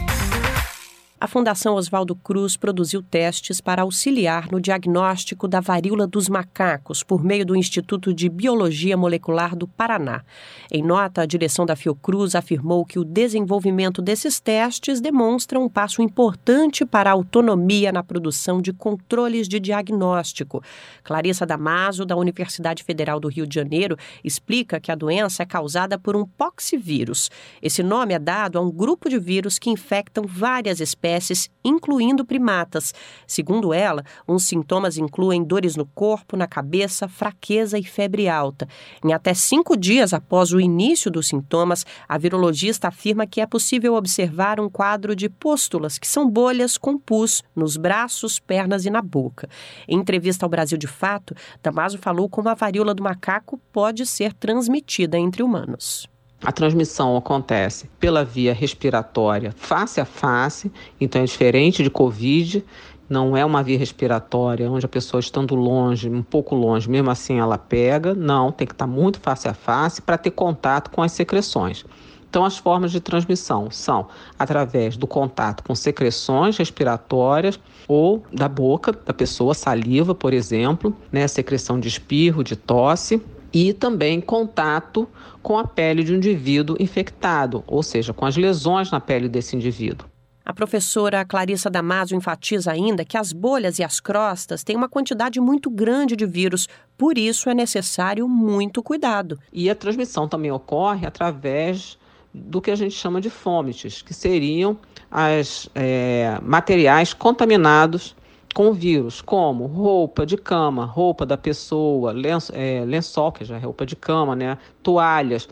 A 1.22 1.28
Fundação 1.28 1.76
Oswaldo 1.76 2.16
Cruz 2.16 2.56
produziu 2.56 3.00
testes 3.00 3.60
para 3.60 3.82
auxiliar 3.82 4.50
no 4.50 4.60
diagnóstico 4.60 5.46
da 5.46 5.60
varíola 5.60 6.04
dos 6.04 6.28
macacos 6.28 7.04
por 7.04 7.22
meio 7.22 7.46
do 7.46 7.54
Instituto 7.54 8.12
de 8.12 8.28
Biologia 8.28 8.96
Molecular 8.96 9.54
do 9.54 9.68
Paraná. 9.68 10.24
Em 10.68 10.82
nota, 10.82 11.22
a 11.22 11.26
direção 11.26 11.64
da 11.64 11.76
Fiocruz 11.76 12.34
afirmou 12.34 12.84
que 12.84 12.98
o 12.98 13.04
desenvolvimento 13.04 14.02
desses 14.02 14.40
testes 14.40 15.00
demonstra 15.00 15.60
um 15.60 15.68
passo 15.68 16.02
importante 16.02 16.84
para 16.84 17.10
a 17.10 17.12
autonomia 17.12 17.92
na 17.92 18.02
produção 18.02 18.60
de 18.60 18.72
controles 18.72 19.46
de 19.46 19.60
diagnóstico. 19.60 20.60
Clarissa 21.04 21.46
Damaso, 21.46 22.04
da 22.04 22.16
Universidade 22.16 22.82
Federal 22.82 23.20
do 23.20 23.28
Rio 23.28 23.46
de 23.46 23.54
Janeiro, 23.54 23.96
explica 24.24 24.80
que 24.80 24.90
a 24.90 24.96
doença 24.96 25.44
é 25.44 25.46
causada 25.46 25.96
por 25.96 26.16
um 26.16 26.26
poxivírus. 26.26 27.30
Esse 27.62 27.80
nome 27.80 28.12
é 28.12 28.18
dado 28.18 28.58
a 28.58 28.60
um 28.60 28.72
grupo 28.72 29.08
de 29.08 29.20
vírus 29.20 29.56
que 29.56 29.70
infectam 29.70 30.24
várias 30.26 30.80
espécies 30.80 31.11
espécies, 31.12 31.50
incluindo 31.64 32.24
primatas. 32.24 32.94
Segundo 33.26 33.72
ela, 33.72 34.04
os 34.26 34.44
sintomas 34.44 34.96
incluem 34.96 35.44
dores 35.44 35.76
no 35.76 35.86
corpo, 35.86 36.36
na 36.36 36.46
cabeça, 36.46 37.08
fraqueza 37.08 37.78
e 37.78 37.84
febre 37.84 38.28
alta. 38.28 38.66
Em 39.04 39.12
até 39.12 39.34
cinco 39.34 39.76
dias 39.76 40.12
após 40.12 40.52
o 40.52 40.60
início 40.60 41.10
dos 41.10 41.28
sintomas, 41.28 41.84
a 42.08 42.16
virologista 42.18 42.88
afirma 42.88 43.26
que 43.26 43.40
é 43.40 43.46
possível 43.46 43.94
observar 43.94 44.58
um 44.58 44.68
quadro 44.68 45.14
de 45.14 45.28
pústulas, 45.28 45.98
que 45.98 46.06
são 46.06 46.28
bolhas 46.28 46.78
com 46.78 46.98
pus 46.98 47.42
nos 47.54 47.76
braços, 47.76 48.38
pernas 48.38 48.84
e 48.86 48.90
na 48.90 49.02
boca. 49.02 49.48
Em 49.86 49.98
entrevista 49.98 50.46
ao 50.46 50.50
Brasil 50.50 50.78
de 50.78 50.86
Fato, 50.86 51.34
Damaso 51.62 51.98
falou 51.98 52.28
como 52.28 52.48
a 52.48 52.54
varíola 52.54 52.94
do 52.94 53.02
macaco 53.02 53.60
pode 53.72 54.06
ser 54.06 54.32
transmitida 54.32 55.18
entre 55.18 55.42
humanos. 55.42 56.11
A 56.44 56.50
transmissão 56.50 57.16
acontece 57.16 57.88
pela 58.00 58.24
via 58.24 58.52
respiratória 58.52 59.52
face 59.56 60.00
a 60.00 60.04
face, 60.04 60.72
então 61.00 61.22
é 61.22 61.24
diferente 61.24 61.84
de 61.84 61.90
Covid, 61.90 62.64
não 63.08 63.36
é 63.36 63.44
uma 63.44 63.62
via 63.62 63.78
respiratória 63.78 64.68
onde 64.68 64.84
a 64.84 64.88
pessoa 64.88 65.20
estando 65.20 65.54
longe, 65.54 66.08
um 66.08 66.22
pouco 66.22 66.56
longe, 66.56 66.90
mesmo 66.90 67.10
assim 67.10 67.38
ela 67.38 67.56
pega, 67.56 68.12
não, 68.12 68.50
tem 68.50 68.66
que 68.66 68.74
estar 68.74 68.86
muito 68.88 69.20
face 69.20 69.46
a 69.46 69.54
face 69.54 70.02
para 70.02 70.18
ter 70.18 70.32
contato 70.32 70.90
com 70.90 71.00
as 71.00 71.12
secreções. 71.12 71.84
Então, 72.28 72.46
as 72.46 72.56
formas 72.56 72.90
de 72.90 72.98
transmissão 72.98 73.70
são 73.70 74.08
através 74.38 74.96
do 74.96 75.06
contato 75.06 75.62
com 75.62 75.74
secreções 75.74 76.56
respiratórias 76.56 77.60
ou 77.86 78.24
da 78.32 78.48
boca 78.48 78.90
da 78.90 79.12
pessoa, 79.12 79.52
saliva, 79.52 80.14
por 80.14 80.32
exemplo, 80.32 80.96
né, 81.12 81.28
secreção 81.28 81.78
de 81.78 81.88
espirro, 81.88 82.42
de 82.42 82.56
tosse, 82.56 83.22
e 83.52 83.72
também 83.72 84.20
contato 84.20 85.08
com 85.42 85.58
a 85.58 85.66
pele 85.66 86.04
de 86.04 86.12
um 86.12 86.16
indivíduo 86.16 86.76
infectado, 86.78 87.62
ou 87.66 87.82
seja, 87.82 88.12
com 88.12 88.24
as 88.24 88.36
lesões 88.36 88.90
na 88.90 89.00
pele 89.00 89.28
desse 89.28 89.56
indivíduo. 89.56 90.08
A 90.44 90.52
professora 90.52 91.24
Clarissa 91.24 91.70
Damaso 91.70 92.16
enfatiza 92.16 92.72
ainda 92.72 93.04
que 93.04 93.16
as 93.16 93.32
bolhas 93.32 93.78
e 93.78 93.84
as 93.84 94.00
crostas 94.00 94.64
têm 94.64 94.76
uma 94.76 94.88
quantidade 94.88 95.40
muito 95.40 95.70
grande 95.70 96.16
de 96.16 96.26
vírus, 96.26 96.68
por 96.98 97.16
isso 97.16 97.48
é 97.48 97.54
necessário 97.54 98.28
muito 98.28 98.82
cuidado. 98.82 99.38
E 99.52 99.70
a 99.70 99.74
transmissão 99.74 100.26
também 100.26 100.50
ocorre 100.50 101.06
através 101.06 101.96
do 102.34 102.60
que 102.60 102.70
a 102.70 102.76
gente 102.76 102.94
chama 102.94 103.20
de 103.20 103.30
fômites, 103.30 104.02
que 104.02 104.12
seriam 104.12 104.76
os 105.40 105.68
é, 105.74 106.38
materiais 106.42 107.12
contaminados 107.12 108.16
com 108.54 108.72
vírus, 108.72 109.20
como 109.20 109.66
roupa 109.66 110.26
de 110.26 110.36
cama, 110.36 110.84
roupa 110.84 111.24
da 111.24 111.36
pessoa, 111.36 112.12
lenço, 112.12 112.52
é, 112.54 112.84
lençol, 112.84 113.32
que 113.32 113.44
já 113.44 113.56
é 113.56 113.60
roupa 113.60 113.86
de 113.86 113.96
cama, 113.96 114.36
né? 114.36 114.58
toalhas. 114.82 115.48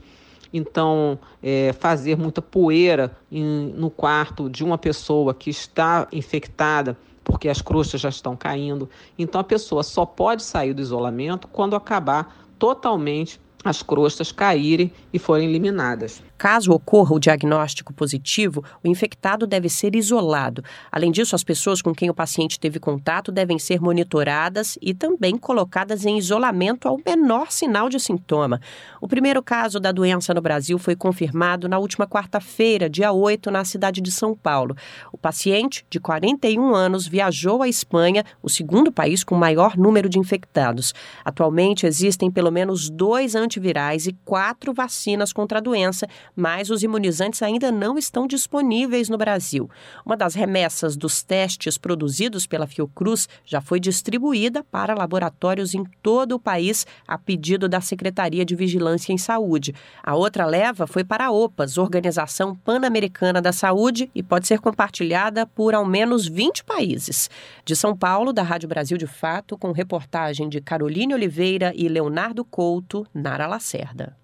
Então, 0.52 1.18
é, 1.43 1.72
fazer 1.72 2.16
muita 2.16 2.43
poeira 2.43 3.16
em, 3.31 3.72
no 3.77 3.89
quarto 3.89 4.51
de 4.51 4.64
uma 4.64 4.77
pessoa 4.77 5.32
que 5.32 5.48
está 5.48 6.09
infectada 6.12 6.97
porque 7.22 7.48
as 7.48 7.62
crostas 7.62 8.01
já 8.01 8.09
estão 8.09 8.36
caindo. 8.36 8.89
Então 9.18 9.40
a 9.40 9.44
pessoa 9.44 9.82
só 9.82 10.05
pode 10.05 10.43
sair 10.43 10.74
do 10.74 10.82
isolamento 10.82 11.47
quando 11.48 11.77
acabar 11.77 12.36
totalmente 12.59 13.40
as 13.64 13.82
crostas 13.82 14.32
caírem 14.32 14.93
e 15.12 15.18
forem 15.18 15.48
eliminadas. 15.48 16.22
Caso 16.41 16.73
ocorra 16.73 17.15
o 17.15 17.21
diagnóstico 17.21 17.93
positivo, 17.93 18.65
o 18.83 18.89
infectado 18.89 19.47
deve 19.47 19.69
ser 19.69 19.95
isolado. 19.95 20.65
Além 20.91 21.12
disso, 21.12 21.35
as 21.35 21.45
pessoas 21.45 21.83
com 21.83 21.95
quem 21.95 22.09
o 22.09 22.15
paciente 22.15 22.59
teve 22.59 22.81
contato 22.81 23.31
devem 23.31 23.59
ser 23.59 23.79
monitoradas 23.79 24.79
e 24.81 24.95
também 24.95 25.37
colocadas 25.37 26.07
em 26.07 26.17
isolamento 26.17 26.89
ao 26.89 26.99
menor 27.05 27.53
sinal 27.53 27.91
de 27.91 28.01
sintoma. 28.01 28.59
O 29.03 29.07
primeiro 29.07 29.43
caso 29.43 29.79
da 29.79 29.93
doença 29.93 30.33
no 30.33 30.41
Brasil 30.41 30.79
foi 30.79 30.97
confirmado 30.97 31.69
na 31.69 31.79
última 31.79 32.07
quarta-feira, 32.07 32.89
dia 32.89 33.12
8, 33.12 33.51
na 33.51 33.62
cidade 33.62 34.01
de 34.01 34.11
São 34.11 34.35
Paulo. 34.35 34.75
O 35.12 35.19
paciente, 35.19 35.85
de 35.91 36.01
41 36.01 36.75
anos, 36.75 37.07
viajou 37.07 37.62
à 37.62 37.69
Espanha, 37.69 38.25
o 38.43 38.49
segundo 38.49 38.91
país 38.91 39.23
com 39.23 39.35
maior 39.35 39.77
número 39.77 40.09
de 40.09 40.19
infectados. 40.19 40.95
Atualmente 41.23 41.85
existem 41.85 42.31
pelo 42.31 42.51
menos 42.51 42.89
dois 42.89 43.35
antivirais 43.35 44.07
e 44.07 44.17
quatro 44.25 44.73
vacinas 44.73 45.35
contra 45.35 45.59
a 45.59 45.61
doença 45.61 46.09
mas 46.35 46.70
os 46.70 46.82
imunizantes 46.82 47.43
ainda 47.43 47.70
não 47.70 47.98
estão 47.98 48.27
disponíveis 48.27 49.09
no 49.09 49.19
Brasil. 49.19 49.70
Uma 50.05 50.16
das 50.16 50.35
remessas 50.35 50.97
dos 50.97 51.23
testes 51.23 51.77
produzidos 51.77 52.47
pela 52.47 52.66
Fiocruz 52.66 53.28
já 53.44 53.61
foi 53.61 53.81
distribuída 53.81 54.65
para 54.65 54.94
laboratórios 54.94 55.74
em 55.74 55.85
todo 56.02 56.32
o 56.32 56.40
país 56.40 56.86
a 57.07 57.19
pedido 57.19 57.69
da 57.69 57.81
Secretaria 57.81 58.44
de 58.44 58.55
Vigilância 58.55 59.12
em 59.12 59.19
Saúde. 59.19 59.74
A 60.02 60.15
outra 60.15 60.47
leva 60.47 60.86
foi 60.86 61.05
para 61.05 61.27
a 61.27 61.31
OPAS, 61.31 61.78
Organização 61.78 62.55
Pan-Americana 62.55 63.40
da 63.40 63.52
Saúde, 63.52 64.11
e 64.15 64.23
pode 64.23 64.47
ser 64.47 64.61
compartilhada 64.61 65.47
por 65.47 65.74
ao 65.74 65.85
menos 65.85 66.27
20 66.27 66.65
países. 66.65 67.31
De 67.65 67.74
São 67.74 67.97
Paulo, 67.97 68.32
da 68.32 68.43
Rádio 68.43 68.69
Brasil 68.69 68.97
de 68.97 69.07
Fato, 69.07 69.57
com 69.57 69.73
reportagem 69.73 70.48
de 70.48 70.61
Caroline 70.61 71.15
Oliveira 71.15 71.73
e 71.74 71.89
Leonardo 71.89 72.44
Couto, 72.44 73.07
Nara 73.15 73.47
Lacerda. 73.47 74.19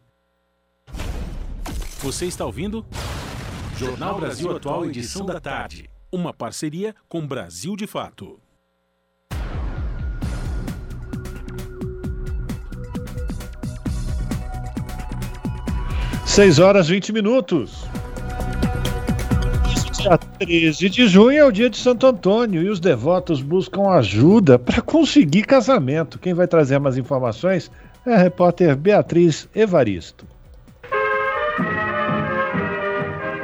Você 2.06 2.26
está 2.26 2.46
ouvindo? 2.46 2.86
Jornal 3.76 4.20
Brasil 4.20 4.48
Atual, 4.56 4.84
edição 4.84 5.26
da 5.26 5.40
tarde. 5.40 5.90
Uma 6.12 6.32
parceria 6.32 6.94
com 7.08 7.26
Brasil 7.26 7.74
de 7.74 7.84
Fato. 7.84 8.38
Seis 16.24 16.60
horas 16.60 16.86
20 16.86 17.12
minutos. 17.12 17.84
Dia 19.98 20.16
13 20.16 20.88
de 20.88 21.08
junho 21.08 21.36
é 21.36 21.44
o 21.44 21.50
dia 21.50 21.68
de 21.68 21.76
Santo 21.76 22.06
Antônio 22.06 22.62
e 22.62 22.68
os 22.68 22.78
devotos 22.78 23.42
buscam 23.42 23.90
ajuda 23.90 24.60
para 24.60 24.80
conseguir 24.80 25.42
casamento. 25.42 26.20
Quem 26.20 26.34
vai 26.34 26.46
trazer 26.46 26.78
mais 26.78 26.96
informações 26.96 27.68
é 28.06 28.14
a 28.14 28.18
repórter 28.18 28.76
Beatriz 28.76 29.48
Evaristo. 29.52 30.35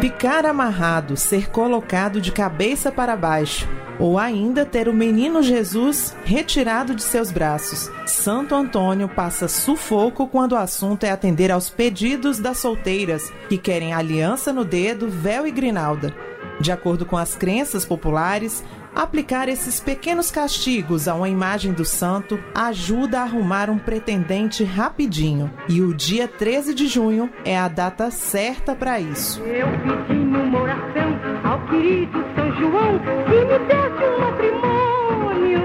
Ficar 0.03 0.45
amarrado, 0.45 1.17
ser 1.17 1.49
colocado 1.49 2.21
de 2.21 2.33
cabeça 2.33 2.91
para 2.91 3.15
baixo, 3.15 3.69
ou 4.01 4.19
ainda 4.19 4.67
ter 4.67 4.89
o 4.89 4.93
menino 4.93 5.45
Jesus 5.45 6.13
retirado 6.25 6.93
de 6.93 7.05
seus 7.05 7.31
braços. 7.31 7.89
Santo 8.05 8.53
Antônio 8.53 9.09
passa 9.09 9.47
sufoco 9.47 10.27
quando 10.27 10.53
o 10.53 10.57
assunto 10.57 11.05
é 11.05 11.13
atender 11.13 11.53
aos 11.53 11.71
pedidos 11.71 12.41
das 12.41 12.59
solteiras 12.59 13.33
que 13.49 13.57
querem 13.57 13.95
aliança 13.95 14.53
no 14.53 14.65
dedo, 14.65 15.09
véu 15.09 15.47
e 15.47 15.53
grinalda. 15.53 16.13
De 16.59 16.73
acordo 16.73 17.07
com 17.07 17.17
as 17.17 17.37
crenças 17.37 17.85
populares, 17.85 18.65
Aplicar 18.95 19.49
esses 19.49 19.81
pequenos 19.81 20.31
castigos 20.31 21.09
a 21.09 21.15
uma 21.15 21.29
imagem 21.29 21.73
do 21.73 21.85
santo 21.85 22.39
ajuda 22.55 23.21
a 23.21 23.23
arrumar 23.23 23.71
um 23.71 23.79
pretendente 23.79 24.65
rapidinho. 24.65 25.51
E 25.67 25.81
o 25.81 25.95
dia 25.95 26.29
13 26.29 26.75
de 26.75 26.87
junho 26.87 27.31
é 27.45 27.59
a 27.59 27.69
data 27.69 28.11
certa 28.11 28.75
para 28.75 29.01
isso. 29.01 29.41
Eu 29.41 29.67
pedi 29.79 30.19
numa 30.19 30.61
oração 30.61 31.19
ao 31.43 31.67
querido 31.69 32.23
São 32.35 32.55
João 32.57 32.99
que 32.99 33.45
me 33.47 33.59
desse 33.67 34.05
um 34.05 34.21
matrimônio. 34.21 35.63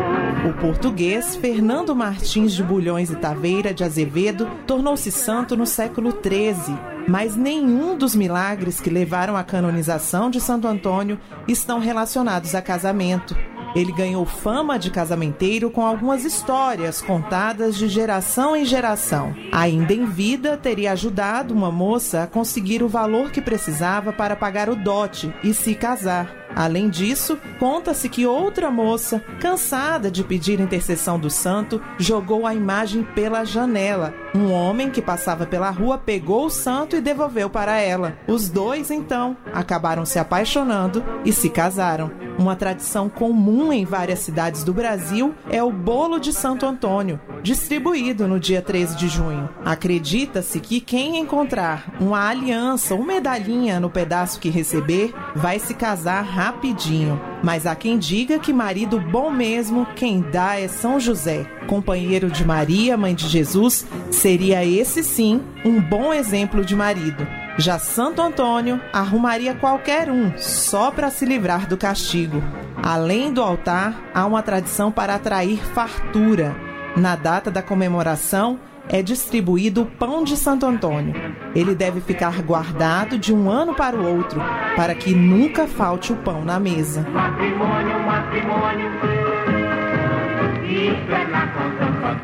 O 0.50 0.54
português 0.62 1.36
Fernando 1.36 1.94
Martins 1.94 2.54
de 2.54 2.64
Bulhões 2.64 3.12
e 3.12 3.16
Taveira 3.18 3.74
de 3.74 3.84
Azevedo 3.84 4.50
tornou-se 4.66 5.12
santo 5.12 5.58
no 5.58 5.66
século 5.66 6.14
13 6.14 6.97
mas 7.08 7.36
nenhum 7.36 7.98
dos 7.98 8.16
milagres 8.16 8.80
que 8.82 8.90
levaram 8.90 9.38
à 9.38 9.44
canonização 9.44 10.30
de 10.30 10.42
Santo 10.42 10.68
Antônio 10.68 11.20
estão 11.48 11.80
relacionados 11.80 12.54
a 12.54 12.62
casamento. 12.62 13.36
Ele 13.76 13.92
ganhou 13.92 14.26
fama 14.26 14.80
de 14.80 14.90
casamenteiro 14.90 15.70
com 15.70 15.86
algumas 15.86 16.26
histórias 16.26 17.02
contadas 17.02 17.76
de 17.76 17.88
geração 17.88 18.56
em 18.56 18.66
geração. 18.66 19.36
Ainda 19.52 19.94
em 19.94 20.06
vida, 20.06 20.58
teria 20.58 20.94
ajudado 20.94 21.54
uma 21.54 21.72
moça 21.72 22.24
a 22.24 22.28
conseguir 22.28 22.82
o 22.82 22.88
valor 22.88 23.30
que 23.32 23.42
precisava 23.42 24.12
para 24.12 24.36
pagar 24.36 24.70
o 24.70 24.76
dote 24.76 25.34
e 25.44 25.54
se 25.54 25.76
casar. 25.76 26.47
Além 26.58 26.90
disso, 26.90 27.38
conta-se 27.60 28.10
que 28.10 28.26
outra 28.26 28.72
moça, 28.72 29.24
cansada 29.40 30.10
de 30.10 30.24
pedir 30.24 30.60
intercessão 30.60 31.20
do 31.20 31.30
santo, 31.30 31.80
jogou 32.00 32.48
a 32.48 32.56
imagem 32.56 33.04
pela 33.04 33.46
janela. 33.46 34.12
Um 34.34 34.52
homem 34.52 34.90
que 34.90 35.00
passava 35.00 35.46
pela 35.46 35.70
rua 35.70 36.00
pegou 36.00 36.48
o 36.48 36.50
santo 36.50 36.96
e 36.96 37.02
devolveu 37.02 37.48
para 37.48 37.78
ela. 37.80 38.18
Os 38.28 38.50
dois, 38.50 38.90
então, 38.90 39.38
acabaram 39.54 40.04
se 40.04 40.18
apaixonando 40.18 41.06
e 41.24 41.32
se 41.32 41.48
casaram. 41.48 42.10
Uma 42.40 42.56
tradição 42.56 43.10
comum 43.10 43.74
em 43.74 43.84
várias 43.84 44.20
cidades 44.20 44.64
do 44.64 44.72
Brasil 44.72 45.34
é 45.50 45.62
o 45.64 45.72
bolo 45.72 46.20
de 46.20 46.32
Santo 46.32 46.68
Antônio, 46.68 47.20
distribuído 47.42 48.28
no 48.28 48.40
dia 48.40 48.62
13 48.62 48.96
de 48.96 49.08
junho. 49.08 49.50
Acredita-se 49.66 50.60
que 50.60 50.80
quem 50.80 51.18
encontrar 51.18 51.96
uma 52.00 52.28
aliança 52.28 52.94
ou 52.94 53.04
medalhinha 53.04 53.80
no 53.80 53.90
pedaço 53.90 54.40
que 54.40 54.50
receber 54.50 55.14
vai 55.36 55.58
se 55.58 55.74
casar 55.74 56.22
rapidinho. 56.48 57.20
Mas 57.44 57.66
há 57.66 57.76
quem 57.76 58.00
diga 58.00 58.40
que 58.40 58.54
marido 58.54 59.00
bom 59.00 59.30
mesmo 59.30 59.86
quem 59.96 60.22
dá 60.22 60.60
é 60.60 60.68
São 60.68 61.00
José. 61.00 61.46
Companheiro 61.68 62.30
de 62.30 62.46
Maria, 62.46 62.98
mãe 62.98 63.14
de 63.14 63.28
Jesus, 63.28 63.86
seria 64.10 64.66
esse 64.66 65.04
sim 65.04 65.42
um 65.66 65.82
bom 65.82 66.14
exemplo 66.14 66.64
de 66.64 66.76
marido. 66.76 67.28
Já 67.58 67.78
Santo 67.78 68.22
Antônio 68.22 68.80
arrumaria 68.94 69.54
qualquer 69.56 70.10
um 70.10 70.32
só 70.38 70.90
para 70.90 71.10
se 71.10 71.26
livrar 71.26 71.68
do 71.68 71.76
castigo. 71.76 72.42
Além 72.82 73.34
do 73.34 73.42
altar, 73.42 74.00
há 74.14 74.26
uma 74.26 74.42
tradição 74.42 74.92
para 74.92 75.16
atrair 75.16 75.60
fartura. 75.74 76.56
Na 76.96 77.16
data 77.16 77.52
da 77.52 77.62
comemoração, 77.62 78.60
é 78.90 79.02
distribuído 79.02 79.82
o 79.82 79.86
pão 79.86 80.24
de 80.24 80.36
Santo 80.38 80.66
Antônio. 80.66 81.14
Ele 81.56 81.76
deve 81.76 82.02
ficar 82.02 82.42
guardado 82.42 83.18
de 83.18 83.34
um 83.34 83.50
ano 83.50 83.74
para 83.74 83.96
o 83.96 84.06
outro, 84.06 84.42
para 84.76 84.96
que 84.96 85.14
nunca 85.14 85.68
falte 85.68 86.14
o 86.14 86.16
pão 86.16 86.44
na 86.44 86.60
mesa. 86.60 87.02
Matrimônio, 87.10 88.00
matrimônio. 88.06 88.88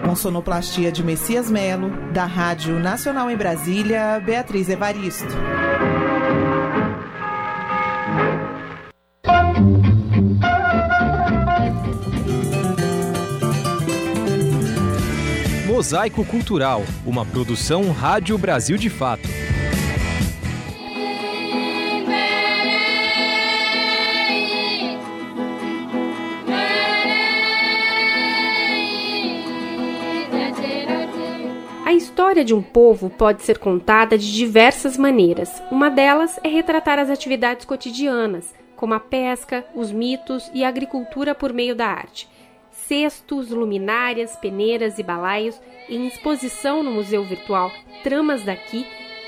Com 0.06 0.16
sonoplastia 0.16 0.92
de 0.92 1.04
Messias 1.04 1.50
Melo, 1.50 1.90
da 2.12 2.26
Rádio 2.26 2.80
Nacional 2.80 3.30
em 3.30 3.36
Brasília, 3.36 4.22
Beatriz 4.24 4.70
Evaristo. 4.70 5.34
Mosaico 15.74 16.24
Cultural, 16.24 16.84
uma 17.04 17.26
produção 17.26 17.92
Rádio 17.92 18.38
Brasil 18.38 18.78
de 18.78 18.92
Fato. 18.92 19.28
A 31.84 31.92
história 31.92 32.46
de 32.46 32.54
um 32.54 32.62
povo 32.62 33.10
pode 33.10 33.42
ser 33.42 33.58
contada 33.58 34.16
de 34.16 34.32
diversas 34.32 34.96
maneiras. 34.96 35.50
Uma 35.72 35.90
delas 35.90 36.40
é 36.44 36.50
retratar 36.50 37.00
as 37.00 37.10
atividades 37.10 37.66
cotidianas, 37.66 38.54
como 38.76 38.94
a 38.94 39.00
pesca, 39.00 39.66
os 39.74 39.92
mitos 39.92 40.52
e 40.54 40.64
a 40.64 40.68
agricultura 40.68 41.34
por 41.34 41.52
meio 41.52 41.76
da 41.76 41.88
arte 41.88 42.32
cestos, 42.88 43.50
luminárias, 43.50 44.36
peneiras 44.36 45.00
e 45.00 45.04
balaios 45.04 45.60
em 45.90 46.08
exposição 46.08 46.82
no 46.84 46.92
museu 46.92 47.24
virtual 47.24 47.72
Tramas 48.04 48.44
daqui 48.44 48.86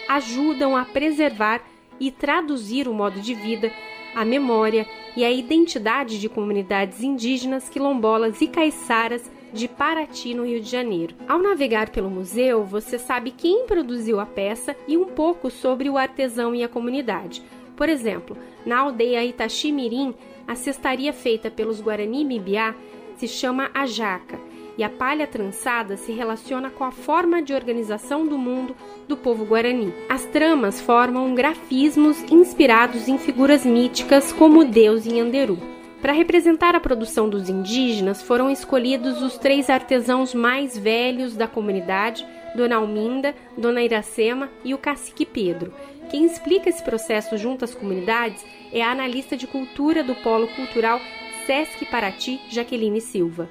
ajudam 0.07 0.75
a 0.75 0.83
preservar 0.83 1.61
e 1.99 2.11
traduzir 2.11 2.87
o 2.87 2.93
modo 2.93 3.21
de 3.21 3.33
vida, 3.33 3.71
a 4.13 4.25
memória 4.25 4.85
e 5.15 5.23
a 5.23 5.31
identidade 5.31 6.19
de 6.19 6.27
comunidades 6.27 7.01
indígenas, 7.01 7.69
quilombolas 7.69 8.41
e 8.41 8.47
caiçaras 8.47 9.31
de 9.53 9.69
Paraty, 9.69 10.33
no 10.33 10.45
Rio 10.45 10.59
de 10.59 10.69
Janeiro. 10.69 11.15
Ao 11.27 11.41
navegar 11.41 11.89
pelo 11.89 12.09
museu, 12.09 12.65
você 12.65 12.99
sabe 12.99 13.31
quem 13.31 13.65
produziu 13.65 14.19
a 14.19 14.25
peça 14.25 14.75
e 14.85 14.97
um 14.97 15.05
pouco 15.05 15.49
sobre 15.49 15.89
o 15.89 15.97
artesão 15.97 16.53
e 16.53 16.61
a 16.61 16.67
comunidade. 16.67 17.41
Por 17.77 17.87
exemplo, 17.87 18.37
na 18.65 18.79
aldeia 18.79 19.23
Itaximirim, 19.23 20.13
A 20.47 20.53
cestaria 20.53 21.11
feita 21.11 21.49
pelos 21.49 21.81
Guarani 21.81 22.23
Mibiá 22.23 22.75
se 23.17 23.27
chama 23.27 23.69
ajaca 23.73 24.39
e 24.77 24.83
a 24.83 24.89
palha 24.89 25.25
trançada 25.25 25.95
se 25.95 26.11
relaciona 26.11 26.69
com 26.69 26.83
a 26.83 26.91
forma 26.91 27.41
de 27.41 27.53
organização 27.53 28.27
do 28.27 28.37
mundo 28.37 28.75
do 29.07 29.15
povo 29.15 29.45
guarani. 29.45 29.93
As 30.09 30.25
tramas 30.25 30.81
formam 30.81 31.33
grafismos 31.33 32.21
inspirados 32.31 33.07
em 33.07 33.17
figuras 33.17 33.65
míticas 33.65 34.33
como 34.33 34.61
o 34.61 34.65
deus 34.65 35.05
Inhanderu. 35.05 35.57
Para 36.01 36.13
representar 36.13 36.75
a 36.75 36.79
produção 36.79 37.27
dos 37.27 37.49
indígenas, 37.49 38.21
foram 38.21 38.51
escolhidos 38.51 39.21
os 39.21 39.37
três 39.37 39.69
artesãos 39.69 40.35
mais 40.35 40.77
velhos 40.77 41.35
da 41.35 41.47
comunidade, 41.47 42.25
Dona 42.53 42.75
Alminda, 42.75 43.33
Dona 43.57 43.81
Iracema 43.81 44.49
e 44.63 44.73
o 44.73 44.77
cacique 44.77 45.25
Pedro. 45.25 45.73
Quem 46.09 46.25
explica 46.25 46.69
esse 46.69 46.83
processo 46.83 47.37
junto 47.37 47.65
às 47.65 47.73
comunidades 47.73 48.45
é 48.71 48.83
a 48.83 48.91
analista 48.91 49.35
de 49.35 49.47
cultura 49.47 50.03
do 50.03 50.13
Polo 50.15 50.47
Cultural 50.49 50.99
Sesc 51.45 51.85
Paraty, 51.85 52.41
Jaqueline 52.49 53.01
Silva 53.01 53.49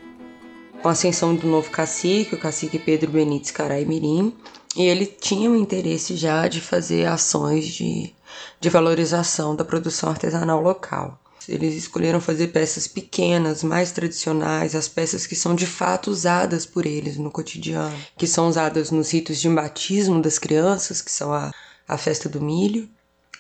com 0.85 0.89
a 0.91 0.93
ascensão 0.93 1.35
do 1.35 1.47
novo 1.47 1.71
cacique, 1.71 2.35
o 2.35 2.39
cacique 2.39 2.79
Pedro 2.79 3.11
Benites 3.11 3.51
Carai 3.51 3.87
Mirim, 3.87 4.37
e 4.77 4.83
ele 4.83 5.07
tinha 5.07 5.51
o 5.51 5.57
interesse 5.57 6.15
já 6.15 6.47
de 6.47 6.61
fazer 6.61 7.07
ações 7.07 7.67
de, 7.67 8.13
de 8.61 8.69
valorização 8.69 9.57
da 9.57 9.65
produção 9.65 10.11
artesanal 10.11 10.61
local. 10.61 11.19
Eles 11.49 11.75
escolheram 11.75 12.21
fazer 12.21 12.49
peças 12.49 12.87
pequenas, 12.87 13.65
mais 13.65 13.93
tradicionais, 13.93 14.75
as 14.75 14.89
peças 14.89 15.27
que 15.27 15.35
são 15.35 15.55
de 15.55 15.67
fato 15.67 16.11
usadas 16.11 16.67
por 16.67 16.85
eles 16.85 17.17
no 17.17 17.31
cotidiano, 17.31 17.97
que 18.15 18.27
são 18.27 18.47
usadas 18.47 18.91
nos 18.91 19.11
ritos 19.11 19.41
de 19.41 19.49
batismo 19.49 20.21
das 20.21 20.39
crianças, 20.39 21.01
que 21.01 21.11
são 21.11 21.33
a, 21.33 21.51
a 21.89 21.97
festa 21.97 22.29
do 22.29 22.43
milho, 22.43 22.91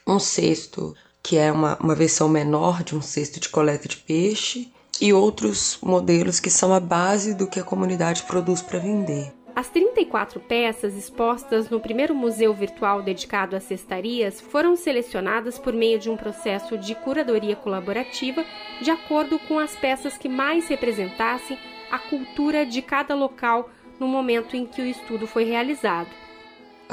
um 0.07 0.19
cesto 0.19 0.97
que 1.25 1.39
é 1.39 1.51
uma, 1.51 1.77
uma 1.81 1.95
versão 1.95 2.29
menor 2.29 2.85
de 2.85 2.95
um 2.95 3.01
cesto 3.01 3.41
de 3.41 3.49
coleta 3.49 3.89
de 3.89 3.97
peixe, 3.97 4.71
e 5.01 5.13
outros 5.13 5.79
modelos 5.83 6.39
que 6.39 6.51
são 6.51 6.73
a 6.73 6.79
base 6.79 7.35
do 7.35 7.49
que 7.49 7.59
a 7.59 7.65
comunidade 7.65 8.23
produz 8.25 8.63
para 8.63 8.79
vender. 8.79 9.33
As 9.57 9.69
34 9.69 10.41
peças 10.41 10.95
expostas 10.95 11.71
no 11.71 11.81
primeiro 11.81 12.15
museu 12.15 12.53
virtual 12.53 13.03
dedicado 13.03 13.55
às 13.57 13.63
cestarias 13.63 14.41
foram 14.41 14.77
selecionadas 14.77 15.59
por 15.59 15.73
meio 15.73 15.99
de 15.99 16.11
um 16.11 16.17
processo 16.17 16.77
de 16.77 16.95
curadoria 16.95 17.55
colaborativa, 17.55 18.45
de 18.83 18.91
acordo 18.91 19.39
com 19.39 19.59
as 19.59 19.75
peças 19.77 20.19
que 20.19 20.29
mais 20.29 20.69
representassem 20.69 21.57
a 21.91 21.99
cultura 21.99 22.67
de 22.67 22.83
cada 22.83 23.15
local 23.15 23.71
no 23.99 24.09
momento 24.09 24.57
em 24.57 24.67
que 24.67 24.83
o 24.83 24.87
estudo 24.87 25.27
foi 25.27 25.45
realizado. 25.45 26.24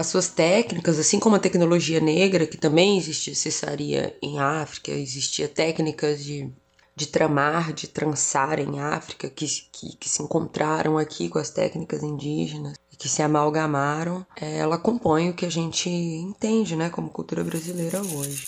As 0.02 0.08
suas 0.08 0.30
técnicas, 0.30 0.98
assim 0.98 1.20
como 1.20 1.36
a 1.36 1.40
tecnologia 1.40 2.00
negra, 2.00 2.48
que 2.48 2.58
também 2.58 2.98
existia 2.98 3.36
cestaria 3.36 4.18
em 4.20 4.40
África, 4.40 4.90
existia 4.92 5.48
técnicas 5.48 6.24
de 6.24 6.52
de 6.96 7.08
tramar, 7.08 7.72
de 7.72 7.88
trançar 7.88 8.60
em 8.60 8.80
África, 8.80 9.30
que, 9.30 9.46
que, 9.72 9.96
que, 9.96 10.10
se 10.10 10.22
encontraram 10.22 10.98
aqui 10.98 11.30
com 11.30 11.40
as 11.40 11.50
técnicas 11.50 12.04
indígenas 12.04 12.74
e 12.92 12.96
que 12.96 13.08
se 13.08 13.22
amalgamaram, 13.22 14.26
é, 14.36 14.58
ela 14.58 14.78
compõe 14.78 15.30
o 15.30 15.34
que 15.34 15.46
a 15.46 15.52
gente 15.52 15.90
entende 15.90 16.76
né, 16.76 16.90
como 16.90 17.10
cultura 17.10 17.44
brasileira 17.44 18.02
hoje. 18.02 18.46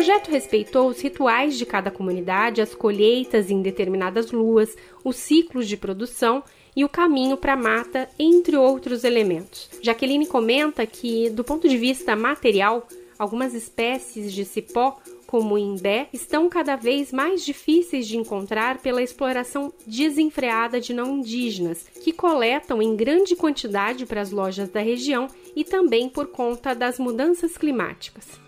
Projeto 0.00 0.30
respeitou 0.30 0.88
os 0.88 0.98
rituais 0.98 1.58
de 1.58 1.66
cada 1.66 1.90
comunidade, 1.90 2.62
as 2.62 2.74
colheitas 2.74 3.50
em 3.50 3.60
determinadas 3.60 4.32
luas, 4.32 4.74
os 5.04 5.16
ciclos 5.16 5.68
de 5.68 5.76
produção 5.76 6.42
e 6.74 6.86
o 6.86 6.88
caminho 6.88 7.36
para 7.36 7.52
a 7.52 7.56
mata, 7.56 8.08
entre 8.18 8.56
outros 8.56 9.04
elementos. 9.04 9.68
Jaqueline 9.82 10.26
comenta 10.26 10.86
que, 10.86 11.28
do 11.28 11.44
ponto 11.44 11.68
de 11.68 11.76
vista 11.76 12.16
material, 12.16 12.88
algumas 13.18 13.52
espécies 13.52 14.32
de 14.32 14.46
cipó, 14.46 14.98
como 15.26 15.54
o 15.54 15.58
imbé, 15.58 16.08
estão 16.14 16.48
cada 16.48 16.76
vez 16.76 17.12
mais 17.12 17.44
difíceis 17.44 18.08
de 18.08 18.16
encontrar 18.16 18.78
pela 18.78 19.02
exploração 19.02 19.70
desenfreada 19.86 20.80
de 20.80 20.94
não 20.94 21.18
indígenas, 21.18 21.84
que 22.02 22.10
coletam 22.10 22.80
em 22.80 22.96
grande 22.96 23.36
quantidade 23.36 24.06
para 24.06 24.22
as 24.22 24.30
lojas 24.30 24.70
da 24.70 24.80
região 24.80 25.26
e 25.54 25.62
também 25.62 26.08
por 26.08 26.28
conta 26.28 26.74
das 26.74 26.98
mudanças 26.98 27.58
climáticas. 27.58 28.40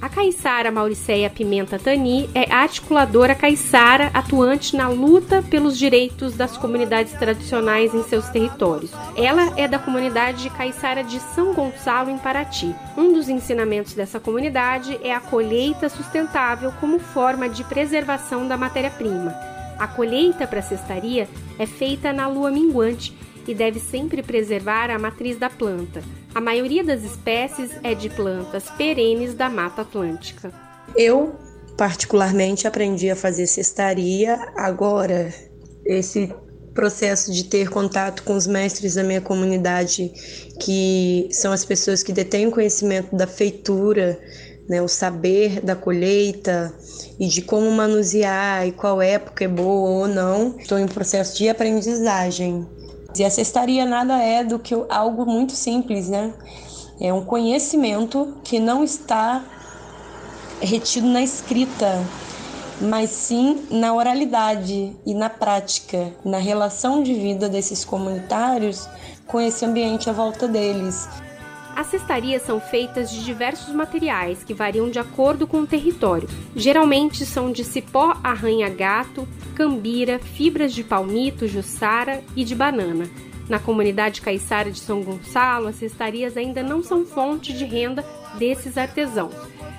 A 0.00 0.08
caiçara 0.08 0.70
Mauriceia 0.70 1.28
Pimenta 1.28 1.78
Tani 1.78 2.30
é 2.34 2.50
articuladora 2.50 3.34
caiçara 3.34 4.10
atuante 4.14 4.74
na 4.74 4.88
luta 4.88 5.42
pelos 5.42 5.76
direitos 5.76 6.34
das 6.34 6.56
comunidades 6.56 7.12
tradicionais 7.12 7.92
em 7.92 8.02
seus 8.04 8.26
territórios. 8.28 8.90
Ela 9.16 9.52
é 9.58 9.68
da 9.68 9.78
comunidade 9.78 10.48
caiçara 10.50 11.04
de 11.04 11.20
São 11.20 11.52
Gonçalo, 11.52 12.10
em 12.10 12.16
Paraty. 12.16 12.74
Um 12.96 13.12
dos 13.12 13.28
ensinamentos 13.28 13.92
dessa 13.92 14.18
comunidade 14.18 14.98
é 15.02 15.12
a 15.12 15.20
colheita 15.20 15.88
sustentável 15.88 16.72
como 16.80 16.98
forma 16.98 17.48
de 17.48 17.62
preservação 17.64 18.48
da 18.48 18.56
matéria-prima. 18.56 19.34
A 19.78 19.86
colheita 19.86 20.46
para 20.46 20.62
cestaria 20.62 21.28
é 21.58 21.66
feita 21.66 22.12
na 22.12 22.26
lua 22.28 22.50
minguante 22.50 23.17
e 23.48 23.54
deve 23.54 23.80
sempre 23.80 24.22
preservar 24.22 24.90
a 24.90 24.98
matriz 24.98 25.38
da 25.38 25.48
planta. 25.48 26.02
A 26.34 26.40
maioria 26.40 26.84
das 26.84 27.02
espécies 27.02 27.70
é 27.82 27.94
de 27.94 28.10
plantas 28.10 28.64
perenes 28.76 29.32
da 29.32 29.48
Mata 29.48 29.80
Atlântica. 29.82 30.52
Eu, 30.94 31.34
particularmente, 31.76 32.68
aprendi 32.68 33.10
a 33.10 33.16
fazer 33.16 33.46
cestaria 33.46 34.38
agora. 34.54 35.32
Esse 35.84 36.32
processo 36.74 37.32
de 37.32 37.44
ter 37.44 37.70
contato 37.70 38.22
com 38.22 38.36
os 38.36 38.46
mestres 38.46 38.94
da 38.94 39.02
minha 39.02 39.20
comunidade, 39.20 40.12
que 40.60 41.28
são 41.32 41.50
as 41.50 41.64
pessoas 41.64 42.02
que 42.02 42.12
detêm 42.12 42.46
o 42.46 42.52
conhecimento 42.52 43.16
da 43.16 43.26
feitura, 43.26 44.16
né, 44.68 44.82
o 44.82 44.86
saber 44.86 45.60
da 45.60 45.74
colheita 45.74 46.72
e 47.18 47.26
de 47.26 47.40
como 47.40 47.70
manusear 47.70 48.66
e 48.68 48.72
qual 48.72 49.00
época 49.00 49.44
é 49.44 49.48
boa 49.48 50.02
ou 50.02 50.06
não. 50.06 50.56
Estou 50.58 50.78
em 50.78 50.86
processo 50.86 51.38
de 51.38 51.48
aprendizagem. 51.48 52.66
E 53.18 53.24
a 53.24 53.30
cestaria 53.30 53.84
nada 53.84 54.22
é 54.22 54.44
do 54.44 54.58
que 54.58 54.74
algo 54.88 55.26
muito 55.26 55.52
simples, 55.52 56.08
né? 56.08 56.32
É 57.00 57.12
um 57.12 57.24
conhecimento 57.24 58.34
que 58.44 58.60
não 58.60 58.84
está 58.84 59.44
retido 60.60 61.06
na 61.06 61.22
escrita, 61.22 62.04
mas 62.80 63.10
sim 63.10 63.66
na 63.70 63.92
oralidade 63.92 64.96
e 65.04 65.14
na 65.14 65.28
prática, 65.28 66.12
na 66.24 66.38
relação 66.38 67.02
de 67.02 67.14
vida 67.14 67.48
desses 67.48 67.84
comunitários 67.84 68.88
com 69.26 69.40
esse 69.40 69.64
ambiente 69.64 70.08
à 70.08 70.12
volta 70.12 70.46
deles. 70.46 71.08
As 71.78 71.86
cestarias 71.86 72.42
são 72.42 72.58
feitas 72.58 73.08
de 73.08 73.24
diversos 73.24 73.72
materiais 73.72 74.42
que 74.42 74.52
variam 74.52 74.90
de 74.90 74.98
acordo 74.98 75.46
com 75.46 75.60
o 75.60 75.66
território. 75.66 76.28
Geralmente 76.56 77.24
são 77.24 77.52
de 77.52 77.62
cipó 77.62 78.16
arranha-gato, 78.20 79.28
cambira, 79.54 80.18
fibras 80.18 80.74
de 80.74 80.82
palmito, 80.82 81.46
jussara 81.46 82.20
e 82.34 82.42
de 82.42 82.52
banana. 82.52 83.08
Na 83.48 83.60
comunidade 83.60 84.20
caiçara 84.20 84.72
de 84.72 84.80
São 84.80 85.04
Gonçalo, 85.04 85.68
as 85.68 85.76
cestarias 85.76 86.36
ainda 86.36 86.64
não 86.64 86.82
são 86.82 87.06
fonte 87.06 87.52
de 87.52 87.64
renda 87.64 88.04
desses 88.36 88.76
artesãos. 88.76 89.32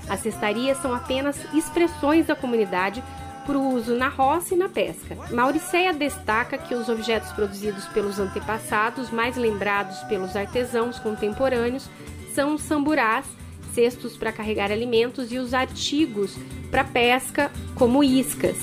As 0.07 0.21
cestarias 0.21 0.77
são 0.77 0.95
apenas 0.95 1.37
expressões 1.53 2.27
da 2.27 2.35
comunidade 2.35 3.03
para 3.49 3.57
o 3.57 3.73
uso 3.73 3.95
na 3.95 4.09
roça 4.09 4.53
e 4.53 4.57
na 4.57 4.69
pesca. 4.69 5.17
Mauriceia 5.31 5.91
destaca 5.91 6.55
que 6.55 6.75
os 6.75 6.87
objetos 6.87 7.31
produzidos 7.31 7.83
pelos 7.87 8.19
antepassados, 8.19 9.09
mais 9.09 9.35
lembrados 9.35 9.97
pelos 10.03 10.35
artesãos 10.35 10.99
contemporâneos, 10.99 11.89
são 12.35 12.53
os 12.53 12.61
samburás, 12.61 13.25
cestos 13.73 14.15
para 14.15 14.31
carregar 14.31 14.71
alimentos 14.71 15.31
e 15.31 15.39
os 15.39 15.55
artigos 15.55 16.37
para 16.69 16.83
pesca, 16.83 17.51
como 17.73 18.03
iscas. 18.03 18.55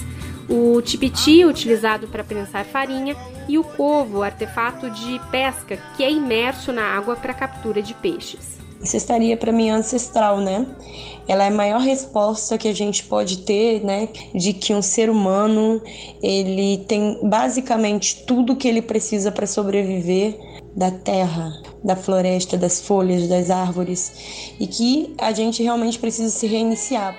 O 0.48 0.80
tipiti, 0.80 1.44
utilizado 1.44 2.06
para 2.06 2.22
prensar 2.22 2.64
farinha, 2.64 3.16
e 3.48 3.58
o 3.58 3.64
covo, 3.64 4.22
artefato 4.22 4.88
de 4.88 5.20
pesca 5.32 5.78
que 5.96 6.04
é 6.04 6.12
imerso 6.12 6.72
na 6.72 6.84
água 6.84 7.16
para 7.16 7.34
captura 7.34 7.82
de 7.82 7.92
peixes. 7.92 8.55
Cestaria 8.86 9.36
para 9.36 9.52
mim 9.52 9.70
ancestral, 9.70 10.38
né? 10.40 10.66
Ela 11.28 11.44
é 11.44 11.48
a 11.48 11.50
maior 11.50 11.80
resposta 11.80 12.56
que 12.56 12.68
a 12.68 12.74
gente 12.74 13.04
pode 13.04 13.38
ter, 13.38 13.84
né, 13.84 14.08
de 14.32 14.52
que 14.52 14.72
um 14.72 14.80
ser 14.80 15.10
humano, 15.10 15.82
ele 16.22 16.84
tem 16.86 17.18
basicamente 17.22 18.24
tudo 18.24 18.54
que 18.54 18.68
ele 18.68 18.80
precisa 18.80 19.32
para 19.32 19.46
sobreviver 19.46 20.38
da 20.76 20.90
terra, 20.90 21.52
da 21.82 21.96
floresta, 21.96 22.56
das 22.56 22.80
folhas, 22.80 23.28
das 23.28 23.50
árvores, 23.50 24.54
e 24.60 24.66
que 24.66 25.14
a 25.18 25.32
gente 25.32 25.62
realmente 25.62 25.98
precisa 25.98 26.30
se 26.30 26.46
reiniciar. 26.46 27.16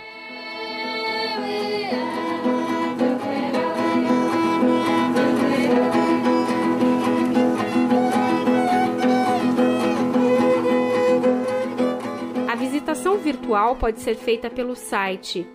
Virtual 13.48 13.78
pode 13.78 14.02
ser 14.02 14.15
feita 14.15 14.49
pelo 14.49 14.76
site 14.76 15.48